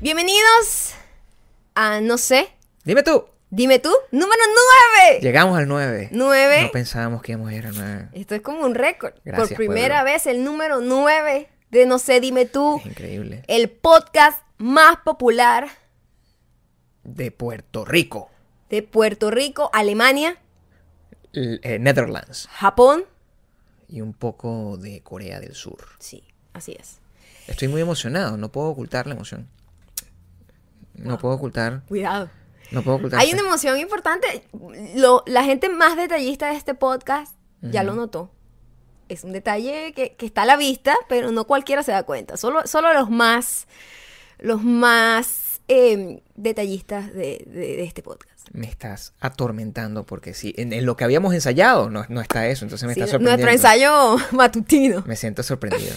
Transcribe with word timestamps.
Bienvenidos 0.00 0.94
a 1.74 2.00
No 2.00 2.18
sé, 2.18 2.48
Dime 2.84 3.02
tú. 3.02 3.26
dime 3.50 3.78
tú, 3.78 3.90
número 4.10 4.40
9. 5.04 5.20
Llegamos 5.20 5.58
al 5.58 5.68
9. 5.68 6.08
9. 6.12 6.62
No 6.64 6.70
pensábamos 6.70 7.22
que 7.22 7.32
íbamos 7.32 7.50
a 7.50 7.54
ir 7.54 7.66
al 7.66 7.74
9. 7.76 8.08
Esto 8.12 8.34
es 8.34 8.40
como 8.40 8.60
un 8.64 8.74
récord. 8.74 9.14
Gracias, 9.24 9.48
Por 9.48 9.56
primera 9.58 9.96
pueblo. 10.02 10.12
vez 10.12 10.26
el 10.26 10.44
número 10.44 10.80
9 10.80 11.48
de 11.70 11.86
No 11.86 11.98
sé, 11.98 12.20
dime 12.20 12.46
tú, 12.46 12.78
Es 12.80 12.86
increíble. 12.86 13.42
el 13.46 13.68
podcast 13.70 14.42
más 14.58 14.96
popular 15.04 15.68
De 17.04 17.30
Puerto 17.30 17.84
Rico. 17.84 18.30
de 18.70 18.82
Puerto 18.82 19.30
Rico, 19.30 19.68
Alemania, 19.72 20.38
L- 21.32 21.60
eh, 21.62 21.78
Netherlands. 21.78 22.48
Japón. 22.52 23.04
Y 23.88 24.00
un 24.02 24.12
poco 24.14 24.76
de 24.76 25.02
Corea 25.02 25.40
del 25.40 25.54
Sur. 25.56 25.84
Sí, 25.98 26.22
así 26.52 26.76
es. 26.78 26.98
Estoy 27.48 27.66
muy 27.68 27.80
emocionado. 27.80 28.36
No 28.36 28.52
puedo 28.52 28.68
ocultar 28.68 29.08
la 29.08 29.14
emoción. 29.14 29.48
No 31.00 31.18
puedo 31.18 31.34
ocultar. 31.34 31.82
Cuidado. 31.88 32.30
No 32.70 32.82
puedo 32.82 32.98
ocultar. 32.98 33.20
Hay 33.20 33.32
una 33.32 33.40
emoción 33.40 33.78
importante. 33.78 34.44
Lo- 34.94 35.24
la 35.26 35.42
gente 35.44 35.68
más 35.68 35.96
detallista 35.96 36.50
de 36.50 36.56
este 36.56 36.74
podcast 36.74 37.34
ya 37.62 37.82
lo 37.82 37.94
notó. 37.94 38.30
Es 39.08 39.24
un 39.24 39.32
detalle 39.32 39.92
que, 39.92 40.14
que 40.14 40.24
está 40.26 40.42
a 40.42 40.46
la 40.46 40.56
vista, 40.56 40.94
pero 41.08 41.32
no 41.32 41.44
cualquiera 41.46 41.82
se 41.82 41.90
da 41.90 42.04
cuenta. 42.04 42.36
Solo, 42.36 42.66
solo 42.66 42.94
los 42.94 43.10
más, 43.10 43.66
los 44.38 44.62
más 44.62 45.60
eh, 45.68 46.22
detallistas 46.36 47.12
de, 47.12 47.44
de- 47.46 47.76
de 47.76 47.82
este 47.82 48.02
podcast. 48.02 48.30
Me 48.52 48.66
estás 48.68 49.14
atormentando 49.20 50.06
porque 50.06 50.32
sí. 50.34 50.54
En, 50.56 50.72
en 50.72 50.86
lo 50.86 50.96
que 50.96 51.04
habíamos 51.04 51.34
ensayado 51.34 51.90
no, 51.90 52.04
no 52.08 52.20
está 52.20 52.46
eso. 52.48 52.64
Entonces 52.64 52.86
me 52.86 52.94
Sí, 52.94 53.00
está 53.00 53.10
sorprendiendo. 53.10 53.46
nuestro 53.46 53.68
ensayo 53.68 54.16
matutino. 54.36 55.02
Me 55.06 55.16
siento 55.16 55.42
sorprendido. 55.42 55.94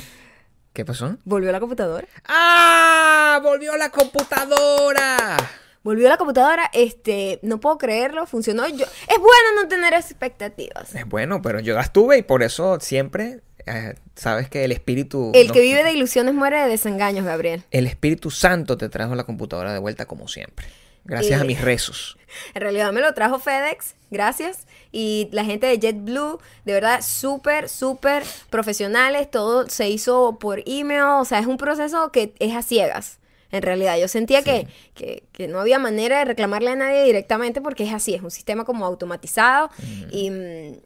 ¿Qué 0.73 0.83
pasó? 0.85 1.17
Volvió 1.23 1.51
la 1.51 1.59
computadora. 1.59 2.07
¡Ah! 2.25 3.39
¡Volvió 3.43 3.77
la 3.77 3.89
computadora! 3.89 5.37
Volvió 5.83 6.09
la 6.09 6.17
computadora. 6.17 6.69
Este, 6.73 7.39
no 7.43 7.59
puedo 7.59 7.77
creerlo. 7.77 8.25
Funcionó. 8.25 8.67
Yo, 8.67 8.85
es 8.85 9.17
bueno 9.19 9.61
no 9.61 9.67
tener 9.67 9.93
expectativas. 9.93 10.95
Es 10.95 11.05
bueno, 11.07 11.41
pero 11.41 11.59
yo 11.59 11.75
las 11.75 11.93
tuve 11.93 12.17
y 12.17 12.21
por 12.23 12.41
eso 12.41 12.79
siempre 12.79 13.41
eh, 13.65 13.93
sabes 14.15 14.49
que 14.49 14.63
el 14.65 14.71
espíritu. 14.71 15.31
El 15.35 15.47
no- 15.49 15.53
que 15.53 15.61
vive 15.61 15.83
de 15.83 15.91
ilusiones 15.91 16.33
muere 16.33 16.59
de 16.61 16.69
desengaños, 16.69 17.25
Gabriel. 17.25 17.63
El 17.69 17.85
Espíritu 17.85 18.31
Santo 18.31 18.77
te 18.77 18.89
trajo 18.89 19.13
la 19.15 19.25
computadora 19.25 19.73
de 19.73 19.79
vuelta 19.79 20.05
como 20.05 20.27
siempre. 20.27 20.65
Gracias 21.05 21.39
Eh. 21.39 21.41
a 21.41 21.45
mis 21.45 21.61
rezos. 21.61 22.17
En 22.55 22.61
realidad 22.61 22.91
me 22.91 22.99
lo 23.01 23.13
trajo 23.13 23.37
FedEx, 23.37 23.93
gracias. 24.09 24.65
Y 24.91 25.29
la 25.31 25.45
gente 25.45 25.67
de 25.67 25.77
JetBlue, 25.77 26.39
de 26.65 26.73
verdad, 26.73 27.01
súper, 27.03 27.69
súper 27.69 28.23
profesionales. 28.49 29.29
Todo 29.29 29.69
se 29.69 29.87
hizo 29.89 30.39
por 30.39 30.63
email. 30.65 31.01
O 31.19 31.25
sea, 31.25 31.37
es 31.37 31.45
un 31.45 31.57
proceso 31.57 32.11
que 32.11 32.33
es 32.39 32.55
a 32.55 32.63
ciegas. 32.63 33.19
En 33.51 33.61
realidad, 33.61 33.97
yo 33.99 34.07
sentía 34.07 34.41
que, 34.41 34.67
que, 34.95 35.25
que 35.31 35.47
no 35.47 35.59
había 35.59 35.77
manera 35.77 36.17
de 36.17 36.25
reclamarle 36.25 36.71
a 36.71 36.75
nadie 36.75 37.03
directamente 37.03 37.61
porque 37.61 37.83
es 37.83 37.93
así, 37.93 38.15
es 38.15 38.23
un 38.23 38.31
sistema 38.31 38.65
como 38.65 38.83
automatizado. 38.83 39.69
y, 40.09 40.31
mm, 40.31 40.79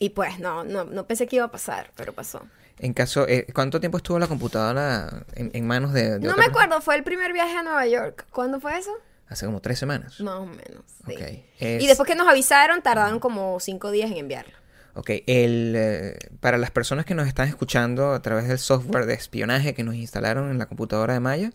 y 0.00 0.08
pues 0.10 0.40
no, 0.40 0.64
no, 0.64 0.82
no 0.84 1.06
pensé 1.06 1.28
que 1.28 1.36
iba 1.36 1.44
a 1.44 1.50
pasar, 1.52 1.92
pero 1.94 2.12
pasó. 2.12 2.42
En 2.80 2.92
caso, 2.92 3.26
eh, 3.28 3.46
¿cuánto 3.54 3.78
tiempo 3.78 3.98
estuvo 3.98 4.18
la 4.18 4.26
computadora 4.26 5.24
en, 5.36 5.50
en 5.54 5.64
manos 5.66 5.92
de, 5.92 6.18
de 6.18 6.26
No 6.26 6.36
me 6.36 6.44
acuerdo, 6.46 6.80
fue 6.80 6.96
el 6.96 7.04
primer 7.04 7.32
viaje 7.32 7.56
a 7.56 7.62
Nueva 7.62 7.86
York. 7.86 8.26
¿Cuándo 8.32 8.58
fue 8.60 8.76
eso? 8.78 8.90
Hace 9.28 9.44
como 9.46 9.60
tres 9.60 9.78
semanas. 9.78 10.20
Más 10.20 10.36
o 10.40 10.46
menos. 10.46 10.82
sí. 11.06 11.12
Ok. 11.14 11.20
Es- 11.58 11.82
Y 11.82 11.86
después 11.86 12.06
que 12.06 12.14
nos 12.14 12.26
avisaron, 12.28 12.80
tardaron 12.82 13.20
como 13.20 13.60
cinco 13.60 13.90
días 13.90 14.10
en 14.10 14.16
enviarlo. 14.18 14.52
Ok, 14.94 15.10
el, 15.26 15.74
eh, 15.76 16.18
para 16.40 16.58
las 16.58 16.70
personas 16.70 17.04
que 17.04 17.14
nos 17.14 17.28
están 17.28 17.46
escuchando 17.48 18.12
a 18.14 18.22
través 18.22 18.48
del 18.48 18.58
software 18.58 19.06
de 19.06 19.14
espionaje 19.14 19.74
que 19.74 19.84
nos 19.84 19.94
instalaron 19.94 20.50
en 20.50 20.58
la 20.58 20.66
computadora 20.66 21.14
de 21.14 21.20
Maya, 21.20 21.52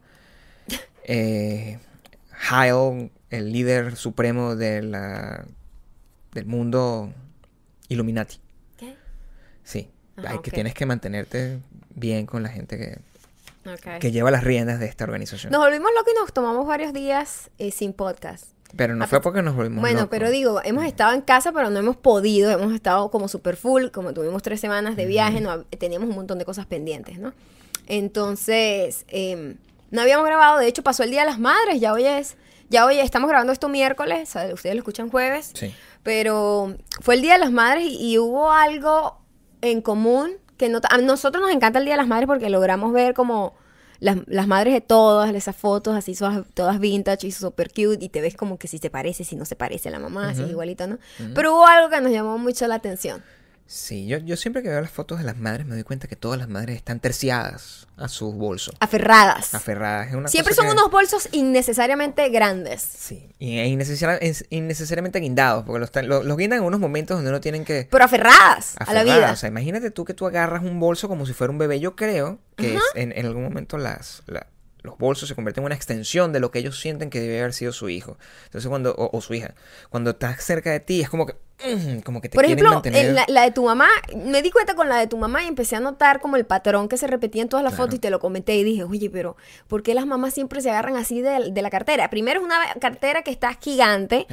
eh, 1.04 1.80
Heil, 2.52 3.12
el 3.30 3.52
líder 3.52 3.96
supremo 3.96 4.56
de 4.56 4.81
la, 4.84 5.46
del 6.34 6.46
mundo 6.46 7.12
Illuminati. 7.90 8.38
¿Qué? 8.78 8.96
Sí, 9.64 9.90
Ajá, 10.16 10.31
hay 10.31 10.40
que 10.40 10.52
tienes 10.52 10.74
que 10.74 10.86
mantenerte 10.86 11.59
bien 11.96 12.26
con 12.26 12.44
la 12.44 12.50
gente 12.50 12.78
que, 12.78 13.00
Ok. 13.66 14.00
que 14.00 14.12
lleva 14.12 14.29
las 14.31 14.44
riendas 14.44 14.79
de 14.79 14.88
esta 14.88 15.03
organización. 15.06 15.51
Nos 15.51 15.62
volvimos 15.62 15.90
locos 15.96 16.13
y 16.16 16.19
nos 16.19 16.34
tomamos 16.34 16.66
varios 16.68 16.94
días 16.94 17.50
eh, 17.59 17.72
sin 17.72 17.94
podcast. 17.94 18.46
Pero 18.75 18.96
no 18.96 19.07
fue 19.07 19.22
porque 19.22 19.41
nos 19.44 19.56
volvimos 19.56 19.81
Bueno, 19.81 20.01
locos. 20.01 20.09
pero 20.09 20.31
digo, 20.31 20.59
hemos 20.63 20.84
estado 20.85 21.13
en 21.13 21.22
casa, 21.22 21.51
pero 21.51 21.69
no 21.69 21.78
hemos 21.79 21.96
podido. 21.96 22.50
Hemos 22.52 22.73
estado 22.73 23.12
como 23.12 23.28
super 23.28 23.56
full, 23.56 23.90
como 23.90 24.13
tuvimos 24.13 24.41
tres 24.41 24.59
semanas 24.59 24.96
de 24.96 25.06
viaje, 25.06 25.41
no, 25.41 25.63
teníamos 25.63 26.09
un 26.09 26.16
montón 26.16 26.40
de 26.40 26.46
cosas 26.46 26.66
pendientes, 26.66 27.19
¿no? 27.19 27.34
Entonces, 27.88 29.06
em, 29.09 29.57
no 29.91 30.02
habíamos 30.02 30.25
grabado. 30.25 30.57
De 30.59 30.68
hecho, 30.68 30.81
pasó 30.84 31.03
el 31.03 31.12
Día 31.12 31.22
de 31.22 31.28
las 31.28 31.40
Madres. 31.40 31.79
Ya 31.79 31.94
hoy 31.94 32.06
es, 32.06 32.35
ya 32.69 32.85
hoy 32.85 33.00
estamos 33.00 33.29
grabando 33.29 33.53
esto 33.53 33.69
miércoles. 33.69 34.29
sea, 34.29 34.52
Ustedes 34.53 34.75
lo 34.75 34.79
escuchan 34.79 35.09
jueves. 35.09 35.52
Sí. 35.53 35.73
Pero 36.02 36.75
fue 37.02 37.16
el 37.16 37.22
Día 37.22 37.34
de 37.34 37.40
las 37.40 37.52
Madres 37.52 37.85
y, 37.85 38.13
y 38.13 38.18
hubo 38.18 38.52
algo 38.52 39.19
en 39.62 39.81
común 39.81 40.31
que 40.58 40.69
no, 40.69 40.80
a 40.90 40.97
nosotros 40.97 41.41
nos 41.41 41.52
encanta 41.52 41.80
el 41.80 41.86
Día 41.86 41.94
de 41.94 41.97
las 41.97 42.08
Madres 42.08 42.28
porque 42.28 42.50
logramos 42.50 42.94
ver 42.94 43.14
como 43.14 43.56
las, 44.00 44.18
las 44.28 44.47
madres 44.47 44.74
de 44.74 44.81
todas, 44.81 45.34
esas 45.34 45.56
fotos 45.56 45.96
así 45.96 46.14
todas, 46.14 46.46
todas 46.53 46.80
vintage 46.80 47.28
y 47.28 47.31
super 47.31 47.69
cute 47.69 48.03
y 48.03 48.09
te 48.09 48.22
ves 48.22 48.36
como 48.36 48.58
que 48.58 48.68
si 48.68 48.78
se 48.78 48.90
parece, 48.90 49.24
si 49.24 49.36
no 49.36 49.46
se 49.46 49.56
parece 49.56 49.90
a 49.90 49.91
la 49.91 50.00
mamá, 50.00 50.34
si 50.36 50.44
es 50.44 50.50
igualito, 50.50 50.88
¿no? 50.88 50.97
Pero 51.34 51.53
hubo 51.53 51.66
algo 51.66 51.90
que 51.90 52.02
nos 52.02 52.12
llamó 52.12 52.38
mucho 52.38 52.68
la 52.68 52.75
atención. 52.75 53.24
Sí, 53.75 54.06
yo, 54.06 54.19
yo 54.19 54.38
siempre 54.38 54.61
que 54.61 54.69
veo 54.69 54.79
las 54.81 54.91
fotos 54.91 55.17
de 55.17 55.23
las 55.23 55.35
madres 55.38 55.66
me 55.66 55.73
doy 55.73 55.84
cuenta 55.84 56.07
que 56.07 56.16
todas 56.16 56.38
las 56.38 56.47
madres 56.47 56.75
están 56.75 57.00
terciadas 57.00 57.88
a 57.97 58.07
sus 58.07 58.35
bolsos, 58.35 58.75
Aferradas. 58.79 59.56
aferradas. 59.56 60.09
Es 60.09 60.13
una 60.13 60.28
Siempre 60.28 60.53
son 60.53 60.67
que- 60.67 60.73
unos 60.73 60.91
bolsos 60.91 61.28
innecesariamente 61.31 62.29
grandes. 62.29 62.81
Sí, 62.84 63.34
y 63.39 63.57
e 63.57 63.66
innecesaria- 63.67 64.17
es- 64.22 64.45
innecesariamente 64.51 65.19
guindados, 65.19 65.63
porque 65.66 65.79
los, 65.79 65.91
tan- 65.91 66.07
lo- 66.07 66.22
los 66.22 66.38
guindan 66.38 66.59
en 66.59 66.66
unos 66.66 66.79
momentos 66.79 67.17
donde 67.17 67.31
uno 67.31 67.41
tienen 67.41 67.66
que... 67.66 67.88
Pero 67.89 68.06
aferradas 68.06 68.75
a 68.78 68.94
la 68.94 69.03
vida. 69.03 69.31
O 69.31 69.35
sea, 69.35 69.50
imagínate 69.50 69.90
tú 69.90 70.05
que 70.05 70.13
tú 70.13 70.28
agarras 70.28 70.61
un 70.63 70.79
bolso 70.79 71.07
como 71.07 71.25
si 71.25 71.34
fuera 71.34 71.50
un 71.50 71.57
bebé. 71.57 71.79
Yo 71.79 71.95
creo 71.95 72.38
que 72.57 72.75
es- 72.75 72.81
en, 72.94 73.11
en 73.11 73.25
algún 73.25 73.44
momento 73.44 73.79
las, 73.79 74.22
la- 74.28 74.45
los 74.84 75.00
bolsos 75.00 75.29
se 75.29 75.34
convierten 75.34 75.63
en 75.63 75.66
una 75.67 75.75
extensión 75.75 76.31
de 76.31 76.40
lo 76.40 76.51
que 76.51 76.59
ellos 76.59 76.79
sienten 76.79 77.09
que 77.09 77.22
debe 77.22 77.40
haber 77.40 77.53
sido 77.53 77.72
su 77.73 77.90
hijo. 77.90 78.17
Entonces 78.45 78.69
cuando, 78.69 78.94
o, 78.94 79.17
o 79.17 79.22
su 79.22 79.34
hija, 79.34 79.55
cuando 79.90 80.11
estás 80.11 80.44
cerca 80.44 80.69
de 80.72 80.79
ti 80.79 81.01
es 81.01 81.09
como 81.09 81.25
que, 81.25 81.35
como 82.03 82.22
que 82.22 82.29
te 82.29 82.35
Por 82.35 82.46
ejemplo, 82.46 82.72
mantener... 82.74 83.06
en 83.06 83.16
la, 83.16 83.25
la 83.28 83.41
de 83.44 83.51
tu 83.51 83.63
mamá, 83.63 83.88
me 84.16 84.41
di 84.41 84.51
cuenta 84.51 84.75
con 84.75 84.90
la 84.90 84.97
de 84.97 85.07
tu 85.07 85.18
mamá 85.18 85.44
y 85.44 85.47
empecé 85.47 85.75
a 85.75 85.79
notar 85.79 86.19
como 86.19 86.35
el 86.35 86.46
patrón 86.46 86.88
que 86.90 86.97
se 86.97 87.07
repetía 87.07 87.41
en 87.41 87.50
todas 87.50 87.63
las 87.63 87.74
Claro. 87.74 87.85
fotos 87.85 87.96
y 87.97 88.00
te 88.00 88.09
lo 88.09 88.19
comenté 88.19 88.56
y 88.56 88.63
dije, 88.63 88.84
oye, 88.84 89.09
pero 89.09 89.35
¿por 89.68 89.81
qué 89.84 89.94
las 89.94 90.06
mamás 90.06 90.34
siempre 90.34 90.62
se 90.62 90.69
agarran 90.69 90.96
así 90.97 91.22
de, 91.22 91.52
de 91.52 91.62
la 91.62 91.69
cartera? 91.69 92.09
Primero 92.09 92.40
es 92.41 92.46
una 92.46 92.57
cartera 92.79 93.22
que 93.23 93.31
está 93.31 93.53
gigante, 93.62 94.28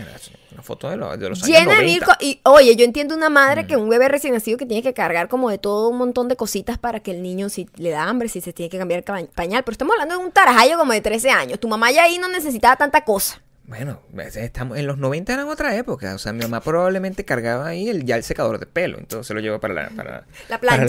Una 0.52 0.62
foto 0.62 0.90
de, 0.90 0.96
lo- 0.96 1.16
de 1.16 1.28
los 1.28 1.42
llena 1.42 1.76
de 1.76 1.84
mil 1.84 2.00
90. 2.00 2.06
co- 2.06 2.12
Y 2.20 2.40
oye, 2.44 2.74
yo 2.76 2.84
entiendo 2.84 3.14
una 3.14 3.30
madre 3.30 3.66
que 3.66 3.76
un 3.76 3.88
bebé 3.88 4.08
recién 4.08 4.34
nacido 4.34 4.58
que 4.58 4.66
tiene 4.66 4.82
que 4.82 4.92
cargar 4.92 5.28
como 5.28 5.48
de 5.50 5.58
todo 5.58 5.88
un 5.88 5.98
montón 5.98 6.28
de 6.28 6.36
cositas 6.36 6.78
para 6.78 7.00
que 7.00 7.12
el 7.12 7.22
niño, 7.22 7.48
si 7.48 7.68
le 7.76 7.90
da 7.90 8.04
hambre, 8.04 8.28
si 8.28 8.40
se 8.40 8.52
tiene 8.52 8.68
que 8.68 8.78
cambiar 8.78 9.04
el 9.06 9.28
pañal. 9.28 9.62
Pero 9.64 9.72
estamos 9.72 9.92
hablando 9.94 10.18
de 10.18 10.24
un 10.24 10.32
tarajayo 10.32 10.76
como 10.76 10.92
de 10.92 11.00
13 11.00 11.30
años. 11.30 11.60
Tu 11.60 11.68
mamá 11.68 11.90
ya 11.92 12.02
ahí 12.04 12.18
no 12.18 12.28
necesitaba 12.28 12.76
tanta 12.76 13.04
cosa. 13.04 13.40
Bueno, 13.70 14.02
estamos, 14.18 14.76
en 14.76 14.86
los 14.88 14.98
90 14.98 15.32
eran 15.32 15.48
otra 15.48 15.76
época. 15.76 16.12
O 16.14 16.18
sea, 16.18 16.32
mi 16.32 16.40
mamá 16.42 16.60
probablemente 16.60 17.24
cargaba 17.24 17.68
ahí 17.68 17.88
el, 17.88 18.04
ya 18.04 18.16
el 18.16 18.24
secador 18.24 18.58
de 18.58 18.66
pelo. 18.66 18.98
Entonces 18.98 19.28
se 19.28 19.32
lo 19.34 19.38
llevó 19.40 19.60
para 19.60 19.74
la, 19.74 19.88
para, 19.90 20.24
La 20.48 20.58
para 20.58 20.82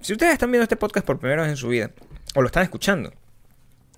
si 0.00 0.12
ustedes 0.12 0.32
están 0.32 0.52
viendo 0.52 0.62
este 0.62 0.76
podcast 0.76 1.04
por 1.04 1.18
primera 1.18 1.42
vez 1.42 1.50
en 1.50 1.56
su 1.56 1.66
vida, 1.68 1.90
o 2.36 2.42
lo 2.42 2.46
están 2.46 2.62
escuchando, 2.62 3.12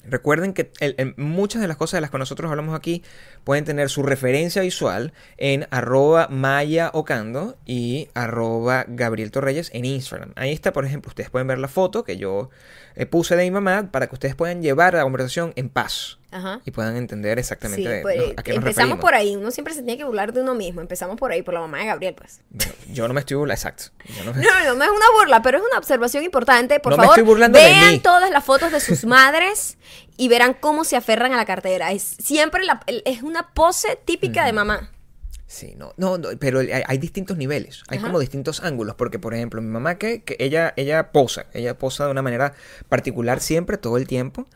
recuerden 0.06 0.52
que 0.54 0.70
el- 0.80 0.94
el- 0.98 1.14
muchas 1.18 1.60
de 1.62 1.68
las 1.68 1.76
cosas 1.76 1.98
de 1.98 2.00
las 2.02 2.10
que 2.10 2.18
nosotros 2.18 2.50
hablamos 2.50 2.74
aquí 2.74 3.02
pueden 3.44 3.64
tener 3.64 3.88
su 3.90 4.02
referencia 4.02 4.60
visual 4.62 5.12
en 5.38 5.66
arroba 5.70 6.28
maya 6.28 6.90
ocando 6.94 7.56
y 7.66 8.08
arroba 8.14 8.84
gabriel 8.88 9.30
torreyes 9.30 9.70
en 9.74 9.84
Instagram. 9.84 10.32
Ahí 10.36 10.52
está, 10.52 10.72
por 10.72 10.84
ejemplo, 10.86 11.08
ustedes 11.10 11.30
pueden 11.30 11.46
ver 11.46 11.58
la 11.58 11.68
foto 11.68 12.04
que 12.04 12.16
yo 12.16 12.50
eh, 12.96 13.06
puse 13.06 13.36
de 13.36 13.44
mi 13.44 13.50
mamá 13.50 13.90
para 13.90 14.06
que 14.06 14.14
ustedes 14.14 14.34
puedan 14.34 14.62
llevar 14.62 14.94
la 14.94 15.02
conversación 15.02 15.52
en 15.56 15.68
paz 15.70 16.18
Ajá. 16.34 16.60
y 16.64 16.70
puedan 16.72 16.96
entender 16.96 17.38
exactamente 17.38 17.96
Sí, 17.98 18.02
pues, 18.02 18.16
no, 18.16 18.22
a 18.36 18.42
qué 18.42 18.50
nos 18.52 18.58
empezamos 18.58 18.74
referimos. 18.74 18.98
por 19.00 19.14
ahí. 19.14 19.36
Uno 19.36 19.50
siempre 19.50 19.72
se 19.72 19.82
tiene 19.82 19.96
que 19.96 20.04
burlar 20.04 20.32
de 20.32 20.40
uno 20.42 20.54
mismo. 20.54 20.80
Empezamos 20.80 21.16
por 21.16 21.30
ahí, 21.32 21.42
por 21.42 21.54
la 21.54 21.60
mamá 21.60 21.78
de 21.78 21.86
Gabriel, 21.86 22.14
pues. 22.14 22.40
Bueno, 22.50 22.72
yo 22.92 23.06
no 23.08 23.14
me 23.14 23.20
estoy 23.20 23.36
burlando, 23.36 23.54
exacto. 23.58 23.84
Yo 24.16 24.24
no 24.24 24.34
me- 24.34 24.42
No, 24.44 24.74
no, 24.74 24.84
es 24.84 24.90
una 24.90 25.06
burla, 25.18 25.40
pero 25.42 25.58
es 25.58 25.64
una 25.70 25.78
observación 25.78 26.24
importante. 26.24 26.80
Por 26.80 26.90
No 26.92 26.96
me 26.98 27.04
favor, 27.04 27.18
estoy 27.18 27.26
burlando 27.28 27.58
de 27.58 27.64
vean 27.64 27.92
mí. 27.92 27.98
todas 28.00 28.30
las 28.30 28.44
fotos 28.44 28.72
de 28.72 28.80
sus 28.80 29.04
madres 29.06 29.78
y 30.16 30.28
verán 30.28 30.54
cómo 30.54 30.84
se 30.84 30.96
aferran 30.96 31.32
a 31.32 31.36
la 31.36 31.44
cartera. 31.46 31.92
Es 31.92 32.02
siempre 32.02 32.64
la- 32.64 32.80
es 32.86 33.22
una 33.22 33.54
pose 33.54 33.96
típica 34.04 34.44
de 34.44 34.52
mamá. 34.52 34.90
Sí, 35.46 35.74
no, 35.76 35.92
no, 35.98 36.18
no, 36.18 36.30
pero 36.40 36.60
hay, 36.60 36.82
hay 36.84 36.98
distintos 36.98 37.36
niveles, 37.36 37.82
hay 37.88 37.98
Ajá. 37.98 38.06
como 38.08 38.18
distintos 38.18 38.60
ángulos, 38.64 38.96
porque 38.96 39.20
por 39.20 39.34
ejemplo, 39.34 39.60
mi 39.62 39.68
mamá 39.68 39.98
que, 39.98 40.24
que 40.24 40.36
ella, 40.40 40.72
ella 40.76 41.12
posa, 41.12 41.46
ella 41.52 41.78
posa 41.78 42.06
de 42.06 42.10
una 42.10 42.22
manera 42.22 42.54
particular 42.88 43.38
siempre, 43.40 43.78
todo 43.78 43.96
el 43.96 44.08
tiempo. 44.08 44.48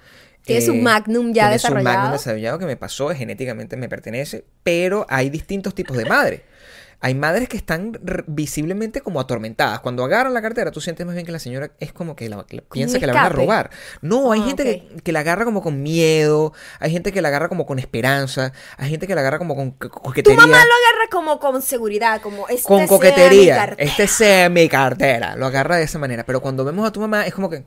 Tiene 0.48 0.62
su 0.66 0.74
magnum 0.74 1.32
ya 1.32 1.44
tiene 1.44 1.58
su 1.60 1.68
magnum 1.68 1.84
desarrollado. 1.84 2.12
desarrollado 2.12 2.58
que 2.58 2.66
me 2.66 2.76
pasó, 2.76 3.08
genéticamente 3.10 3.76
me 3.76 3.88
pertenece, 3.88 4.44
pero 4.62 5.06
hay 5.08 5.30
distintos 5.30 5.74
tipos 5.74 5.96
de 5.96 6.04
madre. 6.04 6.44
hay 7.00 7.14
madres 7.14 7.48
que 7.48 7.56
están 7.56 7.92
visiblemente 8.26 9.02
como 9.02 9.20
atormentadas. 9.20 9.78
Cuando 9.78 10.02
agarran 10.04 10.34
la 10.34 10.42
cartera, 10.42 10.72
tú 10.72 10.80
sientes 10.80 11.06
más 11.06 11.14
bien 11.14 11.24
que 11.24 11.30
la 11.30 11.38
señora 11.38 11.70
es 11.78 11.92
como 11.92 12.16
que, 12.16 12.28
la- 12.28 12.44
piensa 12.72 12.98
que 12.98 13.06
la 13.06 13.12
van 13.12 13.26
a 13.26 13.28
robar. 13.28 13.70
No, 14.02 14.32
hay 14.32 14.40
Ah, 14.40 14.46
gente 14.46 14.64
que, 14.64 15.02
que 15.04 15.12
la 15.12 15.20
agarra 15.20 15.44
como 15.44 15.62
con 15.62 15.80
miedo, 15.80 16.52
hay 16.80 16.90
gente 16.90 17.12
que 17.12 17.22
la 17.22 17.28
agarra 17.28 17.48
como 17.48 17.66
con 17.66 17.78
esperanza, 17.78 18.52
hay 18.76 18.90
gente 18.90 19.06
que 19.06 19.14
la 19.14 19.20
agarra 19.20 19.38
como 19.38 19.54
con 19.54 19.70
co- 19.70 19.88
Tu 19.88 20.00
coquetería. 20.00 20.40
mamá 20.40 20.56
lo 20.56 20.56
agarra 20.56 21.08
como 21.10 21.38
con 21.38 21.62
seguridad, 21.62 22.20
como 22.20 22.48
este 22.48 22.64
con 22.66 22.78
sea 22.78 22.82
mi 22.82 22.88
coquetería. 22.88 23.54
cartera. 23.56 23.90
Este 23.90 24.06
sea 24.08 24.48
mi 24.48 24.68
cartera. 24.68 25.36
Lo 25.36 25.46
agarra 25.46 25.76
de 25.76 25.84
esa 25.84 26.00
manera. 26.00 26.24
Pero 26.26 26.40
cuando 26.40 26.64
vemos 26.64 26.84
a 26.84 26.90
tu 26.90 26.98
mamá, 27.00 27.26
es 27.28 27.32
como 27.32 27.48
que 27.48 27.64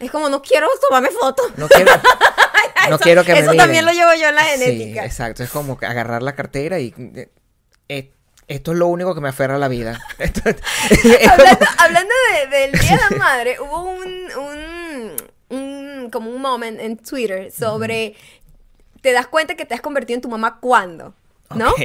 Es 0.00 0.10
como, 0.10 0.28
no 0.28 0.42
quiero 0.42 0.68
tomarme 0.88 1.10
fotos. 1.10 1.46
no 1.56 1.68
quiero, 1.68 1.90
no 2.88 2.96
Eso- 2.96 2.98
quiero 2.98 3.24
que 3.24 3.32
me 3.32 3.38
Eso 3.40 3.50
miren. 3.52 3.64
también 3.64 3.84
lo 3.84 3.92
llevo 3.92 4.14
yo 4.14 4.28
en 4.28 4.34
la 4.34 4.44
Sí, 4.44 4.50
genética. 4.60 5.04
exacto. 5.04 5.42
Es 5.42 5.50
como 5.50 5.78
agarrar 5.82 6.22
la 6.22 6.34
cartera 6.34 6.78
y. 6.80 6.94
eh, 7.88 8.12
esto 8.48 8.72
es 8.72 8.78
lo 8.78 8.86
único 8.86 9.12
que 9.14 9.20
me 9.20 9.28
aferra 9.28 9.56
a 9.56 9.58
la 9.58 9.68
vida. 9.68 9.98
Esto- 10.18 10.48
es 10.50 10.56
como- 11.02 11.32
hablando 11.32 11.66
hablando 11.78 12.14
de- 12.50 12.56
del 12.58 12.72
Día 12.72 12.96
de 12.96 13.10
la 13.10 13.16
Madre, 13.18 13.56
hubo 13.60 13.82
un, 13.82 14.28
un, 14.38 15.16
un- 15.58 16.10
como 16.12 16.30
un 16.30 16.40
moment 16.40 16.78
en 16.80 16.96
Twitter 16.96 17.50
sobre 17.50 18.14
te 19.00 19.12
das 19.12 19.26
cuenta 19.26 19.54
que 19.56 19.64
te 19.64 19.74
has 19.74 19.80
convertido 19.80 20.16
en 20.16 20.20
tu 20.20 20.28
mamá 20.28 20.58
cuando, 20.60 21.14
¿no? 21.54 21.70
Ok, 21.70 21.80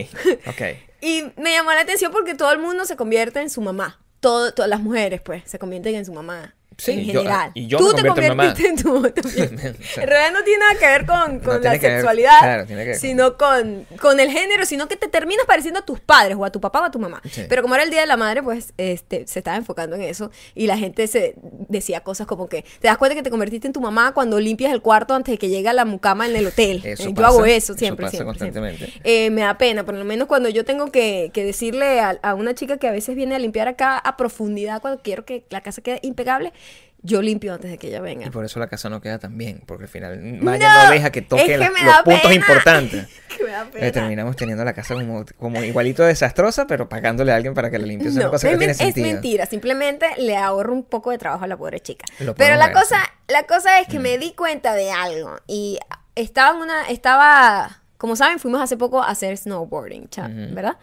ok. 0.48 0.62
Y 1.02 1.32
me 1.38 1.52
llamó 1.54 1.72
la 1.72 1.82
atención 1.82 2.12
porque 2.12 2.36
todo 2.36 2.52
el 2.52 2.60
mundo 2.60 2.86
se 2.86 2.96
convierte 2.96 3.40
en 3.42 3.50
su 3.50 3.62
mamá. 3.62 4.00
Todo, 4.20 4.54
todas 4.54 4.70
las 4.70 4.80
mujeres, 4.82 5.20
pues, 5.22 5.44
se 5.50 5.58
convierten 5.58 5.96
en 5.96 6.06
su 6.06 6.14
mamá. 6.14 6.54
Sí, 6.86 6.92
en 6.94 7.00
yo- 7.06 7.22
general. 7.22 7.52
y 7.54 7.68
yo 7.68 7.78
Tú 7.78 7.88
me 7.90 7.94
te 7.94 8.00
en 8.02 8.08
convertiste 8.08 8.68
en 8.70 8.76
tu 8.78 9.02
también. 9.12 9.60
En 9.60 10.08
realidad 10.08 10.32
no 10.34 10.44
tiene 10.44 10.60
nada 10.60 10.80
que 10.80 10.86
ver 10.88 11.06
con, 11.06 11.40
con 11.40 11.62
la 11.64 11.72
ver- 11.72 11.82
sexualidad, 11.82 12.40
claro, 12.42 12.66
tiene 12.66 12.82
que 12.84 12.90
ver 12.90 12.96
con- 12.98 13.02
sino 13.02 13.38
con, 13.38 13.86
con 14.00 14.20
el 14.20 14.32
género, 14.32 14.66
sino 14.66 14.88
que 14.88 14.96
te 14.96 15.08
terminas 15.08 15.46
pareciendo 15.46 15.80
a 15.82 15.86
tus 15.86 16.00
padres, 16.00 16.38
o 16.40 16.46
a 16.46 16.52
tu 16.52 16.60
papá 16.60 16.82
o 16.82 16.84
a 16.86 16.92
tu 16.92 17.00
mamá. 17.00 17.22
Sí. 17.30 17.44
Pero 17.48 17.62
como 17.62 17.76
era 17.76 17.84
el 17.84 17.92
Día 17.92 18.02
de 18.02 18.08
la 18.08 18.18
Madre, 18.18 18.42
pues 18.42 18.74
este, 18.78 19.28
se 19.28 19.40
estaba 19.40 19.58
enfocando 19.58 19.96
en 19.96 20.02
eso. 20.04 20.32
Y 20.56 20.68
la 20.68 20.78
gente 20.78 21.06
se 21.08 21.36
decía 21.70 22.02
cosas 22.02 22.26
como 22.28 22.48
que 22.50 22.64
te 22.80 22.88
das 22.88 22.98
cuenta 22.98 23.16
que 23.16 23.24
te 23.24 23.30
convertiste 23.30 23.68
en 23.68 23.74
tu 23.74 23.82
mamá 23.82 24.14
cuando 24.14 24.40
limpias 24.40 24.72
el 24.74 24.82
cuarto 24.82 25.14
antes 25.14 25.34
de 25.34 25.38
que 25.38 25.50
llegue 25.50 25.72
la 25.74 25.86
mucama 25.86 26.26
en 26.28 26.36
el 26.36 26.48
hotel. 26.48 26.82
Eso 26.84 27.10
Eh, 27.10 27.14
yo 27.16 27.26
hago 27.26 27.46
eso 27.46 27.74
eso 27.74 27.74
siempre. 27.76 28.06
pasa 28.08 28.18
siempre. 28.18 28.76
Eh, 29.04 29.30
me 29.30 29.42
da 29.42 29.58
pena, 29.58 29.86
por 29.86 29.94
lo 29.96 30.04
menos 30.04 30.28
cuando 30.28 30.50
yo 30.50 30.66
tengo 30.66 30.92
que, 30.92 31.30
que 31.34 31.44
decirle 31.46 32.00
a, 32.00 32.18
a 32.24 32.34
una 32.34 32.54
chica 32.56 32.78
que 32.78 32.88
a 32.88 32.92
veces 32.92 33.16
viene 33.16 33.36
a 33.36 33.40
limpiar 33.40 33.68
acá 33.68 33.98
a 33.98 34.18
profundidad 34.18 34.82
cuando 34.82 35.02
quiero 35.02 35.26
que 35.26 35.44
la 35.50 35.62
casa 35.62 35.82
quede 35.82 36.00
impecable, 36.02 36.54
yo 37.04 37.22
limpio 37.22 37.54
antes 37.54 37.72
de 37.72 37.78
que 37.78 37.88
ella 37.88 38.00
venga. 38.02 38.28
Y 38.28 38.30
por 38.30 38.46
eso 38.46 38.60
la 38.60 38.68
casa 38.68 38.90
no 38.90 39.02
queda 39.02 39.18
tan 39.20 39.38
bien, 39.38 39.64
porque 39.66 39.86
al 39.86 39.90
final 39.90 40.20
Maya 40.42 40.86
no, 40.86 40.92
deja 40.92 41.12
que 41.12 41.20
es 41.20 41.28
toque 41.28 41.46
que 41.46 41.58
los 41.58 41.70
puntos 42.06 42.32
importantes. 42.34 43.08
Que 43.32 43.46
me 43.46 43.52
da 43.52 43.64
pena. 43.66 43.88
Eh, 43.88 43.92
terminamos 43.94 44.36
teniendo 44.36 44.64
la 44.66 44.74
casa 44.74 44.94
como, 44.94 45.24
como 45.40 45.64
igualito 45.64 46.04
desastrosa, 46.04 46.68
pero 46.68 46.90
pagándole 46.90 47.32
a 47.32 47.36
alguien 47.38 47.54
para 47.54 47.72
que 47.72 47.80
la 47.80 47.86
limpie. 47.88 48.10
Es 48.10 48.16
una 48.16 48.26
No, 48.26 48.32
cosa 48.32 48.48
que 48.50 48.54
es, 48.54 48.54
no 48.56 48.60
tiene 48.60 48.74
men- 48.74 48.88
es 48.88 48.94
sentido. 48.94 49.08
mentira, 49.14 49.46
simplemente 49.46 50.06
le 50.18 50.36
ahorro 50.36 50.74
un 50.74 50.84
poco 50.84 51.12
de 51.12 51.18
trabajo 51.18 51.46
a 51.46 51.48
la 51.48 51.56
pobre 51.56 51.80
chica. 51.80 52.06
Pero 52.18 52.56
la 52.58 52.66
ver, 52.68 52.74
cosa, 52.76 52.98
sí. 53.02 53.34
la 53.34 53.44
cosa 53.44 53.80
es 53.80 53.88
que 53.88 54.00
Mm. 54.00 54.02
me 54.02 54.18
di 54.18 54.34
cuenta 54.34 54.74
de 54.76 54.92
algo 54.92 55.38
y 55.48 55.80
estaba 56.16 56.56
en 56.58 56.62
una, 56.62 56.90
estaba, 56.90 57.82
como 57.98 58.18
saben, 58.18 58.38
fuimos 58.38 58.62
hace 58.62 58.76
poco 58.76 59.02
a 59.02 59.08
hacer 59.10 59.38
snowboarding, 59.38 60.10
cha. 60.10 60.28
¿verdad? 60.30 60.76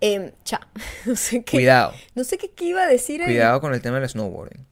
Em, 0.00 0.30
cha, 0.44 0.60
no 1.04 1.16
sé 1.16 1.42
qué. 1.42 1.56
Cuidado, 1.58 1.92
No 2.14 2.22
sé 2.22 2.38
qué, 2.38 2.48
qué 2.52 2.66
iba 2.66 2.82
a 2.84 2.86
decir. 2.86 3.20
ahí. 3.22 3.26
cuidado 3.26 3.60
con 3.60 3.74
el 3.74 3.82
tema 3.82 3.98
del 3.98 4.08
snowboarding. 4.08 4.64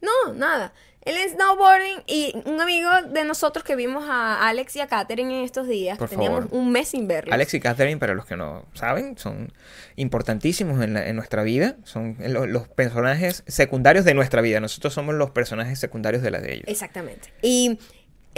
No, 0.00 0.32
nada. 0.34 0.72
El 1.02 1.16
snowboarding 1.30 2.02
y 2.08 2.32
un 2.46 2.60
amigo 2.60 2.90
de 3.12 3.24
nosotros 3.24 3.64
que 3.64 3.76
vimos 3.76 4.04
a 4.08 4.48
Alex 4.48 4.74
y 4.74 4.80
a 4.80 4.88
Katherine 4.88 5.38
en 5.38 5.44
estos 5.44 5.68
días, 5.68 5.98
Por 5.98 6.08
teníamos 6.08 6.46
favor. 6.46 6.58
un 6.58 6.72
mes 6.72 6.88
sin 6.88 7.06
verlos. 7.06 7.32
Alex 7.32 7.54
y 7.54 7.60
Catherine, 7.60 7.96
para 7.98 8.14
los 8.14 8.26
que 8.26 8.36
no 8.36 8.66
saben, 8.74 9.16
son 9.16 9.52
importantísimos 9.94 10.82
en, 10.82 10.94
la- 10.94 11.06
en 11.08 11.14
nuestra 11.14 11.42
vida. 11.44 11.76
Son 11.84 12.16
lo- 12.18 12.46
los 12.46 12.66
personajes 12.68 13.44
secundarios 13.46 14.04
de 14.04 14.14
nuestra 14.14 14.40
vida. 14.42 14.58
Nosotros 14.60 14.94
somos 14.94 15.14
los 15.14 15.30
personajes 15.30 15.78
secundarios 15.78 16.22
de 16.22 16.30
la 16.32 16.40
de 16.40 16.54
ellos. 16.54 16.64
Exactamente. 16.66 17.32
Y 17.40 17.78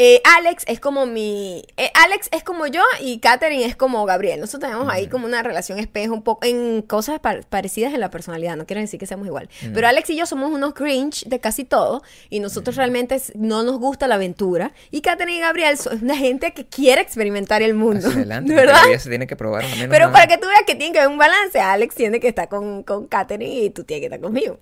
eh, 0.00 0.22
Alex 0.38 0.62
es 0.68 0.80
como 0.80 1.04
mi. 1.06 1.64
eh, 1.76 1.90
Alex 1.94 2.28
es 2.32 2.42
como 2.44 2.66
yo 2.68 2.82
y 3.00 3.18
Katherine 3.18 3.64
es 3.64 3.74
como 3.76 4.04
Gabriel. 4.06 4.40
Nosotros 4.40 4.70
tenemos 4.70 4.90
ahí 4.92 5.08
como 5.08 5.26
una 5.26 5.42
relación 5.42 5.78
espejo 5.78 6.14
un 6.14 6.22
poco 6.22 6.46
en 6.46 6.82
cosas 6.82 7.18
par- 7.18 7.44
parecidas 7.48 7.92
en 7.92 8.00
la 8.00 8.08
personalidad. 8.10 8.56
No 8.56 8.64
quiero 8.64 8.80
decir 8.80 9.00
que 9.00 9.06
seamos 9.06 9.26
igual. 9.26 9.48
Pero 9.74 9.88
Alex 9.88 10.08
y 10.10 10.16
yo 10.16 10.24
somos 10.24 10.52
unos 10.52 10.72
cringe 10.72 11.24
de 11.26 11.40
casi 11.40 11.64
todo. 11.64 12.02
Y 12.30 12.40
nosotros 12.40 12.76
realmente 12.76 13.16
es- 13.16 13.32
no 13.34 13.62
nos 13.64 13.78
gusta 13.80 14.06
la 14.06 14.14
aventura. 14.14 14.72
Y 14.90 15.00
Katherine 15.00 15.38
y 15.38 15.40
Gabriel 15.40 15.76
son 15.76 16.02
una 16.02 16.16
gente 16.16 16.52
que 16.54 16.64
quiere 16.66 17.02
experimentar 17.02 17.60
el 17.62 17.74
mundo. 17.74 18.06
Hacia 18.06 18.12
adelante, 18.20 18.54
¿Verdad? 18.54 18.82
se 18.98 19.08
tiene 19.08 19.26
que 19.26 19.34
probar. 19.36 19.64
menos 19.64 19.88
Pero 19.90 20.12
para 20.12 20.26
que 20.28 20.38
tú 20.38 20.46
veas 20.46 20.62
que 20.66 20.76
tiene 20.76 20.92
que 20.92 21.00
haber 21.00 21.10
un 21.10 21.18
balance, 21.18 21.58
Alex 21.58 21.94
tiene 21.96 22.20
que 22.20 22.28
estar 22.28 22.48
con, 22.48 22.84
con 22.84 23.08
Katherine 23.08 23.52
y 23.64 23.70
tú 23.70 23.84
tienes 23.84 24.02
que 24.02 24.06
estar 24.06 24.20
conmigo. 24.20 24.58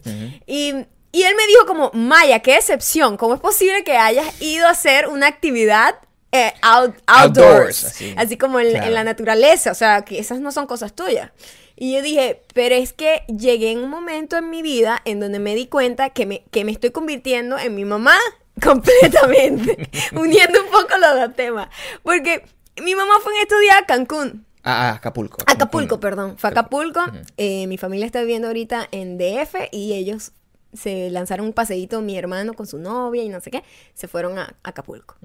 y, 0.47 0.73
y 1.17 1.23
él 1.25 1.35
me 1.37 1.47
dijo 1.47 1.67
como, 1.67 1.91
Maya, 1.95 2.41
qué 2.41 2.57
excepción, 2.57 3.17
¿cómo 3.17 3.35
es 3.35 3.41
posible 3.41 3.85
que 3.85 3.97
hayas 3.97 4.41
ido 4.41 4.67
a 4.67 4.71
hacer 4.71 5.09
una 5.09 5.27
actividad 5.27 5.95
eh, 6.33 6.53
out- 6.63 6.95
outdoors? 7.07 7.39
Outdoors, 7.49 7.85
así. 7.85 8.15
así. 8.17 8.37
como 8.37 8.61
en, 8.61 8.71
Claro. 8.71 8.87
en 8.87 8.95
la 8.95 9.05
naturaleza, 9.05 9.71
o 9.71 9.75
sea, 9.75 10.03
que 10.05 10.19
esas 10.19 10.41
no 10.41 10.53
son 10.53 10.67
cosas 10.67 10.93
tuyas. 10.95 11.31
Y 11.77 11.95
yo 11.95 12.03
dije, 12.03 12.43
pero 12.55 12.75
es 12.75 12.93
que 12.93 13.23
llegué 13.29 13.71
en 13.71 13.79
un 13.85 13.91
momento 13.91 14.37
en 14.37 14.49
mi 14.51 14.63
vida 14.63 15.01
en 15.05 15.21
donde 15.21 15.39
me 15.39 15.55
di 15.55 15.67
cuenta 15.67 16.11
que 16.11 16.25
me, 16.27 16.43
que 16.51 16.65
me 16.65 16.73
estoy 16.73 16.91
convirtiendo 16.91 17.59
en 17.59 17.75
mi 17.75 17.85
mamá 17.85 18.17
completamente, 18.63 19.89
uniendo 20.15 20.61
un 20.63 20.71
poco 20.71 20.97
los 20.99 21.15
dos 21.21 21.35
temas. 21.37 21.69
Porque 22.03 22.45
mi 22.83 22.95
mamá 22.95 23.15
fue 23.23 23.35
en 23.37 23.43
estos 23.43 23.61
días 23.61 23.77
a 23.83 23.87
Cancún. 23.87 24.45
Ah, 24.63 24.91
ah, 24.91 24.95
Acapulco. 24.97 25.39
Acapulco, 25.47 26.01
perdón. 26.01 26.37
Fue 26.39 26.51
Acapulco. 26.51 27.01
Ujú. 27.01 27.19
Eh, 27.37 27.67
mi 27.69 27.79
familia 27.79 28.05
está 28.07 28.21
viviendo 28.21 28.49
ahorita 28.49 28.89
en 28.91 29.17
DF 29.17 29.55
y 29.71 29.93
ellos 29.95 30.33
se 30.77 31.11
lanzaron 31.11 31.47
un 31.47 31.53
paseíto, 31.53 32.01
mi 32.01 32.17
hermano 32.19 32.55
con 32.55 32.67
su 32.67 32.79
novia 32.79 33.23
y 33.23 33.29
no 33.29 33.41
sé 33.41 33.51
qué, 33.51 33.63
se 33.95 34.09
fueron 34.09 34.39
a 34.39 34.55
Acapulco. 34.63 35.17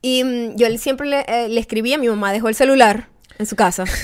Y 0.00 0.24
mm, 0.24 0.56
yo 0.56 0.68
le- 0.68 0.78
siempre 0.78 1.06
le, 1.08 1.20
eh, 1.28 1.48
le 1.48 1.60
escribía, 1.60 1.98
mi 1.98 2.08
mamá 2.08 2.32
dejó 2.32 2.48
el 2.48 2.54
celular 2.54 3.08
en 3.38 3.46
su 3.46 3.56
casa. 3.56 3.84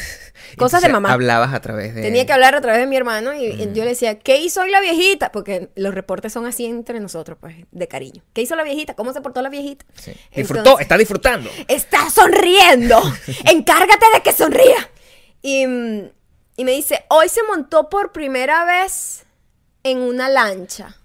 Cosas 0.56 0.82
de 0.82 0.88
mamá. 0.88 1.12
Hablabas 1.12 1.52
a 1.52 1.60
través 1.60 1.94
de. 1.94 2.00
Tenía 2.02 2.24
que 2.24 2.32
hablar 2.32 2.54
a 2.54 2.60
través 2.60 2.80
de 2.80 2.86
mi 2.86 2.96
hermano 2.96 3.34
y, 3.34 3.44
y 3.46 3.58
yo 3.74 3.84
le 3.84 3.90
decía, 3.90 4.18
¿qué 4.18 4.38
hizo 4.38 4.62
hoy 4.62 4.70
la 4.70 4.80
viejita? 4.80 5.30
Porque 5.30 5.68
los 5.74 5.94
reportes 5.94 6.32
son 6.32 6.46
así 6.46 6.64
entre 6.64 7.00
nosotros, 7.00 7.36
pues, 7.40 7.54
de 7.70 7.86
cariño. 7.88 8.22
¿Qué 8.32 8.40
hizo 8.42 8.56
la 8.56 8.62
viejita? 8.62 8.94
¿Cómo 8.94 9.12
se 9.12 9.20
portó 9.20 9.42
la 9.42 9.50
viejita? 9.50 9.84
Sí. 9.94 10.12
Disfrutó, 10.34 10.78
está 10.78 10.96
disfrutando. 10.96 11.50
está 11.68 12.08
sonriendo. 12.10 13.00
Encárgate 13.44 14.06
de 14.14 14.20
que 14.22 14.32
sonría. 14.32 14.90
Y, 15.42 15.66
mm, 15.66 16.08
y 16.56 16.64
me 16.64 16.72
dice, 16.72 17.04
hoy 17.10 17.28
se 17.28 17.42
montó 17.42 17.88
por 17.88 18.12
primera 18.12 18.64
vez 18.64 19.26
en 19.90 19.98
una 19.98 20.28
lancha. 20.28 20.96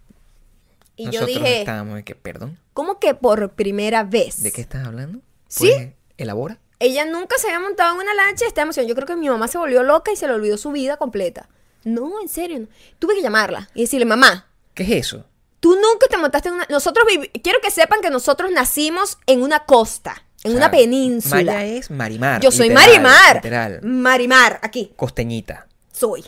Y 0.95 1.06
Nosotros 1.07 1.30
yo 1.31 1.39
dije, 1.39 1.59
estábamos 1.59 2.03
que, 2.03 2.15
perdón, 2.15 2.59
¿cómo 2.74 3.00
que 3.00 3.15
por 3.15 3.51
primera 3.53 4.03
vez? 4.03 4.43
¿de 4.43 4.51
qué 4.51 4.62
estás 4.62 4.86
hablando? 4.86 5.19
¿Sí? 5.48 5.72
Elabora. 6.17 6.60
Ella 6.79 7.05
nunca 7.05 7.38
se 7.38 7.48
había 7.48 7.60
montado 7.60 7.93
en 7.96 8.01
una 8.01 8.13
lancha 8.13 8.46
está 8.46 8.62
emocionada. 8.63 8.89
Yo 8.89 8.96
creo 8.96 9.08
que 9.08 9.15
mi 9.15 9.29
mamá 9.29 9.48
se 9.48 9.58
volvió 9.58 9.84
loca 9.84 10.12
y 10.12 10.15
se 10.15 10.27
le 10.27 10.34
olvidó 10.34 10.58
su 10.58 10.72
vida 10.72 10.98
completa. 10.98 11.48
No, 11.84 12.22
en 12.22 12.27
serio. 12.29 12.60
no. 12.60 12.67
Tuve 13.00 13.15
que 13.15 13.22
llamarla 13.22 13.69
y 13.74 13.81
decirle, 13.81 14.05
mamá, 14.05 14.48
¿Qué 14.74 14.84
es 14.84 15.08
eso? 15.08 15.25
tú 15.60 15.75
nunca 15.75 16.08
te 16.10 16.17
montaste 16.17 16.50
en 16.50 16.55
una... 16.55 16.67
Nosotros 16.69 17.05
vivi- 17.08 17.31
Quiero 17.41 17.60
que 17.62 17.72
sepan 17.72 18.01
que 18.01 18.10
nosotros 18.10 18.51
nacimos 18.51 19.17
en 19.27 19.41
una 19.41 19.60
costa, 19.65 20.24
en 20.43 20.53
O 20.53 20.58
una 20.58 20.69
península. 20.72 21.53
Maya 21.53 21.65
es 21.65 21.89
Marimar. 21.89 22.41
Yo 22.41 22.51
soy 22.51 22.69
literal, 22.69 22.88
Marimar. 22.89 23.36
Literal. 23.38 23.79
Marimar, 23.84 24.60
aquí. 24.62 24.91
Costeñita. 24.96 25.67
soy. 25.91 26.24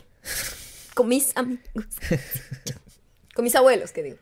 Con 0.96 1.08
mis 1.10 1.36
amigos. 1.38 1.62
con 3.36 3.44
mis 3.44 3.56
abuelos, 3.56 3.92
que 3.92 4.02
digo. 4.04 4.18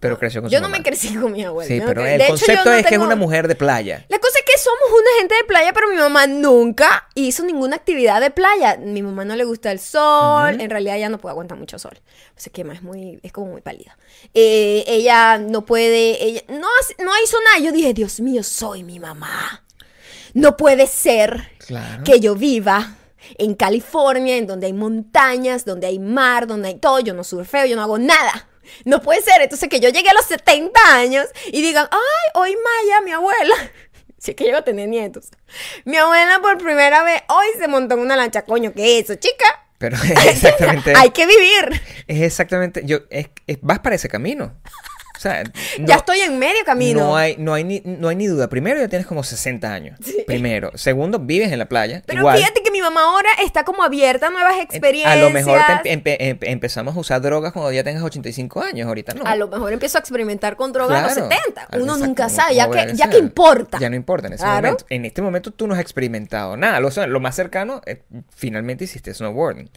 Pero 0.00 0.18
creció 0.18 0.42
con 0.42 0.50
Yo 0.50 0.58
su 0.58 0.62
no 0.62 0.68
mamá. 0.68 0.78
me 0.78 0.82
crecí 0.84 1.14
con 1.14 1.30
mis 1.30 1.46
abuelos. 1.46 1.68
Sí, 1.72 1.78
no 1.78 1.86
pero 1.86 2.04
el 2.04 2.18
de 2.18 2.24
hecho, 2.24 2.34
yo 2.34 2.38
concepto 2.40 2.70
no 2.70 2.76
es 2.76 2.86
que 2.86 2.94
es 2.96 3.00
una 3.00 3.14
mujer 3.14 3.46
de 3.46 3.54
playa. 3.54 4.04
La 4.08 4.18
cosa 4.18 4.36
es 4.40 4.44
que 4.44 4.58
somos 4.60 4.80
una 4.90 5.10
gente 5.20 5.36
de 5.36 5.44
playa, 5.44 5.72
pero 5.72 5.88
mi 5.88 5.94
mamá 5.96 6.26
nunca 6.26 7.08
hizo 7.14 7.44
ninguna 7.44 7.76
actividad 7.76 8.20
de 8.20 8.32
playa. 8.32 8.76
Mi 8.78 9.00
mamá 9.00 9.24
no 9.24 9.36
le 9.36 9.44
gusta 9.44 9.70
el 9.70 9.78
sol. 9.78 10.60
En 10.60 10.70
realidad 10.70 10.96
ella 10.96 11.08
no 11.08 11.18
puede 11.18 11.30
aguantar 11.34 11.56
mucho 11.56 11.78
sol. 11.78 12.00
Se 12.34 12.50
quema, 12.50 12.74
es 12.74 12.82
muy, 12.82 13.20
es 13.22 13.30
como 13.30 13.52
muy 13.52 13.60
pálida. 13.60 13.96
Eh, 14.34 14.82
ella 14.88 15.38
no 15.38 15.64
puede, 15.64 16.24
ella 16.24 16.42
no, 16.48 16.66
no 16.98 17.12
hizo 17.22 17.36
nada. 17.44 17.64
Yo 17.64 17.70
dije, 17.70 17.94
Dios 17.94 18.18
mío, 18.18 18.42
soy 18.42 18.82
mi 18.82 18.98
mamá. 18.98 19.62
No 20.34 20.56
puede 20.56 20.88
ser 20.88 21.48
Claro. 21.64 22.02
que 22.02 22.18
yo 22.18 22.34
viva 22.34 22.96
en 23.38 23.54
California, 23.54 24.36
en 24.36 24.46
donde 24.46 24.66
hay 24.66 24.72
montañas, 24.72 25.64
donde 25.64 25.86
hay 25.86 25.98
mar, 25.98 26.46
donde 26.46 26.68
hay 26.68 26.74
todo. 26.76 27.00
Yo 27.00 27.14
no 27.14 27.24
surfeo, 27.24 27.66
yo 27.66 27.76
no 27.76 27.82
hago 27.82 27.98
nada. 27.98 28.48
No 28.84 29.02
puede 29.02 29.22
ser. 29.22 29.42
Entonces 29.42 29.68
que 29.68 29.80
yo 29.80 29.88
llegué 29.90 30.08
a 30.10 30.14
los 30.14 30.24
70 30.26 30.70
años 30.94 31.26
y 31.46 31.62
digan, 31.62 31.88
ay, 31.90 32.30
hoy 32.34 32.50
Maya, 32.56 33.00
mi 33.02 33.12
abuela. 33.12 33.54
Si 34.18 34.30
es 34.30 34.36
que 34.36 34.44
llego 34.44 34.58
a 34.58 34.62
tener 34.62 34.88
nietos. 34.88 35.30
Mi 35.84 35.96
abuela 35.96 36.38
por 36.40 36.56
primera 36.58 37.02
vez 37.02 37.22
hoy 37.28 37.46
se 37.58 37.66
montó 37.66 37.94
en 37.96 38.02
una 38.02 38.14
lancha. 38.14 38.42
Coño, 38.42 38.72
¿qué 38.72 39.00
es 39.00 39.04
eso, 39.10 39.16
chica? 39.16 39.44
Pero 39.78 39.96
es 40.04 40.26
exactamente. 40.44 40.92
Hay 40.96 41.10
que 41.10 41.26
vivir. 41.26 41.82
Es 42.06 42.20
exactamente. 42.22 42.82
Yo, 42.84 42.98
es, 43.10 43.30
es- 43.48 43.58
vas 43.62 43.80
para 43.80 43.96
ese 43.96 44.08
camino. 44.08 44.54
O 45.22 45.28
sea, 45.30 45.44
no, 45.78 45.86
ya 45.86 45.94
estoy 45.96 46.18
en 46.18 46.36
medio 46.38 46.64
camino. 46.64 46.98
No 47.00 47.16
hay, 47.16 47.36
no, 47.38 47.54
hay 47.54 47.62
ni, 47.62 47.80
no 47.84 48.08
hay 48.08 48.16
ni 48.16 48.26
duda. 48.26 48.48
Primero, 48.48 48.80
ya 48.80 48.88
tienes 48.88 49.06
como 49.06 49.22
60 49.22 49.72
años. 49.72 50.00
Primero. 50.26 50.72
Segundo, 50.74 51.20
vives 51.20 51.52
en 51.52 51.60
la 51.60 51.66
playa. 51.66 52.02
Pero 52.06 52.20
igual. 52.22 52.38
fíjate 52.38 52.62
que 52.64 52.72
mi 52.72 52.80
mamá 52.80 53.02
ahora 53.02 53.28
está 53.44 53.62
como 53.64 53.84
abierta 53.84 54.26
a 54.26 54.30
nuevas 54.30 54.56
experiencias. 54.60 55.12
A 55.14 55.16
lo 55.20 55.30
mejor 55.30 55.60
te 55.84 55.92
empe- 55.96 56.18
empe- 56.18 56.48
empezamos 56.50 56.96
a 56.96 56.98
usar 56.98 57.20
drogas 57.20 57.52
cuando 57.52 57.70
ya 57.70 57.84
tengas 57.84 58.02
85 58.02 58.60
años, 58.62 58.88
ahorita 58.88 59.14
no. 59.14 59.24
A 59.24 59.36
lo 59.36 59.46
mejor 59.46 59.72
empiezo 59.72 59.98
a 59.98 60.00
experimentar 60.00 60.56
con 60.56 60.72
drogas 60.72 60.98
a 60.98 61.02
los 61.06 61.12
Claro. 61.14 61.28
70. 61.30 61.68
Uno 61.74 61.82
Exacto, 61.84 62.06
nunca 62.06 62.28
sabe, 62.28 62.54
ya 62.56 62.68
que, 62.68 62.94
ya 62.96 63.08
que 63.08 63.18
importa. 63.18 63.78
Ya 63.78 63.88
no 63.90 63.94
importa 63.94 64.26
en 64.26 64.32
ese 64.32 64.42
Claro. 64.42 64.62
momento. 64.68 64.86
En 64.90 65.04
este 65.04 65.22
momento 65.22 65.50
tú 65.52 65.68
no 65.68 65.74
has 65.74 65.80
experimentado 65.80 66.56
nada. 66.56 66.80
Lo 66.80 67.20
más 67.20 67.36
cercano, 67.36 67.80
eh, 67.86 68.02
finalmente 68.34 68.84
hiciste 68.84 69.14
snowboarding. 69.14 69.70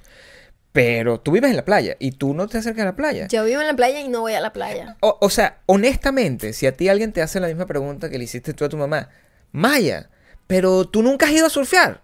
Pero 0.75 1.21
tú 1.21 1.31
vives 1.31 1.49
en 1.51 1.55
la 1.55 1.63
playa 1.63 1.95
y 1.99 2.11
tú 2.11 2.33
no 2.33 2.47
te 2.47 2.57
acercas 2.57 2.81
a 2.81 2.85
la 2.87 2.95
playa. 2.97 3.29
Yo 3.29 3.45
vivo 3.45 3.61
en 3.61 3.67
la 3.67 3.75
playa 3.77 4.01
y 4.01 4.09
no 4.09 4.19
voy 4.19 4.33
a 4.33 4.41
la 4.41 4.51
playa. 4.51 4.97
O, 4.99 5.17
o 5.21 5.29
sea, 5.29 5.59
honestamente, 5.67 6.51
si 6.51 6.67
a 6.67 6.75
ti 6.75 6.89
alguien 6.89 7.13
te 7.13 7.21
hace 7.21 7.39
la 7.39 7.47
misma 7.47 7.65
pregunta 7.65 8.09
que 8.09 8.17
le 8.17 8.25
hiciste 8.25 8.53
tú 8.53 8.65
a 8.65 8.69
tu 8.69 8.75
mamá, 8.75 9.07
Maya, 9.53 10.09
pero 10.47 10.83
tú 10.83 11.01
nunca 11.01 11.27
has 11.27 11.31
ido 11.31 11.45
a 11.45 11.49
surfear. 11.49 12.01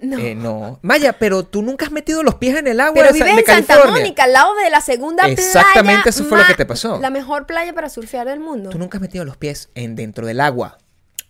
No. 0.00 0.18
Eh, 0.18 0.36
no. 0.36 0.78
Maya, 0.82 1.14
pero 1.14 1.42
tú 1.42 1.62
nunca 1.62 1.86
has 1.86 1.90
metido 1.90 2.22
los 2.22 2.36
pies 2.36 2.56
en 2.56 2.68
el 2.68 2.78
agua 2.78 2.94
Pero 2.94 3.08
de, 3.08 3.12
vives 3.12 3.44
de 3.44 3.52
en 3.54 3.66
Santa. 3.66 3.90
Mónica, 3.90 4.22
al 4.22 4.32
lado 4.32 4.54
de 4.54 4.70
la 4.70 4.80
segunda 4.80 5.24
playa. 5.24 5.34
Exactamente 5.34 6.10
eso 6.10 6.22
fue 6.24 6.38
lo 6.38 6.46
que 6.46 6.54
te 6.54 6.64
pasó. 6.64 7.00
La 7.00 7.10
mejor 7.10 7.46
playa 7.46 7.72
para 7.72 7.88
surfear 7.88 8.28
del 8.28 8.38
mundo. 8.38 8.70
Tú 8.70 8.78
nunca 8.78 8.98
has 8.98 9.02
metido 9.02 9.24
los 9.24 9.36
pies 9.36 9.68
en 9.74 9.96
dentro 9.96 10.28
del 10.28 10.40
agua. 10.40 10.78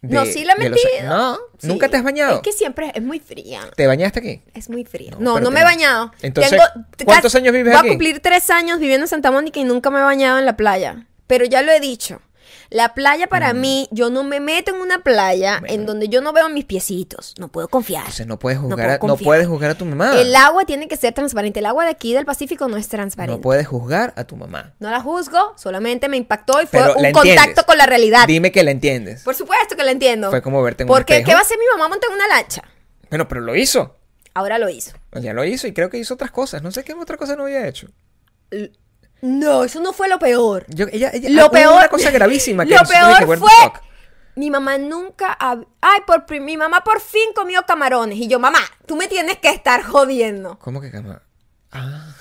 De- 0.03 0.15
no, 0.15 0.25
sí 0.27 0.45
la 0.45 0.53
he 0.55 0.57
los- 0.69 0.71
metido. 0.71 1.09
No, 1.09 1.39
Sí. 1.59 1.67
nunca 1.69 1.89
te 1.89 1.97
has 1.97 2.03
bañado. 2.03 2.37
Es 2.37 2.43
que 2.43 2.53
siempre 2.53 2.93
es 2.95 3.03
muy 3.03 3.21
fría. 3.21 3.63
¿Te 3.77 3.87
bañaste 3.87 4.19
aquí? 4.21 4.43
Es 4.55 4.69
muy 4.69 4.85
fría. 4.85 5.13
No, 5.19 5.41
No, 5.41 5.51
me 5.51 5.61
he 5.61 5.65
bañado. 5.65 6.13
Entonces, 6.23 6.51
Tengo- 6.53 6.87
¿cuántos 7.05 7.35
años 7.35 7.53
vives 7.53 7.73
voy 7.73 7.79
aquí? 7.79 7.89
a 7.89 7.91
cumplir 7.93 8.21
tres 8.21 8.51
años 8.51 8.79
viviendo 8.81 9.05
en 9.05 9.09
Santa 9.09 9.31
Mónica 9.31 9.61
y 9.61 9.65
nunca 9.65 9.91
me 9.91 10.01
he 10.01 10.03
bañado 10.03 10.39
en 10.39 10.45
la 10.45 10.57
playa. 10.57 11.07
Pero 11.27 11.45
ya 11.45 11.63
lo 11.63 11.73
he 11.73 11.81
dicho. 11.81 12.21
La 12.73 12.95
playa 12.95 13.27
para 13.27 13.53
mí, 13.53 13.87
yo 13.91 14.09
no 14.09 14.25
me 14.25 14.41
meto 14.41 14.75
en 14.75 14.81
una 14.81 15.03
playa 15.03 15.59
Mm. 15.59 15.61
Bueno. 15.61 15.75
en 15.75 15.87
donde 15.87 16.09
yo 16.09 16.23
no 16.23 16.33
veo 16.33 16.49
mis 16.49 16.65
piecitos. 16.65 17.35
No 17.39 17.49
puedo 17.49 17.69
confiar. 17.69 18.01
Entonces 18.03 18.27
no 18.27 18.39
puedes 18.39 18.59
juzgar, 18.59 18.89
a, 18.89 18.93
no 18.95 18.99
confiar. 18.99 19.25
puedes 19.27 19.47
juzgar 19.47 19.71
a 19.73 19.75
tu 19.75 19.85
mamá. 19.85 20.19
El 20.19 20.35
agua 20.35 20.65
tiene 20.65 20.89
que 20.89 20.97
ser 20.97 21.13
transparente. 21.13 21.61
El 21.61 21.67
agua 21.67 21.85
de 21.85 21.91
aquí 21.91 22.15
del 22.15 22.25
Pacífico 22.25 22.69
no 22.69 22.79
es 22.79 22.89
transparente. 22.89 23.37
No 23.37 23.43
puedes 23.43 23.67
juzgar 23.67 24.15
a 24.17 24.25
tu 24.25 24.37
mamá. 24.37 24.73
No 24.79 24.91
la 24.91 25.01
juzgo, 25.03 25.53
solamente 25.57 26.09
me 26.09 26.17
impactó 26.17 26.63
y 26.63 26.67
fue 26.67 26.81
Pero 26.81 26.95
un 26.97 27.13
contacto 27.13 27.65
con 27.67 27.77
la 27.77 27.85
realidad. 27.85 28.27
Dime 28.27 28.51
que 28.53 28.63
la 28.63 28.71
entiendes. 28.71 29.23
Por 29.23 29.35
supuesto 29.35 29.77
que 29.77 29.85
la 29.85 29.91
entiendo. 29.91 30.31
Fue 30.31 30.41
como 30.41 30.63
verte 30.63 30.85
en 30.85 30.89
un 30.89 30.95
Porque, 30.97 31.15
espejo. 31.19 31.27
¿qué 31.27 31.35
va 31.35 31.41
a 31.41 31.43
hacer 31.43 31.59
mi 31.59 31.67
mamá 31.73 31.89
montar 31.89 32.09
una 32.11 32.27
lancha? 32.27 32.63
Bueno, 33.11 33.29
pero 33.29 33.43
lo 33.43 33.55
hizo. 33.55 33.97
Ahora 34.33 34.59
lo 34.59 34.71
hizo. 34.71 34.93
Ya 35.21 35.35
lo 35.35 35.45
hizo 35.45 35.67
y 35.67 35.75
creo 35.75 35.91
que 35.91 35.99
hizo 35.99 36.15
otras 36.15 36.31
cosas. 36.31 36.63
No 36.63 36.71
sé 36.73 36.85
qué 36.85 36.95
otra 36.95 37.19
cosa 37.19 37.37
no 37.37 37.43
había 37.45 37.69
hecho. 37.69 37.89
No, 39.23 39.65
eso 39.65 39.81
no 39.81 39.93
fue 39.93 40.09
lo 40.09 40.19
peor. 40.19 40.67
Yo, 40.69 40.87
ella, 40.93 41.11
ella- 41.15 41.31
Lo 41.31 41.47
hubo 41.47 41.53
peor. 41.53 41.75
una 41.77 41.89
cosa 41.89 42.11
gravísima 42.13 42.65
que 42.67 42.73
Lo 42.75 42.81
peor 42.81 43.09
dije, 43.09 43.25
"What 43.25 43.37
the 43.37 43.41
fue. 43.41 43.51
fuck?". 43.63 43.81
Mi 44.35 44.51
mamá 44.51 44.79
nunca. 44.79 45.37
hab- 45.39 45.67
Ay, 45.81 46.01
por 46.07 46.25
mi 46.41 46.57
mamá 46.57 46.83
por 46.85 47.01
fin 47.01 47.33
comió 47.35 47.65
camarones. 47.67 48.19
Y 48.19 48.29
yo, 48.29 48.39
mamá, 48.39 48.61
tú 48.87 48.97
me 48.97 49.07
tienes 49.09 49.39
que 49.39 49.49
estar 49.51 49.83
jodiendo. 49.83 50.59
¿Cómo 50.59 50.81
que 50.81 50.91
cama? 50.91 51.23
Ah, 51.71 52.15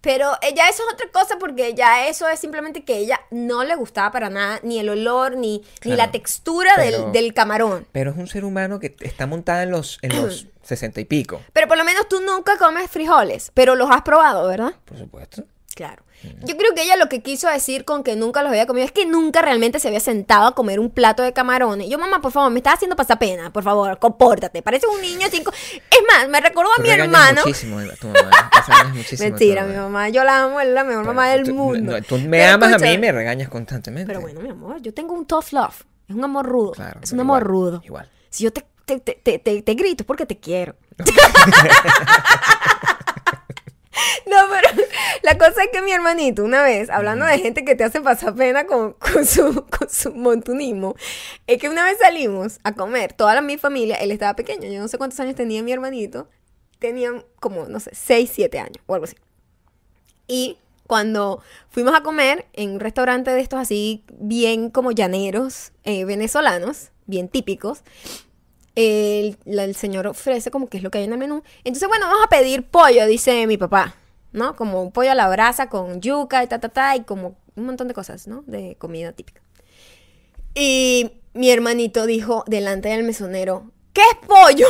Pero 0.00 0.30
ella 0.42 0.68
eso 0.68 0.84
es 0.86 0.94
otra 0.94 1.10
cosa 1.10 1.36
porque 1.38 1.74
ya 1.74 2.06
eso 2.06 2.28
es 2.28 2.38
simplemente 2.38 2.84
que 2.84 2.96
ella 2.98 3.20
no 3.32 3.64
le 3.64 3.74
gustaba 3.74 4.12
para 4.12 4.30
nada 4.30 4.60
ni 4.62 4.78
el 4.78 4.88
olor 4.88 5.36
ni, 5.36 5.64
ni 5.84 5.96
la 5.96 6.10
textura 6.12 6.72
pero- 6.76 7.02
del, 7.04 7.12
del 7.12 7.34
camarón. 7.34 7.86
pero 7.92 8.12
es 8.12 8.16
un 8.16 8.28
ser 8.28 8.44
humano 8.44 8.78
que 8.78 8.94
está 9.00 9.26
montada 9.26 9.64
en 9.64 9.72
los, 9.72 9.98
en 10.02 10.16
los 10.22 10.46
sesenta 10.62 11.00
y 11.00 11.04
pico. 11.04 11.40
Pero 11.52 11.66
por 11.66 11.76
lo 11.76 11.84
menos 11.84 12.08
tú 12.08 12.20
nunca 12.20 12.56
comes 12.56 12.88
frijoles, 12.90 13.50
pero 13.52 13.74
los 13.74 13.90
has 13.90 14.02
probado, 14.02 14.46
¿verdad? 14.46 14.72
Por 14.84 14.96
supuesto. 14.98 15.44
Claro. 15.74 16.04
Yo 16.42 16.56
creo 16.56 16.74
que 16.74 16.82
ella 16.82 16.96
lo 16.96 17.08
que 17.08 17.22
quiso 17.22 17.48
decir 17.48 17.84
con 17.84 18.02
que 18.02 18.16
nunca 18.16 18.42
los 18.42 18.50
había 18.50 18.66
comido 18.66 18.84
es 18.84 18.92
que 18.92 19.06
nunca 19.06 19.40
realmente 19.42 19.78
se 19.80 19.88
había 19.88 20.00
sentado 20.00 20.46
a 20.46 20.54
comer 20.54 20.80
un 20.80 20.90
plato 20.90 21.22
de 21.22 21.32
camarones. 21.32 21.88
Yo, 21.88 21.98
mamá, 21.98 22.20
por 22.20 22.32
favor, 22.32 22.50
me 22.50 22.58
estás 22.58 22.74
haciendo 22.74 22.96
pasar 22.96 23.18
pena. 23.18 23.52
Por 23.52 23.62
favor, 23.62 23.98
compórtate. 23.98 24.60
Parece 24.62 24.86
un 24.88 25.00
niño 25.00 25.28
cinco. 25.30 25.52
Es 25.52 25.98
más, 26.12 26.28
me 26.28 26.40
recordó 26.40 26.70
a 26.76 26.82
mi 26.82 26.90
hermano. 26.90 27.42
muchísimo 27.44 27.78
a 27.78 27.84
tu 27.96 28.08
mamá. 28.08 28.50
Muchísimo 28.94 29.22
a 29.22 29.24
tu 29.26 29.30
Mentira, 29.30 29.64
mi 29.64 29.76
mamá. 29.76 30.08
Yo 30.08 30.24
la 30.24 30.42
amo, 30.44 30.60
es 30.60 30.68
la 30.68 30.82
mejor 30.84 31.02
Pero 31.04 31.14
mamá 31.14 31.28
del 31.30 31.44
tú- 31.44 31.54
mundo. 31.54 31.92
no, 31.92 32.02
tú 32.02 32.18
me 32.18 32.38
Pero 32.38 32.54
amas 32.54 32.72
a 32.74 32.78
mí 32.78 32.90
y 32.92 32.98
me 32.98 33.12
regañas 33.12 33.48
constantemente. 33.48 34.06
Pero 34.08 34.20
bueno, 34.20 34.40
mi 34.40 34.50
amor, 34.50 34.80
yo 34.82 34.92
tengo 34.92 35.14
un 35.14 35.24
tough 35.26 35.52
love. 35.52 35.84
Es 36.08 36.14
un 36.16 36.24
amor 36.24 36.46
rudo. 36.46 36.72
Claro, 36.72 37.00
es 37.02 37.12
un 37.12 37.20
amor 37.20 37.42
igual, 37.42 37.48
rudo. 37.50 37.80
igual. 37.84 38.10
Si 38.30 38.44
yo 38.44 38.52
te, 38.52 38.64
te, 38.84 38.98
te, 38.98 39.12
te, 39.22 39.38
te- 39.38 39.62
te 39.62 39.74
grito 39.74 40.02
es 40.02 40.06
porque 40.06 40.26
te 40.26 40.38
quiero. 40.38 40.74
No, 40.96 41.04
pero 44.24 44.82
la 45.22 45.38
cosa 45.38 45.64
es 45.64 45.70
que 45.72 45.82
mi 45.82 45.92
hermanito, 45.92 46.44
una 46.44 46.62
vez, 46.62 46.90
hablando 46.90 47.24
de 47.24 47.38
gente 47.38 47.64
que 47.64 47.74
te 47.74 47.84
hace 47.84 48.00
pasar 48.00 48.34
pena 48.34 48.66
con, 48.66 48.92
con 49.12 49.26
su, 49.26 49.66
con 49.66 49.88
su 49.88 50.14
montunismo, 50.14 50.94
es 51.46 51.58
que 51.58 51.68
una 51.68 51.84
vez 51.84 51.98
salimos 51.98 52.58
a 52.64 52.74
comer, 52.74 53.12
toda 53.12 53.34
la, 53.34 53.42
mi 53.42 53.58
familia, 53.58 53.96
él 53.96 54.10
estaba 54.10 54.34
pequeño, 54.34 54.68
yo 54.68 54.80
no 54.80 54.88
sé 54.88 54.98
cuántos 54.98 55.18
años 55.20 55.34
tenía 55.34 55.62
mi 55.62 55.72
hermanito, 55.72 56.28
tenían 56.78 57.24
como, 57.40 57.66
no 57.66 57.80
sé, 57.80 57.90
6, 57.94 58.30
7 58.32 58.58
años 58.58 58.78
o 58.86 58.94
algo 58.94 59.04
así. 59.04 59.16
Y 60.26 60.58
cuando 60.86 61.42
fuimos 61.70 61.94
a 61.94 62.02
comer 62.02 62.46
en 62.52 62.70
un 62.70 62.80
restaurante 62.80 63.30
de 63.30 63.40
estos 63.40 63.60
así, 63.60 64.04
bien 64.12 64.70
como 64.70 64.92
llaneros, 64.92 65.72
eh, 65.84 66.04
venezolanos, 66.04 66.90
bien 67.06 67.28
típicos, 67.28 67.82
el, 68.80 69.36
la- 69.44 69.64
el 69.64 69.74
señor 69.74 70.06
ofrece 70.06 70.50
como 70.52 70.68
que 70.68 70.76
es 70.76 70.82
lo 70.84 70.90
que 70.90 70.98
hay 70.98 71.04
en 71.04 71.12
el 71.12 71.18
menú. 71.18 71.42
Entonces, 71.64 71.88
bueno, 71.88 72.06
vamos 72.06 72.24
a 72.24 72.28
pedir 72.28 72.62
pollo, 72.68 73.06
dice 73.06 73.46
mi 73.48 73.56
papá, 73.56 73.94
¿no? 74.32 74.54
Como 74.54 74.80
un 74.82 74.92
pollo 74.92 75.10
a 75.10 75.14
la 75.16 75.28
brasa 75.28 75.68
con 75.68 76.00
yuca 76.00 76.44
y 76.44 76.46
ta, 76.46 76.60
ta, 76.60 76.68
ta, 76.68 76.94
y 76.94 77.02
como 77.02 77.36
un 77.56 77.66
montón 77.66 77.88
de 77.88 77.94
cosas, 77.94 78.28
¿no? 78.28 78.44
De 78.46 78.76
comida 78.78 79.10
típica. 79.12 79.40
Y 80.54 81.12
mi 81.34 81.50
hermanito 81.50 82.06
dijo 82.06 82.44
delante 82.46 82.88
del 82.88 83.02
mesonero, 83.04 83.70
¿qué 83.92 84.02
es 84.02 84.26
pollo? 84.26 84.66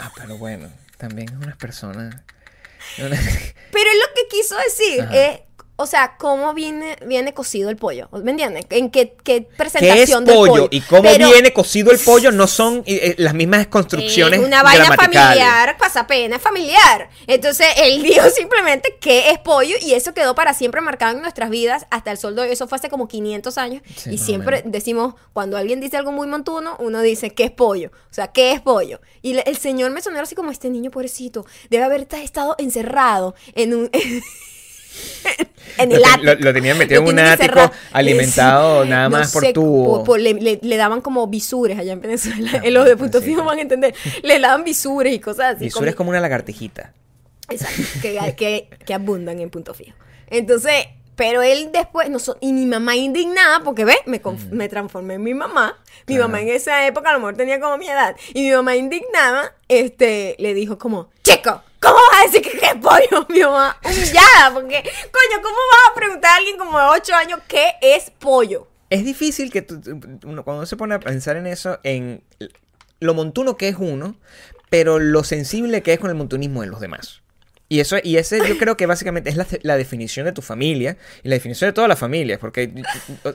Ah, 0.00 0.10
pero 0.16 0.36
bueno, 0.36 0.68
también 0.98 1.28
es 1.28 1.36
una 1.36 1.56
persona. 1.56 2.24
una- 2.98 3.16
Pero 3.70 3.90
él 3.90 3.98
lo 4.00 4.14
que 4.14 4.28
quiso 4.36 4.56
decir 4.56 5.02
Ajá. 5.02 5.16
es, 5.16 5.40
o 5.76 5.86
sea, 5.86 6.16
cómo 6.18 6.54
viene, 6.54 6.96
viene 7.04 7.34
cocido 7.34 7.68
el 7.68 7.76
pollo. 7.76 8.08
¿Me 8.12 8.30
entiendes? 8.30 8.64
En 8.70 8.90
qué, 8.90 9.10
qué 9.10 9.14
¿Qué 9.24 9.36
es 9.48 9.56
presentación 9.56 10.24
del 10.24 10.34
pollo? 10.36 10.52
pollo. 10.52 10.68
Y 10.70 10.80
cómo 10.82 11.02
Pero 11.02 11.30
viene 11.30 11.52
cocido 11.52 11.90
el 11.90 11.98
pollo 11.98 12.30
no 12.30 12.46
son 12.46 12.84
eh, 12.86 13.00
eh, 13.02 13.14
las 13.18 13.34
mismas 13.34 13.66
construcciones 13.66 14.38
Es 14.38 14.46
una 14.46 14.62
vaina 14.62 14.94
familiar, 14.94 15.76
pasapena, 15.76 16.38
familiar. 16.38 17.10
Entonces 17.26 17.66
él 17.78 18.02
dijo 18.04 18.30
simplemente 18.30 18.96
que 19.00 19.30
es 19.30 19.38
pollo 19.40 19.74
y 19.82 19.94
eso 19.94 20.14
quedó 20.14 20.36
para 20.36 20.54
siempre 20.54 20.80
marcado 20.80 21.16
en 21.16 21.22
nuestras 21.22 21.50
vidas 21.50 21.86
hasta 21.90 22.12
el 22.12 22.18
sol 22.18 22.36
de 22.36 22.42
hoy. 22.42 22.48
Eso 22.52 22.68
fue 22.68 22.76
hace 22.76 22.88
como 22.88 23.08
500 23.08 23.58
años. 23.58 23.82
Sí, 23.96 24.10
y 24.14 24.18
siempre 24.18 24.58
menos. 24.58 24.70
decimos, 24.72 25.14
cuando 25.32 25.56
alguien 25.56 25.80
dice 25.80 25.96
algo 25.96 26.12
muy 26.12 26.28
montuno, 26.28 26.76
uno 26.78 27.02
dice, 27.02 27.30
¿qué 27.30 27.44
es 27.44 27.50
pollo? 27.50 27.90
O 28.10 28.14
sea, 28.14 28.28
¿qué 28.28 28.52
es 28.52 28.60
pollo? 28.60 29.00
Y 29.22 29.34
le- 29.34 29.42
el 29.46 29.56
señor 29.56 29.90
me 29.90 30.00
sonó 30.02 30.20
así 30.20 30.36
como 30.36 30.52
este 30.52 30.70
niño 30.70 30.92
pobrecito. 30.92 31.44
Debe 31.68 31.82
haber 31.82 32.04
ta- 32.06 32.22
estado 32.22 32.54
encerrado 32.58 33.34
en 33.56 33.74
un... 33.74 33.90
en 35.78 35.92
el 35.92 36.00
Lo, 36.00 36.06
ático. 36.08 36.24
lo- 36.24 36.34
lo 36.34 36.52
tenían 36.54 36.78
metido 36.78 37.02
en 37.02 37.08
un 37.08 37.18
ático 37.18 37.70
alimentado 37.92 38.84
nada 38.84 39.04
no 39.08 39.18
más 39.18 39.32
por 39.32 39.44
tubo. 39.52 40.04
por- 40.04 40.20
le, 40.20 40.34
le- 40.34 40.60
le 40.62 40.76
daban 40.76 41.00
como 41.00 41.26
visures 41.26 41.78
allá 41.78 41.92
en 41.92 42.00
Venezuela. 42.00 42.60
en 42.62 42.74
los 42.74 42.84
de 42.84 42.96
punto 42.96 43.20
fijo 43.22 43.44
van 43.44 43.58
a 43.58 43.62
entender. 43.62 43.94
Le 44.22 44.38
daban 44.38 44.64
visures 44.64 45.12
y 45.14 45.18
cosas 45.20 45.56
así. 45.56 45.66
Y 45.66 45.70
sur 45.70 45.86
es 45.88 45.94
como 45.94 46.10
una 46.10 46.20
lagartijita. 46.20 46.92
Exacto, 47.48 47.82
que, 48.00 48.34
que, 48.36 48.68
que 48.86 48.94
abundan 48.94 49.38
en 49.40 49.50
punto 49.50 49.74
fijo. 49.74 49.96
Entonces, 50.28 50.86
pero 51.14 51.42
él 51.42 51.70
después, 51.72 52.08
no 52.10 52.18
y 52.40 52.52
mi 52.52 52.64
mamá 52.66 52.96
indignada, 52.96 53.60
porque 53.62 53.84
ve, 53.84 53.96
me, 54.06 54.20
me 54.50 54.68
transformé 54.68 55.14
en 55.14 55.22
mi 55.22 55.34
mamá. 55.34 55.78
Mi 56.06 56.14
Claro. 56.16 56.28
mamá 56.28 56.40
en 56.42 56.48
esa 56.48 56.86
época 56.86 57.10
a 57.10 57.12
lo 57.12 57.18
mejor 57.20 57.36
tenía 57.36 57.60
como 57.60 57.76
mi 57.78 57.86
edad. 57.86 58.16
Y 58.32 58.42
mi 58.42 58.50
mamá 58.50 58.74
indignada, 58.76 59.54
este, 59.68 60.34
le 60.38 60.54
dijo 60.54 60.78
como, 60.78 61.10
chico, 61.22 61.62
¿cómo 61.84 61.98
vas 62.10 62.20
a 62.20 62.24
decir 62.26 62.42
que, 62.42 62.66
es 62.66 62.74
pollo? 62.76 63.26
Mi 63.28 63.40
mamá 63.40 63.76
humillada, 63.84 64.52
porque, 64.52 64.82
coño, 64.82 65.42
¿cómo 65.42 65.56
vas 65.56 65.90
a 65.90 65.94
preguntar 65.94 66.30
a 66.32 66.36
alguien 66.36 66.56
como 66.58 66.78
de 66.78 66.84
8 66.86 67.14
años 67.14 67.40
qué 67.46 67.74
es 67.80 68.10
pollo? 68.10 68.68
Es 68.90 69.04
difícil 69.04 69.50
que 69.50 69.62
tú- 69.62 69.80
uno, 70.24 70.44
cuando 70.44 70.66
se 70.66 70.76
pone 70.76 70.94
a 70.94 71.00
pensar 71.00 71.36
en 71.36 71.46
eso, 71.46 71.78
en 71.82 72.22
lo 73.00 73.14
montuno 73.14 73.56
que 73.56 73.68
es 73.68 73.76
uno, 73.78 74.16
pero 74.70 74.98
lo 74.98 75.24
sensible 75.24 75.82
que 75.82 75.92
es 75.92 76.00
con 76.00 76.10
el 76.10 76.16
montunismo 76.16 76.62
de 76.62 76.68
los 76.68 76.80
demás. 76.80 77.20
Y 77.74 77.80
eso, 77.80 77.96
y 78.02 78.16
ese 78.18 78.38
yo 78.46 78.56
creo 78.56 78.76
que 78.76 78.86
básicamente 78.86 79.30
es 79.30 79.36
la, 79.36 79.46
la 79.62 79.76
definición 79.76 80.26
de 80.26 80.32
tu 80.32 80.42
familia 80.42 80.96
y 81.24 81.28
la 81.28 81.34
definición 81.34 81.68
de 81.68 81.72
todas 81.72 81.88
las 81.88 81.98
familias, 81.98 82.38
porque 82.38 82.70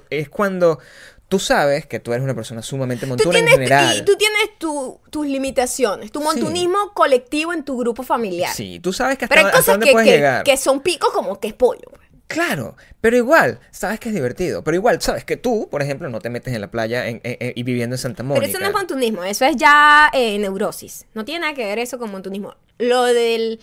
es 0.10 0.30
cuando 0.30 0.80
tú 1.28 1.40
sabes 1.40 1.86
que 1.86 2.00
tú 2.00 2.14
eres 2.14 2.24
una 2.24 2.34
persona 2.34 2.62
sumamente 2.62 3.06
montuna 3.06 3.38
en 3.38 3.46
tienes, 3.46 3.70
general. 3.70 3.98
y 3.98 4.06
tú 4.06 4.16
tienes 4.16 4.58
tu- 4.58 5.00
tus 5.10 5.28
limitaciones, 5.28 6.12
tu 6.12 6.20
Sí. 6.20 6.26
montunismo 6.26 6.94
colectivo 6.94 7.52
en 7.54 7.64
tu 7.64 7.78
grupo 7.78 8.02
familiar. 8.04 8.54
Sí, 8.54 8.80
tú 8.80 8.94
sabes 8.94 9.18
que 9.18 9.26
hasta, 9.26 9.36
Pero 9.36 9.42
hay 9.42 9.52
hasta 9.52 9.58
cosas 9.60 9.74
dónde 9.74 9.86
que, 9.88 9.92
puedes 9.92 10.08
que- 10.10 10.16
llegar. 10.16 10.44
que 10.44 10.56
son 10.58 10.80
picos 10.82 11.12
como 11.12 11.40
que 11.40 11.50
es 11.50 11.54
pollo. 11.54 11.82
pues. 11.90 12.00
Claro, 12.28 12.76
pero 13.02 13.18
igual, 13.18 13.60
sabes 13.72 14.00
que 14.00 14.10
es 14.10 14.16
divertido. 14.16 14.64
Pero 14.64 14.76
igual, 14.76 15.02
sabes 15.02 15.26
que 15.26 15.36
tú, 15.36 15.68
por 15.70 15.82
ejemplo, 15.82 16.10
no 16.10 16.20
te 16.20 16.30
metes 16.30 16.54
en 16.54 16.62
la 16.62 16.70
playa 16.70 17.08
en- 17.08 17.20
en- 17.24 17.38
en- 17.40 17.54
y 17.56 17.64
viviendo 17.64 17.96
en 17.96 17.98
Santa 18.00 18.22
Mónica. 18.24 18.42
Pero 18.46 18.52
eso 18.52 18.60
no 18.60 18.68
es 18.68 18.74
montunismo, 18.74 19.24
eso 19.24 19.46
es 19.46 19.56
ya 19.56 20.10
eh, 20.14 20.38
neurosis. 20.38 21.06
No 21.16 21.26
tiene 21.26 21.42
nada 21.42 21.54
que 21.56 21.66
ver 21.66 21.80
eso 21.80 21.98
con 21.98 22.12
montunismo. 22.12 22.56
Lo 22.78 23.04
del. 23.04 23.60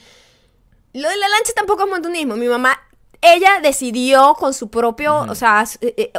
Lo 0.96 1.10
de 1.10 1.16
la 1.18 1.28
lancha 1.28 1.52
tampoco 1.54 1.84
es 1.84 1.90
montunismo. 1.90 2.36
Mi 2.36 2.48
mamá, 2.48 2.80
ella 3.20 3.60
decidió 3.62 4.34
con 4.34 4.54
su 4.54 4.70
propio. 4.70 5.14
O 5.28 5.34
sea, 5.34 5.62
eh, 5.82 5.94
eh, 5.98 6.12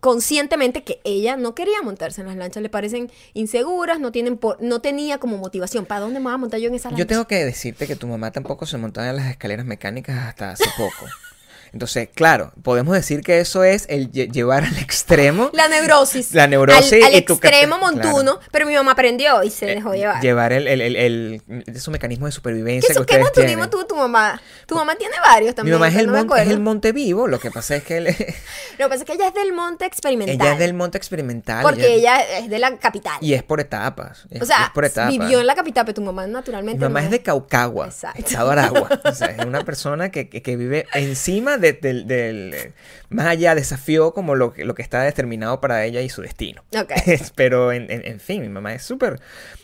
conscientemente 0.00 0.82
que 0.82 1.00
ella 1.04 1.36
no 1.36 1.54
quería 1.54 1.82
montarse 1.82 2.22
en 2.22 2.28
las 2.28 2.36
lanchas, 2.36 2.62
le 2.62 2.70
parecen 2.70 3.10
inseguras, 3.34 4.00
no 4.00 4.10
tienen 4.10 4.38
por, 4.38 4.60
no 4.62 4.80
tenía 4.80 5.18
como 5.18 5.36
motivación. 5.36 5.84
¿Para 5.84 6.00
dónde 6.00 6.18
me 6.18 6.24
voy 6.24 6.32
a 6.32 6.38
montar 6.38 6.60
yo 6.60 6.68
en 6.68 6.74
esa 6.74 6.88
lancha? 6.88 7.02
Yo 7.02 7.06
tengo 7.06 7.26
que 7.26 7.44
decirte 7.44 7.86
que 7.86 7.94
tu 7.94 8.06
mamá 8.06 8.30
tampoco 8.30 8.64
se 8.64 8.78
montaba 8.78 9.10
en 9.10 9.16
las 9.16 9.30
escaleras 9.30 9.66
mecánicas 9.66 10.16
hasta 10.26 10.52
hace 10.52 10.64
poco. 10.78 11.06
Entonces, 11.72 12.08
claro, 12.14 12.52
podemos 12.62 12.94
decir 12.94 13.22
que 13.22 13.40
eso 13.40 13.64
es 13.64 13.86
el 13.88 14.12
lle- 14.12 14.30
llevar 14.30 14.64
al 14.64 14.76
extremo 14.78 15.50
La 15.54 15.68
neurosis. 15.68 16.34
La 16.34 16.46
neurosis 16.46 16.92
Al, 16.92 17.04
al 17.04 17.14
y 17.14 17.16
extremo 17.16 17.78
claro. 17.78 18.10
montuno, 18.10 18.40
pero 18.50 18.66
mi 18.66 18.74
mamá 18.74 18.92
aprendió 18.92 19.42
y 19.42 19.50
se 19.50 19.64
dejó 19.66 19.94
llevar. 19.94 20.20
llevar 20.20 20.52
el, 20.52 20.68
el, 20.68 20.80
el, 20.82 20.96
el- 20.96 21.42
esos 21.66 21.88
mecanismos 21.90 22.28
de 22.28 22.32
supervivencia 22.32 22.88
¿Qué, 22.94 23.00
que 23.06 23.16
qué 23.16 23.22
ustedes 23.22 23.46
tienen. 23.46 23.70
tuvo 23.70 23.86
tu 23.86 23.96
mamá? 23.96 24.40
Tu 24.66 24.74
mamá 24.74 24.96
tiene 24.96 25.14
varios 25.24 25.50
Mi 25.50 25.54
también. 25.54 25.74
mamá 25.78 25.88
es 25.88 25.96
el, 25.96 26.06
no 26.08 26.24
mon- 26.24 26.38
es 26.38 26.48
el 26.48 26.60
monte 26.60 26.92
vivo, 26.92 27.26
lo 27.26 27.40
que 27.40 27.50
pasa 27.50 27.74
es 27.76 27.84
que 27.84 27.96
él- 27.96 28.06
Lo 28.78 28.86
que 28.86 28.88
pasa 28.88 28.94
es 28.96 29.04
que 29.04 29.12
ella 29.14 29.28
es 29.28 29.34
del 29.34 29.52
monte 29.52 29.84
experimental. 29.86 30.34
ella 30.34 30.52
es 30.52 30.58
del 30.58 30.74
monte 30.74 30.98
experimental. 30.98 31.62
Porque 31.62 31.94
ella 31.94 32.20
es 32.38 32.48
de 32.50 32.58
la 32.58 32.76
capital. 32.78 33.16
Y 33.20 33.34
es 33.34 33.42
por 33.42 33.60
etapas. 33.60 34.24
Es, 34.30 34.42
o 34.42 34.44
sea, 34.46 34.64
es 34.64 34.70
por 34.70 34.84
etapas. 34.84 35.10
vivió 35.10 35.40
en 35.40 35.46
la 35.46 35.54
capital, 35.54 35.84
pero 35.86 35.94
tu 35.94 36.02
mamá 36.02 36.26
Mi 36.26 36.32
naturalmente. 36.32 36.80
mamá 36.84 37.00
no 37.00 37.04
es 37.06 37.10
de 37.10 37.22
Caucagua, 37.22 37.86
Exacto. 37.86 38.18
Estado 38.20 38.50
Aragua. 38.50 38.88
O 39.04 39.12
sea, 39.14 39.28
es 39.28 39.44
una 39.44 39.60
persona 39.64 40.10
que, 40.10 40.28
que- 40.28 40.42
que 40.42 40.56
vive 40.56 40.86
encima 40.94 41.56
de- 41.58 41.61
del, 41.62 42.06
del- 42.08 42.72
Más 43.08 43.26
allá, 43.26 43.54
desafió 43.54 44.12
como 44.12 44.34
lo, 44.34 44.52
que- 44.52 44.64
lo 44.64 44.74
que 44.74 44.82
está 44.82 45.02
determinado 45.02 45.60
para 45.60 45.84
ella 45.84 46.00
y 46.00 46.08
su 46.08 46.22
destino. 46.22 46.64
Ok. 46.76 46.92
Pero, 47.36 47.70
en, 47.72 47.90
en- 47.90 48.04
en 48.04 48.18
fin, 48.20 48.42
mi 48.42 48.48
mamá 48.48 48.74
es 48.74 48.82
súper... 48.82 49.20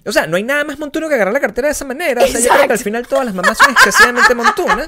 O 0.09 0.13
sea, 0.13 0.27
no 0.27 0.37
hay 0.37 0.43
nada 0.43 0.65
más 0.65 0.79
montuno 0.79 1.09
que 1.09 1.15
agarrar 1.15 1.33
la 1.35 1.41
cartera 1.41 1.69
de 1.69 1.73
esa 1.73 1.85
manera. 1.85 2.25
O 2.25 2.27
sea, 2.27 2.41
yo 2.41 2.49
creo 2.51 2.67
que 2.67 2.73
al 2.73 2.79
final 2.79 3.07
todas 3.07 3.25
las 3.27 3.35
mamás 3.35 3.59
son 3.59 3.71
excesivamente 3.71 4.35
montunas. 4.35 4.87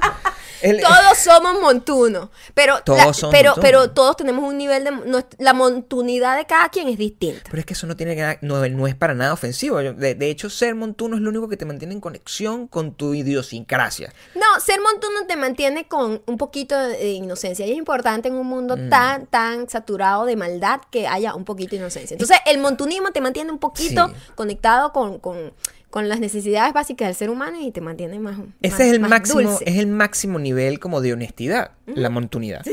El- 0.61 0.79
Todos 0.79 1.17
somos 1.17 1.59
montunos, 1.59 2.29
pero 2.53 2.81
Todos 2.83 2.99
la- 3.03 3.13
somos 3.15 3.35
pero 3.35 3.55
pero 3.59 3.89
todos 3.91 4.15
tenemos 4.15 4.43
un 4.47 4.59
nivel 4.59 4.83
de 4.83 4.91
no- 4.91 5.25
la 5.39 5.53
montunidad 5.53 6.37
de 6.37 6.45
cada 6.45 6.69
quien 6.69 6.87
es 6.87 6.99
distinta. 6.99 7.41
Pero 7.49 7.59
es 7.61 7.65
que 7.65 7.73
eso 7.73 7.87
no 7.87 7.95
tiene 7.97 8.13
que 8.15 8.21
nada- 8.21 8.37
no, 8.41 8.67
no 8.69 8.85
es 8.85 8.93
para 8.93 9.15
nada 9.15 9.33
ofensivo. 9.33 9.77
De, 9.79 10.13
de 10.13 10.29
hecho, 10.29 10.51
ser 10.51 10.75
montuno 10.75 11.15
es 11.15 11.21
lo 11.23 11.29
único 11.31 11.49
que 11.49 11.57
te 11.57 11.65
mantiene 11.65 11.95
en 11.95 11.99
conexión 11.99 12.67
con 12.67 12.93
tu 12.93 13.15
idiosincrasia. 13.15 14.13
No, 14.35 14.59
ser 14.63 14.79
montuno 14.81 15.25
te 15.27 15.35
mantiene 15.35 15.87
con 15.87 16.21
un 16.27 16.37
poquito 16.37 16.77
de 16.77 17.09
inocencia 17.13 17.65
y 17.65 17.71
es 17.71 17.77
importante 17.77 18.27
en 18.27 18.35
un 18.35 18.45
mundo 18.45 18.77
Mm. 18.77 18.89
tan 18.89 19.25
tan 19.27 19.67
saturado 19.67 20.25
de 20.25 20.35
maldad 20.35 20.81
que 20.91 21.07
haya 21.07 21.33
un 21.33 21.43
poquito 21.43 21.71
de 21.71 21.77
inocencia. 21.77 22.13
Entonces, 22.13 22.37
el 22.45 22.59
montunismo 22.59 23.11
te 23.11 23.19
mantiene 23.21 23.51
un 23.51 23.57
poquito 23.59 24.09
Sí. 24.09 24.13
conectado 24.35 24.93
con, 24.93 25.10
con, 25.19 25.53
con 25.89 26.07
las 26.07 26.19
necesidades 26.19 26.73
básicas 26.73 27.07
del 27.09 27.15
ser 27.15 27.29
humano 27.29 27.57
y 27.61 27.71
te 27.71 27.81
mantiene 27.81 28.19
más 28.19 28.37
Ese 28.61 28.71
más- 28.71 28.79
es 28.81 28.93
el 28.93 28.99
máximo, 29.01 29.41
dulce. 29.41 29.63
es 29.67 29.77
el 29.77 29.87
máximo 29.87 30.39
nivel 30.39 30.79
como 30.79 31.01
de 31.01 31.13
honestidad, 31.13 31.71
la 31.85 32.09
montunidad. 32.09 32.63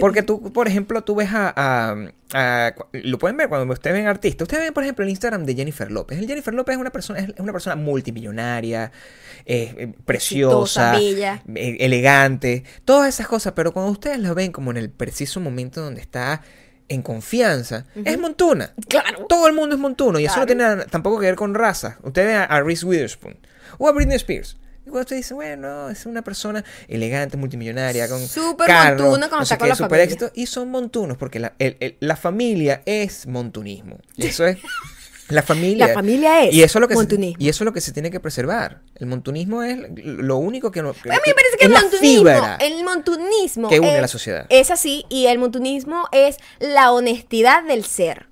Porque 0.00 0.22
tú, 0.22 0.52
por 0.52 0.68
ejemplo, 0.68 1.02
tú 1.02 1.16
ves 1.16 1.30
a, 1.32 1.52
a- 1.56 1.96
a- 2.34 2.74
lo 2.92 3.18
pueden 3.18 3.36
ver 3.36 3.48
cuando 3.48 3.72
ustedes 3.72 3.96
ven 3.96 4.06
artistas. 4.06 4.42
Ustedes 4.46 4.62
ven, 4.64 4.74
por 4.74 4.84
ejemplo, 4.84 5.04
el 5.04 5.10
Instagram 5.10 5.44
de 5.44 5.54
Jennifer 5.54 5.90
López. 5.90 6.18
El 6.18 6.26
Jennifer 6.28 6.54
López 6.54 6.74
es 6.76 6.80
una 6.80 6.90
persona, 6.90 7.18
es 7.20 7.32
una 7.38 7.52
persona 7.52 7.74
multimillonaria, 7.76 8.92
eh, 9.46 9.74
eh, 9.78 9.92
preciosa, 10.04 10.92
bella. 10.92 11.42
eh, 11.54 11.76
elegante, 11.80 12.64
todas 12.84 13.08
esas 13.08 13.26
cosas. 13.26 13.54
Pero 13.56 13.72
cuando 13.72 13.90
ustedes 13.92 14.18
la 14.20 14.34
ven 14.34 14.52
como 14.52 14.70
en 14.70 14.76
el 14.76 14.90
preciso 14.90 15.40
momento 15.40 15.80
donde 15.80 16.00
está 16.00 16.42
en 16.88 17.02
confianza, 17.02 17.84
es 18.04 18.18
montuna. 18.18 18.72
Claro. 18.88 19.26
Todo 19.28 19.46
el 19.46 19.52
mundo 19.54 19.74
es 19.74 19.80
montuno 19.80 20.18
y 20.18 20.24
eso 20.26 20.38
no 20.38 20.46
tiene 20.46 20.62
nada- 20.64 20.86
tampoco 20.86 21.20
que 21.20 21.26
ver 21.26 21.36
con 21.36 21.54
raza. 21.54 21.98
Usted 22.02 22.26
ve 22.26 22.34
a, 22.34 22.44
a 22.44 22.60
Reese 22.62 22.86
Witherspoon 22.86 23.36
o 23.78 23.88
a 23.88 23.92
Britney 23.92 24.16
Spears. 24.16 24.56
Y 24.86 24.90
cuando 24.90 25.00
usted 25.02 25.16
dice, 25.16 25.34
bueno, 25.34 25.90
es 25.90 26.06
una 26.06 26.22
persona 26.22 26.64
elegante, 26.88 27.36
multimillonaria, 27.36 28.08
con 28.08 28.26
Súper 28.26 28.66
carro, 28.68 28.96
montuno 29.04 29.28
cuando 29.28 29.36
no 29.40 29.44
sé 29.44 29.58
con 29.58 29.68
la 29.68 29.76
familia. 29.76 30.04
éxito. 30.04 30.30
Y 30.34 30.46
son 30.46 30.70
montunos 30.70 31.18
porque 31.18 31.38
la, 31.38 31.52
el- 31.58 31.76
el- 31.80 31.96
la 32.00 32.16
familia 32.16 32.80
es 32.86 33.26
montunismo. 33.26 33.98
Y 34.16 34.26
eso 34.28 34.46
es... 34.46 34.56
La 35.28 35.42
familia. 35.42 35.88
La 35.88 35.94
familia 35.94 36.44
es 36.44 36.54
y 36.54 36.62
eso 36.62 36.78
es 36.78 36.80
lo 36.80 36.88
que 36.88 36.94
se- 36.94 36.98
montunismo. 36.98 37.36
y 37.38 37.48
eso 37.48 37.64
es 37.64 37.66
lo 37.66 37.72
que 37.72 37.80
se 37.80 37.92
tiene 37.92 38.10
que 38.10 38.18
preservar. 38.20 38.80
El 38.94 39.06
montunismo 39.06 39.62
es 39.62 39.78
lo 40.04 40.36
único 40.38 40.70
que... 40.70 40.82
no- 40.82 40.90
A 40.90 40.92
mí 40.92 40.98
me 41.04 41.34
parece 41.34 41.56
que 41.58 41.64
es 41.64 41.66
el 41.66 41.72
la 41.72 41.80
montunismo, 41.82 42.16
fibra. 42.18 42.56
el 42.60 42.84
montunismo 42.84 43.68
que 43.68 43.80
une 43.80 43.94
es, 43.96 44.00
la 44.00 44.08
sociedad. 44.08 44.46
Es 44.48 44.70
así, 44.70 45.04
y 45.08 45.26
el 45.26 45.38
montunismo 45.38 46.06
es 46.12 46.38
la 46.60 46.92
honestidad 46.92 47.62
del 47.64 47.84
ser. 47.84 48.26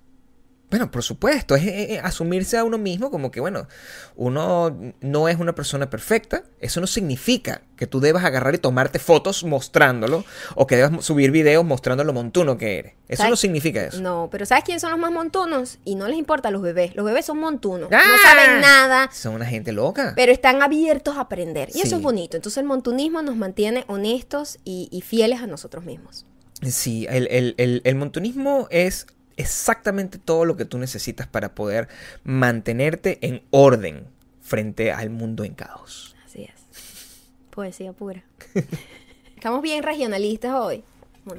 Bueno, 0.69 0.91
por 0.91 1.03
supuesto, 1.05 1.55
es, 1.55 2.01
asumirse 2.03 2.59
a 2.59 2.65
uno 2.65 2.77
mismo 2.77 3.11
como 3.13 3.31
que, 3.31 3.39
bueno, 3.41 3.69
uno 4.17 4.77
no 5.01 5.29
es 5.29 5.39
una 5.39 5.55
persona 5.55 5.89
perfecta. 5.91 6.43
Eso 6.59 6.81
no 6.81 6.87
significa 6.89 7.63
que 7.77 7.87
tú 7.87 8.01
debas 8.01 8.25
agarrar 8.25 8.55
y 8.55 8.59
tomarte 8.59 8.99
fotos 8.99 9.45
mostrándolo 9.45 10.25
o 10.57 10.67
que 10.67 10.77
debas 10.77 11.05
subir 11.05 11.31
videos 11.31 11.65
mostrando 11.65 12.03
lo 12.03 12.13
montuno 12.13 12.59
que 12.59 12.79
eres. 12.79 12.95
Eso 13.09 13.19
¿Sabes? 13.19 13.31
no 13.31 13.37
significa 13.37 13.85
eso. 13.85 14.01
No, 14.01 14.29
pero 14.33 14.45
¿sabes 14.45 14.65
quiénes 14.65 14.83
son 14.83 14.91
los 14.91 14.99
más 14.99 15.13
montunos? 15.13 15.79
Y 15.85 15.95
no 15.95 16.09
les 16.09 16.19
importa 16.19 16.49
a 16.49 16.51
los 16.51 16.63
bebés. 16.63 16.97
Los 16.97 17.07
bebés 17.07 17.27
son 17.27 17.39
montunos. 17.39 17.89
¡Ah! 17.93 18.03
No 18.05 18.19
saben 18.29 18.61
nada, 18.61 19.09
Son 19.13 19.35
una 19.35 19.47
gente 19.47 19.71
loca. 19.73 20.15
pero 20.17 20.33
están 20.33 20.63
abiertos 20.63 21.17
a 21.17 21.21
aprender. 21.21 21.69
Y 21.75 21.81
eso 21.83 21.97
es 21.97 22.03
bonito. 22.03 22.37
Entonces 22.37 22.59
el 22.59 22.65
montunismo 22.67 23.23
nos 23.23 23.37
mantiene 23.37 23.85
honestos 23.87 24.59
y, 24.65 24.89
y 24.91 25.03
fieles 25.03 25.41
a 25.43 25.47
nosotros 25.47 25.85
mismos. 25.85 26.27
Sí, 26.63 27.07
el, 27.09 27.29
el, 27.31 27.55
el, 27.59 27.83
el 27.85 27.95
montunismo 27.97 28.67
es 28.71 29.07
exactamente 29.37 30.19
todo 30.19 30.45
lo 30.45 30.57
que 30.57 30.65
tú 30.65 30.79
necesitas 30.79 31.27
para 31.27 31.55
poder 31.55 31.89
mantenerte 32.25 33.19
en 33.27 33.43
orden 33.51 34.07
frente 34.41 34.93
al 34.93 35.11
mundo 35.11 35.45
en 35.45 35.55
caos. 35.55 36.17
Así 36.25 36.45
es. 36.45 37.21
Poesía 37.51 37.93
pura. 37.93 38.25
Estamos 39.37 39.63
bien 39.63 39.83
regionalistas 39.83 40.53
hoy. 40.55 40.85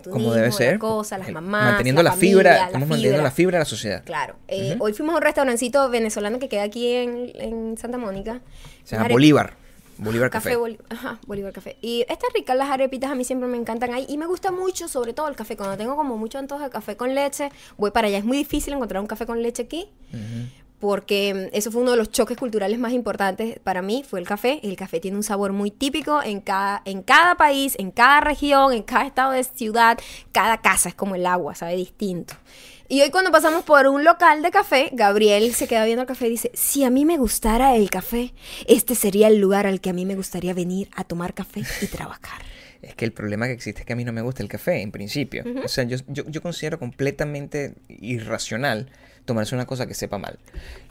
Como 0.03 0.33
debe 0.33 0.47
la 0.47 0.51
ser. 0.51 0.79
cosa, 0.79 1.17
las 1.17 1.31
mamás. 1.31 1.65
Manteniendo 1.71 2.03
la, 2.03 2.11
familia, 2.11 2.29
fibra, 2.29 2.51
la 2.51 2.65
estamos 2.65 2.89
manteniendo 2.89 3.23
la 3.23 3.31
fibra 3.31 3.57
de 3.57 3.61
la 3.61 3.65
sociedad. 3.65 4.03
Claro. 4.03 4.35
Eh, 4.49 4.75
Hoy 4.79 4.91
fuimos 4.91 5.13
a 5.13 5.17
un 5.17 5.23
restaurancito 5.23 5.89
venezolano 5.89 6.39
que 6.39 6.49
queda 6.49 6.63
aquí 6.63 6.93
en, 6.93 7.31
en 7.35 7.77
Santa 7.77 7.97
Mónica. 7.97 8.41
Se 8.83 8.97
llama 8.97 9.07
Bolívar. 9.07 9.53
Bolívar 9.97 10.29
Café, 10.29 10.57
Ajá, 10.89 11.19
Bolívar 11.25 11.53
Café. 11.53 11.77
Y 11.81 12.05
estas 12.07 12.31
ricas 12.33 12.55
las 12.55 12.69
arepitas 12.69 13.11
a 13.11 13.15
mí 13.15 13.23
siempre 13.23 13.47
me 13.47 13.57
encantan 13.57 13.93
ahí. 13.93 14.05
Y 14.09 14.17
me 14.17 14.25
gusta 14.25 14.51
mucho, 14.51 14.87
sobre 14.87 15.13
todo 15.13 15.27
el 15.27 15.35
café. 15.35 15.57
Cuando 15.57 15.77
tengo 15.77 15.95
como 15.95 16.17
mucho 16.17 16.37
antojo 16.37 16.63
de 16.63 16.69
café 16.69 16.95
con 16.95 17.15
leche, 17.15 17.49
voy 17.77 17.91
para 17.91 18.07
allá. 18.07 18.17
Es 18.19 18.25
muy 18.25 18.37
difícil 18.37 18.73
encontrar 18.73 19.01
un 19.01 19.07
café 19.07 19.25
con 19.25 19.41
leche 19.41 19.63
aquí. 19.63 19.89
Porque 20.79 21.33
mm, 21.33 21.55
eso 21.55 21.71
fue 21.71 21.81
uno 21.81 21.91
de 21.91 21.97
los 21.97 22.11
choques 22.11 22.37
culturales 22.37 22.77
más 22.77 22.93
importantes 22.93 23.59
para 23.59 23.81
mí, 23.81 24.05
fue 24.07 24.19
el 24.19 24.27
café. 24.27 24.59
El 24.63 24.75
café 24.75 24.99
tiene 24.99 25.17
un 25.17 25.23
sabor 25.23 25.51
muy 25.53 25.71
típico 25.71 26.21
en 26.21 26.41
cada, 26.41 26.81
en 26.85 27.01
cada 27.01 27.35
país, 27.35 27.75
en 27.79 27.91
cada 27.91 28.21
región, 28.21 28.73
en 28.73 28.83
cada 28.83 29.05
estado 29.07 29.31
de 29.31 29.43
ciudad. 29.43 29.97
Cada 30.31 30.59
casa 30.61 30.89
es 30.89 30.95
como 30.95 31.15
el 31.15 31.25
agua, 31.25 31.55
sabe 31.55 31.75
distinto. 31.75 32.35
Y 32.89 33.01
hoy 33.01 33.09
cuando 33.09 33.31
pasamos 33.31 33.63
por 33.65 33.85
un 33.87 34.05
local 34.05 34.41
de 34.41 34.49
café, 34.49 34.89
Gabriel 34.93 35.53
se 35.53 35.67
queda 35.67 35.83
viendo 35.83 36.03
el 36.03 36.07
café 36.07 36.27
y 36.27 36.31
dice, 36.31 36.51
si 36.53 36.85
a 36.85 36.89
mí 36.89 37.03
me 37.03 37.17
gustara 37.17 37.75
el 37.75 37.89
café, 37.89 38.33
este 38.65 38.95
sería 38.95 39.27
el 39.27 39.39
lugar 39.39 39.67
al 39.67 39.81
que 39.81 39.89
a 39.89 39.93
mí 39.93 40.05
me 40.05 40.15
gustaría 40.15 40.53
venir 40.53 40.89
a 40.95 41.03
tomar 41.03 41.33
café 41.33 41.63
y 41.81 41.87
trabajar. 41.87 42.41
Es 42.81 42.95
que 42.95 43.03
el 43.03 43.11
problema 43.11 43.47
que 43.47 43.53
existe 43.53 43.81
es 43.81 43.85
que 43.85 43.91
a 43.91 43.95
mí 43.97 44.05
no 44.05 44.13
me 44.13 44.21
gusta 44.21 44.41
el 44.41 44.47
café, 44.47 44.81
en 44.81 44.91
principio. 44.91 45.43
O 45.65 45.67
sea, 45.67 45.83
yo, 45.83 45.97
yo, 46.07 46.23
yo 46.27 46.41
considero 46.41 46.79
completamente 46.79 47.73
irracional 47.89 48.89
tomarse 49.25 49.53
una 49.53 49.65
cosa 49.65 49.85
que 49.85 49.93
sepa 49.93 50.17
mal. 50.17 50.39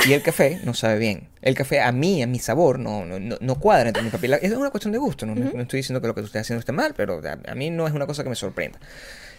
Y 0.07 0.13
el 0.13 0.23
café 0.23 0.61
no 0.65 0.75
sabe 0.75 0.99
bien. 0.99 1.29
El 1.41 1.55
café 1.55 1.81
a 1.81 1.93
mí, 1.93 2.23
a 2.23 2.27
mi 2.27 2.41
sabor, 2.41 2.79
no, 2.79 3.07
no, 3.07 3.19
no, 3.19 3.39
no 3.41 3.55
cuadra 3.59 3.89
entre 3.89 4.03
mi 4.03 4.11
papila. 4.11 4.37
Es 4.37 4.53
una 4.53 4.71
cuestión 4.71 4.93
de 4.93 4.99
gusto. 4.99 5.25
No, 5.25 5.35
no 5.35 5.63
estoy 5.63 5.79
diciendo 5.79 6.03
que 6.03 6.09
lo 6.09 6.15
que 6.15 6.21
tú 6.21 6.27
estás 6.27 6.43
haciendo 6.43 6.61
esté 6.61 6.73
mal, 6.73 6.93
pero 6.95 7.23
a, 7.25 7.51
a 7.51 7.55
mí 7.55 7.71
no 7.71 7.87
es 7.87 7.95
una 7.95 8.07
cosa 8.07 8.23
que 8.23 8.29
me 8.29 8.37
sorprenda. 8.37 8.79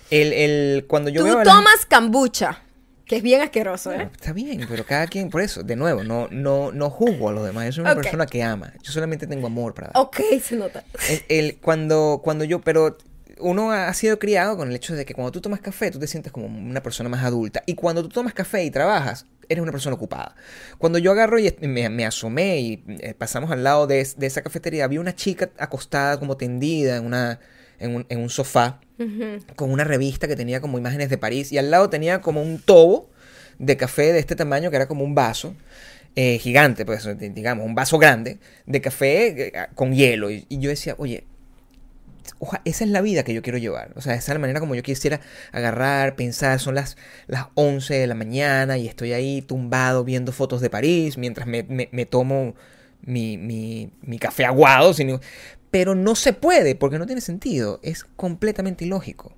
El, 0.10 0.34
el, 0.34 0.86
cuando 0.88 1.10
yo 1.10 1.22
Tú 1.22 1.26
veo 1.26 1.38
la- 1.38 1.44
tomas 1.44 1.86
kombucha, 1.86 2.62
que 3.06 3.18
es 3.18 3.24
bien 3.24 3.42
asqueroso, 3.42 3.92
¿eh? 3.94 4.10
Está 4.14 4.34
bien, 4.34 4.66
pero 4.70 4.86
cada 4.86 5.08
quien, 5.08 5.30
por 5.30 5.42
eso, 5.42 5.64
de 5.64 5.76
nuevo, 5.76 6.04
no, 6.04 6.28
no, 6.32 6.72
no 6.72 6.90
juzgo 6.90 7.30
a 7.30 7.32
los 7.34 7.46
demás. 7.46 7.66
Yo 7.68 7.72
soy 7.74 7.82
una 7.82 7.96
persona 7.96 8.26
que 8.26 8.44
ama. 8.44 8.74
Yo 8.84 8.92
solamente 8.92 9.28
tengo 9.28 9.48
amor 9.48 9.74
para 9.74 9.88
dar. 9.88 10.02
Ok, 10.02 10.20
se 10.42 10.56
nota. 10.56 10.84
El, 11.10 11.24
el- 11.30 11.58
cuando, 11.58 12.22
cuando 12.24 12.44
yo, 12.44 12.62
pero 12.62 12.98
uno 13.40 13.72
ha 13.72 13.94
sido 13.94 14.18
criado 14.18 14.58
con 14.58 14.70
el 14.70 14.76
hecho 14.76 14.96
de 14.96 15.06
que 15.06 15.14
cuando 15.14 15.32
tú 15.32 15.42
tomas 15.42 15.60
café, 15.62 15.92
tú 15.92 16.00
te 16.00 16.08
sientes 16.08 16.32
como 16.32 16.48
una 16.48 16.82
persona 16.82 17.08
más 17.08 17.24
adulta. 17.24 17.62
Y 17.66 17.76
cuando 17.76 18.02
tú 18.02 18.10
tomas 18.10 18.34
café 18.34 18.64
y 18.64 18.72
trabajas, 18.72 19.26
eres 19.48 19.62
una 19.62 19.72
persona 19.72 19.96
ocupada. 19.96 20.36
Cuando 20.78 20.98
yo 21.00 21.12
agarro 21.12 21.38
y 21.40 21.54
me, 21.62 21.88
me 21.90 22.06
asomé 22.06 22.60
y 22.60 22.84
eh, 23.00 23.14
pasamos 23.14 23.52
al 23.52 23.64
lado 23.64 23.88
de, 23.88 24.06
de 24.18 24.26
esa 24.28 24.42
cafetería, 24.42 24.86
había 24.86 25.00
una 25.00 25.16
chica 25.16 25.50
acostada 25.60 26.18
como 26.20 26.36
tendida 26.36 26.98
en, 26.98 27.06
una, 27.06 27.40
en, 27.80 27.96
un, 27.96 28.06
en 28.10 28.20
un 28.20 28.30
sofá 28.30 28.80
con 29.56 29.72
una 29.72 29.84
revista 29.84 30.28
que 30.28 30.36
tenía 30.36 30.60
como 30.62 30.78
imágenes 30.78 31.10
de 31.10 31.18
París 31.18 31.52
y 31.52 31.58
al 31.58 31.70
lado 31.72 31.90
tenía 31.90 32.22
como 32.22 32.42
un 32.42 32.60
tobo 32.60 33.10
de 33.60 33.78
café 33.78 34.12
de 34.14 34.20
este 34.20 34.36
tamaño 34.36 34.70
que 34.70 34.76
era 34.76 34.88
como 34.88 35.04
un 35.04 35.14
vaso 35.16 35.56
eh, 36.16 36.40
gigante, 36.40 36.84
pues 36.86 37.06
di- 37.20 37.30
digamos, 37.30 37.66
un 37.66 37.76
vaso 37.76 38.00
grande 38.00 38.40
de 38.66 38.82
café 38.82 39.48
eh, 39.48 39.54
con 39.76 39.94
hielo. 39.94 40.32
Y, 40.32 40.46
y 40.50 40.58
yo 40.60 40.70
decía, 40.72 40.96
oye, 40.98 41.26
oja- 42.40 42.62
esa 42.66 42.84
es 42.86 42.90
la 42.90 43.02
vida 43.02 43.24
que 43.24 43.34
yo 43.34 43.42
quiero 43.42 43.58
llevar. 43.58 43.92
O 43.96 44.02
sea, 44.02 44.14
esa 44.16 44.32
es 44.32 44.36
la 44.36 44.40
manera 44.40 44.60
como 44.60 44.76
yo 44.76 44.84
quisiera 44.84 45.22
agarrar, 45.52 46.16
pensar. 46.16 46.60
Son 46.60 46.76
las, 46.76 46.98
las 47.28 47.46
11 47.56 47.94
de 47.96 48.08
la 48.08 48.16
mañana 48.16 48.78
y 48.78 48.88
estoy 48.88 49.14
ahí 49.14 49.42
tumbado 49.42 50.04
viendo 50.04 50.32
fotos 50.32 50.62
de 50.62 50.70
París 50.70 51.18
mientras 51.18 51.48
me, 51.48 51.64
me- 51.64 51.90
me 51.92 52.06
tomo 52.06 52.56
mi, 53.02 53.38
mi- 53.38 53.92
mi 54.02 54.18
café 54.20 54.46
aguado. 54.46 54.94
sin 54.94 55.20
Pero 55.72 55.96
no 55.96 56.16
se 56.16 56.34
puede 56.34 56.76
porque 56.76 56.98
no 57.00 57.06
tiene 57.06 57.22
sentido. 57.22 57.80
Es 57.84 58.04
completamente 58.04 58.86
ilógico. 58.86 59.34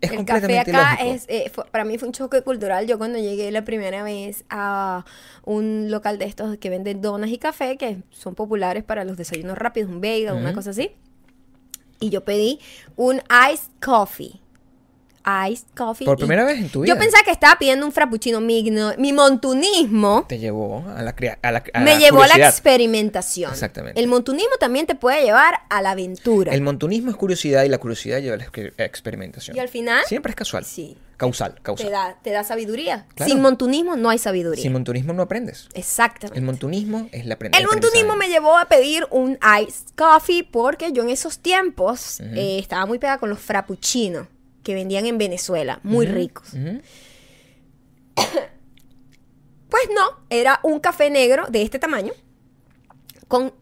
Es 0.00 0.12
el 0.12 0.24
café 0.24 0.60
acá 0.60 0.94
es, 1.04 1.24
eh, 1.28 1.50
fue- 1.52 1.64
para 1.72 1.84
mí 1.84 1.98
fue 1.98 2.06
un 2.08 2.14
choque 2.14 2.42
cultural. 2.42 2.86
Yo 2.86 2.98
cuando 2.98 3.18
llegué 3.18 3.50
la 3.50 3.64
primera 3.64 4.04
vez 4.04 4.44
a 4.48 5.04
un 5.44 5.90
local 5.90 6.18
de 6.18 6.26
estos 6.26 6.56
que 6.58 6.70
venden 6.70 7.00
donas 7.00 7.30
y 7.30 7.38
café, 7.38 7.76
que 7.76 7.98
son 8.10 8.36
populares 8.36 8.84
para 8.84 9.04
los 9.04 9.16
desayunos 9.16 9.58
rápidos, 9.58 9.90
un 9.90 10.00
bagel, 10.00 10.32
una 10.34 10.46
Ujú. 10.50 10.54
cosa 10.54 10.70
así. 10.70 10.92
Y 12.00 12.10
yo 12.10 12.24
pedí 12.24 12.60
un 12.96 13.20
iced 13.52 13.70
coffee. 13.84 14.40
Iced 15.50 15.66
coffee. 15.76 16.04
Por 16.06 16.16
primera 16.16 16.44
vez 16.44 16.58
en 16.58 16.68
tu 16.70 16.80
Yo 16.86 16.94
vida. 16.94 16.98
pensaba 16.98 17.22
que 17.24 17.30
estaba 17.30 17.58
pidiendo 17.58 17.84
un 17.84 17.92
frappuccino. 17.92 18.40
Mi, 18.40 18.62
mi 18.98 19.12
montunismo 19.12 20.24
Te 20.28 20.38
llevó 20.38 20.84
a 20.96 21.02
la, 21.02 21.14
a 21.42 21.52
la, 21.52 21.62
a 21.74 21.80
me 21.80 21.94
la 21.94 21.98
llevó 21.98 22.22
a 22.22 22.28
la 22.28 22.36
experimentación. 22.48 23.50
Exactamente. 23.52 24.00
El 24.00 24.08
montunismo 24.08 24.56
también 24.58 24.86
te 24.86 24.94
puede 24.94 25.22
llevar 25.24 25.54
a 25.68 25.82
la 25.82 25.90
aventura. 25.90 26.52
El 26.54 26.62
montunismo 26.62 27.10
es 27.10 27.16
curiosidad 27.16 27.64
y 27.64 27.68
la 27.68 27.78
curiosidad 27.78 28.20
lleva 28.20 28.34
a 28.34 28.38
la 28.38 28.46
exper- 28.46 28.72
experimentación. 28.78 29.56
Y 29.56 29.60
al 29.60 29.68
final, 29.68 30.04
Siempre 30.06 30.30
es 30.30 30.36
casual. 30.36 30.64
sí, 30.64 30.96
Causal, 31.16 31.54
te 31.56 31.62
causal. 31.62 31.90
da, 31.90 32.16
te 32.22 32.30
da 32.30 32.44
sabiduría. 32.44 33.06
Claro. 33.16 33.32
Sin 33.32 33.42
montunismo 33.42 33.96
no 33.96 34.08
hay 34.08 34.18
sabiduría. 34.18 34.62
Sin 34.62 34.72
montunismo 34.72 35.12
no 35.12 35.22
aprendes. 35.22 35.68
Exactamente. 35.74 36.38
El 36.38 36.44
montunismo 36.44 37.08
es 37.10 37.26
la 37.26 37.34
aprendizaje. 37.34 37.62
El 37.64 37.68
montunismo 37.68 38.14
me 38.14 38.28
llevó 38.28 38.56
a 38.56 38.66
pedir 38.66 39.04
un 39.10 39.36
iced 39.60 39.88
coffee 39.96 40.44
porque 40.44 40.92
yo 40.92 41.02
en 41.02 41.10
esos 41.10 41.40
tiempos 41.40 42.20
eh, 42.20 42.58
estaba 42.60 42.86
muy 42.86 42.98
pegada 43.00 43.18
con 43.18 43.30
los 43.30 43.40
frappuccinos 43.40 44.28
que 44.68 44.74
vendían 44.74 45.06
en 45.06 45.16
Venezuela, 45.16 45.80
muy 45.82 46.04
ricos. 46.04 46.50
Pues 49.70 49.82
no, 49.94 50.24
era 50.30 50.60
un 50.62 50.80
café 50.80 51.10
negro 51.10 51.46
de 51.48 51.62
este 51.62 51.78
tamaño 51.78 52.12
con 53.28 53.52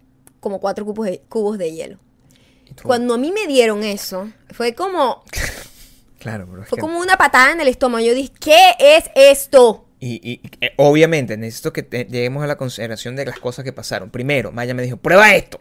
como 0.40 0.61
cuatro 0.61 0.85
cubos 0.85 1.07
de, 1.07 1.21
cubos 1.29 1.59
de 1.59 1.73
hielo. 1.73 1.99
Cuando 2.83 3.14
a 3.14 3.19
mí 3.19 3.33
me 3.33 3.47
dieron 3.47 3.83
eso, 3.83 4.31
fue 4.53 4.75
como, 4.75 5.25
Claro, 6.19 6.47
pero 6.51 6.64
fue 6.64 6.77
que- 6.77 6.81
como 6.81 6.99
una 7.01 7.16
patada 7.16 7.53
en 7.53 7.61
el 7.61 7.69
estómago. 7.69 8.05
Yo 8.05 8.14
dije, 8.14 8.33
¿qué 8.40 8.73
es 8.79 9.05
esto? 9.14 9.88
Y, 9.99 10.14
y- 10.23 10.40
y, 10.45 10.51
eh, 10.64 10.73
obviamente 10.77 11.37
necesito 11.37 11.73
que 11.73 11.83
te- 11.83 12.05
lleguemos 12.05 12.45
a 12.45 12.47
la 12.47 12.57
consideración 12.57 13.16
de 13.16 13.25
las 13.27 13.38
cosas 13.40 13.64
que 13.64 13.73
pasaron. 13.73 14.11
Primero, 14.11 14.53
Maya 14.53 14.75
me 14.75 14.83
dijo, 14.83 14.97
prueba 14.99 15.35
esto. 15.35 15.61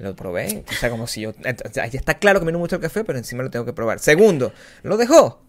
Lo 0.00 0.16
probé. 0.16 0.64
O 0.68 0.72
sea, 0.74 0.88
como 0.90 1.06
si 1.06 1.20
yo... 1.20 1.32
ya 1.72 1.84
está 1.84 2.14
claro 2.18 2.40
que 2.40 2.44
a 2.44 2.46
mí 2.46 2.52
no 2.52 2.58
me 2.58 2.62
gusta 2.62 2.76
el 2.76 2.82
café, 2.82 3.04
pero 3.04 3.18
encima 3.18 3.42
lo 3.42 3.50
tengo 3.50 3.64
que 3.66 3.72
probar. 3.74 3.98
Segundo, 3.98 4.52
lo 4.82 4.96
dejó. 4.96 5.42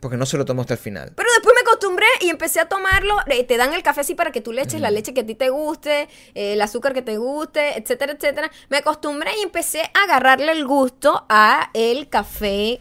Porque 0.00 0.16
no 0.18 0.26
se 0.26 0.36
lo 0.36 0.44
tomó 0.44 0.62
hasta 0.62 0.74
el 0.74 0.80
final. 0.80 1.12
Pero 1.16 1.28
después 1.34 1.54
me 1.54 1.62
acostumbré 1.62 2.06
y 2.20 2.28
empecé 2.28 2.60
a 2.60 2.68
tomarlo. 2.68 3.16
eh, 3.28 3.44
te 3.44 3.56
dan 3.56 3.72
el 3.72 3.82
café 3.82 4.00
así 4.02 4.14
para 4.14 4.32
que 4.32 4.40
tú 4.42 4.52
le 4.52 4.60
eches 4.62 4.80
la 4.80 4.90
leche 4.90 5.14
que 5.14 5.20
a 5.22 5.26
ti 5.26 5.34
te 5.34 5.48
guste, 5.48 6.08
eh, 6.34 6.52
el 6.54 6.60
azúcar 6.60 6.92
que 6.92 7.00
te 7.02 7.16
guste, 7.16 7.78
etcétera, 7.78 8.12
etcétera. 8.12 8.50
Me 8.68 8.76
acostumbré 8.78 9.30
y 9.38 9.42
empecé 9.42 9.80
a 9.94 10.02
agarrarle 10.04 10.52
el 10.52 10.66
gusto 10.66 11.24
a 11.30 11.70
el 11.72 12.08
café, 12.10 12.80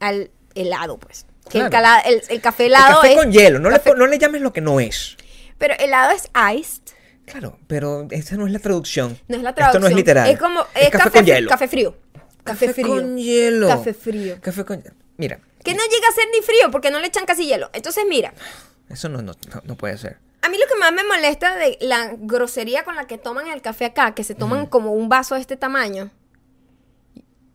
al 0.00 0.30
helado, 0.56 0.98
pues. 0.98 1.26
Que 1.48 1.58
el, 1.58 1.70
cala- 1.70 2.00
el- 2.00 2.22
el 2.28 2.40
café 2.40 2.64
El 2.66 2.72
helado 2.72 3.02
café 3.02 3.12
es... 3.12 3.18
con 3.18 3.30
hielo. 3.30 3.58
No, 3.60 3.68
café- 3.70 3.92
le, 3.92 3.98
no 3.98 4.06
le 4.06 4.18
llames 4.18 4.40
lo 4.40 4.52
que 4.52 4.62
no 4.62 4.80
es. 4.80 5.16
Pero 5.58 5.74
helado 5.78 6.10
es 6.12 6.28
iced. 6.56 6.93
Claro, 7.26 7.58
pero 7.66 8.06
esa 8.10 8.36
no 8.36 8.46
es 8.46 8.52
la 8.52 8.58
traducción. 8.58 9.18
No 9.28 9.36
es 9.36 9.42
la 9.42 9.54
traducción. 9.54 9.82
Esto 9.82 9.88
no 9.88 9.88
es 9.88 9.96
literal. 9.96 10.30
Es 10.30 10.38
como... 10.38 10.60
Es 10.74 10.90
café, 10.90 11.04
café, 11.04 11.10
con 11.10 11.26
hielo. 11.26 11.48
Café 11.48 11.68
frío. 11.68 11.96
Café, 12.44 12.72
frío. 12.72 12.86
con 12.86 13.16
hielo. 13.16 13.68
Café 13.68 13.94
frío. 13.94 14.36
Café 14.40 14.64
con 14.64 14.82
Mira, 15.16 15.40
Que 15.62 15.72
no 15.74 15.82
llega 15.82 16.08
a 16.08 16.12
ser 16.12 16.24
ni 16.32 16.42
frío 16.42 16.70
porque 16.70 16.90
no 16.90 17.00
le 17.00 17.06
echan 17.06 17.24
casi 17.24 17.46
hielo. 17.46 17.70
Entonces, 17.72 18.04
mira. 18.08 18.34
eso 18.90 19.08
no, 19.08 19.22
no, 19.22 19.32
no, 19.64 19.76
puede 19.76 19.96
ser. 19.96 20.18
A 20.42 20.48
mí 20.48 20.58
lo 20.58 20.66
que 20.66 20.78
más 20.78 20.92
me 20.92 21.04
molesta 21.04 21.56
de 21.56 21.78
la 21.80 22.12
grosería 22.18 22.84
con 22.84 22.96
la 22.96 23.06
que 23.06 23.16
toman 23.16 23.48
el 23.48 23.62
café 23.62 23.86
acá, 23.86 24.14
que 24.14 24.24
se 24.24 24.34
toman 24.34 24.66
como 24.66 24.92
un 24.92 25.08
vaso 25.08 25.36
de 25.36 25.40
este 25.40 25.56
tamaño. 25.56 26.10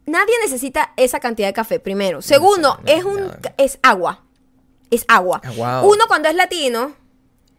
Nadie 0.08 0.34
necesita 0.44 0.94
esa 0.98 1.20
cantidad 1.20 1.48
de 1.48 1.54
café, 1.54 1.80
primero. 1.80 2.24
Segundo, 2.24 2.80
no, 2.82 2.92
es 2.92 3.04
un 3.04 3.32
es 3.58 3.78
agua. 3.84 4.24
Es 4.90 5.06
agua. 5.08 5.40
Wow. 5.56 5.92
Uno 5.92 6.06
cuando 6.08 6.30
es 6.30 6.36
latino 6.36 6.96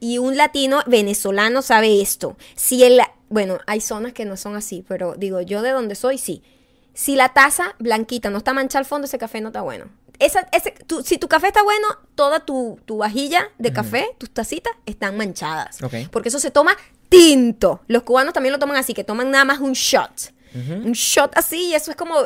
y 0.01 0.19
un 0.19 0.37
latino 0.37 0.81
venezolano 0.87 1.63
sabe 1.63 2.01
esto. 2.01 2.37
Si 2.57 2.83
el 2.83 3.01
bueno, 3.29 3.59
hay 3.67 3.81
zonas 3.81 4.13
que 4.13 4.25
no 4.25 4.37
son 4.37 4.57
así, 4.57 4.85
pero 4.89 5.15
digo, 5.17 5.41
yo 5.41 5.63
de 5.63 5.71
donde 5.71 5.95
soy 5.95 6.19
sí. 6.19 6.43
Si 6.95 7.15
la 7.15 7.29
taza 7.29 7.77
blanquita 7.79 8.29
no 8.31 8.39
está 8.39 8.53
manchada 8.53 8.81
al 8.81 8.87
fondo, 8.87 9.05
ese 9.07 9.19
café 9.19 9.41
no 9.41 9.49
está 9.51 9.61
bueno. 9.61 9.85
Esa, 10.19 10.49
ese, 10.53 10.73
tu- 10.73 11.03
si 11.03 11.17
tu 11.17 11.29
café 11.29 11.47
está 11.47 11.63
bueno, 11.63 11.87
toda 12.15 12.41
tu, 12.41 12.79
tu 12.85 12.99
vajilla 12.99 13.49
de 13.59 13.73
café, 13.73 14.15
tus 14.19 14.31
tacitas, 14.31 14.73
están 14.85 15.17
manchadas. 15.17 15.81
Ok. 15.83 15.95
Porque 16.11 16.29
eso 16.29 16.39
se 16.41 16.51
toma 16.51 16.77
tinto. 17.09 17.81
Los 17.87 18.03
cubanos 18.03 18.35
también 18.35 18.53
lo 18.53 18.59
toman 18.59 18.77
así, 18.77 18.93
que 18.95 19.05
toman 19.05 19.31
nada 19.31 19.45
más 19.45 19.61
un 19.61 19.73
shot. 19.73 20.33
Un 20.53 20.93
shot 20.93 21.31
así 21.37 21.67
y 21.69 21.75
eso 21.75 21.93
es 21.93 21.97
como... 21.97 22.17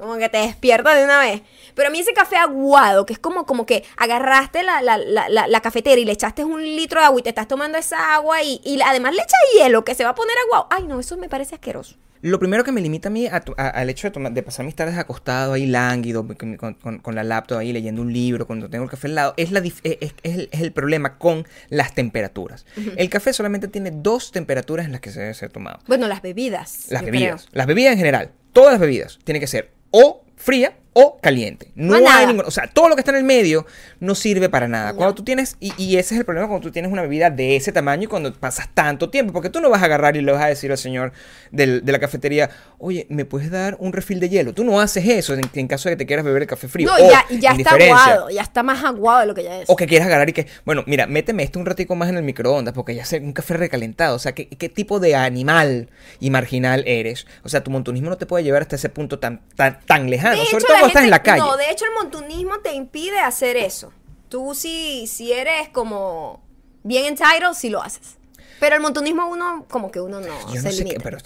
Como 0.00 0.16
que 0.16 0.28
te 0.28 0.38
despierta 0.38 0.94
de 0.94 1.04
una 1.04 1.20
vez. 1.20 1.42
Pero 1.74 1.88
a 1.88 1.90
mí 1.92 2.00
ese 2.00 2.12
café 2.12 2.36
aguado, 2.36 3.06
que 3.06 3.12
es 3.12 3.18
como, 3.18 3.46
como 3.46 3.66
que 3.66 3.84
agarraste 3.96 4.62
la, 4.62 4.82
la, 4.82 4.96
la, 4.98 5.28
la- 5.28 5.60
cafetera 5.60 6.00
y 6.00 6.04
le 6.04 6.12
echaste 6.12 6.44
un 6.44 6.62
litro 6.64 7.00
de 7.00 7.06
agua 7.06 7.20
y 7.20 7.22
te 7.22 7.28
estás 7.28 7.46
tomando 7.46 7.78
esa 7.78 8.14
agua 8.14 8.42
y, 8.42 8.60
y 8.64 8.80
además 8.82 9.12
le 9.14 9.22
echas 9.22 9.38
hielo 9.54 9.84
que 9.84 9.94
se 9.94 10.04
va 10.04 10.10
a 10.10 10.14
poner 10.14 10.34
aguado. 10.46 10.66
Ay, 10.70 10.84
no, 10.86 10.98
eso 11.00 11.16
me 11.16 11.28
parece 11.28 11.54
asqueroso. 11.54 11.96
Lo 12.22 12.38
primero 12.38 12.64
que 12.64 12.72
me 12.72 12.82
limita 12.82 13.08
a 13.08 13.10
mí 13.12 13.26
a 13.26 13.40
to- 13.40 13.54
a- 13.56 13.68
al 13.68 13.88
hecho 13.88 14.06
de, 14.08 14.10
tomar- 14.10 14.32
de 14.32 14.42
pasar 14.42 14.66
mis 14.66 14.74
tardes 14.74 14.98
acostado 14.98 15.54
ahí 15.54 15.64
lánguido, 15.66 16.26
con, 16.36 16.74
con- 17.00 17.14
la 17.14 17.24
laptop 17.24 17.58
ahí 17.58 17.72
leyendo 17.72 18.02
un 18.02 18.12
libro, 18.12 18.46
cuando 18.46 18.68
tengo 18.68 18.84
el 18.84 18.90
café 18.90 19.06
al 19.06 19.14
lado, 19.14 19.34
es, 19.38 19.52
la 19.52 19.60
dif- 19.62 19.80
es, 19.84 19.96
es- 20.00 20.14
el, 20.22 20.48
es 20.52 20.60
el 20.60 20.72
problema 20.72 21.16
con 21.18 21.46
las 21.70 21.94
temperaturas. 21.94 22.66
El 22.96 23.08
café 23.08 23.32
solamente 23.32 23.68
tiene 23.68 23.90
dos 23.90 24.32
temperaturas 24.32 24.84
en 24.86 24.92
las 24.92 25.00
que 25.00 25.10
se 25.10 25.20
debe 25.20 25.32
ser 25.34 25.50
tomado. 25.50 25.78
Bueno, 25.86 26.08
las 26.08 26.20
bebidas. 26.20 26.86
Las 26.90 27.04
bebidas. 27.04 27.42
creo. 27.44 27.52
Las 27.54 27.66
bebidas 27.66 27.92
en 27.92 27.98
general. 27.98 28.32
Todas 28.52 28.72
las 28.72 28.80
bebidas. 28.80 29.18
Tiene 29.24 29.40
que 29.40 29.46
ser 29.46 29.70
o 29.90 30.24
fría 30.36 30.76
o 30.92 31.18
caliente. 31.20 31.70
No 31.74 32.00
Más 32.00 32.16
hay 32.16 32.26
ningún. 32.26 32.44
O 32.46 32.50
sea, 32.50 32.66
todo 32.66 32.88
lo 32.88 32.96
que 32.96 33.00
está 33.00 33.12
en 33.12 33.18
el 33.18 33.24
medio 33.24 33.64
no 34.00 34.14
sirve 34.14 34.48
para 34.48 34.66
nada. 34.68 34.92
Cuando 34.94 35.14
tú 35.14 35.22
tienes. 35.22 35.56
Y, 35.60 35.72
y 35.76 35.96
ese 35.98 36.14
es 36.14 36.18
el 36.20 36.24
problema 36.24 36.48
cuando 36.48 36.66
tú 36.66 36.72
tienes 36.72 36.90
una 36.90 37.02
bebida 37.02 37.30
de 37.30 37.54
ese 37.56 37.70
tamaño 37.72 38.04
y 38.04 38.06
cuando 38.06 38.32
pasas 38.34 38.68
tanto 38.74 39.08
tiempo. 39.10 39.32
Porque 39.32 39.50
tú 39.50 39.60
no 39.60 39.70
vas 39.70 39.82
a 39.82 39.84
agarrar 39.84 40.16
y 40.16 40.20
le 40.20 40.32
vas 40.32 40.42
a 40.42 40.46
decir 40.48 40.70
al 40.72 40.78
señor 40.78 41.12
del- 41.52 41.84
de 41.84 41.92
la 41.92 41.98
cafetería, 42.00 42.50
oye, 42.78 43.06
¿me 43.08 43.24
puedes 43.24 43.50
dar 43.50 43.76
un 43.78 43.92
refil 43.92 44.18
de 44.20 44.28
hielo? 44.28 44.52
Tú 44.52 44.64
no 44.64 44.80
haces 44.80 45.06
eso 45.06 45.34
en, 45.34 45.42
en 45.54 45.68
caso 45.68 45.88
de 45.88 45.94
que 45.94 45.98
te 45.98 46.06
quieras 46.06 46.24
beber 46.24 46.42
el 46.42 46.48
café 46.48 46.66
frío. 46.68 46.88
No, 46.88 46.94
O, 47.06 47.10
ya, 47.10 47.24
ya 47.38 47.52
está 47.52 47.70
aguado, 47.76 48.30
ya 48.30 48.42
está 48.42 48.62
más 48.62 48.82
aguado 48.84 49.20
de 49.20 49.26
lo 49.26 49.34
que 49.34 49.44
ya 49.44 49.60
es. 49.60 49.70
o 49.70 49.76
que 49.76 49.86
quieras 49.86 50.06
agarrar 50.08 50.28
y 50.28 50.32
que, 50.32 50.46
bueno, 50.64 50.82
mira, 50.86 51.06
méteme 51.06 51.42
esto 51.44 51.58
un 51.58 51.66
ratico 51.66 51.94
más 51.94 52.08
en 52.08 52.16
el 52.16 52.22
microondas 52.24 52.74
porque 52.74 52.94
ya 52.94 53.04
sé 53.04 53.18
un 53.20 53.32
café 53.32 53.54
recalentado. 53.56 54.16
O 54.16 54.18
sea, 54.18 54.32
¿qué, 54.32 54.48
qué 54.48 54.68
tipo 54.68 54.98
de 54.98 55.14
animal 55.14 55.88
y 56.18 56.30
marginal 56.30 56.82
eres? 56.86 57.26
O 57.44 57.48
sea, 57.48 57.62
tu 57.62 57.70
montunismo 57.70 58.10
no 58.10 58.16
te 58.18 58.26
puede 58.26 58.44
llevar 58.44 58.62
hasta 58.62 58.76
ese 58.76 58.88
punto 58.88 59.18
tan, 59.18 59.40
tan, 59.56 59.78
tan 59.86 60.10
lejano. 60.10 60.40
De 60.40 60.46
Sobre 60.46 60.64
todo 60.64 60.76
cuando 60.80 60.88
estás 60.88 61.04
en 61.04 61.10
la 61.10 61.22
calle. 61.22 61.40
No, 61.40 61.56
de 61.56 61.70
hecho 61.70 61.84
el 61.84 61.92
montunismo 61.92 62.58
te 62.60 62.72
impide 62.74 63.18
hacer 63.20 63.56
eso. 63.56 63.92
Tú 64.28 64.54
si, 64.54 65.06
si 65.06 65.32
eres 65.32 65.68
como 65.70 66.42
bien 66.82 67.06
entitled, 67.06 67.52
sí 67.54 67.68
lo 67.70 67.82
haces. 67.82 68.16
Pero 68.60 68.76
el 68.76 68.82
montunismo 68.82 69.26
uno, 69.26 69.64
como 69.70 69.90
que 69.90 70.00
uno 70.02 70.20
no 70.20 70.26
Yo 70.52 70.60
se 70.60 70.62
no 70.62 70.70
sé 70.70 70.84
limita. 70.84 70.96
qué, 70.96 71.00
pero 71.02 71.16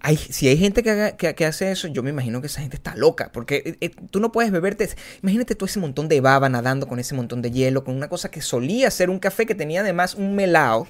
hay, 0.00 0.16
si 0.16 0.48
hay 0.48 0.56
gente 0.56 0.82
que, 0.82 0.90
haga- 0.90 1.16
que, 1.18 1.34
que 1.34 1.44
hace 1.44 1.70
eso, 1.70 1.86
yo 1.88 2.02
me 2.02 2.08
imagino 2.08 2.40
que 2.40 2.46
esa 2.46 2.62
gente 2.62 2.76
está 2.76 2.96
loca, 2.96 3.30
porque 3.30 3.56
eh, 3.66 3.76
eh, 3.82 3.90
tú 4.10 4.20
no 4.20 4.32
puedes 4.32 4.50
beberte, 4.50 4.88
imagínate 5.22 5.54
tú 5.54 5.66
ese 5.66 5.80
montón 5.80 6.08
de 6.08 6.22
baba 6.22 6.48
nadando 6.48 6.88
con 6.88 6.98
ese 6.98 7.14
montón 7.14 7.42
de 7.42 7.50
hielo, 7.50 7.84
con 7.84 7.94
una 7.94 8.08
cosa 8.08 8.30
que 8.30 8.40
solía 8.40 8.90
ser 8.90 9.10
un 9.10 9.18
café 9.18 9.44
que 9.44 9.54
tenía 9.54 9.82
además 9.82 10.14
un 10.14 10.34
melao 10.34 10.88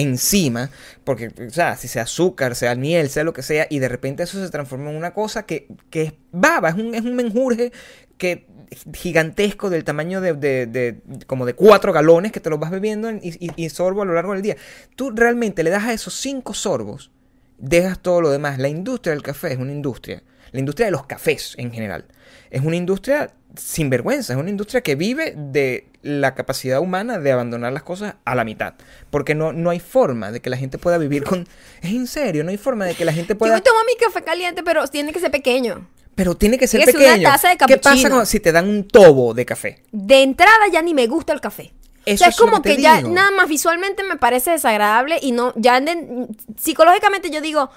encima, 0.00 0.70
porque, 1.04 1.28
o 1.46 1.50
sea, 1.50 1.76
si 1.76 1.88
sea 1.88 2.02
azúcar, 2.04 2.54
sea 2.54 2.74
miel, 2.74 3.08
sea 3.10 3.24
lo 3.24 3.32
que 3.32 3.42
sea, 3.42 3.66
y 3.68 3.78
de 3.80 3.88
repente 3.88 4.22
eso 4.22 4.42
se 4.44 4.50
transforma 4.50 4.90
en 4.90 4.96
una 4.96 5.12
cosa 5.12 5.44
que, 5.44 5.66
que 5.90 6.02
es 6.02 6.12
baba, 6.32 6.68
es 6.70 6.74
un, 6.76 6.94
es 6.94 7.02
un 7.02 7.16
menjurje 7.16 7.72
que 8.16 8.46
gigantesco 8.94 9.70
del 9.70 9.84
tamaño 9.84 10.20
de, 10.20 10.34
de- 10.34 11.00
como 11.26 11.46
de 11.46 11.54
cuatro 11.54 11.92
galones 11.92 12.32
que 12.32 12.40
te 12.40 12.50
lo 12.50 12.58
vas 12.58 12.70
bebiendo 12.70 13.08
en- 13.08 13.20
y, 13.22 13.30
y- 13.46 13.52
y 13.56 13.68
sorbo 13.70 14.02
a 14.02 14.04
lo 14.04 14.14
largo 14.14 14.32
del 14.34 14.42
día. 14.42 14.56
Tú 14.94 15.10
realmente 15.10 15.62
le 15.62 15.70
das 15.70 15.84
a 15.84 15.92
esos 15.92 16.14
cinco 16.14 16.54
sorbos, 16.54 17.10
dejas 17.58 17.98
todo 18.00 18.20
lo 18.20 18.30
demás. 18.30 18.58
La 18.58 18.68
industria 18.68 19.12
del 19.14 19.22
café 19.22 19.52
es 19.52 19.58
una 19.58 19.72
industria, 19.72 20.22
la 20.52 20.60
industria 20.60 20.86
de 20.86 20.92
los 20.92 21.06
cafés 21.06 21.54
en 21.58 21.72
general, 21.72 22.04
es 22.50 22.62
una 22.62 22.76
industria 22.76 23.32
sin 23.56 23.90
vergüenza, 23.90 24.34
es 24.34 24.38
una 24.38 24.50
industria 24.50 24.82
que 24.82 24.94
vive 24.94 25.34
de 25.36 25.87
la 26.02 26.34
capacidad 26.34 26.80
humana 26.80 27.18
de 27.18 27.32
abandonar 27.32 27.72
las 27.72 27.82
cosas 27.82 28.14
a 28.24 28.34
la 28.34 28.44
mitad. 28.44 28.74
Porque 29.10 29.34
no, 29.34 29.52
no 29.52 29.70
hay 29.70 29.80
forma 29.80 30.30
de 30.30 30.40
que 30.40 30.50
la 30.50 30.56
gente 30.56 30.78
pueda 30.78 30.96
vivir 30.98 31.24
con... 31.24 31.46
Es 31.82 31.90
en 31.90 32.06
serio, 32.06 32.44
no 32.44 32.50
hay 32.50 32.56
forma 32.58 32.84
de 32.84 32.94
que 32.94 33.04
la 33.04 33.12
gente 33.12 33.34
Yo 33.34 33.38
pueda... 33.38 33.54
me 33.54 33.60
tomo 33.60 33.78
mi 33.86 33.96
café 33.96 34.22
caliente, 34.22 34.62
pero 34.62 34.86
tiene 34.86 35.12
que 35.12 35.20
ser 35.20 35.30
pequeño. 35.30 35.88
Pero 36.14 36.36
tiene 36.36 36.58
que 36.58 36.66
ser 36.66 36.78
Tiene 36.80 36.92
que 36.92 36.98
ser 36.98 37.06
una 37.06 37.14
pequeño. 37.14 37.30
taza 37.30 37.48
de 37.50 37.56
¿Qué 37.58 37.78
pasa 37.78 38.26
si 38.26 38.40
te 38.40 38.50
dan 38.52 38.68
un 38.68 38.86
tobo 38.88 39.34
de 39.34 39.44
café? 39.46 39.82
De 39.92 40.22
entrada 40.22 40.66
ya 40.72 40.82
ni 40.82 40.94
me 40.94 41.06
gusta 41.06 41.32
el 41.32 41.40
café. 41.40 41.72
Eso 42.06 42.14
o 42.14 42.18
sea, 42.18 42.28
es 42.28 42.36
como 42.36 42.62
que 42.62 42.76
que, 42.76 42.82
ya 42.82 42.96
digo. 42.98 43.10
nada 43.10 43.30
más 43.32 43.48
visualmente 43.48 44.02
me 44.02 44.16
parece 44.16 44.50
desagradable 44.52 45.18
y 45.20 45.32
no, 45.32 45.52
ya 45.56 45.80
de- 45.80 46.26
psicológicamente 46.56 47.30
yo 47.30 47.40
digo, 47.40 47.70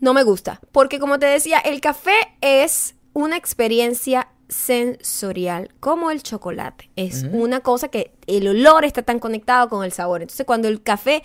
no 0.00 0.14
me 0.14 0.22
gusta. 0.22 0.60
Porque 0.72 0.98
como 0.98 1.18
te 1.18 1.26
decía, 1.26 1.58
el 1.58 1.80
café 1.80 2.14
es 2.40 2.94
una 3.12 3.36
experiencia 3.36 4.28
sensorial, 4.48 5.70
como 5.80 6.10
el 6.10 6.22
chocolate. 6.22 6.90
Es 6.96 7.24
una 7.32 7.60
cosa 7.60 7.88
que 7.88 8.12
el 8.26 8.48
olor 8.48 8.84
está 8.84 9.02
tan 9.02 9.18
conectado 9.18 9.68
con 9.68 9.84
el 9.84 9.92
sabor. 9.92 10.22
Entonces 10.22 10.46
cuando 10.46 10.68
el 10.68 10.82
café 10.82 11.22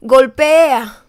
golpea 0.00 1.00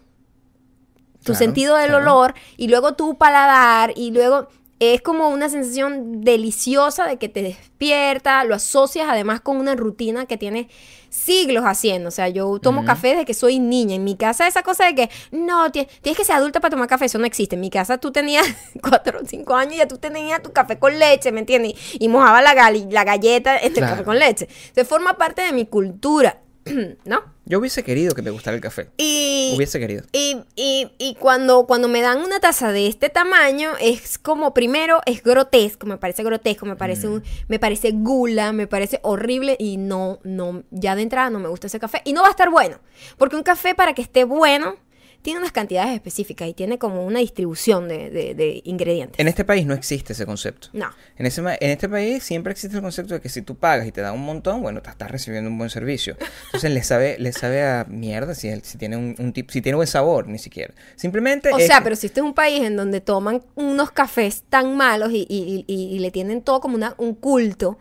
tu 1.18 1.32
Claro, 1.32 1.38
sentido 1.38 1.76
del 1.76 1.88
claro. 1.88 2.02
olor 2.04 2.34
y 2.56 2.68
luego 2.68 2.94
tu 2.94 3.18
paladar 3.18 3.92
y 3.96 4.12
luego 4.12 4.48
es 4.78 5.00
como 5.00 5.28
una 5.30 5.48
sensación 5.48 6.20
deliciosa 6.22 7.06
de 7.06 7.16
que 7.16 7.28
te 7.30 7.42
despierta, 7.42 8.44
lo 8.44 8.54
asocias 8.54 9.06
además 9.10 9.40
con 9.40 9.56
una 9.56 9.74
rutina 9.74 10.26
que 10.26 10.36
tienes 10.36 10.66
siglos 11.08 11.64
haciendo. 11.64 12.08
O 12.08 12.10
sea, 12.10 12.28
yo 12.28 12.58
tomo 12.58 12.84
café 12.84 13.08
desde 13.08 13.24
que 13.24 13.32
soy 13.32 13.58
niña. 13.58 13.94
En 13.94 14.04
mi 14.04 14.16
casa 14.16 14.46
esa 14.46 14.62
cosa 14.62 14.84
de 14.84 14.94
que 14.94 15.10
no, 15.30 15.70
ti- 15.72 15.86
tienes 16.02 16.18
que 16.18 16.24
ser 16.26 16.36
adulta 16.36 16.60
para 16.60 16.70
tomar 16.72 16.88
café, 16.88 17.06
eso 17.06 17.18
no 17.18 17.24
existe. 17.24 17.54
En 17.54 17.60
mi 17.62 17.70
casa 17.70 17.96
tú 17.96 18.12
tenías 18.12 18.46
cuatro 18.82 19.20
o 19.22 19.26
cinco 19.26 19.54
años 19.54 19.74
y 19.74 19.78
ya 19.78 19.88
tú 19.88 19.96
tenías 19.96 20.42
tu 20.42 20.52
café 20.52 20.78
con 20.78 20.98
leche, 20.98 21.32
¿me 21.32 21.40
entiendes? 21.40 21.72
Y, 21.98 22.08
mojaba 22.08 22.42
la, 22.42 22.52
la 22.54 23.04
galleta, 23.04 23.56
este 23.56 23.80
Claro. 23.80 23.92
café 23.94 24.04
con 24.04 24.18
leche. 24.18 24.46
Entonces 24.50 24.86
forma 24.88 25.16
parte 25.16 25.40
de 25.42 25.52
mi 25.52 25.64
cultura, 25.64 26.40
¿no? 27.04 27.22
Yo 27.44 27.60
hubiese 27.60 27.84
querido 27.84 28.14
que 28.14 28.22
me 28.22 28.30
gustara 28.30 28.56
el 28.56 28.60
café. 28.60 28.90
Y, 28.96 29.52
Hubiese 29.54 29.78
querido. 29.78 30.04
y, 30.12 30.38
y, 30.56 30.90
y 30.98 31.14
cuando, 31.14 31.66
cuando 31.66 31.86
me 31.88 32.00
dan 32.00 32.20
una 32.20 32.40
taza 32.40 32.72
de 32.72 32.88
este 32.88 33.08
tamaño, 33.08 33.70
es 33.80 34.18
como, 34.18 34.52
primero, 34.52 35.00
es 35.06 35.22
grotesco, 35.22 35.86
me 35.86 35.96
parece 35.96 36.24
grotesco, 36.24 36.66
me 36.66 36.74
parece, 36.76 37.06
un, 37.08 37.22
me 37.46 37.58
parece 37.58 37.92
gula, 37.92 38.52
me 38.52 38.66
parece 38.66 38.98
horrible 39.02 39.56
y 39.60 39.76
no, 39.76 40.18
no, 40.24 40.64
ya 40.70 40.96
de 40.96 41.02
entrada 41.02 41.30
no 41.30 41.38
me 41.38 41.48
gusta 41.48 41.68
ese 41.68 41.78
café. 41.78 42.02
Y 42.04 42.12
no 42.12 42.22
va 42.22 42.28
a 42.28 42.32
estar 42.32 42.50
bueno, 42.50 42.78
porque 43.16 43.36
un 43.36 43.44
café 43.44 43.74
para 43.74 43.94
que 43.94 44.02
esté 44.02 44.24
bueno 44.24 44.76
tiene 45.22 45.40
unas 45.40 45.52
cantidades 45.52 45.94
específicas 45.94 46.48
y 46.48 46.54
tiene 46.54 46.78
como 46.78 47.04
una 47.04 47.18
distribución 47.20 47.88
de, 47.88 48.10
de- 48.10 48.34
de 48.34 48.60
ingredientes. 48.64 49.18
En 49.18 49.28
este 49.28 49.44
país 49.44 49.66
no 49.66 49.74
existe 49.74 50.12
ese 50.12 50.26
concepto. 50.26 50.68
No. 50.72 50.86
En, 51.16 51.26
ese, 51.26 51.40
en 51.40 51.70
este 51.70 51.88
país 51.88 52.22
siempre 52.22 52.52
existe 52.52 52.76
el 52.76 52.82
concepto 52.82 53.14
de 53.14 53.20
que 53.20 53.28
si 53.28 53.42
tú 53.42 53.56
pagas 53.56 53.86
y 53.86 53.92
te 53.92 54.00
dan 54.00 54.14
un 54.14 54.24
montón, 54.24 54.62
bueno, 54.62 54.82
te 54.82 54.90
estás 54.90 55.10
recibiendo 55.10 55.50
un 55.50 55.58
buen 55.58 55.70
servicio. 55.70 56.16
Entonces 56.46 56.70
le 56.70 56.82
sabe, 56.82 57.16
le 57.18 57.32
sabe 57.32 57.62
a 57.64 57.84
mierda 57.88 58.34
si, 58.34 58.48
si 58.62 58.78
tiene 58.78 58.96
un, 58.96 59.14
un 59.18 59.32
tip, 59.32 59.50
si 59.50 59.60
tiene 59.62 59.76
buen 59.76 59.88
sabor, 59.88 60.28
ni 60.28 60.38
siquiera. 60.38 60.74
Simplemente. 60.96 61.50
O 61.52 61.58
es- 61.58 61.66
sea, 61.66 61.82
pero 61.82 61.96
si 61.96 62.06
este 62.06 62.20
es 62.20 62.24
un 62.26 62.34
país 62.34 62.62
en 62.62 62.76
donde 62.76 63.00
toman 63.00 63.42
unos 63.54 63.90
cafés 63.90 64.44
tan 64.48 64.76
malos 64.76 65.10
y, 65.12 65.26
y- 65.28 65.64
y- 65.66 65.96
y 65.96 65.98
le 65.98 66.10
tienen 66.10 66.42
todo 66.42 66.60
como 66.60 66.74
una, 66.76 66.94
un 66.98 67.14
culto 67.14 67.78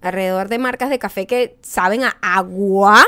alrededor 0.00 0.48
de 0.48 0.58
marcas 0.58 0.90
de 0.90 0.98
café 0.98 1.26
que 1.26 1.56
saben 1.62 2.04
a 2.04 2.16
agua, 2.20 3.04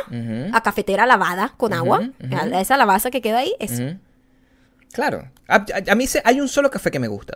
a 0.53 0.61
cafetera 0.63 1.07
lavada 1.07 1.55
con 1.57 1.73
agua, 1.73 2.11
a 2.33 2.61
esa 2.61 2.77
lavaza 2.77 3.11
que 3.11 3.21
queda 3.21 3.39
ahí, 3.39 3.55
Claro. 4.93 5.31
A, 5.47 5.57
a- 5.57 5.93
a 5.93 5.95
mí 5.95 6.07
se- 6.07 6.23
hay 6.25 6.41
un 6.41 6.49
solo 6.49 6.71
café 6.71 6.91
que 6.91 6.99
me 6.99 7.09
gusta. 7.09 7.35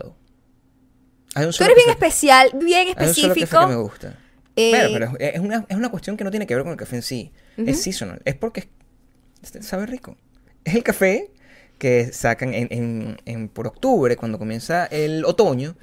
Hay 1.35 1.47
un 1.47 1.53
Tú 1.53 1.65
eres 1.65 1.77
bien 1.77 1.91
especial, 1.91 2.51
bien 2.63 2.89
hay 2.97 3.09
un 3.09 3.15
solo 3.15 3.29
café 3.35 3.41
específico. 3.41 3.61
que 3.61 3.67
me 3.67 3.77
gusta. 3.77 4.19
Eh, 4.55 4.71
Bueno, 4.71 4.89
pero 4.93 5.13
es, 5.19 5.41
una, 5.41 5.67
es 5.69 5.77
una 5.77 5.89
cuestión 5.91 6.17
que 6.17 6.25
no 6.25 6.31
tiene 6.31 6.47
que 6.47 6.55
ver 6.55 6.63
con 6.63 6.73
el 6.73 6.79
café 6.79 6.97
en 6.97 7.03
sí. 7.03 7.33
Es 7.57 7.83
seasonal. 7.83 8.21
Es 8.25 8.35
porque 8.35 8.69
es- 9.43 9.67
sabe 9.67 9.87
rico. 9.87 10.17
Es 10.65 10.75
el 10.75 10.83
café 10.83 11.31
que 11.79 12.13
sacan 12.13 12.53
en, 12.55 12.69
en- 12.71 13.17
en- 13.25 13.49
por 13.49 13.67
octubre, 13.67 14.15
cuando 14.17 14.39
comienza 14.39 14.87
el 14.87 15.25
otoño. 15.25 15.75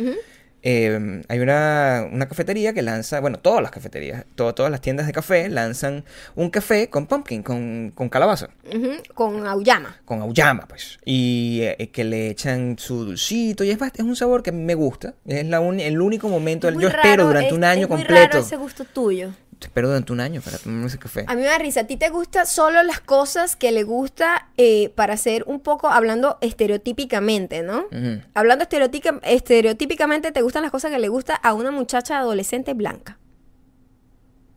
Eh, 0.64 1.22
hay 1.28 1.40
una, 1.40 2.06
una 2.12 2.28
cafetería 2.28 2.74
que 2.74 2.82
lanza, 2.82 3.20
bueno, 3.20 3.40
todas 3.40 3.62
las 3.62 3.72
cafeterías, 3.72 4.26
to- 4.36 4.54
todas 4.54 4.72
las 4.72 4.82
tiendas 4.82 5.08
de 5.08 5.14
café 5.14 5.48
lanzan 5.50 6.04
un 6.36 6.50
café 6.50 6.90
con 6.90 7.08
pumpkin, 7.08 7.44
con, 7.44 7.92
con 7.96 8.10
calabaza, 8.10 8.50
Ujú, 8.74 8.92
con 9.14 9.48
auyama. 9.48 9.98
con 10.06 10.22
auyama, 10.22 10.66
pues. 10.68 10.98
Y 11.06 11.60
eh, 11.62 11.90
que 11.92 12.04
le 12.04 12.30
echan 12.30 12.78
su 12.78 13.06
dulcito. 13.06 13.64
Y 13.64 13.72
es, 13.72 13.78
es 13.82 14.00
un 14.02 14.16
sabor 14.16 14.44
que 14.44 14.52
me 14.52 14.76
gusta. 14.76 15.14
Es 15.26 15.46
la 15.46 15.60
uni- 15.62 15.84
el 15.84 16.00
único 16.02 16.30
momento. 16.30 16.68
Es 16.70 16.76
yo 16.78 16.88
espero 16.90 17.26
durante 17.28 17.50
es- 17.50 17.54
un 17.54 17.64
año 17.64 17.84
es 17.84 17.90
muy 17.90 17.98
completo. 18.00 18.28
raro 18.34 18.40
ese 18.40 18.56
gusto 18.58 18.86
tuyo. 18.86 19.32
Espero 19.62 19.90
durante 19.90 20.14
un 20.14 20.22
año 20.22 20.40
para 20.42 20.58
tomarme 20.58 20.88
ese 20.88 20.98
café. 20.98 21.26
A 21.28 21.36
mí 21.36 21.42
me 21.42 21.48
da 21.48 21.58
risa. 21.58 21.82
¿A 21.82 21.84
ti 21.88 21.98
te 21.98 22.10
gusta 22.10 22.46
solo 22.46 22.82
las 22.84 23.02
cosas 23.02 23.56
que 23.58 23.72
le 23.74 23.84
gusta 23.84 24.48
eh, 24.58 24.90
para 24.96 25.18
ser 25.18 25.44
un 25.48 25.60
poco, 25.60 25.90
hablando 25.90 26.38
estereotípicamente, 26.42 27.62
¿no? 27.62 27.86
Hablando 28.34 28.64
estereotípica- 28.64 29.20
estereotípicamente, 29.24 30.32
¿te 30.32 30.42
gustan 30.42 30.64
las 30.64 30.72
cosas 30.72 30.92
que 30.92 31.00
le 31.00 31.10
gusta 31.10 31.36
a 31.36 31.54
una 31.54 31.72
muchacha 31.72 32.20
adolescente 32.20 32.74
blanca? 32.74 33.18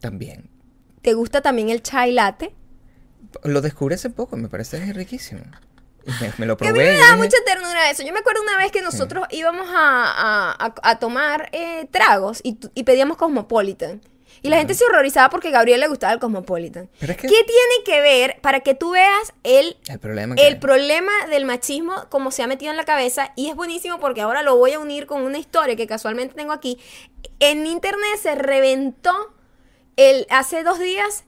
También. 0.00 0.48
¿Te 1.02 1.14
gusta 1.14 1.40
también 1.40 1.68
el 1.70 1.82
chai 1.82 2.12
latte? 2.12 2.54
Lo 3.44 3.60
descubrí 3.60 3.94
hace 3.94 4.10
poco, 4.10 4.36
me 4.36 4.48
parece 4.48 4.92
riquísimo. 4.92 5.40
Me, 6.20 6.32
me 6.38 6.46
lo 6.46 6.56
Que 6.56 6.66
a 6.68 6.72
mí 6.72 6.78
probé. 6.78 6.92
me 6.92 6.98
daba 6.98 7.14
dije, 7.14 7.16
mucha 7.24 7.36
ternura 7.46 7.90
eso. 7.90 8.02
Yo 8.04 8.12
me 8.12 8.18
acuerdo 8.20 8.42
una 8.42 8.56
vez 8.56 8.72
que 8.72 8.82
nosotros 8.82 9.24
íbamos 9.30 9.68
a, 9.68 10.52
a- 10.52 10.52
a- 10.66 10.74
a 10.82 10.98
tomar 10.98 11.48
eh, 11.52 11.86
tragos 11.90 12.40
y, 12.42 12.58
y 12.74 12.82
pedíamos 12.84 13.16
Cosmopolitan. 13.16 14.00
Y 14.42 14.48
la 14.48 14.56
gente 14.58 14.74
se 14.74 14.84
horrorizaba 14.84 15.30
porque 15.30 15.48
a 15.48 15.50
Gabriel 15.52 15.78
le 15.80 15.86
gustaba 15.88 16.12
el 16.12 16.18
Cosmopolitan. 16.18 16.90
Pero 16.98 17.12
es 17.12 17.18
que- 17.18 17.28
¿Qué 17.28 17.44
tiene 17.44 17.84
que 17.84 18.00
ver 18.00 18.38
para 18.40 18.60
que 18.60 18.74
tú 18.74 18.90
veas 18.90 19.32
el, 19.44 19.76
El 19.88 19.98
problema 20.00 20.34
el 20.36 20.58
problema 20.58 21.12
del 21.30 21.44
machismo 21.44 21.94
como 22.08 22.30
se 22.32 22.42
ha 22.42 22.46
metido 22.48 22.70
en 22.72 22.76
la 22.76 22.84
cabeza? 22.84 23.32
Y 23.36 23.48
es 23.50 23.54
buenísimo 23.54 24.00
porque 24.00 24.20
ahora 24.20 24.42
lo 24.42 24.56
voy 24.56 24.72
a 24.72 24.80
unir 24.80 25.06
con 25.06 25.22
una 25.22 25.38
historia 25.38 25.76
que 25.76 25.86
casualmente 25.86 26.34
tengo 26.34 26.52
aquí. 26.52 26.78
En 27.38 27.66
internet 27.66 28.18
se 28.20 28.34
reventó 28.34 29.12
el, 29.96 30.26
hace 30.30 30.64
dos 30.64 30.78
días 30.80 31.24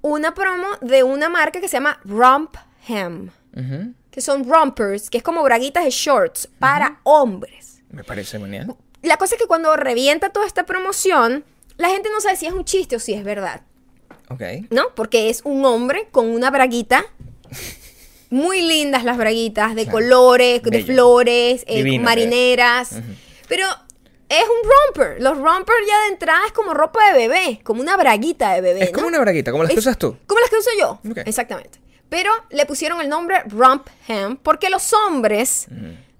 una 0.00 0.32
promo 0.34 0.68
de 0.80 1.02
una 1.02 1.28
marca 1.28 1.60
que 1.60 1.68
se 1.68 1.76
llama 1.76 2.00
Rump 2.04 2.54
Hem 2.88 3.30
Ujú, 3.56 3.92
que 4.10 4.20
son 4.20 4.48
rompers, 4.48 5.10
que 5.10 5.18
es 5.18 5.24
como 5.24 5.42
braguitas 5.42 5.84
de 5.84 5.90
shorts 5.90 6.48
para 6.58 7.00
hombres. 7.02 7.82
Me 7.90 8.04
parece 8.04 8.38
genial. 8.38 8.74
La 9.02 9.16
cosa 9.16 9.34
es 9.34 9.40
que 9.40 9.48
cuando 9.48 9.74
revienta 9.76 10.30
toda 10.30 10.46
esta 10.46 10.64
promoción, 10.64 11.44
la 11.78 11.88
gente 11.88 12.10
no 12.12 12.20
sabe 12.20 12.36
si 12.36 12.46
es 12.46 12.52
un 12.52 12.64
chiste 12.66 12.96
o 12.96 12.98
si 13.00 13.14
es 13.14 13.24
verdad, 13.24 13.62
Ok. 14.30 14.42
¿no? 14.70 14.94
Porque 14.94 15.30
es 15.30 15.40
un 15.44 15.64
hombre 15.64 16.08
con 16.12 16.28
una 16.28 16.50
braguita. 16.50 17.04
Muy 18.30 18.60
lindas 18.60 19.04
las 19.04 19.16
braguitas, 19.16 19.74
de 19.74 19.84
Claro. 19.84 19.96
colores, 19.98 20.62
de 20.62 20.84
flores, 20.84 21.64
eh, 21.66 21.76
Divino, 21.82 22.04
marineras. 22.04 22.90
Pero 23.48 23.64
es 24.28 24.44
un 24.44 24.70
romper. 24.70 25.22
Los 25.22 25.38
rompers 25.38 25.78
ya 25.88 26.02
de 26.02 26.08
entrada 26.08 26.40
es 26.46 26.52
como 26.52 26.74
ropa 26.74 27.00
de 27.10 27.16
bebé, 27.18 27.60
como 27.64 27.80
una 27.80 27.96
braguita 27.96 28.52
de 28.52 28.60
bebé. 28.60 28.84
Es 28.84 28.90
como 28.92 29.06
una 29.06 29.18
braguita, 29.20 29.50
como 29.50 29.62
las 29.64 29.72
que 29.72 29.78
usas 29.78 29.96
tú. 29.96 30.14
Como 30.26 30.40
las 30.40 30.50
que 30.50 30.56
uso 30.56 30.70
yo. 30.78 31.00
Exactamente. 31.24 31.78
Pero 32.10 32.30
le 32.50 32.66
pusieron 32.66 33.00
el 33.00 33.08
nombre 33.08 33.42
Rump 33.46 33.86
Hem 34.08 34.36
porque 34.36 34.68
los 34.68 34.92
hombres 34.92 35.66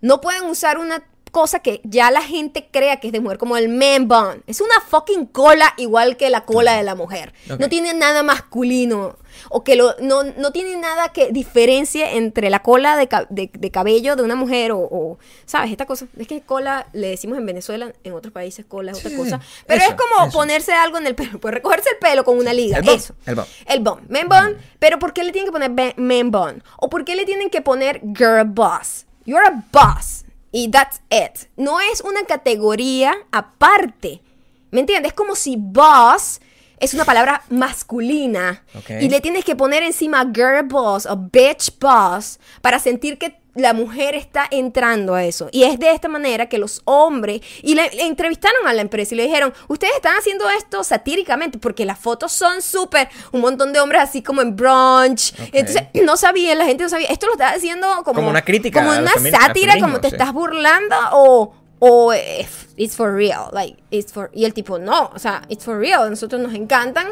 no 0.00 0.20
pueden 0.22 0.44
usar 0.44 0.78
una 0.78 1.04
cosa 1.30 1.60
que 1.60 1.80
ya 1.84 2.10
la 2.10 2.22
gente 2.22 2.68
crea 2.70 3.00
que 3.00 3.08
es 3.08 3.12
de 3.12 3.20
mujer, 3.20 3.38
como 3.38 3.56
el 3.56 3.68
man 3.68 4.08
bun. 4.08 4.42
Es 4.46 4.60
una 4.60 4.80
fucking 4.86 5.26
cola 5.26 5.74
igual 5.76 6.16
que 6.16 6.30
la 6.30 6.44
cola 6.44 6.76
de 6.76 6.82
la 6.82 6.94
mujer. 6.94 7.32
No 7.58 7.68
tiene 7.68 7.94
nada 7.94 8.22
masculino. 8.22 9.16
O 9.50 9.62
que 9.62 9.76
lo, 9.76 9.94
no, 10.00 10.24
no 10.24 10.50
tiene 10.52 10.76
nada 10.78 11.10
que 11.12 11.30
diferencie 11.30 12.16
entre 12.16 12.50
la 12.50 12.60
cola 12.62 12.96
de, 12.96 13.08
de- 13.30 13.50
de 13.56 13.70
cabello 13.70 14.16
de 14.16 14.22
una 14.22 14.34
mujer 14.34 14.72
o, 14.72 14.78
o, 14.80 15.18
¿sabes? 15.46 15.70
Esta 15.70 15.86
cosa. 15.86 16.06
Es 16.18 16.26
que 16.26 16.40
cola 16.40 16.88
le 16.92 17.08
decimos 17.08 17.38
en 17.38 17.46
Venezuela, 17.46 17.92
en 18.02 18.12
otros 18.14 18.32
países 18.32 18.64
cola 18.66 18.92
es 18.92 18.98
otra 18.98 19.10
Sí, 19.10 19.16
cosa. 19.16 19.40
Pero 19.66 19.80
Eso, 19.82 19.90
es 19.90 19.96
como 19.96 20.26
eso. 20.28 20.36
ponerse 20.36 20.72
algo 20.72 20.98
en 20.98 21.06
el 21.06 21.14
pelo. 21.14 21.38
Pues 21.38 21.54
recogerse 21.54 21.90
el 21.90 21.98
pelo 21.98 22.24
con 22.24 22.36
una 22.38 22.52
liga. 22.52 22.78
El 22.78 22.84
bun, 22.84 22.94
eso. 22.94 23.14
el 23.26 23.34
bun. 23.36 23.44
El 23.66 23.80
bun. 23.80 24.00
Men 24.08 24.28
bun. 24.28 24.56
Pero 24.80 24.98
¿por 24.98 25.12
qué 25.12 25.22
le 25.22 25.30
tienen 25.30 25.46
que 25.50 25.52
poner 25.52 25.94
men 25.96 26.30
bun? 26.30 26.62
¿O 26.78 26.88
por 26.90 27.04
qué 27.04 27.14
le 27.14 27.24
tienen 27.24 27.48
que 27.50 27.60
poner 27.60 28.00
girl 28.16 28.44
boss? 28.44 29.06
You're 29.24 29.46
a 29.46 29.62
boss. 29.70 30.24
Y 30.52 30.70
that's 30.70 31.00
it. 31.10 31.48
No 31.56 31.80
es 31.80 32.00
una 32.00 32.24
categoría 32.24 33.14
aparte. 33.32 34.22
¿Me 34.70 34.80
entiendes? 34.80 35.12
Es 35.12 35.16
como 35.16 35.34
si 35.34 35.56
boss 35.58 36.40
es 36.80 36.94
una 36.94 37.04
palabra 37.04 37.42
masculina. 37.50 38.62
Ok. 38.74 38.90
Y 39.00 39.08
le 39.08 39.20
tienes 39.20 39.44
que 39.44 39.56
poner 39.56 39.82
encima 39.82 40.24
girl 40.32 40.64
boss 40.64 41.06
o 41.06 41.16
bitch 41.16 41.78
boss 41.78 42.38
para 42.62 42.78
sentir 42.78 43.18
que 43.18 43.38
la 43.58 43.72
mujer 43.72 44.14
está 44.14 44.46
entrando 44.50 45.14
a 45.14 45.24
eso. 45.24 45.48
Y 45.52 45.64
es 45.64 45.78
de 45.78 45.90
esta 45.90 46.08
manera 46.08 46.48
que 46.48 46.58
los 46.58 46.82
hombres, 46.84 47.40
y 47.62 47.74
le, 47.74 47.90
le 47.90 48.06
entrevistaron 48.06 48.66
a 48.66 48.72
la 48.72 48.82
empresa 48.82 49.14
y 49.14 49.16
le 49.16 49.24
dijeron, 49.24 49.52
ustedes 49.68 49.94
están 49.96 50.16
haciendo 50.16 50.48
esto 50.50 50.84
satíricamente 50.84 51.58
porque 51.58 51.84
las 51.84 51.98
fotos 51.98 52.32
son 52.32 52.62
súper, 52.62 53.08
un 53.32 53.40
montón 53.40 53.72
de 53.72 53.80
hombres 53.80 54.02
así 54.02 54.22
como 54.22 54.42
en 54.42 54.56
brunch. 54.56 55.32
Ok. 55.34 55.48
Entonces, 55.52 55.82
no 56.04 56.16
sabía, 56.16 56.54
la 56.54 56.64
gente 56.64 56.84
no 56.84 56.88
sabía. 56.88 57.08
Esto 57.08 57.26
lo 57.26 57.32
está 57.32 57.50
haciendo 57.50 57.88
como, 58.04 58.14
Como 58.14 58.30
una 58.30 58.42
crítica 58.42 58.80
Como 58.80 58.96
una 58.96 59.12
sátira, 59.12 59.78
como 59.80 60.00
te 60.00 60.08
sí. 60.08 60.14
estás 60.14 60.32
burlando 60.32 60.96
o... 61.12 61.54
O 61.80 62.12
it's 62.12 62.96
for 62.96 63.14
real, 63.14 63.50
like, 63.52 63.80
it's 63.90 64.12
for... 64.12 64.32
Y 64.34 64.44
el 64.44 64.52
tipo, 64.52 64.80
no, 64.80 65.12
o 65.14 65.18
sea, 65.20 65.42
it's 65.48 65.64
for 65.64 65.78
real, 65.78 66.10
nosotros 66.10 66.42
nos 66.42 66.52
encantan. 66.54 67.06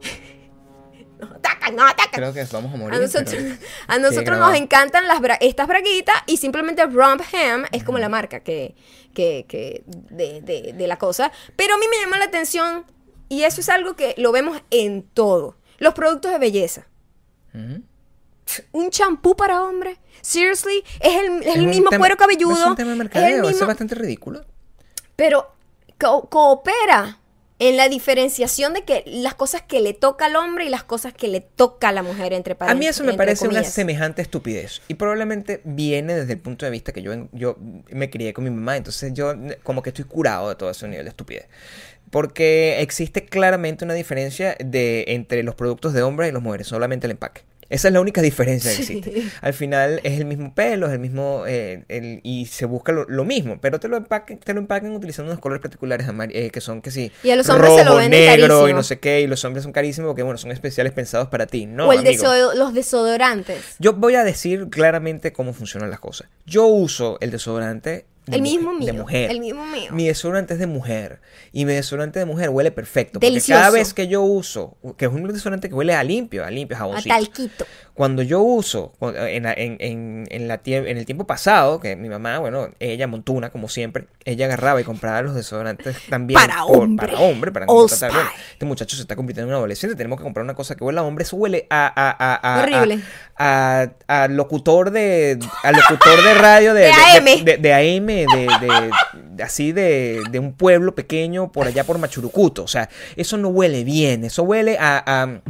nos 1.20 1.30
atacan, 1.32 1.76
nos 1.76 1.90
atacan. 1.90 2.10
Creo 2.12 2.32
que 2.32 2.44
vamos 2.52 2.72
a 2.72 2.76
morir. 2.76 2.98
A 2.98 3.02
nosotros, 3.02 3.34
pero- 3.34 3.56
a 3.88 3.98
nosotros 3.98 4.38
nos 4.38 4.54
encantan 4.54 5.06
las 5.08 5.20
bra- 5.20 5.38
estas 5.40 5.66
braguitas 5.68 6.16
y 6.26 6.36
simplemente 6.38 6.84
Rump 6.86 7.22
Ham 7.34 7.64
es 7.72 7.84
como 7.84 7.98
la 7.98 8.08
marca 8.08 8.40
que, 8.40 8.74
que, 9.14 9.44
que 9.48 9.82
de, 9.86 10.40
de- 10.42 10.72
de 10.74 10.86
la 10.86 10.96
cosa. 10.98 11.30
Pero 11.56 11.74
a 11.74 11.78
mí 11.78 11.86
me 11.90 11.96
llama 12.02 12.18
la 12.18 12.24
atención 12.26 12.84
y 13.28 13.42
eso 13.42 13.60
es 13.60 13.68
algo 13.68 13.94
que 13.96 14.14
lo 14.18 14.32
vemos 14.32 14.60
en 14.70 15.02
todo. 15.02 15.56
Los 15.78 15.94
productos 15.94 16.30
de 16.32 16.38
belleza. 16.38 16.86
Un 18.72 18.90
champú 18.90 19.36
para 19.36 19.62
hombre. 19.62 19.98
Seriously, 20.22 20.82
es 21.00 21.16
el, 21.22 21.42
es 21.42 21.54
el 21.56 21.62
un 21.62 21.70
mismo 21.70 21.90
tema- 21.90 22.00
cuero 22.00 22.16
cabelludo. 22.16 22.54
Es 22.56 22.66
un 22.66 22.76
tema 22.76 22.88
de 22.90 22.94
es 22.94 22.98
el 23.00 23.04
mercadeo, 23.04 23.42
mismo- 23.44 23.60
es 23.60 23.66
bastante 23.66 23.94
ridículo. 23.94 24.44
pero 25.16 25.52
co- 25.98 26.28
coopera 26.28 27.17
en 27.58 27.76
la 27.76 27.88
diferenciación 27.88 28.72
de 28.72 28.82
que 28.82 29.02
las 29.06 29.34
cosas 29.34 29.62
que 29.62 29.80
le 29.80 29.92
toca 29.92 30.26
al 30.26 30.36
hombre 30.36 30.66
y 30.66 30.68
las 30.68 30.84
cosas 30.84 31.12
que 31.12 31.26
le 31.26 31.40
toca 31.40 31.88
a 31.88 31.92
la 31.92 32.02
mujer 32.02 32.32
entre 32.32 32.56
A 32.60 32.74
mí 32.74 32.86
eso 32.86 33.02
me 33.02 33.14
parece 33.14 33.48
una 33.48 33.64
semejante 33.64 34.22
estupidez. 34.22 34.80
Y 34.86 34.94
probablemente 34.94 35.60
viene 35.64 36.14
desde 36.14 36.34
el 36.34 36.38
punto 36.38 36.64
de 36.66 36.70
vista 36.70 36.92
que 36.92 37.02
yo, 37.02 37.12
yo 37.32 37.56
me 37.90 38.10
crié 38.10 38.32
con 38.32 38.44
mi 38.44 38.50
mamá. 38.50 38.76
Entonces 38.76 39.12
yo 39.12 39.34
como 39.64 39.82
que 39.82 39.90
estoy 39.90 40.04
curado 40.04 40.48
de 40.48 40.54
todo 40.54 40.70
ese 40.70 40.86
nivel 40.86 41.04
de 41.04 41.10
estupidez. 41.10 41.46
Porque 42.10 42.80
existe 42.80 43.24
claramente 43.24 43.84
una 43.84 43.94
diferencia 43.94 44.56
de, 44.64 45.04
entre 45.08 45.42
los 45.42 45.54
productos 45.56 45.92
de 45.92 46.02
hombres 46.02 46.30
y 46.30 46.32
los 46.32 46.42
mujeres. 46.42 46.68
Solamente 46.68 47.06
el 47.06 47.12
empaque. 47.12 47.42
Esa 47.70 47.88
es 47.88 47.94
la 47.94 48.00
única 48.00 48.22
diferencia 48.22 48.70
que 48.72 48.78
existe. 48.78 49.22
Al 49.42 49.52
final 49.52 50.00
es 50.02 50.18
el 50.18 50.24
mismo 50.24 50.54
pelo, 50.54 50.86
es 50.86 50.92
el 50.94 50.98
mismo... 50.98 51.44
eh, 51.46 51.84
el- 51.88 52.20
y 52.22 52.46
se 52.46 52.64
busca 52.64 52.92
lo, 52.92 53.04
lo 53.08 53.24
mismo. 53.24 53.58
Pero 53.60 53.78
te 53.78 53.88
lo, 53.88 53.96
empaquen, 53.98 54.38
te 54.38 54.54
lo 54.54 54.60
empacan 54.60 54.90
utilizando 54.92 55.30
unos 55.30 55.40
colores 55.40 55.60
particulares 55.60 56.06
eh, 56.30 56.50
que 56.50 56.60
son 56.62 56.80
que 56.80 56.90
sí... 56.90 57.12
Y 57.22 57.30
a 57.30 57.36
los 57.36 57.48
hombres 57.50 57.72
se 57.74 57.84
lo 57.84 57.90
rojo, 57.90 57.96
venden 57.98 58.20
negro 58.38 58.68
y 58.68 58.72
no 58.72 58.82
sé 58.82 58.98
qué. 58.98 59.20
Y 59.20 59.26
los 59.26 59.44
hombres 59.44 59.62
son 59.64 59.72
carísimos 59.72 60.08
porque, 60.08 60.22
bueno, 60.22 60.38
son 60.38 60.50
especiales 60.50 60.92
pensados 60.92 61.28
para 61.28 61.46
ti. 61.46 61.66
No, 61.66 61.88
o 61.88 61.92
el 61.92 61.98
amigo. 61.98 62.24
deso- 62.24 62.54
los 62.54 62.72
desodorantes. 62.74 63.76
Yo 63.78 63.92
voy 63.92 64.14
a 64.14 64.24
decir 64.24 64.68
claramente 64.70 65.32
cómo 65.32 65.52
funcionan 65.52 65.90
las 65.90 66.00
cosas. 66.00 66.28
Yo 66.46 66.66
uso 66.66 67.18
el 67.20 67.30
desodorante 67.30 67.90
de, 67.90 68.04
El 68.36 68.42
mismo 68.42 68.72
de 68.74 68.78
mío. 68.92 68.94
mujer. 68.94 69.30
El 69.30 69.40
mismo 69.40 69.64
mío. 69.66 69.90
Mi 69.92 70.06
desodorante 70.06 70.54
es 70.54 70.60
de 70.60 70.66
mujer. 70.66 71.20
Y 71.52 71.64
mi 71.64 71.72
desodorante 71.72 72.18
de 72.18 72.24
mujer 72.24 72.50
huele 72.50 72.70
perfecto. 72.70 73.14
Porque 73.14 73.26
Delicioso. 73.26 73.58
cada 73.60 73.70
vez 73.70 73.94
que 73.94 74.08
yo 74.08 74.22
uso, 74.22 74.76
que 74.96 75.06
es 75.06 75.10
un 75.10 75.26
desodorante 75.26 75.68
que 75.68 75.74
huele 75.74 75.94
a 75.94 76.02
limpio, 76.04 76.44
a 76.44 76.50
limpio, 76.50 76.76
A 76.76 76.80
jaboncito. 76.80 77.14
talquito. 77.14 77.66
Cuando 77.94 78.22
yo 78.22 78.40
uso, 78.40 78.92
en, 79.00 79.42
la- 79.42 79.54
en, 79.54 79.76
en, 79.80 80.24
en 80.30 80.46
la 80.46 80.62
tie- 80.62 80.86
en 80.88 80.98
el 80.98 81.04
tiempo 81.04 81.26
pasado, 81.26 81.80
que 81.80 81.96
mi 81.96 82.08
mamá, 82.08 82.38
bueno, 82.38 82.68
ella 82.78 83.08
montuna, 83.08 83.50
como 83.50 83.68
siempre, 83.68 84.04
ella 84.24 84.46
agarraba 84.46 84.80
y 84.80 84.84
compraba 84.84 85.20
los 85.22 85.34
desodorantes 85.34 85.96
también. 86.08 86.38
Para 86.40 86.62
por- 86.64 86.76
hombre. 86.78 87.08
Para 87.08 87.18
hombre, 87.20 87.50
para 87.50 87.66
Old 87.66 87.88
tratar, 87.88 88.12
bueno, 88.12 88.30
este 88.52 88.64
muchacho 88.66 88.94
se 88.94 89.02
está 89.02 89.16
convirtiendo 89.16 89.48
en 89.50 89.54
un 89.54 89.58
adolescente, 89.58 89.96
tenemos 89.96 90.18
que 90.18 90.22
comprar 90.22 90.44
una 90.44 90.54
cosa 90.54 90.76
que 90.76 90.84
huele 90.84 91.00
a 91.00 91.02
hombre, 91.02 91.24
eso 91.24 91.34
huele 91.36 91.66
a... 91.70 91.86
a, 91.86 92.10
a, 92.34 92.58
a 92.58 92.62
Horrible. 92.62 93.00
A, 93.36 93.88
a- 94.06 94.22
a 94.24 94.28
locutor 94.28 94.92
de... 94.92 95.40
A 95.64 95.72
locutor 95.72 96.22
de 96.22 96.34
radio 96.34 96.74
de... 96.74 96.82
De 96.82 96.92
AM. 96.92 97.24
De, 97.24 97.42
de- 97.44 97.56
de 97.56 97.74
AM, 97.74 98.06
de, 98.26 98.48
de- 98.66 98.90
de- 99.36 99.42
así 99.42 99.72
de, 99.72 100.22
de 100.30 100.38
un 100.38 100.52
pueblo 100.52 100.94
pequeño 100.94 101.52
por 101.52 101.66
allá 101.66 101.84
por 101.84 101.98
Machurucuto. 101.98 102.62
O 102.64 102.68
sea, 102.68 102.88
eso 103.16 103.36
no 103.36 103.48
huele 103.48 103.84
bien, 103.84 104.24
eso 104.24 104.42
huele 104.42 104.76
a... 104.78 105.02
a- 105.06 105.40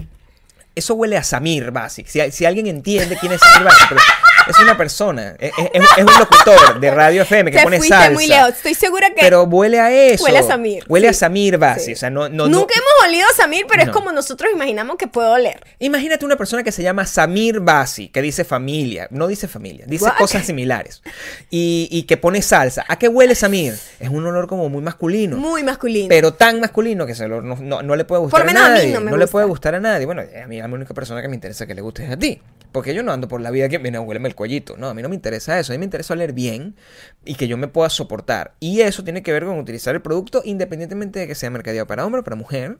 eso 0.74 0.94
huele 0.94 1.16
a 1.16 1.24
Samir 1.24 1.72
Basic. 1.72 2.07
Si, 2.07 2.31
si 2.31 2.44
alguien 2.46 2.68
entiende 2.68 3.16
quién 3.18 3.33
es 3.33 3.40
Samir 3.40 3.64
Basic, 3.64 3.88
pero 3.88 4.00
es 4.48 4.58
una 4.58 4.76
persona, 4.76 5.34
es, 5.38 5.52
es- 5.72 5.82
es 5.96 6.04
un 6.04 6.18
locutor 6.18 6.80
de 6.80 6.90
radio 6.90 7.22
FM 7.22 7.50
que 7.50 7.58
Te 7.58 7.62
pone 7.64 7.80
salsa. 7.80 8.11
muy 8.11 8.26
lejos. 8.26 8.50
Estoy 8.50 8.74
segura 8.74 9.08
que 9.11 9.20
Pero 9.20 9.44
huele 9.44 9.78
a 9.80 9.92
eso. 9.92 10.24
Huele 10.24 10.38
a 10.38 10.42
Samir, 10.42 10.84
Huele 10.88 11.08
a. 11.08 11.12
Samir 11.12 11.58
Basic. 11.58 11.84
Sí. 11.87 11.92
O 11.92 11.96
sea, 11.96 12.11
no, 12.11 12.28
no, 12.28 12.46
no- 12.46 12.58
nunca 12.61 12.74
hemos 12.74 13.08
olido 13.08 13.26
a 13.28 13.34
Samir, 13.34 13.66
pero 13.68 13.84
No. 13.84 13.90
es 13.90 13.94
como 13.96 14.12
nosotros 14.12 14.50
imaginamos 14.52 14.96
que 14.96 15.06
puede 15.06 15.28
oler. 15.28 15.61
Imagínate 15.78 16.24
una 16.24 16.37
persona 16.37 16.62
que 16.62 16.72
se 16.72 16.82
llama 16.82 17.06
Samir 17.06 17.61
Basi, 17.61 18.08
que 18.08 18.22
dice 18.22 18.44
familia, 18.44 19.08
no 19.11 19.26
dice 19.26 19.48
familia, 19.48 19.84
dice 19.88 20.04
What? 20.04 20.16
cosas 20.18 20.46
similares. 20.46 21.02
Y, 21.50 21.88
y 21.90 22.02
que 22.04 22.16
pone 22.16 22.42
salsa. 22.42 22.84
¿A 22.88 22.98
qué 22.98 23.08
huele 23.08 23.34
Samir? 23.34 23.74
Es 24.00 24.08
un 24.08 24.26
olor 24.26 24.46
como 24.48 24.68
muy 24.68 24.82
masculino. 24.82 25.37
Muy 25.37 25.62
masculino. 25.62 26.08
Pero 26.08 26.34
tan 26.34 26.61
masculino 26.61 27.06
que 27.06 27.12
ese 27.12 27.24
olor 27.24 27.44
no, 27.44 27.56
no- 27.56 27.82
no 27.82 27.96
le 27.96 28.04
puede 28.04 28.20
gustar 28.22 28.40
Por 28.40 28.48
a 28.48 28.52
menos 28.52 28.62
a 28.62 28.68
mí 28.70 28.74
nadie. 28.78 28.92
no 28.94 29.00
me 29.00 29.11
le 29.11 29.16
gusta. 29.18 29.32
puede 29.32 29.46
gustar 29.46 29.74
a 29.74 29.80
nadie. 29.80 30.06
Bueno, 30.06 30.22
a 30.22 30.46
mí 30.46 30.58
la 30.58 30.66
única 30.66 30.94
persona 30.94 31.20
que 31.22 31.28
me 31.28 31.34
interesa 31.34 31.66
que 31.66 31.74
le 31.74 31.80
guste 31.82 32.04
es 32.04 32.11
a 32.12 32.16
ti. 32.16 32.40
Porque 32.78 32.94
yo 32.94 33.02
no 33.02 33.10
ando 33.10 33.26
por 33.26 33.40
la 33.40 33.50
vida 33.50 33.68
que, 33.68 33.80
mira, 33.80 34.00
huéleme 34.00 34.28
el 34.28 34.36
cuellito. 34.36 34.76
No, 34.76 34.88
a 34.88 34.94
mí 34.94 35.02
no 35.02 35.08
me 35.08 35.16
interesa 35.16 35.58
eso. 35.58 35.72
A 35.72 35.74
mí 35.74 35.78
me 35.80 35.84
interesa 35.84 36.14
oler 36.14 36.32
bien 36.32 36.76
y 37.24 37.34
que 37.34 37.48
yo 37.48 37.56
me 37.56 37.66
pueda 37.66 37.90
soportar. 37.90 38.54
Y 38.60 38.82
eso 38.82 39.02
tiene 39.02 39.24
que 39.24 39.32
ver 39.32 39.44
con 39.44 39.58
utilizar 39.58 39.96
el 39.96 40.00
producto 40.00 40.42
independientemente 40.44 41.18
de 41.18 41.26
que 41.26 41.34
sea 41.34 41.50
mercadeado 41.50 41.88
para 41.88 42.06
hombre 42.06 42.20
o 42.20 42.24
para 42.24 42.36
mujer, 42.36 42.78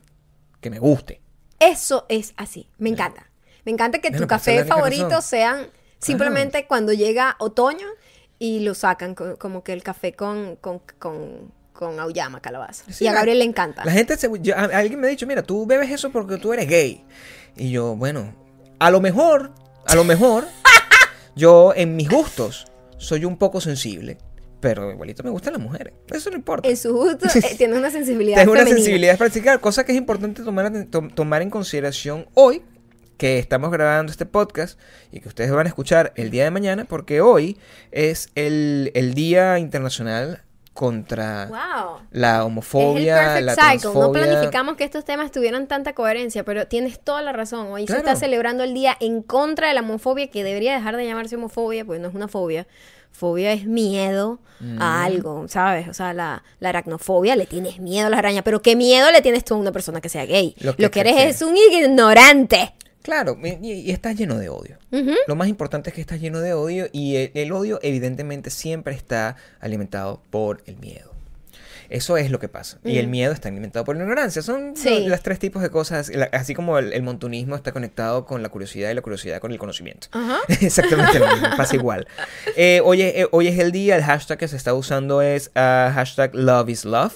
que 0.61 0.69
me 0.69 0.79
guste. 0.79 1.21
Eso 1.59 2.05
es 2.07 2.33
así. 2.37 2.69
Me 2.77 2.89
encanta. 2.89 3.29
Me 3.65 3.73
encanta 3.73 3.99
que 3.99 4.09
tu 4.11 4.19
pues, 4.19 4.27
café 4.27 4.63
favorito 4.63 5.09
razón. 5.09 5.21
sean 5.21 5.67
simplemente 5.99 6.65
cuando 6.65 6.93
llega 6.93 7.35
otoño 7.39 7.85
y 8.39 8.61
lo 8.61 8.73
sacan 8.75 9.15
co- 9.15 9.37
como 9.37 9.65
que 9.65 9.73
el 9.73 9.83
café 9.83 10.13
con, 10.13 10.55
con, 10.55 10.79
con, 10.97 11.51
con 11.73 11.99
auyama, 11.99 12.41
calabaza. 12.41 12.85
Sí, 12.89 13.03
y 13.03 13.07
a 13.07 13.11
la- 13.11 13.17
Gabriel 13.17 13.39
le 13.39 13.45
encanta. 13.45 13.83
La 13.83 13.91
gente, 13.91 14.15
se, 14.15 14.29
yo- 14.41 14.55
alguien 14.55 14.97
me 15.01 15.07
ha 15.07 15.09
dicho, 15.09 15.27
mira, 15.27 15.43
tú 15.43 15.65
bebes 15.65 15.91
eso 15.91 16.09
porque 16.09 16.37
tú 16.37 16.53
eres 16.53 16.69
gay. 16.69 17.03
Y 17.57 17.71
yo, 17.71 17.97
bueno, 17.97 18.33
a 18.79 18.89
lo 18.91 19.01
mejor, 19.01 19.51
a 19.85 19.95
lo 19.95 20.03
mejor, 20.03 20.45
yo 21.35 21.73
en 21.75 21.95
mis 21.95 22.09
gustos 22.09 22.67
soy 22.97 23.25
un 23.25 23.37
poco 23.37 23.61
sensible. 23.61 24.17
Pero 24.61 24.91
igualito 24.91 25.23
me 25.23 25.29
gustan 25.29 25.53
las 25.53 25.61
mujeres. 25.61 25.93
Eso 26.11 26.29
no 26.31 26.35
importa. 26.35 26.67
En 26.67 26.75
su 26.75 26.93
gusto 26.93 27.27
eh, 27.35 27.55
tiene 27.57 27.77
una 27.77 27.89
sensibilidad 27.89 28.37
Tengo 28.39 28.51
una 28.51 28.59
femenina. 28.59 28.77
sensibilidad 28.83 29.17
practicar, 29.17 29.61
cosa 29.61 29.85
que 29.85 29.93
es 29.93 29.97
importante 29.97 30.43
tomar, 30.43 30.69
to- 30.91 31.07
tomar 31.15 31.41
en 31.41 31.49
consideración 31.49 32.27
hoy 32.33 32.61
que 33.17 33.39
estamos 33.39 33.71
grabando 33.71 34.11
este 34.11 34.25
podcast 34.25 34.77
y 35.13 35.21
que 35.21 35.29
ustedes 35.29 35.51
van 35.51 35.65
a 35.65 35.69
escuchar 35.69 36.11
el 36.17 36.29
día 36.29 36.43
de 36.43 36.51
mañana, 36.51 36.83
porque 36.85 37.21
hoy 37.21 37.57
es 37.91 38.29
el, 38.35 38.91
el 38.95 39.13
Día 39.13 39.59
Internacional 39.59 40.43
contra 40.79 41.47
Wow. 41.47 41.97
la 42.11 42.29
Es 42.29 42.35
el 42.37 42.41
homofobia, 42.45 43.41
la 43.41 43.53
cycle. 43.53 43.91
No 43.93 44.13
planificamos 44.13 44.77
que 44.77 44.85
estos 44.85 45.03
temas 45.03 45.29
tuvieran 45.29 45.67
tanta 45.67 45.93
coherencia, 45.93 46.45
pero 46.45 46.67
tienes 46.67 47.01
toda 47.01 47.21
la 47.21 47.33
razón. 47.33 47.67
Hoy 47.67 47.85
se 47.85 47.97
está 47.97 48.15
celebrando 48.15 48.63
el 48.63 48.73
día 48.73 48.95
en 49.01 49.21
contra 49.21 49.67
de 49.67 49.73
la 49.73 49.81
homofobia, 49.81 50.27
que 50.29 50.45
debería 50.45 50.73
dejar 50.73 50.95
de 50.95 51.05
llamarse 51.05 51.35
homofobia, 51.35 51.83
porque 51.83 51.99
no 51.99 52.07
es 52.07 52.15
una 52.15 52.29
fobia. 52.29 52.65
Fobia 53.11 53.51
es 53.51 53.65
miedo 53.65 54.39
Mm. 54.61 54.81
a 54.81 55.03
algo, 55.03 55.47
¿sabes? 55.49 55.89
O 55.89 55.93
sea, 55.93 56.13
la, 56.13 56.43
la 56.61 56.69
aracnofobia 56.69 57.35
le 57.35 57.45
tienes 57.45 57.79
miedo 57.79 58.07
a 58.07 58.09
las 58.09 58.19
arañas, 58.19 58.43
pero 58.45 58.61
¿qué 58.61 58.75
miedo 58.77 59.11
le 59.11 59.21
tienes 59.21 59.43
tú 59.43 59.55
a 59.55 59.57
una 59.57 59.71
persona 59.73 59.99
que 59.99 60.07
sea 60.09 60.25
gay? 60.25 60.55
Lo 60.61 60.75
Lo 60.77 60.91
que- 60.91 61.01
eres 61.01 61.17
es 61.17 61.41
un 61.41 61.55
ignorante. 61.57 62.73
Claro, 63.01 63.37
y, 63.41 63.67
y- 63.71 63.91
estás 63.91 64.15
lleno 64.15 64.37
de 64.37 64.49
odio. 64.49 64.77
Lo 65.27 65.35
más 65.35 65.47
importante 65.47 65.89
es 65.89 65.95
que 65.95 66.01
estás 66.01 66.19
lleno 66.19 66.39
de 66.41 66.53
odio 66.53 66.87
y 66.91 67.15
el, 67.15 67.31
el 67.33 67.51
odio 67.51 67.79
evidentemente 67.81 68.49
siempre 68.49 68.93
está 68.93 69.35
alimentado 69.59 70.21
por 70.29 70.61
el 70.65 70.77
miedo. 70.77 71.09
Eso 71.89 72.17
es 72.17 72.29
lo 72.29 72.37
que 72.39 72.47
pasa. 72.49 72.77
Y 72.83 72.99
el 72.99 73.07
miedo 73.07 73.31
está 73.33 73.49
alimentado 73.49 73.83
por 73.83 73.95
la 73.95 74.03
ignorancia. 74.03 74.43
Son 74.43 74.75
Sí. 74.75 75.07
los 75.07 75.23
tres 75.23 75.39
tipos 75.39 75.63
de 75.63 75.71
cosas. 75.71 76.09
la- 76.09 76.29
Así 76.33 76.53
como 76.53 76.77
el, 76.77 76.93
el 76.93 77.01
montunismo 77.01 77.55
está 77.55 77.71
conectado 77.71 78.25
con 78.25 78.43
la 78.43 78.49
curiosidad 78.49 78.91
y 78.91 78.93
la 78.93 79.01
curiosidad 79.01 79.39
con 79.41 79.51
el 79.51 79.57
conocimiento. 79.57 80.07
Ajá. 80.11 80.37
Exactamente 80.61 81.17
lo 81.17 81.27
mismo, 81.27 81.47
pasa 81.57 81.75
igual. 81.75 82.07
Eh, 82.55 82.79
hoy, 82.83 83.01
es, 83.01 83.15
eh, 83.15 83.27
hoy 83.31 83.47
es 83.47 83.57
el 83.57 83.71
día, 83.71 83.95
el 83.95 84.03
hashtag 84.03 84.37
que 84.37 84.47
se 84.47 84.55
está 84.55 84.75
usando 84.75 85.23
es 85.23 85.49
ah, 85.55 85.91
hashtag 85.95 86.35
love 86.35 86.69
is 86.69 86.85
love. 86.85 87.13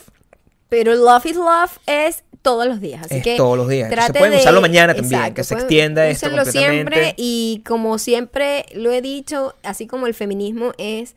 Pero 0.69 0.95
love 0.95 1.27
is 1.27 1.35
love 1.35 1.77
es 1.85 2.23
todos 2.43 2.67
los 2.67 2.79
días. 2.79 3.05
Así 3.05 3.15
Es 3.15 3.23
que 3.23 3.35
todos 3.37 3.57
los 3.57 3.67
días. 3.67 3.89
Trate 3.89 4.19
pueden 4.19 4.35
de- 4.35 4.41
usarlo 4.41 4.61
mañana 4.61 4.93
también, 4.93 5.33
que 5.33 5.43
se 5.43 5.55
pueden- 5.55 5.65
extienda 5.65 6.07
esto 6.07 6.27
completamente. 6.27 6.67
siempre 6.67 7.13
y 7.17 7.63
como 7.65 7.97
siempre 7.97 8.65
lo 8.75 8.91
he 8.91 9.01
dicho, 9.01 9.55
así 9.63 9.87
como 9.87 10.05
el 10.05 10.13
feminismo 10.13 10.73
es, 10.77 11.15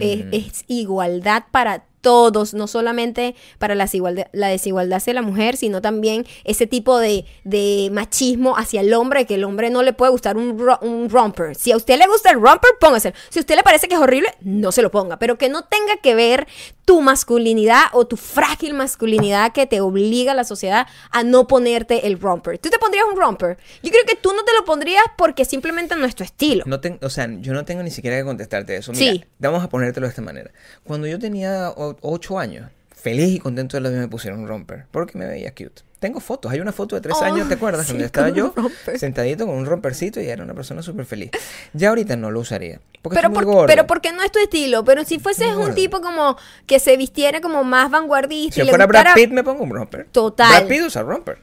es, 0.00 0.24
Mm. 0.26 0.28
es 0.32 0.64
igualdad 0.68 1.44
para 1.50 1.84
todos, 2.06 2.54
no 2.54 2.68
solamente 2.68 3.34
para 3.58 3.74
la 3.74 3.82
desigualdad, 3.84 4.28
la 4.32 4.46
desigualdad 4.46 4.98
hacia 4.98 5.12
la 5.12 5.22
mujer, 5.22 5.56
sino 5.56 5.82
también 5.82 6.24
ese 6.44 6.68
tipo 6.68 6.98
de, 7.00 7.24
de 7.42 7.88
machismo 7.90 8.56
hacia 8.56 8.80
el 8.82 8.94
hombre, 8.94 9.26
que 9.26 9.34
el 9.34 9.42
hombre 9.42 9.70
no 9.70 9.82
le 9.82 9.92
puede 9.92 10.12
gustar 10.12 10.36
un, 10.36 10.56
ro- 10.56 10.78
un 10.82 11.10
romper. 11.10 11.56
Si 11.56 11.72
a 11.72 11.76
usted 11.76 11.98
le 11.98 12.06
gusta 12.06 12.30
el 12.30 12.40
romper, 12.40 12.70
póngase. 12.78 13.12
Si 13.28 13.40
a 13.40 13.42
usted 13.42 13.56
le 13.56 13.64
parece 13.64 13.88
que 13.88 13.94
es 13.96 14.00
horrible, 14.00 14.28
no 14.40 14.70
se 14.70 14.82
lo 14.82 14.92
ponga. 14.92 15.18
Pero 15.18 15.36
que 15.36 15.48
no 15.48 15.64
tenga 15.64 15.96
que 16.00 16.14
ver 16.14 16.46
tu 16.84 17.00
masculinidad 17.00 17.86
o 17.92 18.06
tu 18.06 18.16
frágil 18.16 18.72
masculinidad 18.72 19.52
que 19.52 19.66
te 19.66 19.80
obliga 19.80 20.30
a 20.30 20.34
la 20.36 20.44
sociedad 20.44 20.86
a 21.10 21.24
no 21.24 21.48
ponerte 21.48 22.06
el 22.06 22.20
romper. 22.20 22.58
¿Tú 22.58 22.70
te 22.70 22.78
pondrías 22.78 23.04
un 23.12 23.18
romper? 23.18 23.58
Yo 23.82 23.90
creo 23.90 24.04
que 24.06 24.14
tú 24.14 24.32
no 24.32 24.44
te 24.44 24.52
lo 24.56 24.64
pondrías 24.64 25.02
porque 25.18 25.44
simplemente 25.44 25.96
no 25.96 26.04
es 26.06 26.14
tu 26.14 26.22
estilo. 26.22 26.62
No 26.66 26.78
ten- 26.80 27.00
o 27.02 27.10
sea, 27.10 27.26
yo 27.40 27.52
no 27.52 27.64
tengo 27.64 27.82
ni 27.82 27.90
siquiera 27.90 28.16
que 28.18 28.24
contestarte 28.24 28.76
eso. 28.76 28.92
Mira, 28.92 29.12
Sí. 29.12 29.24
vamos 29.40 29.64
a 29.64 29.68
ponértelo 29.68 30.06
de 30.06 30.10
esta 30.10 30.22
manera. 30.22 30.52
Cuando 30.84 31.08
yo 31.08 31.18
tenía 31.18 31.70
o- 32.00 32.12
ocho 32.12 32.38
años, 32.38 32.70
feliz 32.94 33.34
y 33.34 33.38
contento 33.38 33.76
de 33.76 33.82
la 33.82 33.88
vida 33.90 34.00
me 34.00 34.08
pusieron 34.08 34.40
un 34.40 34.48
romper, 34.48 34.86
porque 34.90 35.16
me 35.18 35.26
veía 35.26 35.50
cute. 35.52 35.82
Tengo 35.98 36.20
fotos, 36.20 36.52
hay 36.52 36.60
una 36.60 36.72
foto 36.72 36.94
de 36.94 37.00
tres 37.00 37.16
Oh, 37.18 37.24
años, 37.24 37.48
¿te 37.48 37.54
acuerdas? 37.54 37.86
sí, 37.86 37.92
donde 37.92 38.04
estaba 38.04 38.28
yo 38.28 38.52
sentadito 38.96 39.46
con 39.46 39.56
un 39.56 39.64
rompercito 39.64 40.20
y 40.20 40.26
era 40.28 40.44
una 40.44 40.52
persona 40.54 40.82
súper 40.82 41.06
feliz. 41.06 41.30
Ya 41.72 41.88
ahorita 41.88 42.16
no 42.16 42.30
lo 42.30 42.40
usaría, 42.40 42.80
porque 43.00 43.16
Pero, 43.16 43.30
muy 43.30 43.36
por, 43.36 43.44
gordo. 43.46 43.66
pero 43.66 43.86
porque 43.86 44.12
no 44.12 44.22
es 44.22 44.30
tu 44.30 44.38
estilo. 44.38 44.84
Pero 44.84 45.04
si 45.04 45.18
fueses 45.18 45.54
un 45.56 45.74
tipo 45.74 46.02
como 46.02 46.36
que 46.66 46.80
se 46.80 46.96
vistiera 46.98 47.40
como 47.40 47.64
más 47.64 47.90
vanguardista 47.90 48.54
si 48.56 48.60
y 48.60 48.62
yo 48.62 48.64
le 48.66 48.70
fuera 48.72 48.84
gustara, 48.84 49.12
Brad 49.14 49.22
Pitt 49.22 49.32
me 49.32 49.42
pongo 49.42 49.64
un 49.64 49.70
romper. 49.70 50.06
Total. 50.12 50.48
Brad 50.48 50.68
Pitt 50.68 50.82
usa 50.86 51.02
romper. 51.02 51.38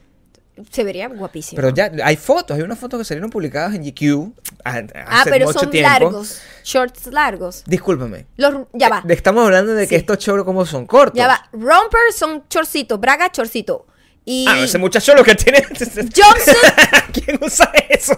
Se 0.72 0.84
vería 0.84 1.08
guapísimo. 1.08 1.56
Pero 1.56 1.70
ya 1.74 1.92
hay 2.04 2.16
fotos, 2.18 2.56
hay 2.58 2.64
unas 2.64 2.78
fotos 2.80 3.00
que 3.00 3.06
salieron 3.06 3.30
publicadas 3.30 3.74
en 3.76 3.84
GQ 3.84 4.32
hace 4.64 4.88
ah, 4.96 5.22
pero 5.26 5.46
mucho 5.48 5.60
son 5.60 5.70
tiempo. 5.72 5.90
largos. 5.90 6.42
Shorts 6.64 7.08
largos. 7.08 7.64
Discúlpame. 7.66 8.26
Los, 8.38 8.68
ya 8.74 8.90
va. 8.90 9.02
De- 9.06 9.14
Estamos 9.14 9.46
hablando 9.46 9.74
de 9.74 9.84
que 9.84 9.90
Sí. 9.90 9.96
estos 9.96 10.18
chorros 10.20 10.46
como 10.46 10.66
son 10.66 10.86
cortos. 10.86 11.18
Ya 11.18 11.28
va. 11.28 11.48
Rompers 11.52 12.16
son 12.16 12.44
chorcito. 12.50 12.98
Braga, 12.98 13.32
chorcito. 13.32 13.86
Y 14.26 14.46
Ah, 14.48 14.60
ese 14.64 14.78
muchacho 14.78 15.14
lo 15.16 15.24
que 15.24 15.36
tiene. 15.36 15.62
Johnson. 15.64 16.56
¿Quién 17.14 17.38
usa 17.42 17.72
eso? 17.90 18.18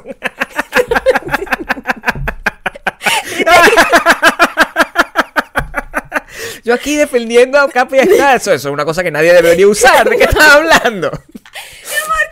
Yo 6.63 6.73
aquí 6.73 6.95
defendiendo 6.95 7.59
a 7.59 7.69
capa 7.69 7.95
y 7.95 7.99
espada. 7.99 8.35
Eso, 8.35 8.51
eso 8.51 8.69
es 8.69 8.73
una 8.73 8.85
cosa 8.85 9.03
que 9.03 9.11
nadie 9.11 9.33
debería 9.33 9.67
usar. 9.67 10.09
¿De 10.09 10.17
qué 10.17 10.23
estás 10.23 10.43
hablando? 10.55 11.11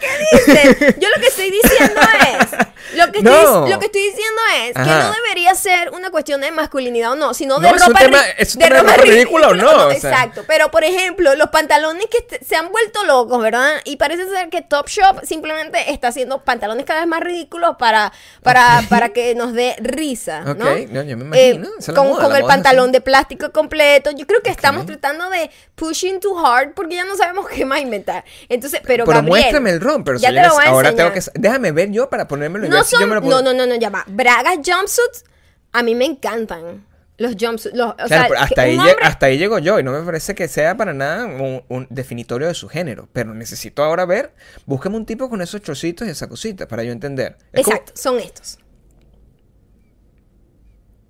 ¿Qué 0.04 0.54
dices? 0.54 0.96
Yo 1.00 1.10
lo 1.10 1.22
que 1.22 1.28
estoy 1.28 1.52
diciendo 1.52 2.02
es. 2.40 2.73
Lo 2.96 3.12
que, 3.12 3.22
No. 3.22 3.32
estoy, 3.32 3.70
lo 3.72 3.80
que 3.80 3.86
estoy 3.86 4.02
diciendo 4.04 4.42
es 4.64 4.74
que 4.74 4.80
no 4.90 5.12
debería 5.24 5.56
ser 5.56 5.90
una 5.92 6.10
cuestión 6.12 6.42
de 6.42 6.52
masculinidad 6.52 7.12
o 7.14 7.16
no, 7.16 7.34
sino 7.34 7.60
de 7.60 7.70
No, 7.70 7.76
es 7.76 7.82
un 7.82 7.88
ropa, 7.90 8.00
tema- 8.00 8.18
ri- 8.24 8.34
es 8.38 8.56
un 8.56 8.60
de 8.62 8.68
tema 8.68 8.80
ropa 8.82 8.98
ridícula 8.98 9.48
o 9.50 9.54
no, 9.54 9.88
o 9.88 9.90
sea. 9.92 9.98
Exacto. 10.12 10.44
Pero 10.48 10.72
por 10.72 10.84
ejemplo, 10.84 11.36
los 11.36 11.50
pantalones 11.50 12.06
que 12.08 12.40
se 12.46 12.56
han 12.56 12.72
vuelto 12.72 13.04
locos, 13.06 13.42
¿verdad? 13.42 13.76
Y 13.86 13.98
parece 13.98 14.28
ser 14.30 14.50
que 14.50 14.62
Topshop 14.62 15.24
simplemente 15.26 15.92
está 15.92 16.10
haciendo 16.10 16.44
pantalones 16.44 16.86
cada 16.86 17.00
vez 17.02 17.08
más 17.08 17.22
ridículos 17.22 17.76
para, 17.78 18.12
para, 18.42 18.82
para 18.90 19.10
que 19.10 19.36
nos 19.36 19.54
dé 19.54 19.76
risa. 19.80 20.42
¿no? 20.42 20.52
Ok, 20.52 20.90
no, 20.90 21.04
yo 21.04 21.18
me 21.18 21.24
imagino, 21.26 21.68
esa 21.80 21.80
es 21.80 21.88
la 21.90 21.94
con 21.96 22.08
moda, 22.10 22.24
con 22.24 22.32
el 22.32 22.38
es 22.38 22.44
así. 22.44 22.48
pantalón 22.48 22.92
de 22.92 23.02
plástico 23.02 23.52
completo. 23.52 24.12
Yo 24.12 24.26
creo 24.28 24.42
que 24.42 24.50
estamos 24.50 24.86
tratando 24.86 25.30
de 25.30 25.50
pushing 25.76 26.20
too 26.20 26.38
hard 26.38 26.74
porque 26.74 26.96
ya 26.96 27.04
no 27.06 27.16
sabemos 27.16 27.48
qué 27.54 27.66
más 27.66 27.80
inventar. 27.82 28.24
Entonces, 28.50 28.82
pero, 28.86 29.06
Pero 29.06 29.18
Gabriel, 29.18 29.30
muéstrame 29.30 29.70
el 29.72 29.82
romper. 29.82 30.18
Ya 30.18 30.30
te 30.30 30.36
lo 30.42 30.54
voy 30.54 30.66
a 30.66 30.70
ahora 30.70 30.90
enseñar. 30.90 31.14
tengo 31.14 31.26
que. 31.34 31.40
Déjame 31.40 31.72
ver 31.72 31.90
yo 31.92 32.10
para 32.10 32.28
ponérmelo 32.28 32.66
y 32.66 32.70
No 32.92 33.00
son, 33.00 33.00
yo 33.02 33.08
no, 33.30 33.42
no, 33.42 33.54
no, 33.54 33.66
no, 33.66 33.76
ya 33.76 33.90
va. 33.90 34.04
Bragas 34.08 34.58
jumpsuits, 34.66 35.24
a 35.72 35.84
mí 35.84 35.96
me 35.96 36.06
encantan. 36.06 36.86
Los 37.18 37.36
jumpsuits, 37.40 37.78
los, 37.78 37.92
o 37.92 37.96
Claro, 37.96 38.34
sea, 38.34 38.44
hasta, 38.44 38.62
ahí, 38.64 38.76
un 38.78 38.84
lle- 38.86 38.90
hombre- 38.92 39.06
hasta 39.06 39.26
ahí 39.28 39.38
llego 39.38 39.60
yo 39.60 39.80
y 39.80 39.84
no 39.84 39.92
me 39.92 40.02
parece 40.02 40.34
que 40.34 40.48
sea 40.48 40.76
para 40.76 40.94
nada 40.94 41.26
un, 41.28 41.64
un 41.70 41.88
definitorio 41.92 42.48
de 42.48 42.56
su 42.56 42.68
género. 42.68 43.08
Pero 43.14 43.34
necesito 43.36 43.84
ahora 43.84 44.06
ver, 44.06 44.34
búsqueme 44.66 44.96
un 44.98 45.06
tipo 45.06 45.30
con 45.30 45.42
esos 45.42 45.62
chocitos 45.62 46.08
y 46.08 46.12
esa 46.12 46.28
cosita 46.28 46.68
para 46.68 46.84
yo 46.84 46.92
entender. 46.92 47.38
Es 47.54 47.64
como- 47.66 47.78
Exacto, 47.78 47.94
son 48.02 48.20
estos. 48.20 48.58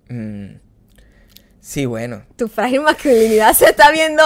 Mm. 0.10 0.56
Sí, 1.64 1.86
bueno. 1.86 2.24
Tu 2.36 2.48
frágil 2.48 2.82
masculinidad 2.82 3.54
se 3.54 3.66
está 3.66 3.90
viendo, 3.92 4.22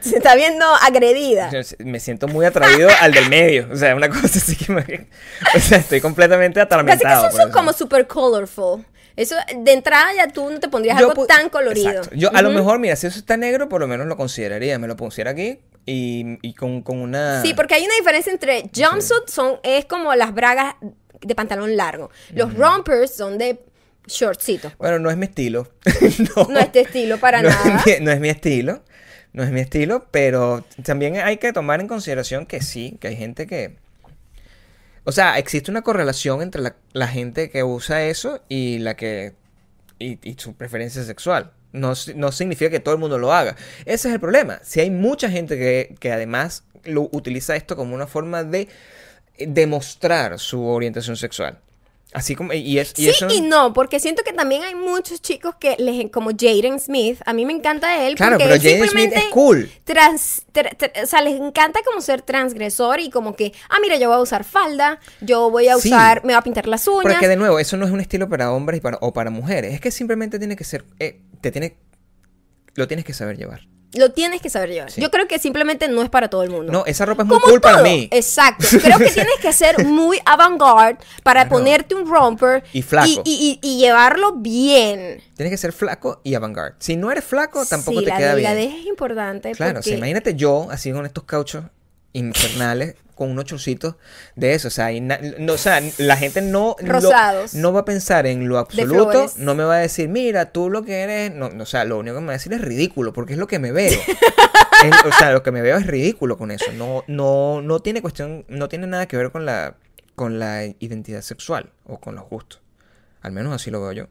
se 0.00 0.16
está 0.16 0.34
viendo 0.36 0.64
agredida. 0.64 1.50
Yo 1.50 1.60
Me 1.80 1.98
siento 2.00 2.28
muy 2.28 2.46
atraído 2.46 2.88
al 3.00 3.12
del 3.12 3.28
medio. 3.28 3.68
O 3.72 3.76
sea, 3.76 3.94
una 3.96 4.08
cosa 4.10 4.38
así 4.38 4.56
que 4.56 4.72
me... 4.72 5.08
O 5.54 5.60
sea, 5.60 5.78
estoy 5.78 6.00
completamente 6.00 6.60
Casi 6.60 6.68
que 6.68 6.74
atormentado. 6.74 7.30
son, 7.32 7.50
como 7.50 7.72
super 7.72 8.06
colorful. 8.06 8.84
Eso, 9.16 9.34
de 9.56 9.72
entrada 9.72 10.14
ya 10.14 10.28
tú 10.28 10.50
no 10.50 10.60
te 10.60 10.68
pondrías 10.68 11.00
Yo 11.00 11.10
algo 11.10 11.26
tan 11.26 11.48
colorido. 11.48 11.88
Exacto. 11.88 12.14
Yo 12.14 12.30
a 12.34 12.42
lo 12.42 12.50
mejor, 12.50 12.78
mira, 12.78 12.96
si 12.96 13.06
eso 13.06 13.18
está 13.18 13.36
negro, 13.36 13.68
por 13.68 13.80
lo 13.80 13.88
menos 13.88 14.06
lo 14.06 14.16
consideraría. 14.16 14.78
Me 14.78 14.86
lo 14.86 14.96
pusiera 14.96 15.30
aquí 15.32 15.58
y, 15.86 16.38
y 16.42 16.54
con, 16.54 16.82
con 16.82 16.98
una... 16.98 17.42
Sí, 17.42 17.54
porque 17.54 17.74
hay 17.74 17.84
una 17.84 17.94
diferencia 17.94 18.32
entre 18.32 18.70
jumpsuit 18.74 19.26
son, 19.28 19.58
es 19.62 19.86
como 19.86 20.14
las 20.14 20.34
bragas 20.34 20.76
de 21.22 21.34
pantalón 21.34 21.76
largo. 21.76 22.10
Los 22.34 22.54
rompers 22.54 23.14
son 23.14 23.38
de 23.38 23.64
shortcito. 24.06 24.72
Bueno, 24.78 24.98
no 24.98 25.10
es 25.10 25.16
mi 25.16 25.26
estilo. 25.26 25.68
no. 26.36 26.44
No 26.44 26.58
es 26.58 26.72
de 26.72 26.80
estilo 26.80 27.18
para 27.18 27.42
no 27.42 27.48
nada. 27.48 27.82
Es 27.86 28.00
mi, 28.00 28.04
no 28.04 28.10
es 28.12 28.20
mi 28.20 28.28
estilo. 28.28 28.82
No 29.32 29.42
es 29.42 29.50
mi 29.50 29.60
estilo, 29.60 30.06
pero 30.10 30.64
también 30.82 31.16
hay 31.16 31.36
que 31.36 31.52
tomar 31.52 31.80
en 31.80 31.88
consideración 31.88 32.46
que 32.46 32.62
sí, 32.62 32.96
que 33.00 33.08
hay 33.08 33.16
gente 33.16 33.46
que... 33.46 33.76
O 35.04 35.12
sea, 35.12 35.38
existe 35.38 35.70
una 35.70 35.82
correlación 35.82 36.40
entre 36.40 36.62
la, 36.62 36.76
la 36.92 37.06
gente 37.06 37.50
que 37.50 37.62
usa 37.62 38.04
eso 38.04 38.42
y 38.48 38.78
la 38.78 38.96
que... 38.96 39.34
Y, 39.98 40.18
y 40.22 40.36
su 40.38 40.54
preferencia 40.54 41.04
sexual. 41.04 41.52
No, 41.72 41.92
no 42.14 42.32
significa 42.32 42.70
que 42.70 42.80
todo 42.80 42.94
el 42.94 43.00
mundo 43.00 43.18
lo 43.18 43.32
haga. 43.32 43.56
Ese 43.84 44.08
es 44.08 44.14
el 44.14 44.20
problema. 44.20 44.60
Si 44.62 44.80
hay 44.80 44.90
mucha 44.90 45.28
gente 45.28 45.58
que, 45.58 45.94
que 46.00 46.12
además 46.12 46.64
lo 46.84 47.08
utiliza 47.12 47.56
esto 47.56 47.76
como 47.76 47.94
una 47.94 48.06
forma 48.06 48.42
de 48.42 48.68
demostrar 49.38 50.38
su 50.38 50.64
orientación 50.64 51.16
sexual. 51.16 51.58
Así 52.16 52.34
como... 52.34 52.54
Y, 52.54 52.78
es, 52.78 52.94
y 52.96 53.02
Sí 53.04 53.08
eso... 53.10 53.28
y 53.30 53.42
no, 53.42 53.74
porque 53.74 54.00
siento 54.00 54.22
que 54.24 54.32
también 54.32 54.62
hay 54.62 54.74
muchos 54.74 55.20
chicos 55.20 55.54
que 55.60 55.76
les, 55.78 56.10
como 56.10 56.30
Jaden 56.30 56.80
Smith, 56.80 57.20
a 57.26 57.34
mí 57.34 57.44
me 57.44 57.52
encanta 57.52 58.06
él 58.06 58.14
Claro, 58.14 58.38
porque 58.38 58.44
pero 58.48 58.56
Jaden 58.56 58.76
Smith 58.78 58.84
simplemente 58.88 59.18
es 59.18 59.24
cool. 59.32 59.70
trans- 59.84 60.42
tra- 60.54 60.74
tra- 60.78 61.04
o 61.04 61.06
sea, 61.06 61.20
les 61.20 61.38
encanta 61.38 61.80
como 61.84 62.00
ser 62.00 62.22
transgresor 62.22 63.00
y 63.00 63.10
como 63.10 63.36
que, 63.36 63.52
ah, 63.68 63.76
mira, 63.82 63.96
yo 63.98 64.08
voy 64.08 64.16
a 64.16 64.20
usar 64.20 64.44
falda, 64.44 64.98
yo 65.20 65.50
voy 65.50 65.68
a 65.68 65.76
Sí. 65.76 65.88
usar, 65.90 66.22
me 66.24 66.32
voy 66.32 66.38
a 66.38 66.42
pintar 66.42 66.66
las 66.68 66.88
uñas. 66.88 67.02
Porque 67.02 67.28
de 67.28 67.36
nuevo, 67.36 67.58
eso 67.58 67.76
no 67.76 67.84
es 67.84 67.92
un 67.92 68.00
estilo 68.00 68.30
para 68.30 68.50
hombres 68.50 68.78
y 68.78 68.80
para, 68.80 68.96
o 69.02 69.12
para 69.12 69.28
mujeres. 69.28 69.74
Es 69.74 69.80
que 69.82 69.90
simplemente 69.90 70.38
tiene 70.38 70.56
que 70.56 70.64
ser. 70.64 70.84
eh, 70.98 71.20
te 71.42 71.50
tiene. 71.52 71.76
Lo 72.76 72.88
tienes 72.88 73.04
que 73.04 73.12
saber 73.12 73.36
llevar. 73.36 73.60
Lo 73.96 74.12
tienes 74.12 74.40
que 74.42 74.50
saber 74.50 74.70
llevar. 74.70 74.90
Sí. 74.90 75.00
Yo 75.00 75.10
creo 75.10 75.26
que 75.28 75.38
simplemente 75.38 75.88
no 75.88 76.02
es 76.02 76.08
para 76.10 76.28
todo 76.28 76.42
el 76.42 76.50
mundo. 76.50 76.72
No, 76.72 76.84
esa 76.86 77.04
ropa 77.06 77.22
es 77.22 77.28
muy 77.28 77.38
Como 77.38 77.50
cool 77.50 77.60
para 77.60 77.76
todo. 77.78 77.84
mí. 77.84 78.08
Exacto. 78.12 78.66
Creo 78.82 78.98
que 78.98 79.10
tienes 79.10 79.34
que 79.40 79.52
ser 79.52 79.84
muy 79.84 80.18
avant-garde 80.24 80.98
para 81.22 81.42
Claro. 81.46 81.56
ponerte 81.56 81.94
un 81.94 82.06
romper 82.08 82.64
Y 82.72 82.82
flaco. 82.82 83.08
y, 83.08 83.20
y- 83.24 83.60
y- 83.62 83.68
y 83.74 83.78
llevarlo 83.78 84.34
bien. 84.34 85.22
Tienes 85.36 85.50
que 85.52 85.56
ser 85.58 85.72
flaco 85.72 86.20
y 86.24 86.34
avant-garde. 86.34 86.76
Si 86.78 86.96
no 86.96 87.10
eres 87.10 87.24
flaco, 87.24 87.64
tampoco 87.66 87.98
sí, 88.00 88.04
te 88.04 88.10
la 88.10 88.16
queda 88.18 88.34
bien. 88.34 88.50
delgadez 88.50 88.80
es 88.80 88.86
importante. 88.86 89.52
Claro, 89.52 89.72
o 89.72 89.74
porque- 89.76 89.88
sea, 89.90 89.98
imagínate 89.98 90.34
yo 90.34 90.68
así 90.70 90.92
con 90.92 91.04
estos 91.06 91.24
cauchos 91.24 91.64
infernales 92.16 92.94
con 93.14 93.30
unos 93.30 93.46
chorcitos 93.46 93.94
de 94.34 94.52
eso, 94.52 94.68
o 94.68 94.70
sea, 94.70 94.92
y 94.92 95.00
na- 95.00 95.18
no, 95.38 95.54
o 95.54 95.58
sea, 95.58 95.80
la 95.96 96.16
gente 96.18 96.42
no 96.42 96.76
lo- 96.80 96.92
Rosados. 97.00 97.54
no 97.54 97.72
va 97.72 97.80
a 97.80 97.84
pensar 97.86 98.26
en 98.26 98.46
lo 98.46 98.58
absoluto, 98.58 99.32
no 99.38 99.54
me 99.54 99.64
va 99.64 99.76
a 99.76 99.78
decir, 99.78 100.08
mira, 100.10 100.52
tú 100.52 100.68
lo 100.68 100.82
que 100.84 101.00
eres, 101.00 101.32
no, 101.34 101.48
no, 101.48 101.62
o 101.62 101.66
sea, 101.66 101.84
lo 101.86 101.98
único 101.98 102.16
que 102.16 102.20
me 102.20 102.26
va 102.26 102.32
a 102.32 102.36
decir 102.36 102.52
es 102.52 102.60
ridículo, 102.60 103.14
porque 103.14 103.32
es 103.32 103.38
lo 103.38 103.46
que 103.46 103.58
me 103.58 103.72
veo. 103.72 103.98
Es- 104.84 105.04
o 105.06 105.12
sea, 105.18 105.32
lo 105.32 105.42
que 105.42 105.50
me 105.50 105.62
veo 105.62 105.78
es 105.78 105.86
ridículo 105.86 106.36
con 106.36 106.50
eso. 106.50 106.66
No, 106.74 107.02
no, 107.06 107.62
no 107.62 107.80
tiene 107.80 108.02
cuestión, 108.02 108.44
no 108.48 108.68
tiene 108.68 108.86
nada 108.86 109.06
que 109.06 109.16
ver 109.16 109.30
con 109.30 109.46
la, 109.46 109.76
con 110.14 110.38
la 110.38 110.66
identidad 110.80 111.22
sexual 111.22 111.70
o 111.86 111.98
con 111.98 112.14
los 112.16 112.28
gustos. 112.28 112.60
Al 113.22 113.32
menos 113.32 113.54
así 113.54 113.70
lo 113.70 113.80
veo 113.80 113.92
yo. 113.92 114.06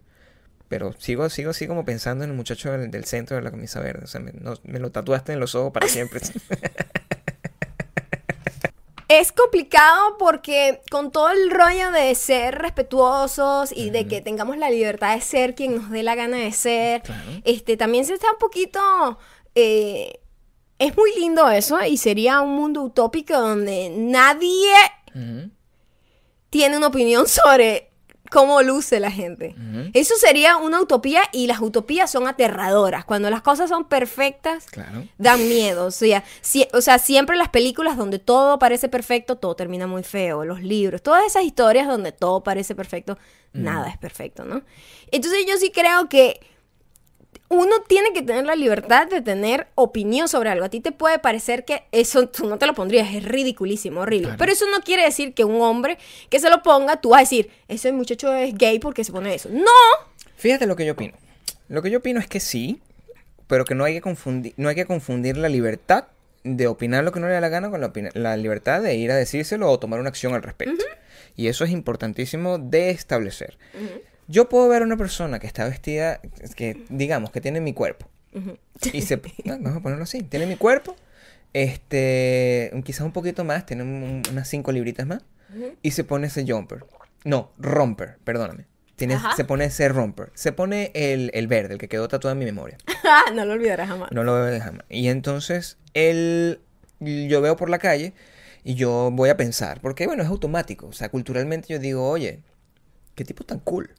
Pero 0.68 0.95
sigo, 0.97 1.30
sigo 1.30 1.51
así 1.51 1.68
como 1.68 1.86
pensando 1.86 2.24
en 2.24 2.32
el 2.32 2.36
muchacho 2.36 2.72
del, 2.72 2.89
del 2.89 3.06
centro 3.06 3.36
de 3.38 3.43
la 3.43 3.51
camisa 3.51 3.80
verde. 3.82 4.06
O 4.06 4.08
sea, 4.08 4.20
me, 4.20 4.32
no- 4.32 4.58
me 4.64 4.80
lo 4.80 4.89
tatuaste 4.91 5.34
en 5.34 5.39
los 5.39 5.53
ojos 5.53 5.72
para 5.72 5.88
siempre. 5.88 6.22
Es 9.08 9.32
complicado 9.32 10.18
porque 10.18 10.82
con 10.89 11.12
todo 11.12 11.30
el 11.30 11.51
rollo 11.51 11.91
de 11.91 12.14
ser 12.16 12.56
respetuosos 12.58 13.72
y 13.72 13.91
de 13.91 14.08
que 14.08 14.22
tengamos 14.22 14.58
la 14.58 14.70
libertad 14.70 15.14
de 15.16 15.22
ser 15.22 15.53
quien 15.53 15.76
nos 15.76 15.91
dé 15.91 16.01
la 16.01 16.16
gana 16.16 16.38
de 16.38 16.51
ser, 16.51 17.03
Claro. 17.03 17.22
este 17.43 17.78
también 17.78 18.06
se 18.06 18.16
está 18.16 18.32
un 18.32 18.39
poquito... 18.39 18.80
eh, 19.53 20.20
es 20.78 20.97
muy 20.97 21.10
lindo 21.18 21.49
eso 21.49 21.82
y 21.86 21.95
sería 21.95 22.41
un 22.41 22.53
mundo 22.53 22.82
utópico 22.82 23.34
donde 23.39 23.89
nadie 23.89 24.74
tiene 26.49 26.76
una 26.78 26.88
opinión 26.88 27.28
sobre 27.28 27.91
cómo 28.32 28.61
luce 28.61 28.99
la 28.99 29.11
gente. 29.11 29.55
Eso 29.93 30.15
sería 30.17 30.57
una 30.57 30.82
utopía 30.82 31.23
y 31.32 31.47
las 31.47 31.59
utopías 31.61 32.11
son 32.11 32.28
aterradoras. 32.28 33.05
Cuando 33.05 33.30
las 33.30 33.41
cosas 33.41 33.69
son 33.69 33.86
perfectas, 33.86 34.65
Claro. 34.65 35.03
dan 35.17 35.47
miedo. 35.47 35.86
O 35.86 35.91
sea, 35.91 36.23
si- 36.41 36.67
o 36.73 36.82
sea, 36.82 36.99
siempre 36.99 37.38
las 37.38 37.49
películas 37.49 37.97
donde 37.97 38.19
todo 38.19 38.59
parece 38.59 38.89
perfecto, 38.89 39.36
todo 39.38 39.55
termina 39.55 39.88
muy 39.88 40.03
feo. 40.03 40.45
Los 40.45 40.61
libros, 40.61 41.01
todas 41.01 41.26
esas 41.26 41.43
historias 41.43 41.88
donde 41.88 42.11
todo 42.11 42.43
parece 42.43 42.76
perfecto, 42.76 43.17
nada 43.53 43.89
es 43.89 43.97
perfecto, 43.97 44.43
¿no? 44.43 44.63
Entonces 45.11 45.45
yo 45.47 45.57
sí 45.57 45.71
creo 45.71 46.09
que 46.09 46.39
uno 47.50 47.76
tiene 47.88 48.12
que 48.14 48.22
tener 48.22 48.46
la 48.46 48.56
libertad 48.56 49.08
de 49.08 49.22
tener 49.22 49.68
opinión 49.76 50.28
sobre 50.28 50.50
algo. 50.50 50.66
A 50.66 50.70
ti 50.70 50.82
te 50.82 50.91
puede 50.91 51.20
parecer 51.20 51.64
que 51.64 51.84
eso 51.91 52.28
tú 52.28 52.48
no 52.48 52.58
te 52.58 52.66
lo 52.66 52.74
pondrías, 52.74 53.14
es 53.14 53.24
ridiculísimo, 53.24 54.02
horrible. 54.02 54.28
Claro. 54.28 54.38
Pero 54.39 54.52
eso 54.52 54.66
no 54.72 54.82
quiere 54.82 55.04
decir 55.04 55.34
que 55.34 55.43
un 55.43 55.62
hombre 55.62 55.98
que 56.30 56.39
se 56.39 56.50
lo 56.50 56.64
ponga, 56.64 57.00
tú 57.02 57.10
vas 57.10 57.20
a 57.20 57.22
decir, 57.22 57.50
ese 57.68 57.91
muchacho 57.91 58.34
es 58.34 58.56
gay 58.58 58.80
porque 58.80 59.04
se 59.04 59.12
pone 59.12 59.34
eso. 59.34 59.50
No, 59.52 59.72
Fíjate 60.38 60.68
lo 60.68 60.76
que 60.76 60.86
yo 60.86 60.93
opino. 60.93 61.14
Lo 61.70 61.82
que 61.82 61.89
yo 61.89 62.00
opino 62.00 62.20
es 62.20 62.28
que 62.28 62.39
sí, 62.39 62.82
pero 63.48 63.66
que 63.66 63.76
no 63.76 63.84
hay 63.84 63.93
que 63.93 64.02
confundir, 64.02 64.54
no 64.58 64.70
hay 64.70 64.76
que 64.76 64.86
confundir 64.86 65.38
la 65.38 65.50
libertad 65.50 66.06
de 66.43 66.68
opinar 66.68 67.04
lo 67.04 67.12
que 67.12 67.20
no 67.20 67.28
le 67.28 67.34
da 67.34 67.41
la 67.41 67.50
gana 67.50 67.72
con 67.72 67.82
la, 67.82 67.91
la 68.14 68.38
libertad 68.38 68.82
de 68.82 68.93
ir 68.96 69.12
a 69.12 69.16
decírselo 69.16 69.70
o 69.70 69.80
tomar 69.80 70.00
una 70.00 70.10
acción 70.10 70.36
al 70.36 70.43
respecto. 70.43 70.86
Y 71.36 71.48
eso 71.48 71.64
es 71.64 71.72
importantísimo 71.72 72.60
de 72.60 72.91
establecer. 72.91 73.58
Yo 74.28 74.49
puedo 74.49 74.67
ver 74.69 74.82
a 74.82 74.86
una 74.86 74.97
persona 74.97 75.39
que 75.39 75.47
está 75.47 75.65
vestida, 75.65 76.19
que 76.55 76.84
digamos 76.89 77.32
que 77.32 77.41
tiene 77.41 77.61
mi 77.61 77.73
cuerpo. 77.73 78.07
Y 78.93 79.01
se, 79.01 79.17
no, 79.45 79.53
vamos 79.59 79.78
a 79.78 79.82
ponerlo 79.82 80.03
así, 80.03 80.21
tiene 80.23 80.45
mi 80.45 80.55
cuerpo, 80.57 80.95
este, 81.53 82.71
quizás 82.84 83.01
un 83.05 83.11
poquito 83.11 83.43
más, 83.43 83.65
tiene 83.65 83.84
un- 83.84 84.21
unas 84.32 84.47
cinco 84.47 84.71
libritas 84.71 85.07
más, 85.07 85.23
y 85.82 85.91
se 85.91 86.03
pone 86.03 86.28
ese 86.28 86.45
jumper. 86.45 86.86
No, 87.23 87.51
romper, 87.57 88.17
perdóname. 88.23 88.65
Tiene, 88.97 89.17
se 89.36 89.43
pone 89.45 89.65
ese 89.65 89.88
romper. 89.89 90.32
Se 90.36 90.51
pone 90.51 90.91
el, 90.93 91.32
el 91.34 91.47
verde, 91.47 91.73
el 91.73 91.80
que 91.80 91.88
quedó 91.89 92.07
tatuado 92.07 92.34
en 92.34 92.39
mi 92.39 92.45
memoria. 92.45 92.78
no 93.34 93.45
lo 93.45 93.53
olvidarás 93.53 93.88
jamás. 93.89 94.11
No 94.11 94.23
lo 94.23 94.36
de 94.38 94.59
jamás. 94.59 94.84
Y 94.89 95.07
entonces, 95.07 95.78
él, 95.93 96.59
yo 96.99 97.41
veo 97.41 97.55
por 97.57 97.69
la 97.69 97.78
calle 97.80 98.13
y 98.63 98.76
yo 98.76 99.09
voy 99.11 99.30
a 99.30 99.38
pensar, 99.38 99.80
porque 99.82 100.07
bueno, 100.07 100.23
es 100.23 100.30
automático. 100.30 100.88
O 100.88 100.93
sea, 100.93 101.09
culturalmente 101.09 101.67
yo 101.69 101.80
digo, 101.80 102.07
oye, 102.09 102.39
qué 103.15 103.23
tipo 103.26 103.43
tan 103.43 103.59
cool. 103.59 103.91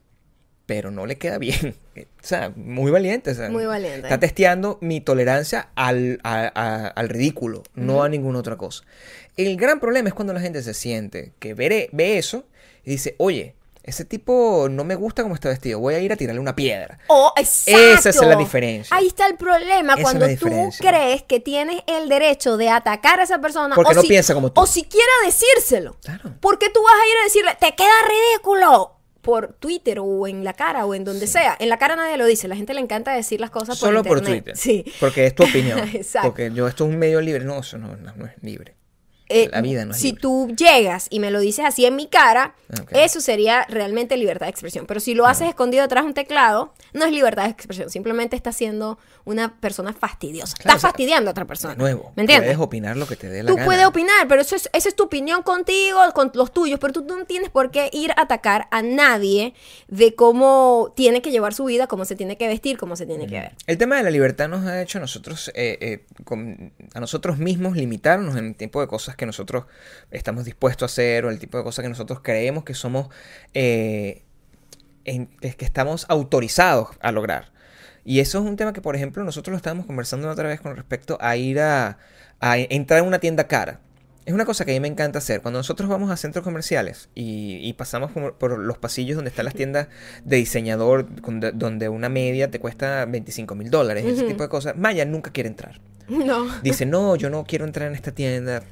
Pero 0.67 0.91
no 0.91 1.07
le 1.07 1.17
queda 1.19 1.39
bien. 1.39 1.77
O 1.97 2.29
sea, 2.29 2.53
muy 2.57 2.91
valiente. 2.91 3.31
o 3.31 3.35
sea, 3.35 3.49
Muy 3.49 3.65
valiente. 3.67 4.01
Está 4.09 4.19
testeando 4.19 4.79
mi 4.83 5.01
tolerancia 5.01 5.69
al, 5.77 6.19
a- 6.25 6.51
a- 6.55 6.89
al 6.89 7.09
ridículo, 7.09 7.63
no 7.75 8.03
a 8.03 8.09
ninguna 8.09 8.41
otra 8.41 8.57
cosa. 8.57 8.83
El 9.37 9.57
gran 9.57 9.79
problema 9.79 10.09
es 10.09 10.15
cuando 10.15 10.33
la 10.35 10.41
gente 10.41 10.61
se 10.63 10.75
siente 10.75 11.33
que 11.39 11.55
ve, 11.55 11.89
ve 11.93 12.19
eso 12.19 12.45
y 12.85 12.91
dice, 12.91 13.15
oye, 13.19 13.55
ese 13.85 14.05
tipo 14.05 14.67
no 14.69 14.83
me 14.83 14.97
gusta 14.97 15.23
cómo 15.23 15.37
está 15.37 15.49
vestido, 15.49 15.79
voy 15.79 15.95
a 15.95 16.01
ir 16.01 16.13
a 16.13 16.17
tirarle 16.17 16.41
una 16.41 16.57
piedra. 16.57 16.99
Oh, 17.07 17.33
exacto. 17.37 17.81
Esa 17.81 18.09
es 18.11 18.21
la 18.21 18.35
diferencia. 18.35 18.97
Ahí 18.97 19.07
está 19.07 19.27
el 19.29 19.37
problema 19.37 19.93
Esa 19.93 20.01
es 20.01 20.03
cuando 20.03 20.27
tú 20.37 20.71
crees 20.81 21.23
que 21.23 21.39
tienes 21.39 21.83
el 21.87 22.09
derecho 22.09 22.57
de 22.57 22.69
atacar 22.71 23.21
a 23.21 23.23
esa 23.23 23.41
persona 23.41 23.77
Porque 23.77 23.93
o 23.93 23.95
no 23.95 24.03
si- 24.03 24.09
piensa 24.09 24.35
como 24.35 24.51
tú. 24.51 24.61
o 24.61 24.67
siquiera 24.67 25.13
decírselo. 25.25 25.97
Claro. 26.03 26.35
¿Por 26.41 26.59
qué 26.59 26.69
tú 26.71 26.83
vas 26.83 26.93
a 26.93 27.07
ir 27.09 27.15
a 27.21 27.25
decirle, 27.25 27.51
te 27.61 27.77
queda 27.77 27.95
ridículo? 28.09 28.96
Por 29.27 29.55
Twitter 29.55 29.99
o 30.01 30.27
en 30.27 30.45
la 30.45 30.55
cara 30.55 30.87
o 30.87 30.95
en 30.95 31.05
donde 31.05 31.27
sea. 31.27 31.57
En 31.59 31.69
la 31.69 31.79
cara 31.79 31.97
nadie 31.97 32.17
lo 32.17 32.25
dice. 32.25 32.47
La 32.49 32.57
gente 32.57 32.73
le 32.73 32.81
encanta 32.81 33.13
decir 33.13 33.41
las 33.41 33.51
cosas 33.51 33.77
Solo 33.77 34.03
por 34.03 34.09
por 34.09 34.19
internet. 34.19 34.45
Twitter. 34.45 34.57
Sí. 34.57 34.85
Porque 35.01 35.27
es 35.27 35.35
tu 35.35 35.43
opinión. 35.43 35.81
Exacto. 35.93 36.29
Porque 36.29 36.51
yo, 36.55 36.69
esto 36.69 36.85
es 36.85 36.91
un 36.91 36.99
medio 36.99 37.21
libre. 37.21 37.45
No, 37.45 37.59
eso 37.59 37.77
no, 37.77 37.97
no, 37.97 38.15
no 38.15 38.27
es 38.27 38.33
libre. 38.41 38.76
Eh, 39.29 39.49
La 39.53 39.61
vida 39.61 39.85
no 39.85 39.93
es 39.93 39.99
si 39.99 40.09
libre. 40.09 40.21
tú 40.21 40.49
llegas 40.57 41.07
y 41.11 41.19
me 41.21 41.31
lo 41.31 41.41
dices 41.41 41.65
así 41.65 41.85
en 41.85 41.97
mi 41.97 42.07
cara, 42.07 42.55
eso 42.91 43.21
sería 43.21 43.65
realmente 43.69 44.17
libertad 44.17 44.47
de 44.47 44.51
expresión. 44.51 44.87
Pero 44.87 45.01
si 45.01 45.15
lo 45.15 45.27
haces 45.27 45.49
escondido 45.49 45.83
detrás 45.83 46.05
de 46.05 46.09
un 46.09 46.15
teclado, 46.15 46.73
no 46.93 47.05
es 47.05 47.13
libertad 47.13 47.45
de 47.45 47.51
expresión. 47.51 47.91
Simplemente 47.91 48.37
estás 48.37 48.57
siendo 48.57 48.99
una 49.25 49.57
persona 49.61 49.93
fastidiosa. 49.93 50.55
Claro, 50.57 50.69
estás 50.71 50.77
o 50.77 50.81
sea, 50.81 50.91
fastidiando 50.91 51.31
a 51.31 51.33
otra 51.33 51.45
persona. 51.45 51.75
De 51.75 51.81
nuevo, 51.81 52.13
¿Me 52.15 52.23
entiendes? 52.23 52.47
puedes 52.51 52.61
opinar 52.65 52.97
lo 52.97 53.07
que 53.09 53.17
te 53.17 53.29
dé 53.29 53.43
la 53.43 53.51
Tú 53.51 53.57
gana. 53.57 53.67
puedes 53.67 53.85
opinar, 53.87 54.29
pero 54.29 54.41
eso 54.41 54.55
es, 54.55 54.69
esa 54.73 54.89
es 54.89 54.95
tu 54.95 55.05
opinión 55.05 55.43
contigo, 55.43 55.99
con 56.15 56.31
los 56.35 56.53
tuyos, 56.53 56.79
pero 56.79 56.93
tú 56.93 57.05
no 57.05 57.25
tienes 57.25 57.51
por 57.51 57.73
qué 57.73 57.91
ir 57.93 58.13
a 58.13 58.21
atacar 58.23 58.69
a 58.71 58.83
nadie 58.83 59.55
de 59.89 60.15
cómo 60.15 60.93
tiene 60.95 61.23
que 61.23 61.31
llevar 61.33 61.55
su 61.55 61.65
vida, 61.65 61.87
cómo 61.89 62.05
se 62.05 62.15
tiene 62.15 62.37
que 62.37 62.47
vestir, 62.47 62.79
cómo 62.79 62.95
se 62.95 63.07
tiene 63.07 63.27
que 63.27 63.41
ver. 63.41 63.53
El 63.67 63.79
tema 63.79 63.97
de 63.97 64.05
la 64.05 64.11
libertad 64.11 64.49
nos 64.49 64.65
ha 64.67 64.81
hecho 64.83 64.99
a 64.99 65.01
nosotros, 65.01 65.51
eh, 65.55 65.79
eh, 65.81 66.05
con- 66.25 66.73
a 66.95 67.01
nosotros 67.01 67.39
mismos 67.39 67.77
limitarnos 67.77 68.37
en 68.37 68.47
el 68.47 68.55
tipo 68.57 68.81
de 68.81 68.87
cosas 68.87 69.16
que 69.17 69.27
nosotros 69.27 69.65
estamos 70.11 70.45
dispuestos 70.45 70.91
a 70.91 70.93
hacer 70.93 71.25
o 71.25 71.31
el 71.31 71.39
tipo 71.39 71.59
de 71.59 71.65
cosas 71.65 71.83
que 71.83 71.89
nosotros 71.89 72.21
creemos 72.23 72.65
que 72.65 72.75
somos, 72.75 73.09
eh, 73.55 74.23
en- 75.05 75.27
que 75.27 75.65
estamos 75.65 76.07
autorizados 76.09 76.89
a 77.01 77.13
lograr. 77.13 77.53
Y 78.05 78.21
eso 78.21 78.39
es 78.39 78.45
un 78.45 78.57
tema 78.57 78.73
que, 78.73 78.81
por 78.81 78.95
ejemplo, 78.97 79.25
nosotros 79.25 79.53
lo 79.53 79.57
estábamos 79.57 79.87
conversando 79.87 80.31
otra 80.31 80.49
vez 80.49 80.61
con 80.61 80.77
respecto 80.77 81.19
a 81.21 81.37
ir 81.37 81.59
a, 81.61 81.99
a 82.41 82.59
entrar 82.59 83.01
en 83.01 83.07
una 83.07 83.19
tienda 83.19 83.49
cara. 83.49 83.81
Es 84.27 84.35
una 84.35 84.45
cosa 84.45 84.65
que 84.65 84.73
a 84.73 84.75
mí 84.75 84.81
me 84.81 84.89
encanta 84.89 85.19
hacer. 85.19 85.41
Cuando 85.41 85.61
nosotros 85.61 85.89
vamos 85.89 86.11
a 86.11 86.17
centros 86.17 86.43
comerciales 86.43 87.09
y, 87.15 87.59
y 87.63 87.73
pasamos 87.75 88.11
por, 88.11 88.35
por 88.35 88.59
los 88.59 88.77
pasillos 88.79 89.15
donde 89.17 89.29
están 89.31 89.45
las 89.45 89.55
tiendas 89.55 89.87
de 90.25 90.37
diseñador, 90.37 91.07
donde, 91.55 91.89
una 91.89 92.09
media 92.09 92.51
te 92.51 92.59
cuesta 92.59 93.05
25 93.07 93.55
mil 93.55 93.71
dólares, 93.71 94.05
ese 94.05 94.25
tipo 94.25 94.43
de 94.43 94.49
cosas, 94.49 94.77
Maya 94.77 95.05
nunca 95.05 95.31
quiere 95.33 95.49
entrar. 95.49 95.81
No. 96.09 96.45
Dice, 96.63 96.87
no, 96.87 97.17
yo 97.17 97.31
no 97.31 97.45
quiero 97.45 97.65
entrar 97.65 97.89
en 97.89 97.95
esta 97.97 98.13
tienda 98.13 98.63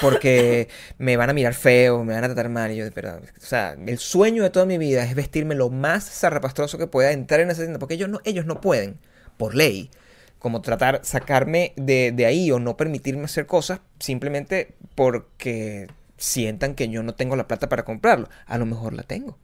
porque 0.00 0.68
me 0.98 1.16
van 1.16 1.30
a 1.30 1.32
mirar 1.32 1.54
feo, 1.54 2.04
me 2.04 2.14
van 2.14 2.24
a 2.24 2.28
tratar 2.28 2.48
mal. 2.48 2.70
Y 2.72 2.76
yo, 2.76 2.84
pero, 2.92 3.16
o 3.16 3.40
sea, 3.40 3.76
el 3.86 3.98
sueño 3.98 4.42
de 4.42 4.50
toda 4.50 4.66
mi 4.66 4.78
vida 4.78 5.04
es 5.04 5.14
vestirme 5.14 5.54
lo 5.54 5.70
más 5.70 6.08
zarrapastroso 6.10 6.78
que 6.78 6.86
pueda, 6.86 7.12
entrar 7.12 7.40
en 7.40 7.50
esa 7.50 7.62
tienda, 7.62 7.78
porque 7.78 7.94
ellos 7.94 8.08
no, 8.08 8.20
ellos 8.24 8.46
no 8.46 8.60
pueden, 8.60 8.98
por 9.36 9.54
ley, 9.54 9.90
como 10.38 10.60
tratar, 10.60 11.00
sacarme 11.04 11.72
de, 11.76 12.12
de 12.12 12.26
ahí 12.26 12.50
o 12.50 12.58
no 12.60 12.76
permitirme 12.76 13.24
hacer 13.24 13.46
cosas 13.46 13.80
simplemente 13.98 14.74
porque 14.94 15.88
sientan 16.16 16.74
que 16.74 16.88
yo 16.88 17.02
no 17.02 17.14
tengo 17.14 17.36
la 17.36 17.48
plata 17.48 17.68
para 17.68 17.84
comprarlo. 17.84 18.28
A 18.46 18.58
lo 18.58 18.66
mejor 18.66 18.92
la 18.92 19.02
tengo. 19.02 19.38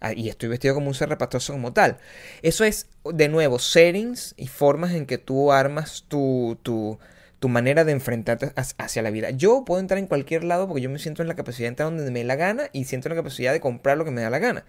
Ah, 0.00 0.12
Y 0.14 0.28
estoy 0.30 0.48
vestido 0.48 0.74
como 0.74 0.88
un 0.88 0.94
zarrapastroso 0.94 1.52
como 1.52 1.72
tal. 1.72 1.98
Eso 2.42 2.64
es, 2.64 2.88
de 3.04 3.28
nuevo, 3.28 3.58
settings 3.58 4.34
y 4.36 4.48
formas 4.48 4.92
en 4.92 5.06
que 5.06 5.18
tú 5.18 5.52
armas 5.52 6.04
tu, 6.08 6.58
tu, 6.62 6.98
tu 7.40 7.48
manera 7.48 7.84
de 7.84 7.92
enfrentarte 7.92 8.52
hacia- 8.54 9.02
la 9.02 9.10
vida. 9.10 9.30
Yo 9.30 9.64
puedo 9.64 9.80
entrar 9.80 9.98
en 9.98 10.06
cualquier 10.06 10.44
lado 10.44 10.68
porque 10.68 10.82
yo 10.82 10.90
me 10.90 10.98
siento 10.98 11.22
en 11.22 11.28
la 11.28 11.34
capacidad 11.36 11.64
de 11.64 11.68
entrar 11.70 11.88
donde 11.90 12.10
me 12.10 12.20
dé 12.20 12.24
la 12.24 12.36
gana 12.36 12.68
y 12.72 12.84
siento 12.84 13.08
la 13.08 13.14
capacidad 13.16 13.52
de 13.52 13.60
comprar 13.60 13.96
lo 13.98 14.04
que 14.04 14.10
me 14.12 14.20
da 14.22 14.30
la 14.30 14.38
gana. 14.38 14.64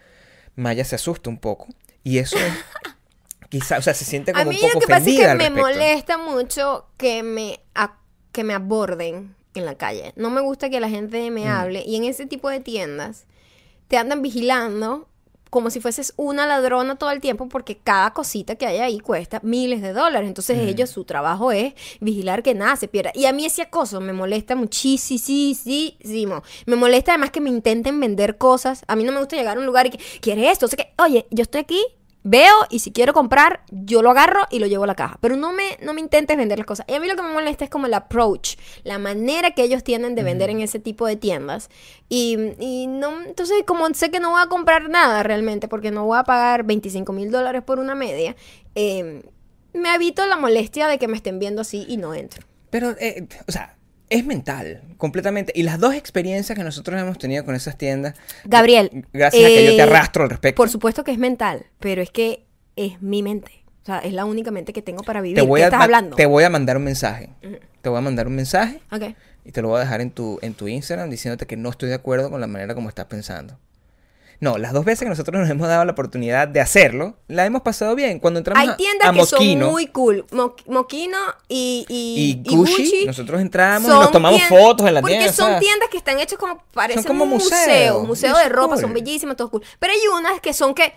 Maya 0.55 0.83
se 0.85 0.95
asusta 0.95 1.29
un 1.29 1.37
poco. 1.37 1.67
Y 2.03 2.17
eso 2.17 2.37
es, 2.37 2.43
quizá, 3.49 3.77
o 3.77 3.81
sea, 3.81 3.93
se 3.93 4.05
siente 4.05 4.31
como 4.31 4.41
A 4.43 4.45
mí 4.45 4.55
un 4.55 4.61
poco 4.61 4.73
lo 4.75 4.79
que 4.79 4.87
pasa 4.87 4.97
es 4.99 5.03
ofendida 5.03 5.31
que 5.31 5.37
me 5.37 5.43
respecto. 5.49 5.61
molesta 5.67 6.17
mucho 6.17 6.87
que 6.97 7.23
me, 7.23 7.59
a- 7.75 7.97
que 8.31 8.43
me 8.45 8.53
aborden 8.53 9.35
en 9.53 9.65
la 9.65 9.75
calle. 9.75 10.13
No 10.15 10.29
me 10.29 10.39
gusta 10.41 10.69
que 10.69 10.79
la 10.79 10.87
gente 10.89 11.29
me 11.29 11.45
Mm. 11.45 11.49
hable. 11.49 11.83
Y 11.85 11.97
en 11.97 12.05
ese 12.05 12.25
tipo 12.25 12.49
de 12.49 12.61
tiendas 12.61 13.25
te 13.89 13.97
andan 13.97 14.21
vigilando 14.21 15.09
como 15.51 15.69
si 15.69 15.79
fueses 15.79 16.13
una 16.17 16.47
ladrona 16.47 16.95
todo 16.95 17.11
el 17.11 17.19
tiempo 17.21 17.47
porque 17.47 17.77
cada 17.77 18.11
cosita 18.13 18.55
que 18.55 18.65
hay 18.65 18.77
ahí 18.79 18.99
cuesta 18.99 19.39
miles 19.43 19.83
de 19.83 19.93
dólares. 19.93 20.27
Entonces 20.27 20.57
Mm. 20.57 20.67
ellos, 20.69 20.89
su 20.89 21.03
trabajo 21.03 21.51
es 21.51 21.73
vigilar 21.99 22.41
que 22.41 22.55
nada 22.55 22.75
se 22.77 22.87
pierda. 22.87 23.11
Y 23.13 23.25
a 23.25 23.33
mí 23.33 23.45
ese 23.45 23.61
acoso 23.61 24.01
me 24.01 24.13
molesta 24.13 24.55
muchísimo. 24.55 26.43
Me 26.65 26.75
molesta 26.75 27.11
además 27.11 27.31
que 27.31 27.41
me 27.41 27.49
intenten 27.49 27.99
vender 27.99 28.37
cosas. 28.37 28.83
A 28.87 28.95
mí 28.95 29.03
no 29.03 29.11
me 29.11 29.19
gusta 29.19 29.35
llegar 29.35 29.57
a 29.57 29.59
un 29.59 29.65
lugar 29.65 29.87
y 29.87 29.91
que, 29.91 29.99
¿quieres 30.21 30.51
esto? 30.51 30.65
O 30.65 30.69
sea 30.69 30.77
que, 30.77 30.93
oye, 31.03 31.27
yo 31.31 31.43
estoy 31.43 31.61
aquí, 31.61 31.83
veo 32.23 32.53
y 32.69 32.79
si 32.79 32.91
quiero 32.91 33.13
comprar, 33.13 33.61
yo 33.71 34.01
lo 34.01 34.11
agarro 34.11 34.41
y 34.49 34.59
lo 34.59 34.67
llevo 34.67 34.83
a 34.83 34.87
la 34.87 34.95
caja. 34.95 35.17
Pero 35.21 35.35
no 35.35 35.53
me, 35.53 35.77
no 35.81 35.93
me 35.93 36.01
intentes 36.01 36.37
vender 36.37 36.57
las 36.57 36.67
cosas. 36.67 36.85
Y 36.87 36.93
a 36.93 36.99
mí 36.99 37.07
lo 37.07 37.15
que 37.15 37.21
me 37.21 37.33
molesta 37.33 37.63
es 37.63 37.69
como 37.69 37.87
el 37.87 37.93
approach, 37.93 38.55
la 38.83 38.99
manera 38.99 39.51
que 39.51 39.63
ellos 39.63 39.83
tienen 39.83 40.15
de 40.15 40.23
vender 40.23 40.49
en 40.49 40.61
ese 40.61 40.79
tipo 40.79 41.05
de 41.05 41.15
tiendas. 41.15 41.69
Y, 42.09 42.37
y 42.59 42.87
no, 42.87 43.21
entonces 43.23 43.63
como 43.65 43.91
sé 43.93 44.11
que 44.11 44.19
no 44.19 44.31
voy 44.31 44.41
a 44.41 44.47
comprar 44.47 44.89
nada 44.89 45.23
realmente, 45.23 45.67
porque 45.67 45.91
no 45.91 46.05
voy 46.05 46.19
a 46.19 46.23
pagar 46.23 46.63
25 46.63 47.11
mil 47.13 47.31
dólares 47.31 47.63
por 47.63 47.79
una 47.79 47.95
media, 47.95 48.35
eh, 48.75 49.23
me 49.73 49.95
evito 49.95 50.25
la 50.25 50.37
molestia 50.37 50.87
de 50.87 50.97
que 50.97 51.07
me 51.07 51.17
estén 51.17 51.39
viendo 51.39 51.61
así 51.61 51.85
y 51.87 51.97
no 51.97 52.13
entro. 52.13 52.45
Pero, 52.69 52.91
eh, 52.99 53.27
o 53.47 53.51
sea, 53.51 53.77
es 54.11 54.25
mental, 54.25 54.81
completamente. 54.97 55.51
Y 55.55 55.63
las 55.63 55.79
dos 55.79 55.95
experiencias 55.95 56.57
que 56.57 56.63
nosotros 56.63 56.99
hemos 57.01 57.17
tenido 57.17 57.43
con 57.45 57.55
esas 57.55 57.77
tiendas, 57.77 58.13
Gabriel. 58.45 59.05
gracias 59.13 59.43
a 59.43 59.47
que 59.47 59.65
yo 59.65 59.71
te 59.71 59.77
eh, 59.77 59.81
arrastro 59.81 60.23
al 60.23 60.29
respecto. 60.29 60.57
Por 60.61 60.69
supuesto 60.69 61.03
que 61.03 61.11
es 61.11 61.17
mental, 61.17 61.65
pero 61.79 62.01
es 62.01 62.11
que 62.11 62.45
es 62.75 63.01
mi 63.01 63.23
mente. 63.23 63.63
O 63.81 63.85
sea, 63.85 63.99
es 63.99 64.13
la 64.13 64.25
única 64.25 64.51
mente 64.51 64.73
que 64.73 64.81
tengo 64.81 65.01
para 65.01 65.21
vivir. 65.21 65.35
te 65.37 65.41
voy, 65.41 65.59
¿Qué 65.61 65.63
a, 65.63 65.67
estás 65.67 65.81
hablando? 65.81 66.15
te 66.15 66.25
voy 66.27 66.43
a 66.43 66.49
mandar 66.49 66.77
un 66.77 66.83
mensaje. 66.83 67.29
Te 67.81 67.89
voy 67.89 67.97
a 67.97 68.01
mandar 68.01 68.27
un 68.27 68.35
mensaje 68.35 68.79
Ok. 68.91 69.15
y 69.43 69.51
te 69.51 69.61
lo 69.63 69.69
voy 69.69 69.77
a 69.77 69.79
dejar 69.81 70.01
en 70.01 70.11
tu, 70.11 70.37
en 70.43 70.53
tu 70.53 70.67
Instagram 70.67 71.09
diciéndote 71.09 71.47
que 71.47 71.57
no 71.57 71.69
estoy 71.69 71.89
de 71.89 71.95
acuerdo 71.95 72.29
con 72.29 72.39
la 72.41 72.47
manera 72.47 72.75
como 72.75 72.89
estás 72.89 73.05
pensando. 73.05 73.57
No, 74.41 74.57
las 74.57 74.73
dos 74.73 74.83
veces 74.83 75.03
que 75.03 75.09
nosotros 75.09 75.39
nos 75.39 75.47
hemos 75.49 75.67
dado 75.67 75.85
la 75.85 75.91
oportunidad 75.91 76.47
de 76.47 76.59
hacerlo, 76.61 77.15
la 77.27 77.45
hemos 77.45 77.61
pasado 77.61 77.93
bien. 77.95 78.19
Cuando 78.19 78.39
entramos 78.39 78.61
Hay 78.61 78.69
a- 78.69 78.75
tiendas 78.75 79.07
a 79.09 79.13
que 79.13 79.23
son 79.25 79.59
muy 79.59 79.85
cool. 79.87 80.25
Mo- 80.31 80.55
Moquino 80.67 81.17
y, 81.47 81.85
y, 81.87 82.41
y, 82.43 82.55
Gucci, 82.55 83.05
nosotros 83.05 83.39
entramos 83.39 83.87
y 83.87 83.91
son 83.91 84.01
nos 84.01 84.11
tomamos 84.11 84.41
fotos 84.49 84.87
en 84.87 84.95
la 84.95 85.01
porque 85.01 85.13
tienda. 85.13 85.31
o 85.31 85.35
son 85.35 85.47
sea, 85.51 85.59
tiendas 85.59 85.89
que 85.89 85.97
están 85.97 86.19
hechas 86.19 86.39
como 86.39 86.61
parecen 86.73 87.03
como 87.03 87.23
un 87.25 87.29
museo, 87.29 87.99
museos, 87.99 88.07
museo 88.07 88.37
de 88.37 88.49
ropa, 88.49 88.73
cool. 88.73 88.81
son 88.81 88.93
bellísimas, 88.93 89.37
todo 89.37 89.51
cool. 89.51 89.63
Pero 89.79 89.93
hay 89.93 89.99
unas 90.19 90.41
que 90.41 90.53
son 90.53 90.73
que 90.73 90.91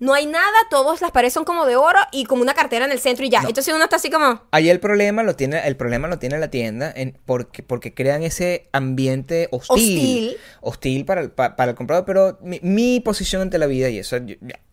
no 0.00 0.12
hay 0.14 0.26
nada, 0.26 0.52
todas 0.70 1.00
las 1.00 1.12
paredes 1.12 1.32
son 1.34 1.44
como 1.44 1.64
de 1.66 1.76
oro 1.76 1.98
y 2.10 2.24
como 2.24 2.42
una 2.42 2.54
cartera 2.54 2.84
en 2.86 2.90
el 2.92 2.98
centro 2.98 3.24
y 3.24 3.28
ya. 3.30 3.42
Entonces 3.46 3.72
uno 3.72 3.84
está 3.84 3.96
así 3.96 4.10
como 4.10 4.42
Ahí 4.50 4.68
el 4.68 4.80
problema 4.80 5.22
lo 5.22 5.36
tiene, 5.36 5.60
el 5.68 5.76
problema 5.76 6.08
lo 6.08 6.18
tiene 6.18 6.38
la 6.38 6.50
tienda 6.50 6.92
en, 6.96 7.16
porque, 7.26 7.62
porque 7.62 7.94
crean 7.94 8.22
ese 8.24 8.68
ambiente 8.72 9.48
hostil. 9.52 9.76
Hostil. 9.76 10.36
hostil 10.62 11.04
para 11.04 11.20
el, 11.20 11.30
pa- 11.30 11.54
para 11.54 11.70
el 11.70 11.76
comprador. 11.76 12.04
Pero 12.06 12.38
mi, 12.42 12.58
mi 12.62 13.00
posición 13.00 13.42
ante 13.42 13.58
la 13.58 13.66
vida, 13.66 13.88
y 13.90 13.98
eso 13.98 14.16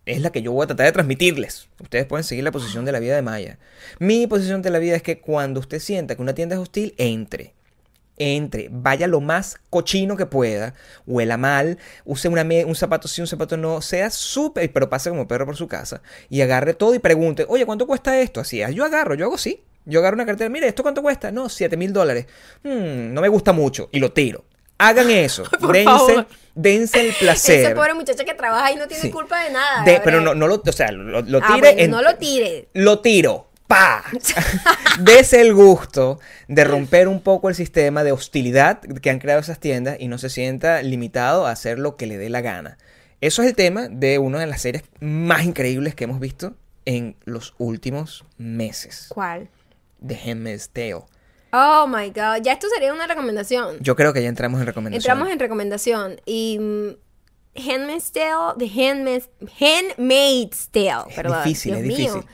es 0.06 0.22
la 0.22 0.32
que 0.32 0.42
yo 0.42 0.52
voy 0.54 0.64
a 0.64 0.68
tratar 0.68 0.86
de 0.86 0.92
transmitirles. 0.94 1.68
Ustedes 1.82 2.06
pueden 2.06 2.24
seguir 2.24 2.44
la 2.46 2.52
posición 2.54 2.86
de 2.86 2.94
la 2.94 3.00
vida 3.00 3.16
de 3.16 3.22
Maya. 3.22 3.60
Mi 4.00 4.26
posición 4.28 4.56
ante 4.56 4.70
la 4.70 4.80
vida 4.80 4.96
es 4.96 5.04
que 5.04 5.20
cuando 5.20 5.60
usted 5.60 5.80
sienta 5.80 6.16
que 6.16 6.22
una 6.22 6.34
tienda 6.34 6.56
es 6.56 6.62
hostil, 6.62 6.96
entre. 6.98 7.54
Entre, 8.20 8.68
vaya 8.72 9.06
lo 9.08 9.22
más 9.22 9.58
cochino 9.70 10.18
que 10.18 10.26
pueda, 10.26 10.74
huela 11.06 11.38
mal, 11.38 11.78
use 12.04 12.28
una 12.28 12.42
un 12.66 12.74
zapato 12.76 13.08
sí, 13.08 13.22
un 13.22 13.28
zapato 13.28 13.58
no, 13.58 13.80
sea 13.82 14.10
súper, 14.10 14.74
pero 14.74 14.90
pase 14.90 15.10
como 15.12 15.28
perro 15.28 15.46
por 15.46 15.56
su 15.56 15.68
casa 15.68 16.02
y 16.30 16.42
agarre 16.42 16.74
todo 16.74 16.96
y 16.96 17.00
pregunte, 17.00 17.46
oye, 17.48 17.66
¿cuánto 17.66 17.86
cuesta 17.86 18.20
esto? 18.20 18.40
Así 18.40 18.60
es, 18.62 18.74
yo 18.74 18.84
agarro, 18.86 19.14
yo 19.14 19.26
hago 19.26 19.38
sí. 19.38 19.64
Yo 19.86 20.00
agarro 20.00 20.16
una 20.16 20.26
cartera, 20.26 20.50
mire, 20.50 20.68
¿esto 20.68 20.84
cuánto 20.84 21.02
cuesta? 21.02 21.32
No, 21.32 21.48
7 21.48 21.78
mil 21.78 21.94
dólares. 21.94 22.26
Hmm, 22.64 23.14
no 23.14 23.22
me 23.22 23.30
gusta 23.30 23.54
mucho 23.54 23.88
y 23.94 24.00
lo 24.00 24.12
tiro. 24.12 24.44
Hagan 24.80 25.10
eso, 25.10 25.44
dense, 25.72 26.26
dense 26.56 27.00
el 27.08 27.14
placer. 27.20 27.74
pobre 27.76 27.94
muchacho 27.94 28.26
que 28.26 28.34
trabaja 28.34 28.72
y 28.72 28.76
no 28.76 28.88
tiene 28.88 29.04
Sí. 29.04 29.12
culpa 29.12 29.42
de 29.44 29.52
nada. 29.52 29.84
De- 29.86 30.02
pero 30.04 30.20
no, 30.22 30.36
no 30.36 30.48
lo, 30.48 30.56
o 30.66 30.72
sea, 30.74 30.92
lo, 30.92 31.22
lo 31.22 31.38
Ah, 31.42 31.48
tire 31.56 31.60
bueno, 31.70 31.82
en- 31.84 31.92
no 31.92 32.02
lo 32.02 32.16
tire. 32.18 32.68
lo 32.74 33.00
tiro. 33.00 33.47
¡Pa! 33.68 34.04
Dese 35.00 35.42
el 35.42 35.54
gusto 35.54 36.20
de 36.48 36.64
romper 36.64 37.08
un 37.08 37.22
poco 37.22 37.50
el 37.50 37.56
sistema 37.56 38.04
de 38.04 38.12
hostilidad 38.14 38.80
que 38.82 39.10
han 39.10 39.20
creado 39.20 39.42
esas 39.42 39.60
tiendas 39.60 39.98
y 40.00 40.08
no 40.08 40.18
se 40.18 40.30
sienta 40.30 40.82
limitado 40.82 41.46
a 41.46 41.52
hacer 41.52 41.78
lo 41.78 41.98
que 41.98 42.08
le 42.08 42.18
dé 42.18 42.30
la 42.30 42.42
gana. 42.42 42.78
Eso 43.20 43.42
es 43.42 43.50
el 43.50 43.56
tema 43.56 43.90
de 43.90 44.20
una 44.20 44.40
de 44.40 44.48
las 44.48 44.62
series 44.62 44.84
más 45.00 45.44
increíbles 45.44 45.96
que 45.96 46.06
hemos 46.06 46.20
visto 46.20 46.56
en 46.86 47.16
los 47.26 47.56
últimos 47.58 48.24
meses. 48.38 49.08
¿Cuál? 49.10 49.50
The 50.06 50.16
Handmaid's 50.16 50.70
Tale. 50.70 51.04
Oh 51.52 51.88
my 51.88 52.10
god, 52.10 52.44
ya 52.44 52.54
esto 52.54 52.68
sería 52.74 52.94
una 52.94 53.08
recomendación. 53.08 53.78
Yo 53.80 53.96
creo 53.96 54.14
que 54.14 54.22
ya 54.22 54.30
entramos 54.30 54.60
en 54.62 54.68
recomendación. 54.68 55.12
Entramos 55.12 55.34
en 55.34 55.40
recomendación 55.40 56.22
y 56.26 56.58
mm, 56.60 57.70
Handmaid's 57.70 58.12
Tale, 58.12 58.54
The 58.60 58.66
Handmaid's, 58.90 59.30
Handmaid's 59.60 60.70
Tale, 60.72 61.10
Es 61.10 61.16
perdón. 61.16 61.44
difícil, 61.44 61.82
Dios 61.82 62.00
es 62.00 62.14
mío. 62.14 62.26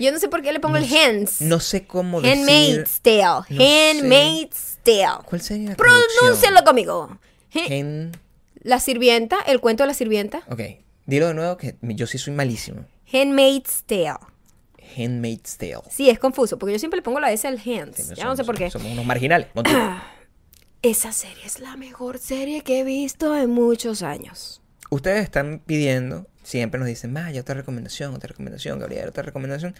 Yo 0.00 0.10
no 0.12 0.18
sé 0.18 0.28
por 0.28 0.42
qué 0.42 0.52
le 0.52 0.60
pongo 0.60 0.76
el 0.78 0.84
hands. 0.84 1.40
No 1.42 1.60
sé 1.60 1.86
cómo 1.86 2.20
decir... 2.20 2.38
Handmaid's 2.38 3.00
Tale, 3.02 3.22
no. 3.50 3.64
Handmaid's 3.64 4.78
Tale. 4.82 5.24
¿Cuál 5.26 5.40
sería 5.40 5.70
la 5.70 5.76
Pronúncialo 5.76 6.64
conmigo. 6.64 7.18
Ha- 7.54 7.58
Hen- 7.68 8.12
La 8.62 8.80
sirvienta, 8.80 9.38
el 9.46 9.60
cuento 9.60 9.82
de 9.82 9.88
la 9.88 9.94
sirvienta. 9.94 10.42
Ok, 10.50 10.60
dilo 11.06 11.28
de 11.28 11.34
nuevo 11.34 11.56
que 11.56 11.76
yo 11.82 12.06
sí 12.06 12.18
soy 12.18 12.32
malísimo. 12.34 12.84
Handmaid's 13.12 13.82
Tale. 13.86 14.16
Handmaid's 14.96 15.56
Tale. 15.56 15.82
Sí, 15.90 16.10
es 16.10 16.18
confuso, 16.18 16.58
porque 16.58 16.72
yo 16.72 16.78
siempre 16.78 16.98
le 16.98 17.02
pongo 17.02 17.20
la 17.20 17.30
S 17.32 17.46
al 17.46 17.58
hands. 17.64 17.96
Sí, 17.96 18.14
ya 18.16 18.24
no 18.24 18.34
sé 18.36 18.44
por 18.44 18.56
qué. 18.56 18.70
Somos 18.70 18.90
unos 18.92 19.04
marginales. 19.04 19.48
Esa 20.82 21.12
serie 21.12 21.44
es 21.44 21.60
la 21.60 21.76
mejor 21.76 22.18
serie 22.18 22.62
que 22.62 22.80
he 22.80 22.84
visto 22.84 23.36
en 23.36 23.50
muchos 23.50 24.02
años. 24.02 24.62
Ustedes 24.88 25.22
están 25.22 25.60
pidiendo, 25.64 26.26
siempre 26.50 26.78
nos 26.78 26.88
dicen, 26.88 27.12
Maya, 27.12 27.40
otra 27.40 27.54
recomendación, 27.54 28.14
otra 28.14 28.28
recomendación, 28.28 28.78
Gabriel, 28.78 29.08
otra 29.08 29.22
recomendación. 29.22 29.74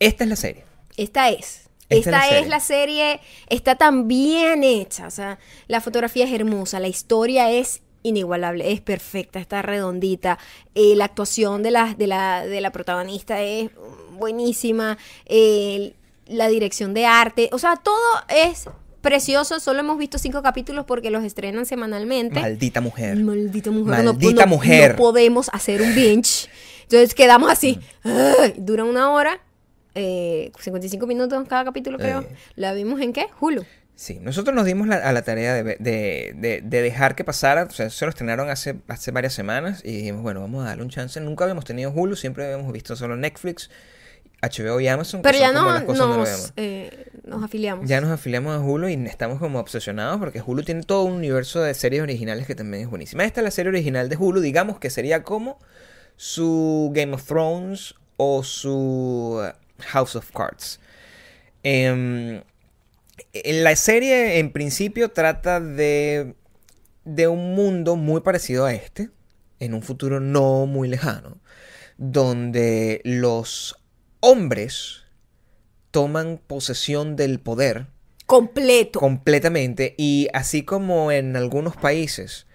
Esta 0.00 0.24
es 0.24 0.30
la 0.30 0.36
serie. 0.36 0.64
Esta 0.96 1.28
es. 1.28 1.68
Esta 1.90 2.10
Esta, 2.10 2.26
es 2.26 2.32
la 2.32 2.38
es 2.38 2.48
la 2.48 2.60
serie, 2.60 3.20
está 3.48 3.76
tan 3.76 4.08
bien 4.08 4.62
hecha, 4.62 5.06
o 5.06 5.10
sea, 5.10 5.38
la 5.68 5.80
fotografía 5.80 6.26
es 6.26 6.32
hermosa, 6.32 6.80
la 6.80 6.88
historia 6.88 7.50
es 7.50 7.80
inigualable, 8.02 8.72
es 8.72 8.82
perfecta, 8.82 9.38
está 9.38 9.62
redondita, 9.62 10.38
eh, 10.74 10.94
la 10.96 11.06
actuación 11.06 11.62
de 11.62 11.70
la, 11.70 11.94
de, 11.94 12.06
la, 12.06 12.46
de 12.46 12.60
la 12.60 12.72
protagonista 12.72 13.40
es 13.40 13.70
buenísima, 14.12 14.98
eh, 15.24 15.94
la 16.26 16.48
dirección 16.48 16.92
de 16.92 17.06
arte, 17.06 17.48
o 17.52 17.58
sea, 17.58 17.76
todo 17.76 17.96
es 18.28 18.66
precioso, 19.08 19.60
solo 19.60 19.80
hemos 19.80 19.98
visto 19.98 20.18
cinco 20.18 20.42
capítulos 20.42 20.84
porque 20.86 21.10
los 21.10 21.24
estrenan 21.24 21.66
semanalmente. 21.66 22.40
Maldita 22.40 22.80
mujer. 22.80 23.16
Maldita 23.16 23.70
mujer. 23.70 24.04
Maldita 24.04 24.42
no- 24.44 24.48
mujer. 24.48 24.90
No 24.92 24.96
podemos 24.96 25.48
hacer 25.52 25.82
un 25.82 25.94
binge. 25.94 26.48
Entonces 26.82 27.14
quedamos 27.14 27.50
así. 27.50 27.80
¡ay! 28.02 28.54
Dura 28.58 28.84
una 28.84 29.10
hora. 29.10 29.40
eh, 29.94 30.52
55 30.60 31.06
minutos 31.08 31.44
cada 31.48 31.64
capítulo, 31.64 31.98
creo. 31.98 32.20
Eh. 32.20 32.28
¿La 32.54 32.72
vimos 32.72 33.00
en 33.00 33.12
qué? 33.12 33.26
Hulu. 33.40 33.64
Sí, 33.96 34.20
nosotros 34.22 34.54
nos 34.54 34.64
dimos 34.64 34.86
la- 34.86 34.96
a 34.98 35.12
la 35.12 35.22
tarea 35.22 35.54
de, 35.54 35.76
de- 35.80 36.32
de- 36.36 36.60
de 36.62 36.82
dejar 36.82 37.16
que 37.16 37.24
pasara, 37.24 37.64
o 37.64 37.70
sea, 37.70 37.90
se 37.90 38.04
lo 38.04 38.10
estrenaron 38.10 38.48
hace, 38.48 38.76
hace 38.86 39.10
varias 39.10 39.32
semanas 39.32 39.82
y 39.84 39.96
dijimos, 39.96 40.22
bueno, 40.22 40.40
vamos 40.40 40.62
a 40.64 40.68
darle 40.68 40.84
un 40.84 40.88
chance. 40.90 41.20
Nunca 41.20 41.44
habíamos 41.44 41.64
tenido 41.64 41.90
Hulu, 41.90 42.14
siempre 42.14 42.44
habíamos 42.44 42.72
visto 42.72 42.94
solo 42.94 43.16
Netflix, 43.16 43.70
HBO 44.42 44.80
y 44.80 44.88
Amazon. 44.88 45.20
que 45.20 45.28
Pero 45.28 45.38
ya 45.38 45.48
son 45.48 45.56
como 45.56 45.68
no, 45.68 45.74
las 45.74 45.82
cosas 45.84 46.16
nos, 46.16 46.52
eh, 46.56 47.10
nos 47.24 47.42
afiliamos. 47.42 47.88
Ya 47.88 48.00
nos 48.00 48.10
afiliamos 48.10 48.56
a 48.56 48.60
Hulu 48.60 48.88
y 48.88 48.94
estamos 49.06 49.38
como 49.38 49.58
obsesionados 49.58 50.18
porque 50.18 50.42
Hulu 50.44 50.62
tiene 50.62 50.82
todo 50.82 51.04
un 51.04 51.14
universo 51.14 51.60
de 51.60 51.74
series 51.74 52.02
originales 52.02 52.46
que 52.46 52.54
también 52.54 52.84
es 52.84 52.90
buenísima. 52.90 53.24
Esta 53.24 53.40
es 53.40 53.44
la 53.44 53.50
serie 53.50 53.70
original 53.70 54.08
de 54.08 54.16
Hulu, 54.16 54.40
digamos 54.40 54.78
que 54.78 54.90
sería 54.90 55.22
como 55.22 55.58
su 56.16 56.90
Game 56.94 57.14
of 57.14 57.24
Thrones 57.24 57.94
o 58.16 58.42
su 58.42 59.40
uh, 59.40 59.82
House 59.82 60.16
of 60.16 60.30
Cards. 60.32 60.80
Em, 61.62 62.42
la 63.44 63.76
serie 63.76 64.38
en 64.38 64.52
principio 64.52 65.10
trata 65.10 65.60
de, 65.60 66.34
de 67.04 67.28
un 67.28 67.54
mundo 67.54 67.96
muy 67.96 68.20
parecido 68.20 68.66
a 68.66 68.74
este, 68.74 69.10
en 69.60 69.74
un 69.74 69.82
futuro 69.82 70.20
no 70.20 70.66
muy 70.66 70.88
lejano, 70.88 71.38
donde 71.96 73.00
los 73.04 73.77
hombres 74.20 75.04
toman 75.90 76.40
posesión 76.46 77.16
del 77.16 77.40
poder 77.40 77.86
Completo. 78.26 79.00
completamente 79.00 79.94
y 79.96 80.28
así 80.34 80.62
como 80.62 81.10
en 81.12 81.34
algunos 81.36 81.76
países 81.76 82.46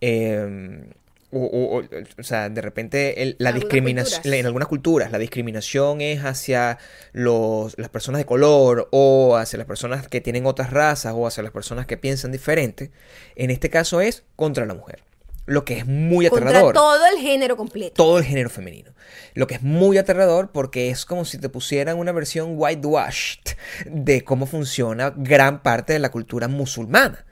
eh, 0.00 0.84
o, 1.30 1.38
o- 1.38 1.78
o- 1.78 1.82
o 2.18 2.22
sea 2.22 2.50
de 2.50 2.60
repente 2.60 3.22
el- 3.22 3.36
la 3.38 3.52
discriminación 3.52 4.34
en 4.34 4.44
algunas 4.44 4.68
culturas 4.68 5.10
la 5.10 5.18
discriminación 5.18 6.02
es 6.02 6.22
hacia 6.24 6.76
los, 7.12 7.78
las 7.78 7.88
personas 7.88 8.18
de 8.18 8.26
color 8.26 8.88
o 8.92 9.36
hacia 9.36 9.56
las 9.56 9.66
personas 9.66 10.06
que 10.08 10.20
tienen 10.20 10.44
otras 10.44 10.70
razas 10.70 11.14
o 11.16 11.26
hacia 11.26 11.42
las 11.42 11.52
personas 11.52 11.86
que 11.86 11.96
piensan 11.96 12.32
diferente 12.32 12.90
en 13.34 13.50
este 13.50 13.70
caso 13.70 14.02
es 14.02 14.24
contra 14.36 14.66
la 14.66 14.74
mujer 14.74 15.02
lo 15.46 15.64
que 15.64 15.78
es 15.78 15.86
muy 15.86 16.28
Contra 16.28 16.50
aterrador 16.50 16.74
todo 16.74 17.06
el 17.06 17.18
género 17.18 17.56
completo. 17.56 17.94
todo 17.94 18.18
el 18.18 18.24
género 18.24 18.50
femenino. 18.50 18.92
Lo 19.34 19.46
que 19.46 19.54
es 19.54 19.62
muy 19.62 19.98
aterrador 19.98 20.50
porque 20.52 20.90
es 20.90 21.04
como 21.04 21.24
si 21.24 21.38
te 21.38 21.48
pusieran 21.48 21.98
una 21.98 22.12
versión 22.12 22.54
whitewashed 22.56 23.56
de 23.86 24.24
cómo 24.24 24.46
funciona 24.46 25.12
gran 25.16 25.62
parte 25.62 25.94
de 25.94 25.98
la 25.98 26.10
cultura 26.10 26.48
musulmana. 26.48 27.24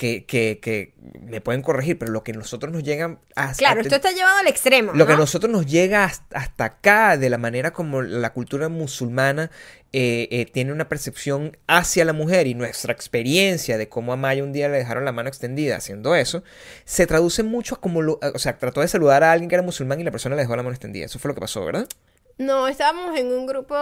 Que, 0.00 0.24
que, 0.24 0.60
que 0.62 0.94
me 1.20 1.42
pueden 1.42 1.60
corregir, 1.60 1.98
pero 1.98 2.10
lo 2.10 2.24
que 2.24 2.32
nosotros 2.32 2.72
nos 2.72 2.82
llega 2.82 3.18
a... 3.36 3.52
Claro, 3.52 3.82
esto 3.82 3.96
está 3.96 4.10
llevado 4.12 4.38
al 4.38 4.46
extremo. 4.46 4.92
lo 4.94 5.06
que 5.06 5.14
nosotros 5.14 5.52
nos 5.52 5.66
llega 5.66 6.04
hasta, 6.04 6.38
hasta 6.38 6.64
acá, 6.64 7.18
de 7.18 7.28
la 7.28 7.36
manera 7.36 7.74
como 7.74 8.00
la 8.00 8.32
cultura 8.32 8.70
musulmana 8.70 9.50
eh, 9.92 10.26
eh, 10.30 10.46
tiene 10.46 10.72
una 10.72 10.88
percepción 10.88 11.58
hacia 11.66 12.06
la 12.06 12.14
mujer 12.14 12.46
y 12.46 12.54
nuestra 12.54 12.94
experiencia 12.94 13.76
de 13.76 13.90
cómo 13.90 14.14
a 14.14 14.16
Maya 14.16 14.42
un 14.42 14.54
día 14.54 14.70
le 14.70 14.78
dejaron 14.78 15.04
la 15.04 15.12
mano 15.12 15.28
extendida 15.28 15.76
haciendo 15.76 16.14
eso, 16.14 16.42
se 16.86 17.06
traduce 17.06 17.42
mucho 17.42 17.74
a 17.74 17.80
como, 17.82 18.00
lo- 18.00 18.18
o 18.22 18.38
sea, 18.38 18.56
trató 18.56 18.80
de 18.80 18.88
saludar 18.88 19.22
a 19.22 19.32
alguien 19.32 19.50
que 19.50 19.56
era 19.56 19.62
musulmán 19.62 20.00
y 20.00 20.04
la 20.04 20.10
persona 20.12 20.34
le 20.34 20.40
dejó 20.40 20.56
la 20.56 20.62
mano 20.62 20.72
extendida. 20.74 21.04
Eso 21.04 21.18
fue 21.18 21.28
lo 21.28 21.34
que 21.34 21.42
pasó, 21.42 21.62
¿verdad? 21.62 21.86
No, 22.40 22.68
estábamos 22.68 23.18
en 23.18 23.32
un 23.32 23.46
grupo 23.46 23.74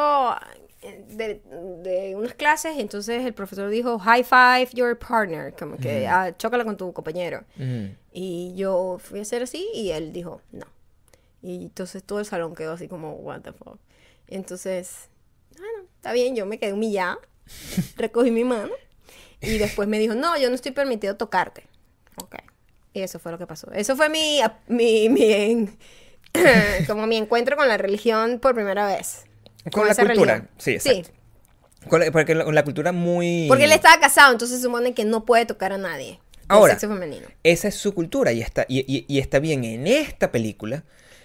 eh, 0.83 1.05
de, 1.09 1.41
de 1.83 2.17
unas 2.17 2.35
clases 2.35 2.77
y 2.77 2.81
entonces 2.81 3.25
el 3.25 3.33
profesor 3.33 3.71
dijo, 3.71 3.99
high 4.01 4.25
five 4.25 4.69
your 4.73 4.99
partner, 4.99 5.55
como 5.57 5.77
que 5.77 6.07
ah, 6.09 6.37
chócala 6.37 6.65
con 6.65 6.77
tu 6.77 6.93
compañero. 6.93 7.45
Mm. 7.57 7.87
Y 8.13 8.55
yo 8.57 8.99
fui 9.01 9.21
a 9.21 9.23
hacer 9.23 9.43
así 9.45 9.69
y 9.73 9.91
él 9.93 10.13
dijo, 10.13 10.41
no. 10.51 10.67
Y 11.41 11.63
entonces 11.63 12.03
todo 12.03 12.19
el 12.19 12.25
salón 12.27 12.55
quedó 12.57 12.73
así 12.73 12.89
como, 12.89 13.13
what 13.13 13.43
the 13.43 13.53
fuck. 13.53 13.79
Y 14.29 14.35
entonces, 14.35 15.09
bueno, 15.57 15.89
está 15.95 16.13
bien, 16.13 16.35
yo 16.35 16.45
me 16.45 16.59
quedé 16.59 16.73
humillada, 16.73 17.19
recogí 17.97 18.33
mi 18.33 18.43
mano 18.43 18.73
y 19.41 19.57
después 19.59 19.87
me 19.87 20.01
dijo, 20.01 20.15
no, 20.17 20.37
yo 20.37 20.49
no 20.49 20.57
estoy 20.57 20.73
permitido 20.73 21.15
tocarte. 21.17 21.65
Ok. 22.21 22.35
Y 22.93 23.03
eso 23.03 23.21
fue 23.21 23.31
lo 23.31 23.39
que 23.39 23.47
pasó. 23.47 23.71
Eso 23.71 23.95
fue 23.95 24.09
mi, 24.09 24.41
mi, 24.67 25.09
mi 25.09 25.33
en- 25.33 25.79
como 26.87 27.07
mi 27.07 27.17
encuentro 27.17 27.57
con 27.57 27.69
la 27.69 27.77
religión 27.77 28.39
por 28.41 28.55
primera 28.55 28.87
vez. 28.87 29.25
Con 29.73 29.87
la 29.87 29.93
esa 29.93 30.05
cultura, 30.07 30.35
religión. 30.35 30.51
sí, 30.59 30.73
exacto. 30.73 31.11
Con 31.89 32.01
la- 32.01 32.11
porque 32.11 32.35
la, 32.35 32.45
con 32.45 32.55
la 32.55 32.65
cultura 32.65 32.93
muy... 32.93 33.47
Porque 33.49 33.65
él 33.65 33.73
estaba 33.73 33.99
casado, 34.01 34.33
entonces 34.33 34.59
se 34.59 34.65
supone 34.65 34.95
que 34.95 35.05
no 35.05 35.25
puede 35.25 35.47
tocar 35.47 35.73
a 35.73 35.79
nadie. 35.79 36.21
Ahora, 36.49 36.73
sexo 36.75 36.89
femenino. 36.89 37.27
Esa 37.45 37.69
es 37.69 37.75
su 37.75 37.95
cultura 37.95 38.33
y 38.33 38.41
está, 38.41 38.65
y, 38.69 38.81
y- 38.81 39.05
y 39.07 39.19
está 39.19 39.39
bien. 39.39 39.65
En 39.65 39.87
esta 39.87 40.33
película, 40.33 40.85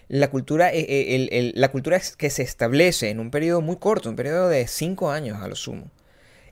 la 0.09 0.29
cultura, 0.29 0.71
eh, 0.73 0.81
eh, 0.87 1.15
el- 1.15 1.29
el- 1.31 1.53
la 1.55 1.71
cultura 1.71 1.99
que 2.17 2.29
se 2.29 2.43
establece 2.43 3.09
en 3.09 3.19
un 3.19 3.31
periodo 3.31 3.61
muy 3.61 3.77
corto, 3.77 4.09
un 4.09 4.15
periodo 4.15 4.49
de 4.49 4.67
cinco 4.67 5.11
años 5.11 5.41
a 5.41 5.47
lo 5.47 5.55
sumo, 5.55 5.89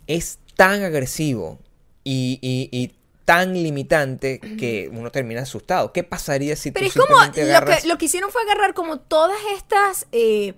es 0.08 0.39
tan 0.56 0.84
agresivo 0.84 1.60
y, 2.04 2.39
y- 2.41 2.70
y 2.72 2.95
tan 3.32 3.53
limitante 3.53 4.39
que 4.41 4.89
uno 4.91 5.09
termina 5.09 5.41
asustado. 5.43 5.93
¿Qué 5.93 6.03
pasaría 6.03 6.55
si 6.57 6.71
Pero 6.71 6.86
tú 6.91 7.01
es 7.01 7.07
como, 7.07 7.23
lo 7.25 7.32
que, 7.32 7.88
lo 7.88 7.97
que 7.97 8.05
hicieron 8.05 8.29
fue 8.29 8.41
agarrar 8.41 8.73
como 8.73 8.99
todas 8.99 9.38
estas... 9.55 10.05
eh, 10.11 10.53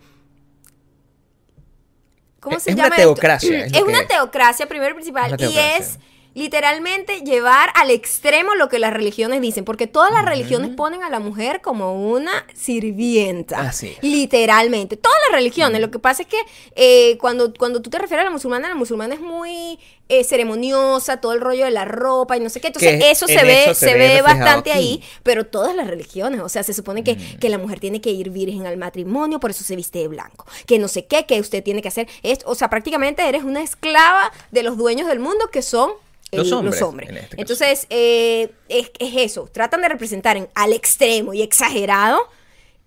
¿Cómo 2.39 2.57
Es- 2.57 2.63
se 2.63 2.71
es 2.71 2.75
llama 2.75 2.87
una 2.87 2.95
teocracia, 2.97 3.65
es 3.65 3.71
Es, 3.73 3.79
lo 3.79 3.85
que 3.85 3.91
una 3.91 4.07
teocracia, 4.07 4.67
primero 4.67 4.91
y 4.91 4.93
principal, 4.95 5.35
y 5.39 5.57
es 5.57 5.99
literalmente 6.33 7.21
llevar 7.21 7.69
al 7.75 7.91
extremo 7.91 8.55
lo 8.55 8.69
que 8.69 8.79
las 8.79 8.93
religiones 8.93 9.41
dicen, 9.41 9.65
porque 9.65 9.87
todas 9.87 10.11
las 10.11 10.25
religiones 10.25 10.71
ponen 10.75 11.03
a 11.03 11.09
la 11.09 11.19
mujer 11.19 11.61
como 11.61 12.09
una 12.11 12.45
sirvienta. 12.53 13.61
Así 13.61 13.89
es. 13.89 13.97
Literalmente. 14.03 14.97
Todas 14.97 15.17
las 15.29 15.35
religiones. 15.37 15.79
Lo 15.81 15.91
que 15.91 15.99
pasa 15.99 16.23
es 16.23 16.27
que 16.27 16.37
eh, 16.75 17.17
cuando, 17.19 17.53
cuando 17.53 17.81
tú 17.81 17.89
te 17.89 17.99
refieres 17.99 18.21
a 18.21 18.25
la 18.25 18.31
musulmana, 18.31 18.69
la 18.69 18.75
musulmana 18.75 19.13
es 19.15 19.21
muy 19.21 19.79
eh, 20.09 20.23
ceremoniosa, 20.23 21.17
todo 21.21 21.33
el 21.33 21.41
rollo 21.41 21.65
de 21.65 21.71
la 21.71 21.85
ropa 21.85 22.35
y 22.37 22.39
no 22.39 22.49
sé 22.49 22.59
qué. 22.61 22.67
Entonces, 22.67 22.99
Que 22.99 23.11
eso 23.11 23.27
en 23.29 23.39
se 23.39 23.45
ve, 23.45 23.63
eso 23.65 23.73
se 23.75 23.87
se 23.89 23.93
ve 23.97 24.21
bastante 24.21 24.71
aquí. 24.71 24.79
ahí, 24.79 25.03
pero 25.23 25.45
todas 25.45 25.75
las 25.75 25.87
religiones. 25.87 26.41
O 26.41 26.49
sea, 26.49 26.63
se 26.63 26.73
supone 26.73 27.03
que, 27.03 27.15
Mm. 27.15 27.39
que 27.39 27.49
la 27.49 27.57
mujer 27.57 27.79
tiene 27.79 28.01
que 28.01 28.09
ir 28.11 28.29
virgen 28.29 28.65
al 28.67 28.77
matrimonio, 28.77 29.39
por 29.39 29.51
eso 29.51 29.63
se 29.63 29.75
viste 29.75 29.99
de 29.99 30.07
blanco. 30.07 30.45
Que 30.65 30.79
no 30.79 30.87
sé 30.87 31.05
qué, 31.05 31.25
que 31.25 31.39
usted 31.39 31.63
tiene 31.63 31.81
que 31.81 31.87
hacer. 31.87 32.07
O 32.45 32.55
sea, 32.55 32.69
prácticamente 32.69 33.27
eres 33.27 33.43
una 33.43 33.61
esclava 33.61 34.31
de 34.51 34.63
los 34.63 34.77
dueños 34.77 35.07
del 35.07 35.19
mundo 35.19 35.49
que 35.51 35.61
son 35.61 35.91
Los 36.37 36.51
hombres, 36.51 36.79
los 36.79 36.89
hombres. 36.89 37.09
en 37.09 37.17
este. 37.17 37.39
Entonces, 37.39 37.87
eh, 37.89 38.51
es, 38.69 38.91
es 38.99 39.13
eso. 39.17 39.47
Tratan 39.51 39.81
de 39.81 39.89
representar 39.89 40.37
en, 40.37 40.49
al 40.55 40.73
extremo 40.73 41.33
y 41.33 41.41
exagerado, 41.41 42.19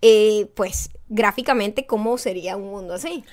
eh, 0.02 0.46
pues 0.54 0.90
gráficamente, 1.08 1.86
cómo 1.86 2.18
sería 2.18 2.56
un 2.56 2.70
mundo 2.70 2.94
así. 2.94 3.24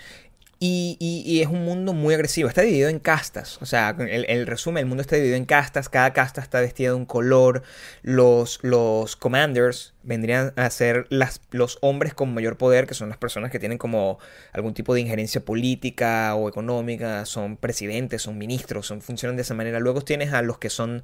Y, 0.65 1.41
es 1.41 1.47
un 1.47 1.65
mundo 1.65 1.91
muy 1.91 2.13
agresivo. 2.13 2.47
Está 2.47 2.61
dividido 2.61 2.87
en 2.87 2.99
castas. 2.99 3.57
O 3.61 3.65
sea, 3.65 3.93
el, 3.99 4.25
el 4.29 4.47
resumen, 4.47 4.83
el 4.83 4.85
mundo 4.85 5.01
está 5.01 5.17
dividido 5.17 5.35
en 5.35 5.43
castas. 5.43 5.89
Cada 5.89 6.13
casta 6.13 6.39
está 6.39 6.61
vestida 6.61 6.89
de 6.89 6.95
un 6.95 7.05
color. 7.05 7.63
Los, 8.01 8.59
los 8.61 9.17
commanders 9.17 9.93
vendrían 10.03 10.53
a 10.55 10.69
ser 10.69 11.07
los 11.09 11.79
hombres 11.81 12.13
con 12.13 12.33
mayor 12.33 12.57
poder, 12.57 12.87
que 12.87 12.93
son 12.93 13.09
las 13.09 13.17
personas 13.17 13.51
que 13.51 13.59
tienen 13.59 13.77
como 13.77 14.19
algún 14.53 14.73
tipo 14.73 14.93
de 14.93 15.01
injerencia 15.01 15.43
política 15.43 16.33
o 16.35 16.47
económica. 16.47 17.25
Son 17.25 17.57
presidentes, 17.57 18.21
son 18.21 18.37
ministros, 18.37 18.87
son, 18.87 19.01
funcionan 19.01 19.35
de 19.35 19.41
esa 19.41 19.55
manera. 19.55 19.81
Luego 19.81 20.01
tienes 20.01 20.31
a 20.31 20.41
los 20.41 20.59
que 20.59 20.69
son 20.69 21.03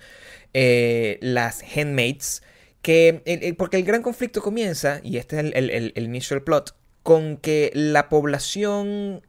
eh, 0.54 1.18
las 1.22 1.64
handmaids. 1.76 2.44
Que, 2.82 3.54
porque 3.58 3.76
el 3.76 3.84
gran 3.84 4.04
conflicto 4.04 4.42
comienza, 4.42 5.02
y 5.04 5.18
este 5.18 5.38
es 5.38 5.54
el, 5.54 5.70
el, 5.70 5.94
del 5.94 6.42
plot, 6.44 6.78
con 7.04 7.36
que 7.36 7.72
la 7.74 8.08
población 8.08 9.22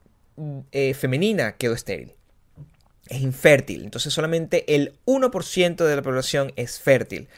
eh, 0.72 0.94
femenina 0.94 1.56
quedó 1.56 1.74
estéril. 1.74 2.14
Es 3.08 3.20
infértil. 3.22 3.82
Entonces 3.84 4.12
solamente 4.12 4.74
el 4.76 4.94
1% 5.06 5.84
de 5.84 5.96
la 5.96 6.02
población 6.02 6.52
es 6.56 6.78
fértil. 6.80 7.28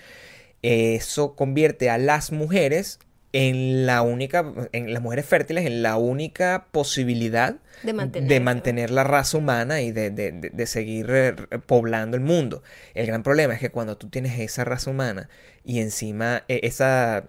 eso 0.62 1.34
convierte 1.34 1.90
a 1.90 1.98
las 1.98 2.30
mujeres 2.32 2.98
en 3.32 3.86
la 3.86 4.02
única, 4.02 4.52
en 4.72 4.92
las 4.92 5.02
mujeres 5.02 5.24
fértiles, 5.24 5.64
en 5.64 5.82
la 5.82 5.96
única 5.96 6.66
posibilidad 6.70 7.56
De 7.82 7.94
mantener. 7.94 8.28
de 8.28 8.40
mantener 8.40 8.90
la 8.90 9.04
raza 9.04 9.38
humana 9.38 9.80
y 9.80 9.90
de, 9.90 10.10
de- 10.10 10.32
de- 10.52 10.66
seguir 10.66 11.06
eh, 11.10 11.34
poblando 11.66 12.16
el 12.18 12.22
mundo. 12.22 12.62
El 12.94 13.06
gran 13.06 13.22
problema 13.22 13.54
es 13.54 13.60
que 13.60 13.70
cuando 13.70 13.96
tú 13.96 14.10
tienes 14.10 14.38
esa 14.38 14.64
raza 14.64 14.90
humana 14.90 15.30
y 15.64 15.80
encima 15.80 16.44
eh, 16.48 16.60
esa, 16.64 17.24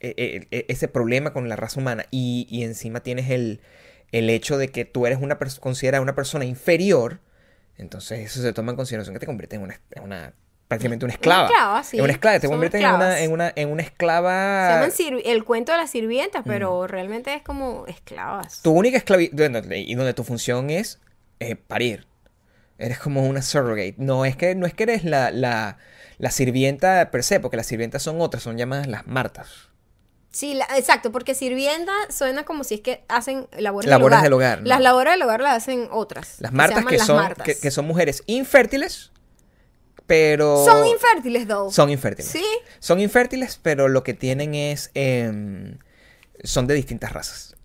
eh, 0.00 0.14
eh, 0.18 0.46
eh, 0.50 0.66
ese 0.68 0.88
problema 0.88 1.32
con 1.32 1.48
la 1.48 1.56
raza 1.56 1.80
humana 1.80 2.04
y, 2.10 2.46
y 2.50 2.62
encima 2.64 3.00
tienes 3.00 3.30
el, 3.30 3.60
el 4.12 4.30
hecho 4.30 4.58
de 4.58 4.68
que 4.68 4.84
tú 4.84 5.06
eres 5.06 5.18
una 5.20 5.38
persona, 5.38 5.60
considerada 5.62 6.02
una 6.02 6.14
persona 6.14 6.44
inferior, 6.44 7.20
entonces 7.76 8.20
eso 8.20 8.42
se 8.42 8.52
toma 8.52 8.72
en 8.72 8.76
consideración 8.76 9.14
que 9.14 9.20
te 9.20 9.26
convierte 9.26 9.56
en 9.56 9.62
una, 9.62 9.80
en 9.92 10.02
una- 10.02 10.34
prácticamente 10.68 11.04
una 11.04 11.14
esclava. 11.14 11.46
esclava, 11.48 11.82
sí. 11.82 11.96
En 11.98 12.04
una 12.04 12.12
esclava, 12.12 12.38
te 12.38 12.46
Son 12.46 12.52
convierte 12.52 12.78
en 12.78 12.86
una, 12.86 13.20
en, 13.20 13.32
una, 13.32 13.52
en 13.56 13.68
una 13.70 13.82
Se 13.82 13.88
esclava... 13.88 14.68
llaman 14.68 14.90
sirvi- 14.90 15.22
el 15.24 15.44
cuento 15.44 15.72
de 15.72 15.78
las 15.78 15.90
sirvientas, 15.90 16.42
pero 16.46 16.86
realmente 16.86 17.34
es 17.34 17.42
como 17.42 17.86
esclavas. 17.86 18.62
Tu 18.62 18.70
única 18.70 18.96
esclavitud, 18.96 19.40
y 19.72 19.94
donde 19.94 20.14
tu 20.14 20.22
función 20.24 20.70
es 20.70 21.00
eh, 21.40 21.56
parir. 21.56 22.06
Eres 22.78 22.98
como 22.98 23.26
una 23.26 23.42
surrogate. 23.42 23.94
No 23.98 24.24
es 24.24 24.36
que, 24.36 24.54
no 24.54 24.66
es 24.66 24.74
que 24.74 24.84
eres 24.84 25.04
la, 25.04 25.30
la, 25.30 25.78
la 26.18 26.30
sirvienta 26.30 27.10
per 27.10 27.22
se, 27.24 27.40
porque 27.40 27.56
las 27.56 27.66
sirvientas 27.66 28.02
son 28.02 28.20
otras, 28.20 28.42
son 28.42 28.56
llamadas 28.56 28.86
las 28.86 29.06
martas. 29.06 29.69
Sí, 30.32 30.54
la- 30.54 30.66
exacto, 30.76 31.10
porque 31.10 31.34
sirvienta 31.34 31.92
suena 32.08 32.44
como 32.44 32.62
si 32.64 32.74
es 32.76 32.80
que 32.82 33.02
hacen 33.08 33.48
labores, 33.58 33.90
Labores 33.90 34.18
del 34.18 34.22
del 34.24 34.32
hogar. 34.32 34.52
hogar, 34.58 34.62
¿no? 34.62 34.68
Las 34.68 34.80
labores 34.80 35.12
del 35.14 35.22
hogar 35.22 35.40
las 35.40 35.56
hacen 35.56 35.88
otras. 35.90 36.36
Las 36.38 36.52
martas 36.52 36.84
que 36.86 36.98
las 36.98 37.06
son, 37.06 37.16
martas. 37.16 37.44
que, 37.44 37.58
que 37.58 37.70
son 37.72 37.84
mujeres 37.86 38.22
infértiles, 38.26 39.10
pero... 40.06 40.64
Son 40.64 40.86
infértiles, 40.86 41.46
though. 41.48 41.70
Son 41.72 41.90
infértiles. 41.90 42.30
Sí. 42.30 42.44
Son 42.78 43.00
infértiles, 43.00 43.58
pero 43.62 43.88
lo 43.88 44.02
que 44.04 44.14
tienen 44.14 44.54
es... 44.54 44.90
em, 44.94 45.78
son 46.44 46.66
de 46.66 46.74
distintas 46.74 47.12
razas. 47.12 47.56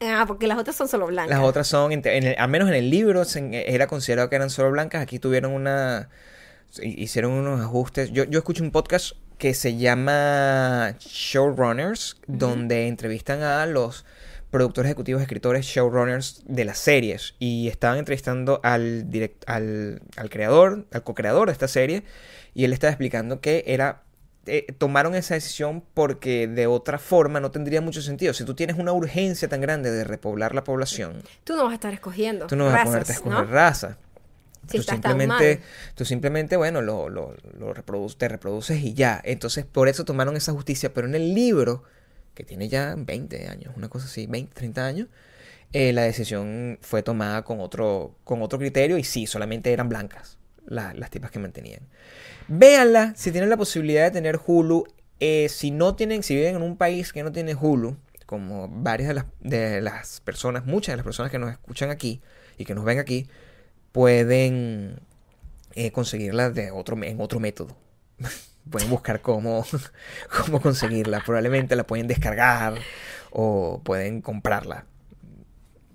Ah, 0.00 0.24
porque 0.26 0.46
las 0.46 0.58
otras 0.58 0.74
son 0.74 0.88
solo 0.88 1.06
blancas. 1.06 1.36
Las 1.38 1.46
otras 1.46 1.68
son, 1.68 1.92
en 1.92 2.02
el- 2.06 2.36
al 2.38 2.48
menos 2.48 2.68
en 2.68 2.74
el 2.74 2.90
libro, 2.90 3.24
se- 3.24 3.72
era 3.72 3.86
considerado 3.86 4.28
que 4.28 4.36
eran 4.36 4.50
solo 4.50 4.70
blancas. 4.70 5.00
Aquí 5.02 5.18
tuvieron 5.18 5.52
una. 5.52 6.08
Hicieron 6.82 7.32
unos 7.32 7.60
ajustes. 7.60 8.10
Yo, 8.12 8.24
yo 8.24 8.38
escucho 8.38 8.64
un 8.64 8.70
podcast 8.72 9.12
que 9.42 9.54
se 9.54 9.76
llama 9.76 10.94
Showrunners, 11.00 12.16
donde 12.28 12.86
entrevistan 12.86 13.42
a 13.42 13.66
los 13.66 14.04
productores 14.50 14.88
ejecutivos, 14.88 15.20
escritores, 15.20 15.66
showrunners 15.66 16.42
de 16.46 16.64
las 16.64 16.78
series. 16.78 17.34
Y 17.40 17.66
estaban 17.66 17.98
entrevistando 17.98 18.60
al, 18.62 19.10
direct- 19.10 19.42
al, 19.48 20.00
al 20.16 20.30
creador, 20.30 20.86
al 20.92 21.02
co-creador 21.02 21.48
de 21.48 21.54
esta 21.54 21.66
serie. 21.66 22.04
Y 22.54 22.62
él 22.62 22.72
estaba 22.72 22.92
explicando 22.92 23.40
que 23.40 23.64
era 23.66 24.04
eh, 24.46 24.66
tomaron 24.78 25.16
esa 25.16 25.34
decisión 25.34 25.82
porque 25.92 26.46
de 26.46 26.68
otra 26.68 27.00
forma 27.00 27.40
no 27.40 27.50
tendría 27.50 27.80
mucho 27.80 28.00
sentido. 28.00 28.34
Si 28.34 28.44
tú 28.44 28.54
tienes 28.54 28.76
una 28.78 28.92
urgencia 28.92 29.48
tan 29.48 29.60
grande 29.60 29.90
de 29.90 30.04
repoblar 30.04 30.54
la 30.54 30.62
población, 30.62 31.20
Tú 31.42 31.56
no 31.56 31.64
vas 31.64 31.72
a 31.72 31.74
estar 31.74 31.92
escogiendo. 31.92 32.46
tú 32.46 32.54
no 32.54 32.66
vas 32.66 32.74
a 32.74 32.76
razas, 32.76 32.90
ponerte 32.92 33.10
a 33.12 33.14
escoger 33.16 33.38
¿no? 33.40 33.44
raza. 33.52 33.98
Si 34.68 34.78
tú 34.78 34.82
simplemente, 35.16 35.60
tú 35.94 36.04
simplemente, 36.04 36.56
bueno, 36.56 36.82
lo, 36.82 37.08
lo, 37.08 37.34
lo 37.58 37.74
reprodu- 37.74 38.16
te 38.16 38.28
reproduces 38.28 38.80
y 38.82 38.94
ya. 38.94 39.20
Entonces, 39.24 39.64
por 39.66 39.88
eso 39.88 40.04
tomaron 40.04 40.36
esa 40.36 40.52
justicia. 40.52 40.92
Pero 40.94 41.06
en 41.08 41.14
el 41.14 41.34
libro, 41.34 41.82
que 42.34 42.44
tiene 42.44 42.68
ya 42.68 42.94
20 42.96 43.48
años, 43.48 43.74
una 43.76 43.88
cosa 43.88 44.06
así, 44.06 44.26
20, 44.26 44.54
30 44.54 44.86
años, 44.86 45.08
eh, 45.72 45.92
la 45.92 46.02
decisión 46.02 46.78
fue 46.82 47.02
tomada 47.02 47.42
con 47.42 47.60
otro, 47.60 48.14
con 48.24 48.42
otro 48.42 48.58
criterio 48.58 48.98
y 48.98 49.04
sí, 49.04 49.26
solamente 49.26 49.72
eran 49.72 49.88
blancas 49.88 50.38
la- 50.66 50.94
las 50.94 51.10
tipas 51.10 51.30
que 51.30 51.38
mantenían. 51.40 51.80
Véanla, 52.48 53.14
si 53.16 53.32
tienen 53.32 53.50
la 53.50 53.56
posibilidad 53.56 54.04
de 54.04 54.10
tener 54.10 54.38
Hulu, 54.44 54.84
eh, 55.20 55.48
si 55.48 55.70
no 55.70 55.94
tienen, 55.94 56.22
si 56.22 56.34
viven 56.34 56.56
en 56.56 56.62
un 56.62 56.76
país 56.76 57.12
que 57.12 57.22
no 57.22 57.32
tiene 57.32 57.54
Hulu, 57.54 57.96
como 58.26 58.68
varias 58.68 59.08
de 59.08 59.14
las, 59.14 59.24
de 59.40 59.80
las 59.80 60.20
personas, 60.20 60.64
muchas 60.64 60.92
de 60.92 60.96
las 60.96 61.04
personas 61.04 61.30
que 61.30 61.38
nos 61.38 61.50
escuchan 61.50 61.90
aquí 61.90 62.20
y 62.58 62.64
que 62.64 62.74
nos 62.74 62.84
ven 62.84 62.98
aquí, 62.98 63.28
pueden 63.92 65.00
eh, 65.74 65.92
conseguirla 65.92 66.50
de 66.50 66.70
otro, 66.70 67.00
en 67.02 67.20
otro 67.20 67.40
método. 67.40 67.76
pueden 68.70 68.90
buscar 68.90 69.20
cómo, 69.20 69.64
cómo 70.44 70.60
conseguirla. 70.60 71.22
Probablemente 71.24 71.76
la 71.76 71.86
pueden 71.86 72.08
descargar 72.08 72.74
o 73.30 73.80
pueden 73.84 74.20
comprarla. 74.22 74.86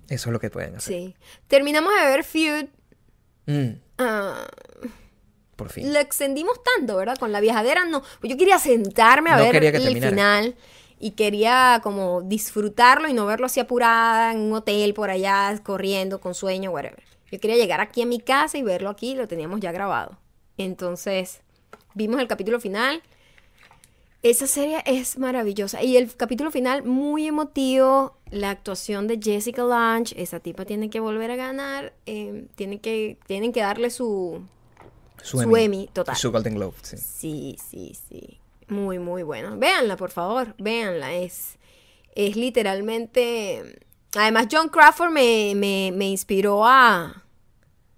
Eso 0.09 0.29
es 0.29 0.33
lo 0.33 0.39
que 0.39 0.49
pueden 0.49 0.75
hacer. 0.75 0.93
Sí. 0.95 1.15
Terminamos 1.47 1.91
de 1.93 2.05
ver 2.05 2.23
Feud. 2.23 2.65
Mm, 3.45 3.79
ah, 3.97 4.47
por 5.55 5.69
fin. 5.69 5.91
lo 5.91 5.99
extendimos 5.99 6.59
tanto, 6.63 6.95
¿verdad? 6.95 7.17
Con 7.17 7.31
la 7.31 7.39
viajadera 7.39 7.85
no. 7.85 8.03
Yo 8.23 8.37
quería 8.37 8.59
sentarme 8.59 9.31
a 9.31 9.37
No 9.37 9.43
ver 9.43 9.63
el 9.63 9.71
terminara. 9.71 10.09
final 10.09 10.55
y 10.99 11.11
quería 11.11 11.79
como 11.83 12.21
disfrutarlo 12.21 13.07
y 13.07 13.13
no 13.13 13.25
verlo 13.25 13.45
así 13.45 13.59
apurada 13.59 14.31
en 14.31 14.39
un 14.39 14.53
hotel 14.53 14.93
por 14.93 15.09
allá, 15.09 15.53
corriendo, 15.63 16.19
con 16.19 16.33
sueño, 16.35 16.71
whatever. 16.71 17.03
Yo 17.31 17.39
quería 17.39 17.57
llegar 17.57 17.81
aquí 17.81 18.01
a 18.01 18.05
mi 18.05 18.19
casa 18.19 18.57
y 18.57 18.63
verlo 18.63 18.89
aquí, 18.89 19.15
lo 19.15 19.27
teníamos 19.27 19.59
ya 19.59 19.71
grabado. 19.71 20.17
Entonces, 20.57 21.41
vimos 21.93 22.19
el 22.19 22.27
capítulo 22.27 22.59
final. 22.59 23.01
Esa 24.23 24.47
serie 24.47 24.81
es 24.85 25.17
maravillosa. 25.17 25.83
Y 25.83 25.95
el 25.97 26.13
capítulo 26.15 26.51
final, 26.51 26.83
muy 26.83 27.27
emotivo. 27.27 28.17
La 28.31 28.49
actuación 28.49 29.07
de 29.07 29.19
Jessica 29.21 29.63
Lange. 29.63 30.21
Esa 30.21 30.39
tipa 30.39 30.65
tiene 30.65 30.89
que 30.89 30.99
volver 30.99 31.31
a 31.31 31.35
ganar. 31.35 31.93
eh, 32.05 32.47
tiene 32.55 32.79
que, 32.81 33.17
tienen 33.27 33.53
que 33.53 33.61
darle 33.61 33.89
su, 33.89 34.41
su 35.21 35.55
Emmy, 35.55 35.89
total. 35.93 36.15
Su 36.15 36.31
Golden 36.31 36.55
Globe, 36.55 36.75
sí. 36.81 36.97
Sí, 36.97 37.57
sí, 37.69 37.95
sí. 38.09 38.39
Muy, 38.67 38.99
muy 38.99 39.23
bueno. 39.23 39.57
Véanla, 39.57 39.95
por 39.97 40.11
favor. 40.11 40.55
Véanla. 40.57 41.13
Es, 41.13 41.57
es 42.15 42.35
literalmente. 42.35 43.79
Además, 44.15 44.47
John 44.51 44.69
Crawford 44.69 45.11
me, 45.11 45.53
me, 45.55 45.91
me 45.93 46.07
inspiró 46.07 46.65
a, 46.65 47.23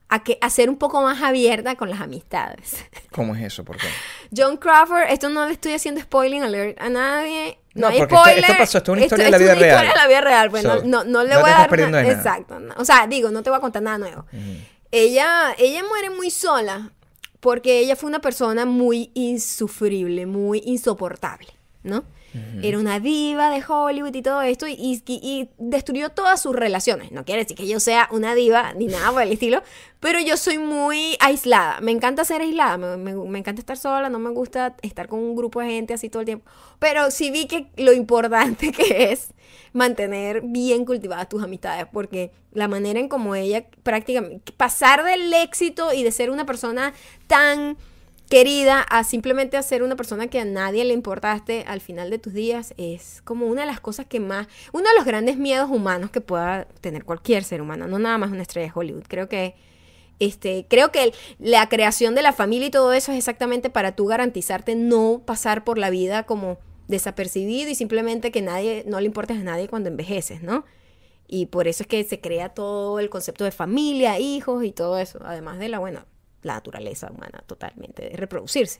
a, 0.10 0.24
que, 0.24 0.38
a 0.42 0.50
ser 0.50 0.70
un 0.70 0.78
poco 0.78 1.02
más 1.02 1.22
abierta 1.22 1.76
con 1.76 1.90
las 1.90 2.02
amistades. 2.02 2.84
¿Cómo 3.12 3.36
es 3.36 3.44
eso? 3.44 3.64
¿Por 3.64 3.78
qué? 3.78 3.88
John 4.36 4.58
Crawford, 4.58 5.04
esto 5.10 5.30
no 5.30 5.46
le 5.46 5.54
estoy 5.54 5.74
haciendo 5.74 6.02
spoiling 6.02 6.44
alert 6.44 6.82
a 6.82 6.90
nadie. 6.90 7.60
No, 7.76 7.90
No, 7.90 7.98
porque 7.98 8.04
esto- 8.04 8.16
spoiler. 8.18 8.40
esto 8.44 8.54
pasó, 8.58 8.78
esto 8.80 8.92
es 8.92 8.98
una 8.98 9.02
historia 9.06 9.26
de 9.26 9.32
la 9.32 9.38
vida 9.38 9.52
es 9.52 9.58
una 9.58 9.62
real. 9.66 9.76
historia 9.86 9.92
de 9.92 9.98
la 9.98 10.08
vida 10.08 10.22
real. 10.22 10.50
Bueno, 10.50 10.74
So, 10.80 10.86
no, 10.86 11.04
no 11.04 11.24
le 11.24 11.30
no 11.36 11.40
voy 11.42 11.50
te 11.50 11.56
a 11.56 11.68
dar 11.68 11.80
nada. 11.92 12.12
Exacto. 12.12 12.60
no. 12.60 12.74
O 12.78 12.86
sea, 12.86 13.08
digo, 13.08 13.30
no 13.32 13.44
te 13.44 13.50
voy 13.50 13.58
a 13.58 13.62
contar 13.62 13.82
nada 13.84 13.98
nuevo. 13.98 14.26
Ella, 14.92 15.54
ella 15.58 15.84
muere 15.88 16.10
muy 16.10 16.32
sola 16.32 16.92
porque 17.40 17.80
ella 17.80 17.96
fue 17.96 18.10
una 18.10 18.20
persona 18.20 18.66
muy 18.66 19.12
insufrible, 19.14 20.26
muy 20.26 20.62
insoportable, 20.66 21.48
¿no? 21.84 22.04
Era 22.62 22.78
una 22.78 23.00
diva 23.00 23.50
de 23.50 23.64
Hollywood 23.68 24.14
y 24.14 24.22
todo 24.22 24.42
esto 24.42 24.68
y, 24.68 25.50
destruyó 25.58 26.10
todas 26.10 26.42
sus 26.42 26.56
relaciones. 26.56 27.12
No 27.12 27.26
quiere 27.26 27.44
decir 27.44 27.58
que 27.58 27.68
yo 27.68 27.80
sea 27.80 28.08
una 28.12 28.36
diva 28.36 28.74
ni 28.74 28.86
nada 28.88 29.12
por 29.12 29.22
el 29.24 29.32
estilo, 29.32 29.64
pero 30.00 30.20
yo 30.20 30.38
soy 30.38 30.58
muy 30.58 31.16
aislada. 31.20 31.80
Me 31.82 31.92
encanta 31.92 32.24
ser 32.26 32.42
aislada, 32.42 32.78
me, 32.78 32.98
me- 32.98 33.16
me 33.16 33.40
encanta 33.40 33.60
estar 33.62 33.78
sola, 33.78 34.10
no 34.10 34.20
me 34.20 34.30
gusta 34.30 34.76
estar 34.82 35.08
con 35.08 35.20
un 35.20 35.36
grupo 35.36 35.60
de 35.62 35.68
gente 35.70 35.94
así 35.94 36.10
todo 36.10 36.22
el 36.22 36.26
tiempo. 36.28 36.46
Pero 36.80 37.10
sí 37.12 37.32
vi 37.32 37.48
que 37.48 37.68
lo 37.78 37.94
importante 37.94 38.72
que 38.74 39.12
es 39.12 39.34
mantener 39.74 40.42
bien 40.42 40.86
cultivadas 40.86 41.30
tus 41.30 41.44
amistades, 41.44 41.86
porque 41.92 42.32
la 42.54 42.68
manera 42.68 43.00
en 43.00 43.08
como 43.10 43.36
ella 43.36 43.66
prácticamente 43.84 44.52
pasar 44.54 45.04
del 45.04 45.32
éxito 45.34 45.94
y 45.94 46.04
de 46.04 46.12
ser 46.12 46.30
una 46.32 46.46
persona 46.46 46.94
tan 47.28 47.78
querida 48.30 48.82
a 48.82 49.04
simplemente 49.04 49.58
a 49.58 49.64
ser 49.64 49.82
una 49.82 49.96
persona 49.96 50.28
que 50.28 50.40
a 50.40 50.46
nadie 50.46 50.86
le 50.86 50.94
importaste 50.94 51.66
al 51.68 51.82
final 51.82 52.12
de 52.12 52.20
tus 52.20 52.32
días 52.34 52.76
es 52.78 53.22
como 53.24 53.48
una 53.48 53.62
de 53.62 53.68
las 53.68 53.80
cosas 53.80 54.06
que 54.06 54.20
más, 54.20 54.48
uno 54.72 54.88
de 54.88 54.96
los 54.96 55.06
grandes 55.06 55.38
miedos 55.38 55.70
humanos 55.70 56.12
que 56.12 56.22
pueda 56.22 56.66
tener 56.82 57.06
cualquier 57.06 57.44
ser 57.44 57.62
humano, 57.62 57.88
no 57.88 57.98
nada 57.98 58.20
más 58.20 58.32
una 58.32 58.44
estrella 58.44 58.68
de 58.68 58.80
Hollywood. 58.80 59.04
Creo 59.08 59.28
que 59.28 59.56
este, 60.20 60.66
creo 60.70 60.92
que 60.92 61.14
la 61.40 61.70
creación 61.70 62.14
de 62.14 62.22
la 62.22 62.34
familia 62.34 62.68
y 62.68 62.72
todo 62.72 62.94
eso 62.94 63.12
es 63.12 63.18
exactamente 63.18 63.70
para 63.70 63.96
tú 63.96 64.06
garantizarte 64.06 64.76
no 64.76 65.24
pasar 65.26 65.64
por 65.64 65.78
la 65.78 65.90
vida 65.90 66.24
como 66.24 66.60
desapercibido 66.88 67.72
y 67.72 67.76
simplemente 67.76 68.32
que 68.32 68.42
nadie, 68.42 68.84
no 68.86 69.00
le 69.00 69.06
importes 69.06 69.38
a 69.38 69.44
nadie 69.44 69.70
cuando 69.70 69.90
envejeces, 69.90 70.44
¿no? 70.44 70.66
Y 71.28 71.46
por 71.46 71.68
eso 71.68 71.84
es 71.84 71.88
que 71.88 72.04
se 72.04 72.20
crea 72.20 72.50
todo 72.50 73.00
el 73.00 73.10
concepto 73.10 73.44
de 73.46 73.52
familia, 73.52 74.20
hijos 74.20 74.64
y 74.64 74.72
todo 74.72 75.00
eso, 75.00 75.20
además 75.24 75.60
de 75.60 75.70
la, 75.70 75.80
bueno, 75.80 76.06
la 76.44 76.54
naturaleza 76.56 77.10
humana 77.12 77.44
totalmente, 77.48 78.10
de 78.10 78.16
reproducirse. 78.18 78.80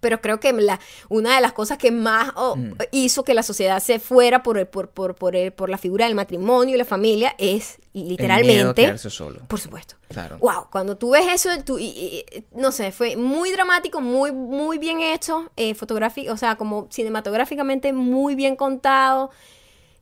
Pero 0.00 0.20
creo 0.20 0.38
que 0.38 0.52
la, 0.52 0.78
una 1.08 1.34
de 1.34 1.40
las 1.40 1.52
cosas 1.52 1.78
que 1.78 1.90
más 1.90 2.30
oh, 2.36 2.56
hizo 2.92 3.24
que 3.24 3.32
la 3.34 3.42
sociedad 3.42 3.80
se 3.80 3.98
fuera 3.98 4.42
por, 4.42 4.58
el- 4.58 4.66
por, 4.66 4.90
por, 4.90 5.14
por, 5.14 5.34
el- 5.34 5.52
por 5.52 5.68
la 5.70 5.78
figura 5.78 6.04
del 6.06 6.14
matrimonio 6.14 6.74
y 6.74 6.78
la 6.78 6.84
familia 6.84 7.34
es 7.38 7.78
El 7.94 8.02
miedo 8.02 8.08
literalmente... 8.10 8.82
quedarse 8.82 9.10
solo. 9.10 9.40
Por 9.48 9.58
supuesto. 9.58 9.96
Claro. 10.08 10.38
Wow, 10.38 10.68
cuando 10.70 10.96
tú 10.96 11.10
ves 11.10 11.24
eso, 11.32 11.48
tú, 11.64 11.78
y- 11.78 11.86
y- 12.30 12.44
no 12.54 12.70
sé, 12.70 12.92
fue 12.92 13.16
muy 13.16 13.50
dramático, 13.50 14.00
muy, 14.00 14.30
muy 14.30 14.78
bien 14.78 15.00
hecho, 15.00 15.50
eh, 15.56 15.74
fotográfico, 15.74 16.32
o 16.32 16.36
sea, 16.36 16.56
como 16.56 16.86
cinematográficamente 16.90 17.92
muy 17.92 18.34
bien 18.34 18.54
contado. 18.56 19.30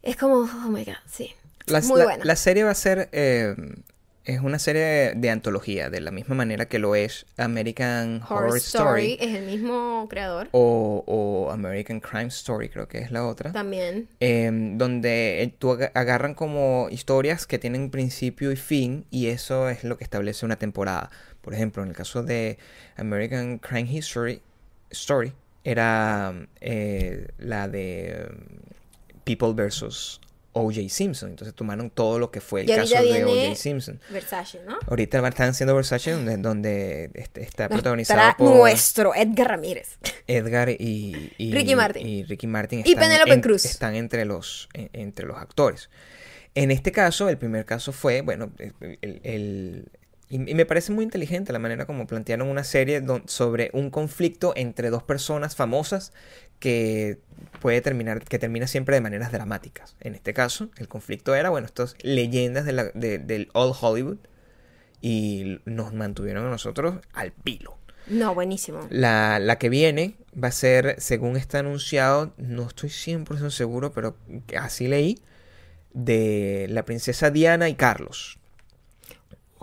Es 0.03 0.17
como, 0.17 0.39
oh 0.41 0.69
my 0.69 0.85
god, 0.85 0.95
sí. 1.11 1.33
La, 1.67 1.81
muy 1.83 1.99
la- 2.01 2.05
buena. 2.05 2.25
la 2.25 2.37
serie 2.37 2.65
va 2.65 2.73
a 2.73 2.75
ser. 2.75 3.09
eh, 3.13 3.55
es 4.25 4.41
una 4.41 4.59
serie 4.59 5.15
de, 5.17 5.31
antología, 5.31 5.91
de 5.91 6.01
la 6.01 6.11
misma 6.11 6.35
manera 6.35 6.67
que 6.67 6.79
lo 6.79 6.95
es 6.95 7.27
American 7.37 8.23
Horror, 8.23 8.45
Horror 8.45 8.57
Story, 8.59 9.13
Story 9.13 9.19
es 9.21 9.37
el 9.39 9.47
mismo 9.47 10.07
creador. 10.09 10.49
o, 10.53 11.03
o 11.07 11.51
American 11.51 12.01
Crime 12.01 12.27
Story, 12.29 12.69
creo 12.69 12.87
que 12.89 12.99
es 12.99 13.11
la 13.11 13.27
otra. 13.27 13.53
También. 13.53 14.09
em, 14.21 14.79
donde 14.79 15.43
eh, 15.43 15.55
tú 15.59 15.73
aga- 15.73 15.91
agarran 15.95 16.35
como 16.35 16.89
historias 16.91 17.47
que 17.47 17.59
tienen 17.59 17.91
principio 17.91 18.53
y 18.53 18.57
fin 18.57 19.05
y 19.11 19.27
eso 19.29 19.69
es 19.69 19.83
lo 19.85 19.99
que 19.99 20.05
establece 20.05 20.47
una 20.47 20.57
temporada. 20.57 21.11
Por 21.41 21.55
ejemplo, 21.55 21.83
en 21.83 21.89
el 21.89 21.97
caso 21.97 22.23
de 22.23 22.59
American 22.97 23.59
Crime 23.59 23.91
History 23.91 24.41
Story 24.91 25.33
era 25.65 26.33
eh, 26.61 27.29
la 27.39 27.69
de 27.69 28.29
um, 28.31 28.37
People 29.25 29.53
versus 29.55 30.21
O.J. 30.55 30.89
Simpson. 30.89 31.31
Entonces 31.31 31.55
tomaron 31.55 31.89
todo 31.91 32.19
lo 32.19 32.31
que 32.31 32.41
fue 32.41 32.61
el 32.63 32.71
Y 32.71 32.75
caso 32.75 32.95
de 33.03 33.25
O.J. 33.25 33.55
Simpson. 33.57 34.01
Versace, 34.11 34.61
¿no? 34.67 34.79
Ahorita 34.87 35.27
están 35.27 35.51
haciendo 35.51 35.75
Versace 35.75 36.13
donde, 36.13 36.37
donde 36.37 37.11
este- 37.15 37.43
está 37.43 37.69
protagonizado 37.69 38.35
por 38.37 38.57
nuestro 38.57 39.15
Edgar 39.15 39.49
Ramírez. 39.49 39.99
Edgar 40.27 40.69
y, 40.71 41.33
y- 41.39 41.53
Ricky 41.53 41.75
Martin. 41.75 42.07
y 42.07 42.25
Ricky 42.25 42.47
Martin 42.47 42.83
Y 42.85 42.95
Penélope 42.95 43.33
en- 43.33 43.41
Cruz. 43.41 43.65
están 43.65 43.95
entre 43.95 44.25
los, 44.25 44.69
en- 44.75 44.91
entre 44.93 45.27
los 45.27 45.37
actores. 45.39 45.89
En 46.55 46.71
este 46.71 46.93
caso, 46.93 47.31
el 47.31 47.39
primer 47.39 47.65
caso 47.65 47.93
fue, 47.93 48.21
bueno, 48.21 48.53
el, 49.01 49.21
el- 49.25 49.89
y, 50.29 50.39
me 50.39 50.67
parece 50.67 50.93
muy 50.93 51.05
inteligente 51.05 51.53
la 51.53 51.59
manera 51.59 51.87
como 51.87 52.07
plantearon 52.07 52.49
una 52.49 52.65
serie 52.65 53.03
sobre 53.27 53.71
un 53.73 53.91
conflicto 53.91 54.53
entre 54.57 54.91
dos 54.91 55.03
personas 55.03 55.57
famosas 55.57 56.13
que 56.63 57.19
puede 57.61 57.81
terminar, 57.81 58.23
que 58.25 58.39
termina 58.39 58.67
siempre 58.69 58.95
de 58.95 59.01
maneras 59.01 59.33
dramáticas. 59.33 59.97
En 60.01 60.15
este 60.15 60.33
caso, 60.33 60.71
el 60.79 60.87
conflicto 60.87 61.35
era, 61.35 61.51
bueno, 61.51 61.67
estas 61.67 61.97
leyendas 62.03 62.65
de 62.65 62.73
la- 62.73 62.91
de- 62.95 63.19
del 63.19 63.49
Old 63.53 63.75
Hollywood 63.81 64.19
y 65.01 65.59
nos 65.65 65.93
mantuvieron 65.93 66.47
a 66.47 66.51
nosotros 66.51 67.01
al 67.13 67.33
pilo. 67.33 67.77
No, 68.07 68.33
buenísimo. 68.35 68.87
La, 68.91 69.39
la 69.41 69.59
que 69.59 69.69
viene 69.69 70.15
va 70.41 70.49
a 70.49 70.53
ser, 70.53 70.95
según 71.01 71.37
está 71.37 71.59
anunciado, 71.59 72.33
no 72.37 72.67
estoy 72.69 72.91
100% 72.91 73.51
seguro, 73.51 73.93
pero 73.93 74.17
así 74.59 74.87
leí, 74.87 75.21
de 75.93 76.67
la 76.71 76.85
princesa 76.85 77.31
Diana 77.31 77.69
y 77.69 77.75
Carlos. 77.75 78.39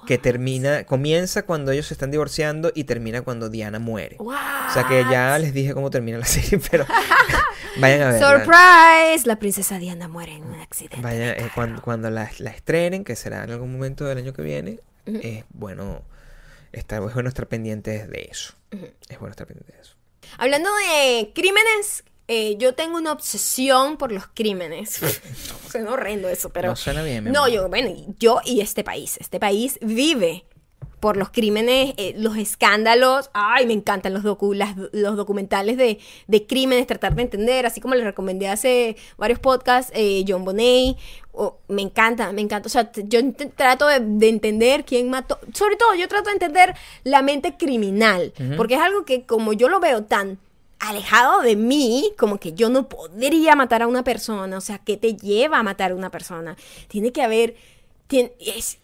Que 0.06 0.18
termina, 0.18 0.84
comienza 0.86 1.44
cuando 1.44 1.72
ellos 1.72 1.88
se 1.88 1.94
están 1.94 2.12
divorciando 2.12 2.72
y 2.74 2.86
termina 2.86 3.22
cuando 3.22 3.50
Diana 3.50 3.80
muere. 3.80 4.18
O 4.20 4.34
sea 4.74 4.86
que 4.88 5.06
ya 5.10 5.38
les 5.40 5.54
dije 5.54 5.74
cómo 5.74 5.90
termina 5.90 6.18
la 6.18 6.26
serie, 6.26 6.60
pero 6.72 6.86
vayan 7.80 8.02
a 8.02 8.12
verla. 8.12 8.30
Surprise, 8.30 9.28
la 9.28 9.38
princesa 9.38 9.78
Diana 9.78 10.08
muere 10.08 10.34
en 10.34 10.44
un 10.44 10.60
accidente. 10.60 11.02
Vayan, 11.02 11.38
de 11.38 11.46
eh, 11.46 11.52
cuando, 11.54 11.82
cuando 11.82 12.10
la, 12.10 12.30
la 12.40 12.52
estrenen, 12.52 13.04
que 13.04 13.16
será 13.16 13.44
en 13.44 13.52
algún 13.52 13.72
momento 13.72 14.06
del 14.06 14.18
año 14.18 14.34
que 14.34 14.42
viene, 14.42 14.80
es 15.06 15.44
bueno 15.50 16.04
estar, 16.72 17.02
es 17.04 17.14
bueno 17.14 17.30
estar 17.30 17.48
pendientes 17.48 18.10
de 18.10 18.28
eso. 18.32 18.54
Es 19.10 19.20
bueno 19.20 19.32
estar 19.32 19.48
pendientes 19.48 19.76
de 19.76 19.82
eso. 19.82 19.96
Hablando 20.38 20.70
de 20.76 21.32
crímenes, 21.34 22.04
eh, 22.30 22.56
yo 22.58 22.74
tengo 22.76 22.96
una 22.98 23.12
obsesión 23.12 23.98
por 23.98 24.12
los 24.14 24.24
crímenes. 24.34 25.02
Suena 25.70 25.92
horrendo 25.92 26.30
eso, 26.30 26.50
pero... 26.50 26.70
no 26.70 26.76
suena 26.78 27.04
bien. 27.04 27.26
mi 27.26 27.32
No, 27.32 27.40
amor. 27.46 27.52
yo, 27.52 27.68
bueno, 27.70 27.90
yo 28.20 28.40
y 28.46 28.62
este 28.62 28.84
país. 28.86 29.18
Este 29.20 29.40
país 29.40 29.78
vive 29.82 30.46
por 31.00 31.16
los 31.16 31.30
crímenes, 31.30 31.94
eh, 31.98 32.14
los 32.18 32.36
escándalos. 32.36 33.30
Ay, 33.34 33.66
me 33.66 33.72
encantan 33.74 34.14
los, 34.14 34.24
docu- 34.24 34.54
las- 34.54 34.76
los 34.92 35.16
documentales 35.16 35.78
de, 35.78 35.98
de 36.28 36.46
crímenes, 36.46 36.88
tratar 36.88 37.16
de 37.16 37.22
entender, 37.22 37.66
así 37.66 37.80
como 37.80 37.96
les 37.96 38.04
recomendé 38.04 38.50
hace 38.50 38.98
varios 39.18 39.40
podcasts, 39.40 39.92
eh, 39.96 40.26
John 40.28 40.44
Bonet. 40.44 40.98
o- 41.32 41.58
me 41.70 41.82
encanta, 41.84 42.34
me 42.34 42.42
encanta. 42.42 42.68
O 42.68 42.70
sea, 42.70 42.92
yo 42.94 43.20
trato 43.56 43.88
de, 43.88 44.02
de 44.02 44.28
entender 44.28 44.84
quién 44.84 45.10
mató. 45.10 45.40
Sobre 45.54 45.78
todo, 45.78 45.96
yo 45.96 46.08
trato 46.10 46.30
de 46.30 46.34
entender 46.34 46.76
la 47.06 47.22
mente 47.22 47.56
criminal, 47.58 48.34
porque 48.58 48.76
es 48.76 48.82
algo 48.82 49.06
que 49.06 49.26
como 49.26 49.54
yo 49.54 49.70
lo 49.70 49.80
veo 49.80 50.04
tan 50.04 50.38
alejado 50.80 51.42
de 51.42 51.56
mí, 51.56 52.14
como 52.18 52.40
que 52.40 52.54
yo 52.54 52.70
no 52.70 52.88
podría 52.88 53.56
matar 53.56 53.82
a 53.82 53.88
una 53.88 54.04
persona, 54.04 54.58
o 54.58 54.62
sea, 54.62 54.80
¿qué 54.80 54.98
te 54.98 55.16
lleva 55.16 55.60
a 55.60 55.64
matar 55.64 55.92
a 55.92 55.96
una 55.96 56.10
persona? 56.10 56.56
Tiene 56.88 57.12
que 57.12 57.22
haber, 57.22 57.56
tiene, 58.08 58.32
es, 58.40 58.80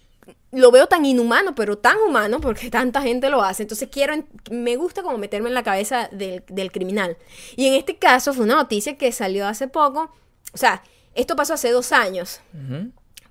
lo 0.52 0.72
veo 0.72 0.88
tan 0.88 1.06
inhumano, 1.06 1.56
pero 1.56 1.78
tan 1.78 1.98
humano, 2.08 2.39
porque 2.41 2.70
tanta 2.70 3.02
gente 3.02 3.30
lo 3.30 3.43
hace, 3.43 3.64
entonces 3.64 3.89
quiero, 3.91 4.14
me 4.52 4.76
gusta 4.76 5.04
como 5.04 5.18
meterme 5.18 5.50
en 5.50 5.56
la 5.56 5.64
cabeza 5.64 6.10
del, 6.12 6.43
del 6.48 6.72
criminal. 6.72 7.18
Y 7.56 7.68
en 7.68 7.74
este 7.76 7.98
caso 7.98 8.34
fue 8.34 8.46
una 8.46 8.56
noticia 8.56 8.98
que 8.98 9.12
salió 9.12 9.48
hace 9.48 9.68
poco, 9.68 10.12
o 10.54 10.58
sea, 10.58 10.84
esto 11.14 11.36
pasó 11.36 11.54
hace 11.54 11.72
dos 11.72 11.93
años, 11.93 12.41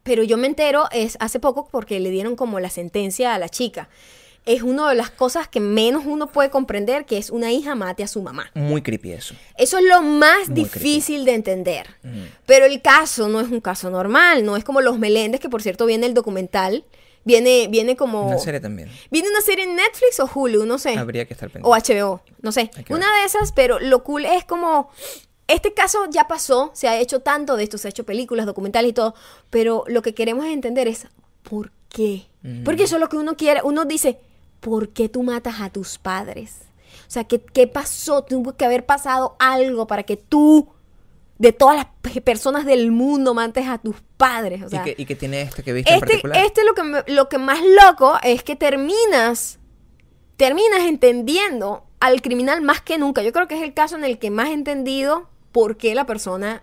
pero 0.02 0.22
yo 0.22 0.38
me 0.38 0.46
entero 0.46 0.86
es 0.90 1.16
hace 1.20 1.38
poco 1.38 1.68
porque 1.70 2.00
le 2.00 2.10
dieron 2.10 2.34
como 2.34 2.60
la 2.60 2.70
sentencia 2.70 3.34
a 3.34 3.38
la 3.38 3.50
chica. 3.50 3.88
Es 4.46 4.62
una 4.62 4.88
de 4.90 4.94
las 4.94 5.10
cosas 5.10 5.48
que 5.48 5.60
menos 5.60 6.04
uno 6.06 6.26
puede 6.26 6.50
comprender, 6.50 7.06
que 7.06 7.16
es 7.16 7.30
una 7.30 7.50
hija 7.50 7.74
mate 7.74 8.02
a 8.02 8.08
su 8.08 8.20
mamá. 8.20 8.50
Muy 8.54 8.82
creepy 8.82 9.12
eso. 9.12 9.34
Eso 9.56 9.78
es 9.78 9.84
lo 9.84 10.02
más 10.02 10.48
Muy 10.48 10.64
difícil 10.64 11.24
de 11.24 11.34
entender. 11.34 11.86
Pero 12.44 12.66
el 12.66 12.82
caso 12.82 13.28
no 13.28 13.40
es 13.40 13.48
un 13.48 13.60
caso 13.60 13.88
normal, 13.88 14.44
no 14.44 14.56
es 14.56 14.64
como 14.64 14.80
Los 14.82 14.98
Meléndez, 14.98 15.40
que 15.40 15.48
por 15.48 15.62
cierto 15.62 15.86
viene 15.86 16.06
el 16.06 16.12
documental, 16.12 16.84
viene, 17.24 17.68
viene 17.68 17.96
como... 17.96 18.26
Una 18.28 18.38
serie 18.38 18.60
también. 18.60 18.90
Viene 19.10 19.30
una 19.30 19.40
serie 19.40 19.64
en 19.64 19.76
Netflix 19.76 20.20
o 20.20 20.30
Hulu, 20.32 20.66
no 20.66 20.78
sé. 20.78 20.96
Habría 20.96 21.24
que 21.24 21.32
estar 21.32 21.48
pendiente. 21.50 21.68
O 21.68 21.94
HBO, 21.94 22.20
no 22.42 22.52
sé. 22.52 22.70
Una 22.90 23.10
ver. 23.10 23.20
de 23.20 23.24
esas, 23.26 23.52
pero 23.52 23.80
lo 23.80 24.04
cool 24.04 24.26
es 24.26 24.44
como... 24.44 24.90
Este 25.46 25.74
caso 25.74 26.06
ya 26.10 26.26
pasó, 26.26 26.70
se 26.74 26.88
ha 26.88 26.98
hecho 26.98 27.20
tanto 27.20 27.56
de 27.56 27.64
esto, 27.64 27.76
se 27.76 27.88
ha 27.88 27.90
hecho 27.90 28.04
películas, 28.04 28.46
documentales 28.46 28.90
y 28.90 28.94
todo, 28.94 29.14
pero 29.50 29.84
lo 29.88 30.00
que 30.00 30.14
queremos 30.14 30.46
entender 30.46 30.88
es 30.88 31.06
¿por 31.42 31.70
qué? 31.90 32.24
Porque 32.64 32.84
eso 32.84 32.96
es 32.96 33.00
lo 33.00 33.10
que 33.10 33.16
uno 33.16 33.36
quiere. 33.36 33.60
Uno 33.62 33.84
dice, 33.84 34.18
¿por 34.64 34.88
qué 34.88 35.08
tú 35.08 35.22
matas 35.22 35.60
a 35.60 35.68
tus 35.70 35.98
padres? 35.98 36.62
O 37.06 37.10
sea, 37.10 37.24
¿qué, 37.24 37.38
qué 37.40 37.66
pasó? 37.68 38.22
Tuvo 38.24 38.56
que 38.56 38.64
haber 38.64 38.86
pasado 38.86 39.36
algo 39.38 39.86
para 39.86 40.02
que 40.04 40.16
tú, 40.16 40.68
de 41.38 41.52
todas 41.52 41.76
las 41.76 41.86
pe- 42.00 42.20
personas 42.22 42.64
del 42.64 42.90
mundo, 42.90 43.34
mates 43.34 43.68
a 43.68 43.76
tus 43.78 43.96
padres. 44.16 44.62
O 44.62 44.68
sea, 44.70 44.80
¿Y, 44.80 44.84
qué, 44.84 45.02
y 45.02 45.04
qué 45.06 45.14
tiene 45.14 45.42
este 45.42 45.62
que 45.62 45.72
viste 45.74 45.90
en 45.90 45.96
este, 45.96 46.06
particular? 46.06 46.38
este 46.44 46.64
lo 46.64 46.74
que 46.74 47.12
lo 47.12 47.28
que 47.28 47.38
más 47.38 47.60
loco 47.82 48.14
es 48.22 48.42
que 48.42 48.56
terminas 48.56 49.58
terminas 50.36 50.80
entendiendo 50.88 51.84
al 52.00 52.22
criminal 52.22 52.60
más 52.62 52.80
que 52.80 52.98
nunca. 52.98 53.22
Yo 53.22 53.32
creo 53.32 53.46
que 53.48 53.54
es 53.56 53.62
el 53.62 53.74
caso 53.74 53.96
en 53.96 54.04
el 54.04 54.18
que 54.18 54.30
más 54.30 54.48
he 54.48 54.52
entendido 54.52 55.28
por 55.52 55.76
qué 55.76 55.94
la 55.94 56.06
persona 56.06 56.62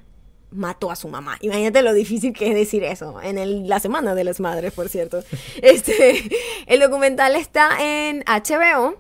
mató 0.52 0.92
a 0.92 0.96
su 0.96 1.08
mamá. 1.08 1.38
Imagínate 1.42 1.82
lo 1.82 1.94
difícil 1.94 2.34
que 2.34 2.50
es 2.50 2.56
decir 2.56 2.84
eso 2.84 3.22
en 3.22 3.38
el- 3.38 3.68
la 3.68 3.80
semana 3.80 4.16
de 4.16 4.24
las 4.24 4.40
madres, 4.40 4.74
por 4.74 4.90
cierto. 4.90 5.24
Este, 5.62 6.24
el 6.68 6.80
documental 6.80 7.36
está 7.36 7.78
en 7.82 8.24
HBO. 8.26 8.98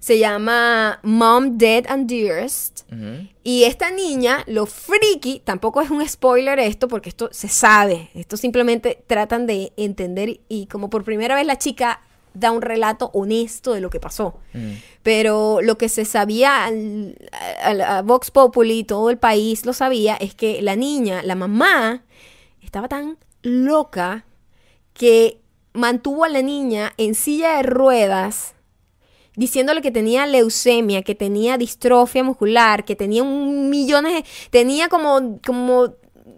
Se 0.00 0.18
llama 0.18 0.98
Mom 1.04 1.58
Dead 1.58 1.84
and 1.88 2.08
Dearest. 2.08 2.80
Y 3.44 3.62
esta 3.64 3.90
niña, 3.92 4.42
lo 4.48 4.66
friki, 4.66 5.40
tampoco 5.44 5.80
es 5.80 5.90
un 5.90 6.06
spoiler 6.08 6.58
esto, 6.58 6.88
porque 6.88 7.08
esto 7.08 7.28
se 7.32 7.48
sabe. 7.48 8.10
Esto 8.14 8.36
simplemente 8.36 9.04
tratan 9.06 9.46
de 9.46 9.72
entender 9.76 10.40
y 10.48 10.66
como 10.66 10.90
por 10.90 11.04
primera 11.04 11.36
vez 11.36 11.46
la 11.46 11.56
chica 11.56 12.00
da 12.34 12.50
un 12.50 12.62
relato 12.62 13.10
honesto 13.14 13.74
de 13.74 13.80
lo 13.80 13.90
que 13.90 14.00
pasó. 14.00 14.40
Mm. 14.54 14.72
Pero 15.02 15.60
lo 15.62 15.78
que 15.78 15.88
se 15.88 16.04
sabía, 16.04 16.64
al- 16.64 17.16
Vox 18.04 18.30
Populi, 18.30 18.84
todo 18.84 19.10
el 19.10 19.18
país 19.18 19.66
lo 19.66 19.72
sabía, 19.72 20.14
es 20.16 20.34
que 20.34 20.62
la 20.62 20.76
niña, 20.76 21.22
la 21.22 21.34
mamá, 21.34 22.04
estaba 22.62 22.88
tan 22.88 23.18
loca 23.42 24.24
que 24.94 25.40
mantuvo 25.72 26.24
a 26.24 26.28
la 26.28 26.42
niña 26.42 26.92
en 26.98 27.14
silla 27.14 27.56
de 27.56 27.62
ruedas 27.64 28.54
diciéndole 29.34 29.80
que 29.80 29.90
tenía 29.90 30.26
leucemia, 30.26 31.02
que 31.02 31.14
tenía 31.14 31.56
distrofia 31.56 32.22
muscular, 32.22 32.84
que 32.84 32.94
tenía 32.94 33.22
un 33.22 33.70
millones 33.70 34.12
de... 34.12 34.24
Tenía 34.50 34.88
como, 34.88 35.40
como, 35.44 35.94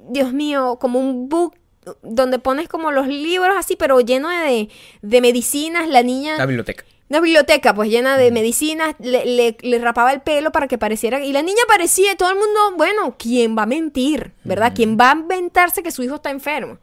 Dios 0.08 0.32
mío, 0.32 0.78
como 0.80 1.00
un 1.00 1.28
book 1.28 1.56
donde 2.02 2.38
pones 2.38 2.68
como 2.68 2.92
los 2.92 3.08
libros 3.08 3.56
así, 3.58 3.74
pero 3.76 4.00
lleno 4.00 4.28
de, 4.28 4.68
de 5.02 5.20
medicinas. 5.20 5.88
La 5.88 6.02
niña... 6.04 6.38
La 6.38 6.46
biblioteca. 6.46 6.84
Una 7.10 7.20
biblioteca 7.20 7.74
pues 7.74 7.90
llena 7.90 8.16
de 8.16 8.30
medicinas, 8.30 8.94
le, 8.98 9.24
le- 9.26 9.56
le 9.60 9.78
rapaba 9.78 10.12
el 10.12 10.22
pelo 10.22 10.52
para 10.52 10.66
que 10.68 10.78
pareciera... 10.78 11.22
Y 11.24 11.32
la 11.32 11.42
niña 11.42 11.60
parecía, 11.68 12.16
todo 12.16 12.30
el 12.30 12.36
mundo, 12.36 12.60
bueno, 12.76 13.14
¿quién 13.18 13.56
va 13.56 13.62
a 13.64 13.66
mentir? 13.66 14.32
¿Verdad? 14.42 14.72
¿Quién 14.74 14.96
va 14.98 15.10
a 15.10 15.14
inventarse 15.14 15.82
que 15.82 15.90
su 15.92 16.02
hijo 16.02 16.16
está 16.16 16.30
enfermo? 16.30 16.78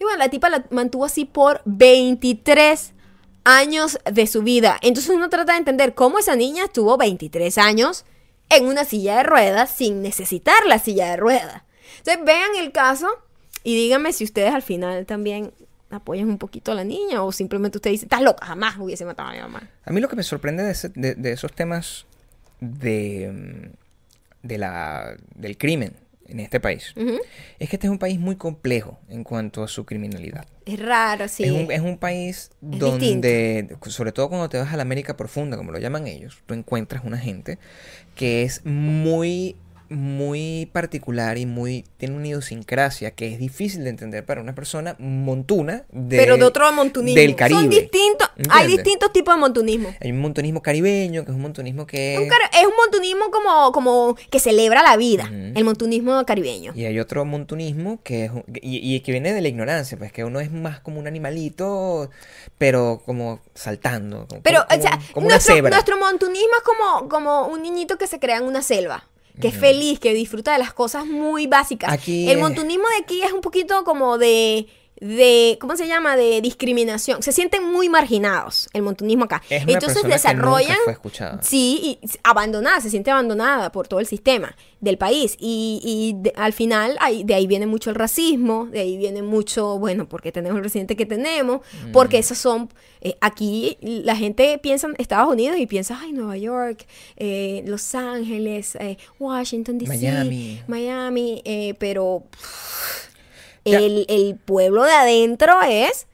Y 0.00 0.04
bueno, 0.04 0.18
la 0.18 0.28
tipa 0.28 0.48
la 0.48 0.64
mantuvo 0.70 1.04
así 1.04 1.24
por 1.24 1.60
23 1.64 2.92
años 3.44 3.98
de 4.10 4.26
su 4.26 4.42
vida. 4.42 4.78
Entonces 4.80 5.14
uno 5.14 5.28
trata 5.28 5.52
de 5.52 5.58
entender 5.58 5.94
cómo 5.94 6.18
esa 6.18 6.36
niña 6.36 6.64
estuvo 6.64 6.96
23 6.96 7.58
años 7.58 8.04
en 8.48 8.66
una 8.66 8.84
silla 8.84 9.16
de 9.18 9.22
ruedas 9.24 9.70
sin 9.70 10.02
necesitar 10.02 10.66
la 10.66 10.78
silla 10.78 11.10
de 11.10 11.16
ruedas. 11.16 11.62
Entonces 11.98 12.24
vean 12.24 12.50
el 12.58 12.72
caso 12.72 13.08
y 13.64 13.74
díganme 13.74 14.12
si 14.12 14.24
ustedes 14.24 14.54
al 14.54 14.62
final 14.62 15.04
también 15.06 15.52
apoyan 15.94 16.28
un 16.28 16.38
poquito 16.38 16.72
a 16.72 16.74
la 16.74 16.84
niña 16.84 17.22
o 17.22 17.32
simplemente 17.32 17.78
usted 17.78 17.90
dice, 17.90 18.04
estás 18.06 18.22
loca, 18.22 18.44
jamás 18.46 18.76
hubiese 18.78 19.04
matado 19.04 19.30
a 19.30 19.32
mi 19.32 19.38
mamá. 19.40 19.68
A 19.84 19.90
mí 19.92 20.00
lo 20.00 20.08
que 20.08 20.16
me 20.16 20.22
sorprende 20.22 20.62
de, 20.62 20.72
ese- 20.72 20.90
de- 20.94 21.14
de 21.14 21.32
esos 21.32 21.52
temas 21.52 22.06
de, 22.60 23.70
de 24.42 24.58
la, 24.58 25.16
del 25.34 25.56
crimen 25.58 25.92
en 26.26 26.40
este 26.40 26.58
país 26.58 26.94
es 27.58 27.68
que 27.68 27.76
este 27.76 27.86
es 27.86 27.90
un 27.90 27.98
país 27.98 28.18
muy 28.18 28.36
complejo 28.36 28.98
en 29.10 29.24
cuanto 29.24 29.62
a 29.62 29.68
su 29.68 29.84
criminalidad. 29.84 30.46
Es 30.64 30.80
raro, 30.80 31.28
sí. 31.28 31.44
Es, 31.44 31.52
un, 31.52 31.70
es 31.70 31.80
un 31.82 31.98
país 31.98 32.50
Es 32.72 32.78
donde, 32.78 33.76
sobre 33.88 34.10
todo 34.12 34.30
cuando 34.30 34.48
te 34.48 34.58
vas 34.58 34.72
a 34.72 34.76
la 34.76 34.82
América 34.82 35.16
Profunda, 35.18 35.58
como 35.58 35.70
lo 35.72 35.78
llaman 35.78 36.06
ellos, 36.06 36.42
tú 36.46 36.54
encuentras 36.54 37.04
una 37.04 37.18
gente 37.18 37.58
que 38.14 38.42
es 38.42 38.64
muy, 38.64 39.56
muy 39.88 40.68
particular 40.72 41.38
y 41.38 41.46
muy 41.46 41.84
tiene 41.96 42.16
una 42.16 42.26
idiosincrasia 42.26 43.12
que 43.12 43.32
es 43.32 43.38
difícil 43.38 43.84
de 43.84 43.90
entender 43.90 44.24
para 44.24 44.40
una 44.40 44.54
persona 44.54 44.96
montuna 44.98 45.84
de, 45.92 46.16
pero 46.16 46.36
de 46.36 46.44
otro 46.44 46.70
montunismo. 46.72 47.20
del 47.20 47.36
Caribe. 47.36 47.60
Son 47.60 47.70
distintos. 47.70 48.30
Hay 48.50 48.66
distintos 48.68 49.12
tipos 49.12 49.34
de 49.34 49.40
montunismo. 49.40 49.94
Hay 50.00 50.10
un 50.10 50.20
montunismo 50.20 50.62
caribeño, 50.62 51.24
que 51.24 51.30
es 51.30 51.34
un 51.36 51.42
montunismo 51.42 51.86
que... 51.86 52.16
Un 52.18 52.24
es 52.24 52.66
un 52.66 52.72
montunismo 52.76 53.30
como, 53.30 53.72
como 53.72 54.16
que 54.30 54.40
celebra 54.40 54.82
la 54.82 54.96
vida. 54.96 55.30
El 55.54 55.64
montunismo 55.64 56.24
caribeño. 56.26 56.72
Y 56.74 56.84
hay 56.86 56.98
otro 56.98 57.24
montunismo 57.24 58.00
que 58.02 58.24
es, 58.26 58.30
y, 58.62 58.94
y 58.94 59.00
que 59.00 59.12
viene 59.12 59.32
de 59.32 59.40
la 59.40 59.48
ignorancia, 59.48 59.96
pues 59.96 60.12
que 60.12 60.24
uno 60.24 60.40
es 60.40 60.50
más 60.50 60.80
como 60.80 60.98
un 60.98 61.06
animalito, 61.06 62.10
pero 62.58 63.02
como 63.04 63.40
saltando, 63.54 64.26
como, 64.28 64.42
Pero, 64.42 64.64
como- 64.68 64.78
o 64.78 64.82
sea, 64.82 64.98
como 65.12 65.26
una 65.26 65.34
nuestro, 65.36 65.54
cebra. 65.54 65.70
nuestro 65.70 65.98
montunismo 65.98 66.50
es 66.56 66.62
como, 66.62 67.08
como 67.08 67.46
un 67.48 67.62
niñito 67.62 67.96
que 67.98 68.06
se 68.06 68.18
crea 68.18 68.38
en 68.38 68.44
una 68.44 68.62
selva. 68.62 69.04
Que 69.40 69.48
es 69.48 69.56
feliz, 69.56 69.98
que 69.98 70.14
disfruta 70.14 70.52
de 70.52 70.58
las 70.58 70.72
cosas 70.72 71.06
muy 71.06 71.46
básicas. 71.46 71.92
Aquí 71.92 72.30
el 72.30 72.38
montunismo 72.38 72.84
de 72.88 73.02
aquí 73.02 73.22
es 73.22 73.32
un 73.32 73.40
poquito 73.40 73.82
como 73.84 74.16
de, 74.16 74.68
de, 75.04 75.58
¿cómo 75.60 75.76
se 75.76 75.86
llama? 75.86 76.16
De 76.16 76.40
discriminación. 76.40 77.22
Se 77.22 77.30
sienten 77.32 77.62
muy 77.70 77.88
marginados, 77.88 78.68
el 78.72 78.82
montunismo 78.82 79.24
acá. 79.24 79.42
Es 79.50 79.64
una 79.64 79.72
Entonces 79.74 80.02
que 80.02 80.08
desarrollan... 80.08 80.68
nunca 80.70 80.84
fue 80.84 80.92
escuchada. 80.94 81.42
Sí, 81.42 81.98
y 82.02 82.08
abandonada, 82.22 82.80
se 82.80 82.88
siente 82.90 83.10
abandonada 83.10 83.70
por 83.70 83.86
todo 83.86 84.00
el 84.00 84.06
sistema 84.06 84.56
del 84.80 84.96
país. 84.98 85.36
Y, 85.38 85.80
y 85.84 86.22
de- 86.22 86.32
al 86.36 86.52
final 86.52 86.96
ahí- 87.00 87.22
de 87.24 87.34
ahí 87.34 87.46
viene 87.46 87.66
mucho 87.66 87.90
el 87.90 87.96
racismo, 87.96 88.66
de 88.66 88.80
ahí 88.80 88.96
viene 88.96 89.22
mucho, 89.22 89.78
bueno, 89.78 90.08
porque 90.08 90.32
tenemos 90.32 90.56
el 90.56 90.62
presidente 90.62 90.96
que 90.96 91.06
tenemos, 91.06 91.60
Mm. 91.86 91.92
porque 91.92 92.18
esas 92.18 92.38
son, 92.38 92.70
eh, 93.00 93.16
aquí 93.20 93.76
la 93.80 94.16
gente 94.16 94.58
piensa 94.58 94.86
en 94.86 94.94
Estados 94.98 95.30
Unidos 95.32 95.58
y 95.58 95.66
piensa, 95.66 95.98
ay, 96.00 96.12
Nueva 96.12 96.36
York, 96.38 96.86
eh, 97.16 97.62
Los 97.66 97.94
Ángeles, 97.94 98.74
eh, 98.76 98.96
Washington, 99.18 99.78
D.C., 99.78 99.96
Miami. 99.96 100.62
Miami, 100.66 101.42
eh, 101.44 101.74
pero 101.78 102.24
pff. 102.30 103.13
El, 103.64 104.06
el 104.08 104.36
pueblo 104.36 104.84
de 104.84 104.92
adentro 104.92 105.60
es 105.62 106.06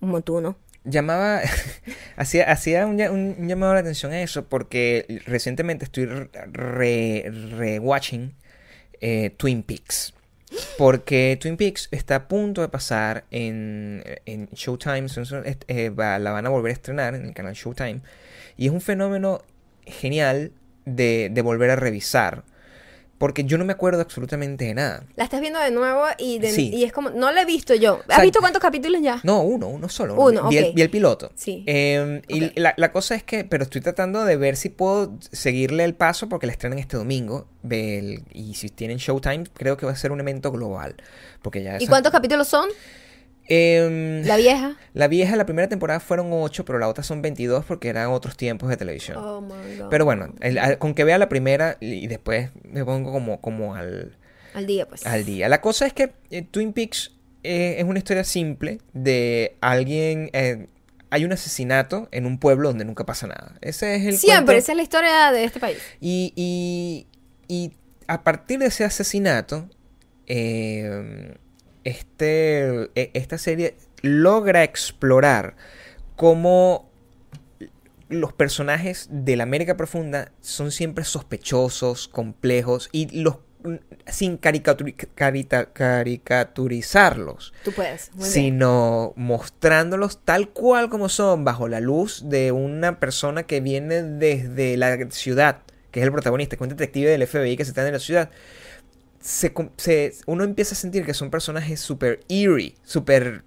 un 0.00 0.10
montuno. 0.10 0.56
Llamaba, 0.84 1.40
hacía, 2.16 2.50
hacía 2.50 2.86
un, 2.86 2.96
lla- 2.98 3.10
un 3.10 3.48
llamado 3.48 3.72
a 3.72 3.74
la 3.74 3.80
atención 3.80 4.12
a 4.12 4.22
eso 4.22 4.44
porque 4.46 5.22
recientemente 5.26 5.84
estoy 5.84 6.06
re- 6.06 6.30
re- 6.52 7.30
rewatching 7.56 8.34
eh, 9.00 9.30
Twin 9.36 9.62
Peaks. 9.62 10.14
Porque 10.78 11.36
Twin 11.38 11.58
Peaks 11.58 11.88
está 11.90 12.14
a 12.14 12.28
punto 12.28 12.62
de 12.62 12.68
pasar 12.68 13.24
en, 13.30 14.02
en 14.24 14.48
Showtime, 14.52 15.06
eh, 15.66 15.92
la 15.94 16.30
van 16.30 16.46
a 16.46 16.48
volver 16.48 16.70
a 16.70 16.72
estrenar 16.72 17.14
en 17.14 17.26
el 17.26 17.34
canal 17.34 17.52
Showtime. 17.52 18.00
Y 18.56 18.66
es 18.66 18.72
un 18.72 18.80
fenómeno 18.80 19.42
genial 19.84 20.52
de, 20.86 21.28
de 21.30 21.42
volver 21.42 21.70
a 21.70 21.76
revisar. 21.76 22.44
Porque 23.18 23.42
yo 23.42 23.58
no 23.58 23.64
me 23.64 23.72
acuerdo 23.72 24.00
absolutamente 24.00 24.64
de 24.66 24.74
nada. 24.74 25.02
La 25.16 25.24
estás 25.24 25.40
viendo 25.40 25.58
de 25.58 25.72
nuevo 25.72 26.04
y, 26.18 26.38
de- 26.38 26.52
Sí. 26.52 26.70
y 26.72 26.84
es 26.84 26.92
como, 26.92 27.10
no 27.10 27.32
la 27.32 27.42
he 27.42 27.44
visto 27.44 27.74
yo. 27.74 27.98
¿Has 28.08 28.14
sea, 28.14 28.22
visto 28.24 28.38
cuántos 28.38 28.62
capítulos 28.62 29.00
ya? 29.02 29.20
No, 29.24 29.42
uno, 29.42 29.66
uno 29.66 29.88
solo. 29.88 30.14
Uno, 30.14 30.48
vi, 30.48 30.58
el, 30.58 30.64
ok. 30.66 30.74
vi 30.76 30.82
el 30.82 30.90
piloto. 30.90 31.32
Sí. 31.34 31.64
Eh, 31.66 32.22
y 32.28 32.58
la, 32.60 32.74
la 32.76 32.92
cosa 32.92 33.16
es 33.16 33.24
que, 33.24 33.42
pero 33.44 33.64
estoy 33.64 33.80
tratando 33.80 34.24
de 34.24 34.36
ver 34.36 34.54
si 34.54 34.68
puedo 34.68 35.12
seguirle 35.32 35.82
el 35.82 35.94
paso 35.96 36.28
porque 36.28 36.46
la 36.46 36.52
estrenan 36.52 36.78
este 36.78 36.96
domingo. 36.96 37.48
Del- 37.64 38.22
y 38.32 38.54
si 38.54 38.68
tienen 38.68 38.98
Showtime, 38.98 39.44
creo 39.52 39.76
que 39.76 39.84
va 39.84 39.90
a 39.92 39.96
ser 39.96 40.12
un 40.12 40.20
evento 40.20 40.52
global. 40.52 40.94
Porque 41.42 41.62
ya 41.64 41.74
¿Y 41.74 41.82
esa- 41.84 41.90
cuántos 41.90 42.12
capítulos 42.12 42.46
son? 42.46 42.68
Em, 43.48 44.24
La 44.26 44.36
vieja. 44.36 44.76
la 44.94 45.08
vieja, 45.08 45.34
la 45.36 45.46
primera 45.46 45.68
temporada 45.68 46.00
fueron 46.00 46.28
8, 46.32 46.64
pero 46.64 46.78
la 46.78 46.86
otra 46.88 47.02
son 47.02 47.22
22 47.22 47.64
porque 47.64 47.88
eran 47.88 48.08
otros 48.08 48.36
tiempos 48.36 48.68
de 48.68 48.76
televisión. 48.76 49.16
Oh 49.18 49.40
my 49.40 49.76
God. 49.78 49.88
Pero 49.90 50.04
bueno, 50.04 50.34
el- 50.40 50.58
a- 50.58 50.78
con 50.78 50.94
que 50.94 51.04
vea 51.04 51.16
la 51.18 51.28
primera 51.28 51.76
y 51.80 52.06
después 52.08 52.50
me 52.64 52.84
pongo 52.84 53.10
como, 53.12 53.40
como 53.40 53.74
al, 53.74 54.16
Al 54.54 54.66
día, 54.66 54.86
pues. 54.86 55.06
al 55.06 55.24
día. 55.24 55.48
La 55.48 55.60
cosa 55.62 55.86
es 55.86 55.92
que 55.94 56.12
eh, 56.30 56.42
Twin 56.42 56.72
Peaks 56.74 57.12
eh, 57.42 57.76
es 57.78 57.84
una 57.84 57.98
historia 57.98 58.24
simple 58.24 58.78
de 58.92 59.56
alguien... 59.60 60.28
eh, 60.32 60.66
hay 61.10 61.24
un 61.24 61.32
asesinato 61.32 62.06
en 62.10 62.26
un 62.26 62.38
pueblo 62.38 62.68
donde 62.68 62.84
nunca 62.84 63.06
pasa 63.06 63.26
nada. 63.26 63.54
Ese 63.62 63.94
es 63.96 64.04
el 64.04 64.18
Siempre, 64.18 64.44
cuento. 64.44 64.58
esa 64.58 64.72
es 64.72 64.76
la 64.76 64.82
historia 64.82 65.32
de 65.32 65.44
este 65.44 65.58
país. 65.58 65.78
Y, 66.02 66.34
y- 66.36 67.06
y 67.48 67.72
a 68.08 68.22
partir 68.24 68.58
de 68.58 68.66
ese 68.66 68.84
asesinato, 68.84 69.70
eh, 70.26 71.34
este, 71.88 72.90
e- 72.94 73.10
esta 73.14 73.38
serie 73.38 73.76
logra 74.02 74.62
explorar 74.64 75.56
cómo 76.16 76.88
los 78.08 78.32
personajes 78.32 79.08
de 79.10 79.36
la 79.36 79.42
América 79.42 79.76
Profunda 79.76 80.32
son 80.40 80.70
siempre 80.72 81.04
sospechosos, 81.04 82.08
complejos 82.08 82.88
y 82.92 83.20
los 83.22 83.36
sin 84.06 84.38
carita- 84.38 84.76
caricaturizarlos 85.72 87.52
Tú 87.64 87.72
puedes. 87.72 88.10
Muy 88.12 88.20
bien. 88.22 88.32
sino 88.32 89.12
mostrándolos 89.16 90.20
tal 90.24 90.48
cual 90.50 90.88
como 90.88 91.08
son, 91.08 91.44
bajo 91.44 91.68
la 91.68 91.80
luz 91.80 92.22
de 92.28 92.52
una 92.52 93.00
persona 93.00 93.42
que 93.42 93.60
viene 93.60 94.02
desde 94.02 94.76
la 94.76 94.96
ciudad, 95.10 95.58
que 95.90 96.00
es 96.00 96.06
el 96.06 96.12
protagonista, 96.12 96.56
que 96.56 96.62
es 96.64 96.70
un 96.70 96.76
detective 96.76 97.10
del 97.10 97.26
FBI 97.26 97.56
que 97.56 97.64
se 97.64 97.72
está 97.72 97.86
en 97.86 97.92
la 97.92 97.98
ciudad. 97.98 98.30
Se, 99.28 100.14
uno 100.24 100.42
empieza 100.44 100.74
a 100.74 100.78
sentir 100.78 101.04
que 101.04 101.12
son 101.12 101.30
personajes 101.30 101.80
super 101.80 102.20
eerie, 102.30 102.74
super... 102.82 103.44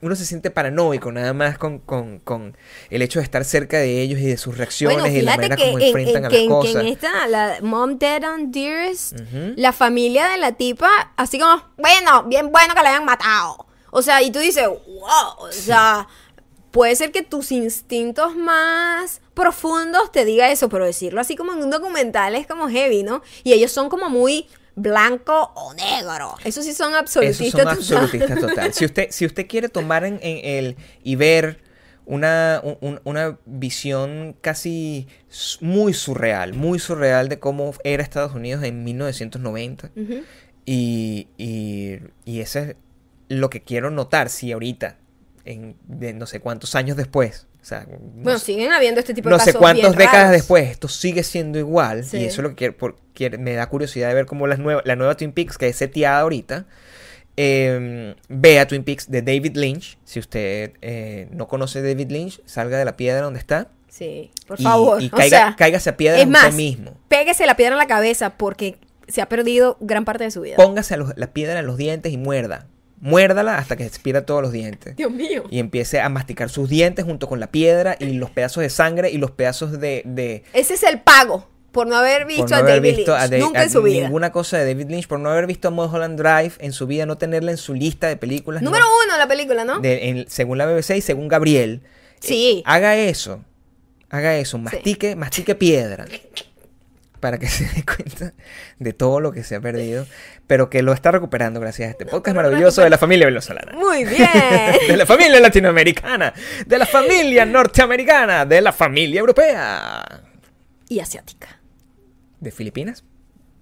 Uno 0.00 0.14
se 0.16 0.24
siente 0.24 0.50
paranoico 0.52 1.10
nada 1.10 1.32
más 1.32 1.58
con, 1.58 1.78
con- 1.80 2.18
con 2.20 2.56
el 2.90 3.02
hecho 3.02 3.18
de 3.18 3.24
estar 3.24 3.44
cerca 3.44 3.78
de 3.78 4.00
ellos 4.00 4.20
y 4.20 4.26
de 4.26 4.36
sus 4.36 4.56
reacciones 4.58 4.98
Bueno, 4.98 5.12
y 5.12 5.18
de 5.18 5.22
la 5.22 5.36
manera 5.36 5.56
que, 5.56 5.64
como 5.66 5.78
en, 5.78 5.84
enfrentan 5.86 6.16
en- 6.16 6.24
a 6.26 6.28
las 6.28 6.38
que 6.40 6.46
cosas. 6.48 6.74
en 6.76 6.86
esta, 6.86 7.26
la 7.26 7.58
Mom 7.62 7.98
Dead 7.98 8.22
and 8.24 8.52
Dearest, 8.54 9.18
la 9.56 9.72
familia 9.72 10.28
de 10.28 10.38
la 10.38 10.52
tipa, 10.52 11.12
así 11.16 11.38
como, 11.38 11.62
bueno, 11.78 12.22
bien 12.24 12.50
bueno 12.52 12.72
que 12.74 12.82
la 12.82 12.90
hayan 12.90 13.04
matado. 13.04 13.66
O 13.90 14.02
sea, 14.02 14.22
y 14.22 14.30
tú 14.30 14.38
dices, 14.38 14.66
wow, 14.68 15.36
o 15.38 15.50
sea, 15.52 16.06
puede 16.70 16.94
ser 16.96 17.10
que 17.12 17.22
tus 17.22 17.50
instintos 17.52 18.34
más 18.36 19.20
profundos 19.34 20.10
te 20.12 20.24
diga 20.24 20.50
eso, 20.50 20.68
pero 20.68 20.84
decirlo 20.84 21.20
así 21.20 21.34
como 21.36 21.52
en 21.52 21.58
un 21.62 21.70
documental 21.70 22.34
es 22.36 22.46
como 22.46 22.68
heavy, 22.68 23.02
¿no? 23.02 23.22
Y 23.44 23.52
ellos 23.52 23.70
son 23.72 23.88
como 23.88 24.08
muy 24.08 24.46
blanco 24.74 25.52
o 25.54 25.74
negro. 25.74 26.34
Eso 26.44 26.62
sí 26.62 26.72
son 26.72 26.90
Esos 26.90 27.00
absolutistas. 27.00 27.50
son 27.50 27.60
total. 27.60 27.76
absolutistas 27.78 28.40
total. 28.48 28.72
Si 28.74 28.84
usted, 28.84 29.06
si 29.10 29.26
usted 29.26 29.46
quiere 29.46 29.68
tomar 29.68 30.04
en, 30.04 30.18
en 30.22 30.40
el 30.44 30.76
y 31.02 31.16
ver 31.16 31.60
una, 32.04 32.60
un- 32.64 32.78
un- 32.80 33.00
una 33.04 33.38
visión 33.46 34.34
casi 34.40 35.06
muy 35.60 35.94
surreal, 35.94 36.52
muy 36.54 36.78
surreal 36.78 37.28
de 37.28 37.38
cómo 37.38 37.72
era 37.84 38.02
Estados 38.02 38.34
Unidos 38.34 38.64
en 38.64 38.82
1990. 38.84 39.90
Ujú. 39.94 40.22
Y, 40.64 41.28
y, 41.38 41.98
y 42.24 42.40
eso 42.40 42.60
es 42.60 42.76
lo 43.28 43.50
que 43.50 43.62
quiero 43.62 43.90
notar, 43.90 44.28
si 44.30 44.52
ahorita, 44.52 44.96
en, 45.44 45.76
de 45.86 46.12
no 46.12 46.26
sé 46.26 46.40
cuántos 46.40 46.74
años 46.74 46.96
después, 46.96 47.46
o 47.62 47.64
sea, 47.64 47.86
no 47.88 47.96
Bueno, 48.24 48.38
sé- 48.40 48.46
siguen 48.46 48.72
habiendo 48.72 48.98
este 49.00 49.14
tipo 49.14 49.28
de 49.28 49.34
no 49.34 49.38
sé 49.38 49.46
casos 49.46 49.60
cuántas 49.60 49.90
bien 49.92 49.98
décadas 49.98 50.22
raros. 50.24 50.32
después, 50.32 50.68
esto 50.68 50.88
sigue 50.88 51.22
siendo 51.22 51.58
igual. 51.60 52.04
Sí. 52.04 52.18
Y 52.18 52.24
eso 52.24 52.40
es 52.42 52.48
lo 52.48 52.56
que 52.56 52.74
quiero, 53.14 53.38
me 53.38 53.54
da 53.54 53.68
curiosidad 53.68 54.08
de 54.08 54.14
ver 54.14 54.26
cómo 54.26 54.46
las 54.48 54.58
nueva, 54.58 54.82
la 54.84 54.96
nueva 54.96 55.16
Twin 55.16 55.32
Peaks, 55.32 55.56
que 55.58 55.68
es 55.68 55.76
seteada 55.76 56.20
ahorita, 56.20 56.66
eh, 57.36 58.14
vea 58.28 58.66
Twin 58.66 58.84
Peaks 58.84 59.10
de 59.10 59.22
David 59.22 59.56
Lynch. 59.56 59.98
Si 60.04 60.18
usted 60.18 60.72
eh, 60.82 61.28
no 61.32 61.48
conoce 61.48 61.78
a 61.78 61.82
David 61.82 62.10
Lynch, 62.10 62.40
salga 62.44 62.78
de 62.78 62.84
la 62.84 62.96
piedra 62.96 63.22
donde 63.22 63.38
está. 63.38 63.68
Sí, 63.88 64.30
por 64.46 64.58
y, 64.60 64.64
favor. 64.64 65.02
y 65.02 65.06
o 65.06 65.10
caiga, 65.10 65.38
sea, 65.38 65.56
cáigase 65.56 65.90
a 65.90 65.96
piedra 65.96 66.18
es 66.18 66.24
usted 66.26 66.32
más, 66.32 66.54
mismo. 66.54 66.96
Pégese 67.08 67.46
la 67.46 67.56
piedra 67.56 67.74
en 67.74 67.78
la 67.78 67.86
cabeza 67.86 68.30
porque 68.36 68.78
se 69.06 69.20
ha 69.20 69.28
perdido 69.28 69.76
gran 69.80 70.04
parte 70.04 70.24
de 70.24 70.30
su 70.30 70.40
vida. 70.40 70.56
Póngase 70.56 70.96
los- 70.96 71.16
la 71.16 71.26
piedra 71.32 71.58
en 71.60 71.66
los 71.66 71.76
dientes 71.76 72.12
y 72.12 72.16
muerda. 72.16 72.66
Muérdala 73.04 73.58
hasta 73.58 73.76
que 73.76 73.84
expira 73.84 74.24
todos 74.24 74.40
los 74.42 74.52
dientes. 74.52 74.94
Dios 74.96 75.10
mío. 75.10 75.42
Y 75.50 75.58
empiece 75.58 76.00
a 76.00 76.08
masticar 76.08 76.48
sus 76.48 76.68
dientes 76.70 77.04
junto 77.04 77.28
con 77.28 77.40
la 77.40 77.48
piedra 77.48 77.96
y 77.98 78.12
los 78.12 78.30
pedazos 78.30 78.62
de 78.62 78.70
sangre 78.70 79.10
y 79.10 79.18
los 79.18 79.32
pedazos 79.32 79.72
de- 79.80 80.02
de, 80.06 80.44
Ese 80.52 80.74
es 80.74 80.84
el 80.84 81.00
pago 81.00 81.48
por 81.72 81.88
no 81.88 81.96
haber 81.96 82.26
visto 82.26 82.46
no 82.46 82.54
a 82.54 82.58
haber 82.60 82.76
David 82.76 82.96
visto 82.98 83.12
Lynch. 83.18 83.32
a 83.32 83.38
Nunca 83.38 83.60
a 83.60 83.64
en 83.64 83.70
su 83.70 83.82
vida. 83.82 84.04
ninguna 84.04 84.30
cosa 84.30 84.58
de 84.58 84.66
David 84.72 84.88
Lynch, 84.88 85.08
por 85.08 85.18
no 85.18 85.30
haber 85.30 85.46
visto 85.48 85.66
a 85.66 85.70
Mulholland 85.72 86.16
Drive 86.16 86.52
en 86.60 86.72
su 86.72 86.86
vida, 86.86 87.04
no 87.04 87.18
tenerla 87.18 87.50
en 87.50 87.56
su 87.56 87.74
lista 87.74 88.06
de 88.06 88.16
películas. 88.16 88.62
Número 88.62 88.84
no- 88.84 88.90
uno 89.04 89.18
la 89.18 89.26
película, 89.26 89.64
¿no? 89.64 89.80
de- 89.80 90.08
en- 90.08 90.30
según 90.30 90.58
la 90.58 90.66
BBC 90.66 90.96
y 90.98 91.00
según 91.00 91.26
Gabriel. 91.26 91.82
Sí. 92.20 92.58
Eh, 92.58 92.62
haga 92.66 92.94
eso. 92.96 93.44
Haga 94.10 94.36
eso. 94.36 94.58
Mastique, 94.58 95.16
mastique 95.16 95.54
piedra. 95.56 96.04
Para 97.22 97.38
que 97.38 97.46
se 97.48 97.64
dé 97.64 97.84
cuenta 97.84 98.34
de 98.80 98.92
todo 98.92 99.20
lo 99.20 99.30
que 99.30 99.44
se 99.44 99.54
ha 99.54 99.60
perdido. 99.60 100.06
Pero 100.48 100.68
que 100.68 100.82
lo 100.82 100.92
está 100.92 101.12
recuperando 101.12 101.60
gracias 101.60 101.86
a 101.86 101.90
este 101.92 102.04
podcast 102.04 102.34
maravilloso 102.34 102.82
de 102.82 102.90
la 102.90 102.98
familia 102.98 103.26
venezolana. 103.26 103.72
Muy 103.74 104.04
bien. 104.04 104.28
de 104.88 104.96
la 104.96 105.06
familia 105.06 105.38
latinoamericana. 105.38 106.34
De 106.66 106.78
la 106.78 106.84
familia 106.84 107.46
norteamericana. 107.46 108.44
De 108.44 108.60
la 108.60 108.72
familia 108.72 109.20
europea. 109.20 110.04
y 110.88 110.98
asiática. 110.98 111.60
¿De 112.40 112.50
Filipinas? 112.50 113.04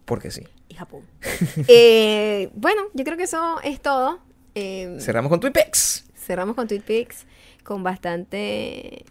porque 0.07 0.31
sí. 0.33 0.43
y 0.69 0.75
Japón. 0.75 1.03
Eh, 1.69 2.49
bueno, 2.55 2.83
yo 2.95 3.05
creo 3.05 3.17
que 3.17 3.25
eso 3.25 3.61
es 3.63 3.81
todo. 3.81 4.19
Eh, 4.55 4.97
Cerramos 4.99 5.29
con 5.31 5.39
TweetPix. 5.39 6.07
cerramos 6.17 6.57
con 6.57 6.67
TweetPix 6.67 7.27
con 7.63 7.85
bastante... 7.85 9.05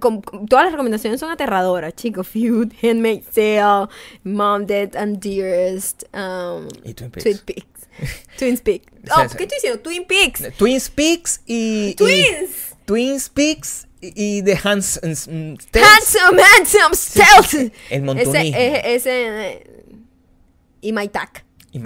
con- 0.00 0.22
con- 0.22 0.46
todas 0.46 0.64
las 0.64 0.72
recomendaciones 0.72 1.20
son 1.20 1.30
aterradoras, 1.30 1.94
chicos. 1.94 2.26
Feud, 2.28 2.72
Handmaid's 2.82 3.26
Tale, 3.34 3.88
Mom, 4.24 4.66
Dead 4.66 4.94
and 4.96 5.18
Dearest, 5.18 6.04
um, 6.14 6.68
Y 6.84 6.94
Twin 6.94 7.10
Peaks. 7.10 7.44
Twin 8.38 8.58
Peaks. 8.58 8.86
Oh. 9.10 9.16
¿qué 9.36 9.44
estoy 9.44 9.46
diciendo? 9.46 9.80
Twin 9.80 10.04
Peaks. 10.06 10.42
Twins 10.58 10.90
Peaks 10.90 11.40
y... 11.46 11.90
y- 11.90 11.94
Twins. 11.94 12.74
Twins 12.84 13.28
Peaks 13.30 13.86
y, 14.02 14.12
y 14.38 14.42
The 14.42 14.58
Hans... 14.62 15.00
mm, 15.02 15.54
Tales. 15.70 15.88
Handsome, 15.88 16.42
handsome, 16.42 16.94
stealth. 16.94 17.72
El 17.90 18.02
montunismo. 18.02 18.34
Ese, 18.36 18.94
ese, 18.94 19.50
eh, 19.52 19.66
y 20.82 20.92
My 20.92 21.08
Tac. 21.08 21.44
Y 21.72 21.78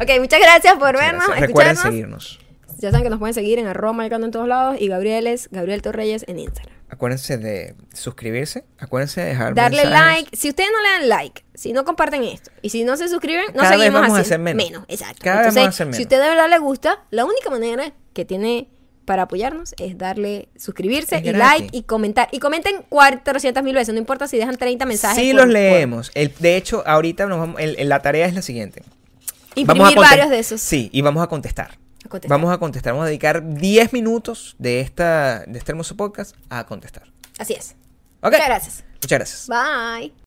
Ok, 0.00 0.10
muchas 0.20 0.40
gracias 0.40 0.74
por 0.74 0.92
Muchas 0.92 1.00
vernos, 1.00 1.26
gracias. 1.26 1.46
Recuerden 1.46 1.72
escucharnos. 1.72 1.82
seguirnos. 1.82 2.38
Ya 2.78 2.90
saben 2.90 3.04
que 3.04 3.10
nos 3.10 3.18
pueden 3.18 3.34
seguir 3.34 3.58
en 3.58 3.66
arroba 3.66 3.92
marcando 3.92 4.26
en 4.26 4.30
todos 4.32 4.46
lados 4.48 4.76
y 4.80 4.88
Gabriel 4.88 5.26
es 5.26 5.48
Gabriel 5.50 5.82
Torreyes 5.82 6.24
en 6.28 6.38
Instagram. 6.38 6.74
Acuérdense 6.88 7.36
de 7.38 7.74
suscribirse. 7.92 8.64
Acuérdense 8.78 9.20
de 9.20 9.26
dejar 9.28 9.54
Darle 9.54 9.82
mensajes. 9.84 10.16
like. 10.24 10.36
Si 10.36 10.48
ustedes 10.50 10.68
no 10.72 10.82
le 10.82 10.88
dan 10.88 11.08
like, 11.08 11.44
si 11.54 11.72
no 11.72 11.84
comparten 11.84 12.22
esto 12.22 12.50
y 12.62 12.70
si 12.70 12.84
no 12.84 12.96
se 12.96 13.08
suscriben, 13.08 13.46
no 13.54 13.60
Cada 13.62 13.70
vez 13.70 13.78
seguimos 13.80 14.00
vamos 14.02 14.18
a 14.18 14.20
así. 14.20 14.28
hacer 14.28 14.38
menos. 14.40 14.84
exacto. 14.88 15.20
Cada 15.24 15.42
vez 15.42 15.54
vamos 15.54 15.66
a 15.66 15.68
hacer 15.70 15.86
menos. 15.86 15.96
si 15.96 16.02
a 16.02 16.04
usted 16.04 16.22
de 16.22 16.28
verdad 16.28 16.48
le 16.48 16.58
gusta, 16.58 17.04
la 17.10 17.24
única 17.24 17.50
manera 17.50 17.92
que 18.12 18.24
tiene 18.24 18.68
para 19.04 19.22
apoyarnos 19.22 19.74
es 19.78 19.96
darle 19.98 20.48
suscribirse 20.56 21.16
Es 21.16 21.22
y 21.24 21.28
gratis. 21.32 21.60
like 21.62 21.76
y 21.76 21.82
comentar. 21.84 22.28
Y 22.32 22.40
comenten 22.40 22.82
400 22.88 23.62
mil 23.62 23.74
veces, 23.74 23.94
no 23.94 23.98
importa 24.00 24.26
si 24.28 24.36
dejan 24.36 24.56
30 24.56 24.84
mensajes. 24.86 25.16
Sí 25.16 25.30
por- 25.30 25.36
los 25.36 25.44
por- 25.46 25.52
leemos. 25.52 26.10
El- 26.14 26.32
de 26.38 26.56
hecho, 26.56 26.82
ahorita 26.86 27.26
nos 27.26 27.38
vamos, 27.38 27.60
el- 27.60 27.76
el- 27.78 27.88
la 27.88 28.00
tarea 28.00 28.26
es 28.26 28.34
la 28.34 28.42
siguiente. 28.42 28.82
Imprimir 29.54 29.96
a 29.98 30.00
varios 30.00 30.28
de 30.30 30.38
esos. 30.38 30.60
Sí, 30.60 30.90
y 30.92 31.00
vamos 31.02 31.22
a 31.22 31.26
contestar. 31.28 31.78
A 32.06 32.08
contestar. 32.08 32.38
Vamos 32.38 32.54
a 32.54 32.58
contestar. 32.58 32.92
Vamos 32.92 33.04
a 33.04 33.08
dedicar 33.08 33.42
10 33.44 33.92
minutos 33.92 34.56
de, 34.58 34.80
esta, 34.80 35.44
de 35.46 35.58
este 35.58 35.72
hermoso 35.72 35.96
podcast 35.96 36.36
a 36.48 36.64
contestar. 36.64 37.04
Así 37.38 37.54
es. 37.54 37.76
¿Ok? 38.20 38.32
Muchas 38.32 38.46
gracias. 38.46 38.84
Muchas 39.02 39.18
gracias. 39.18 39.48
Bye. 39.48 40.25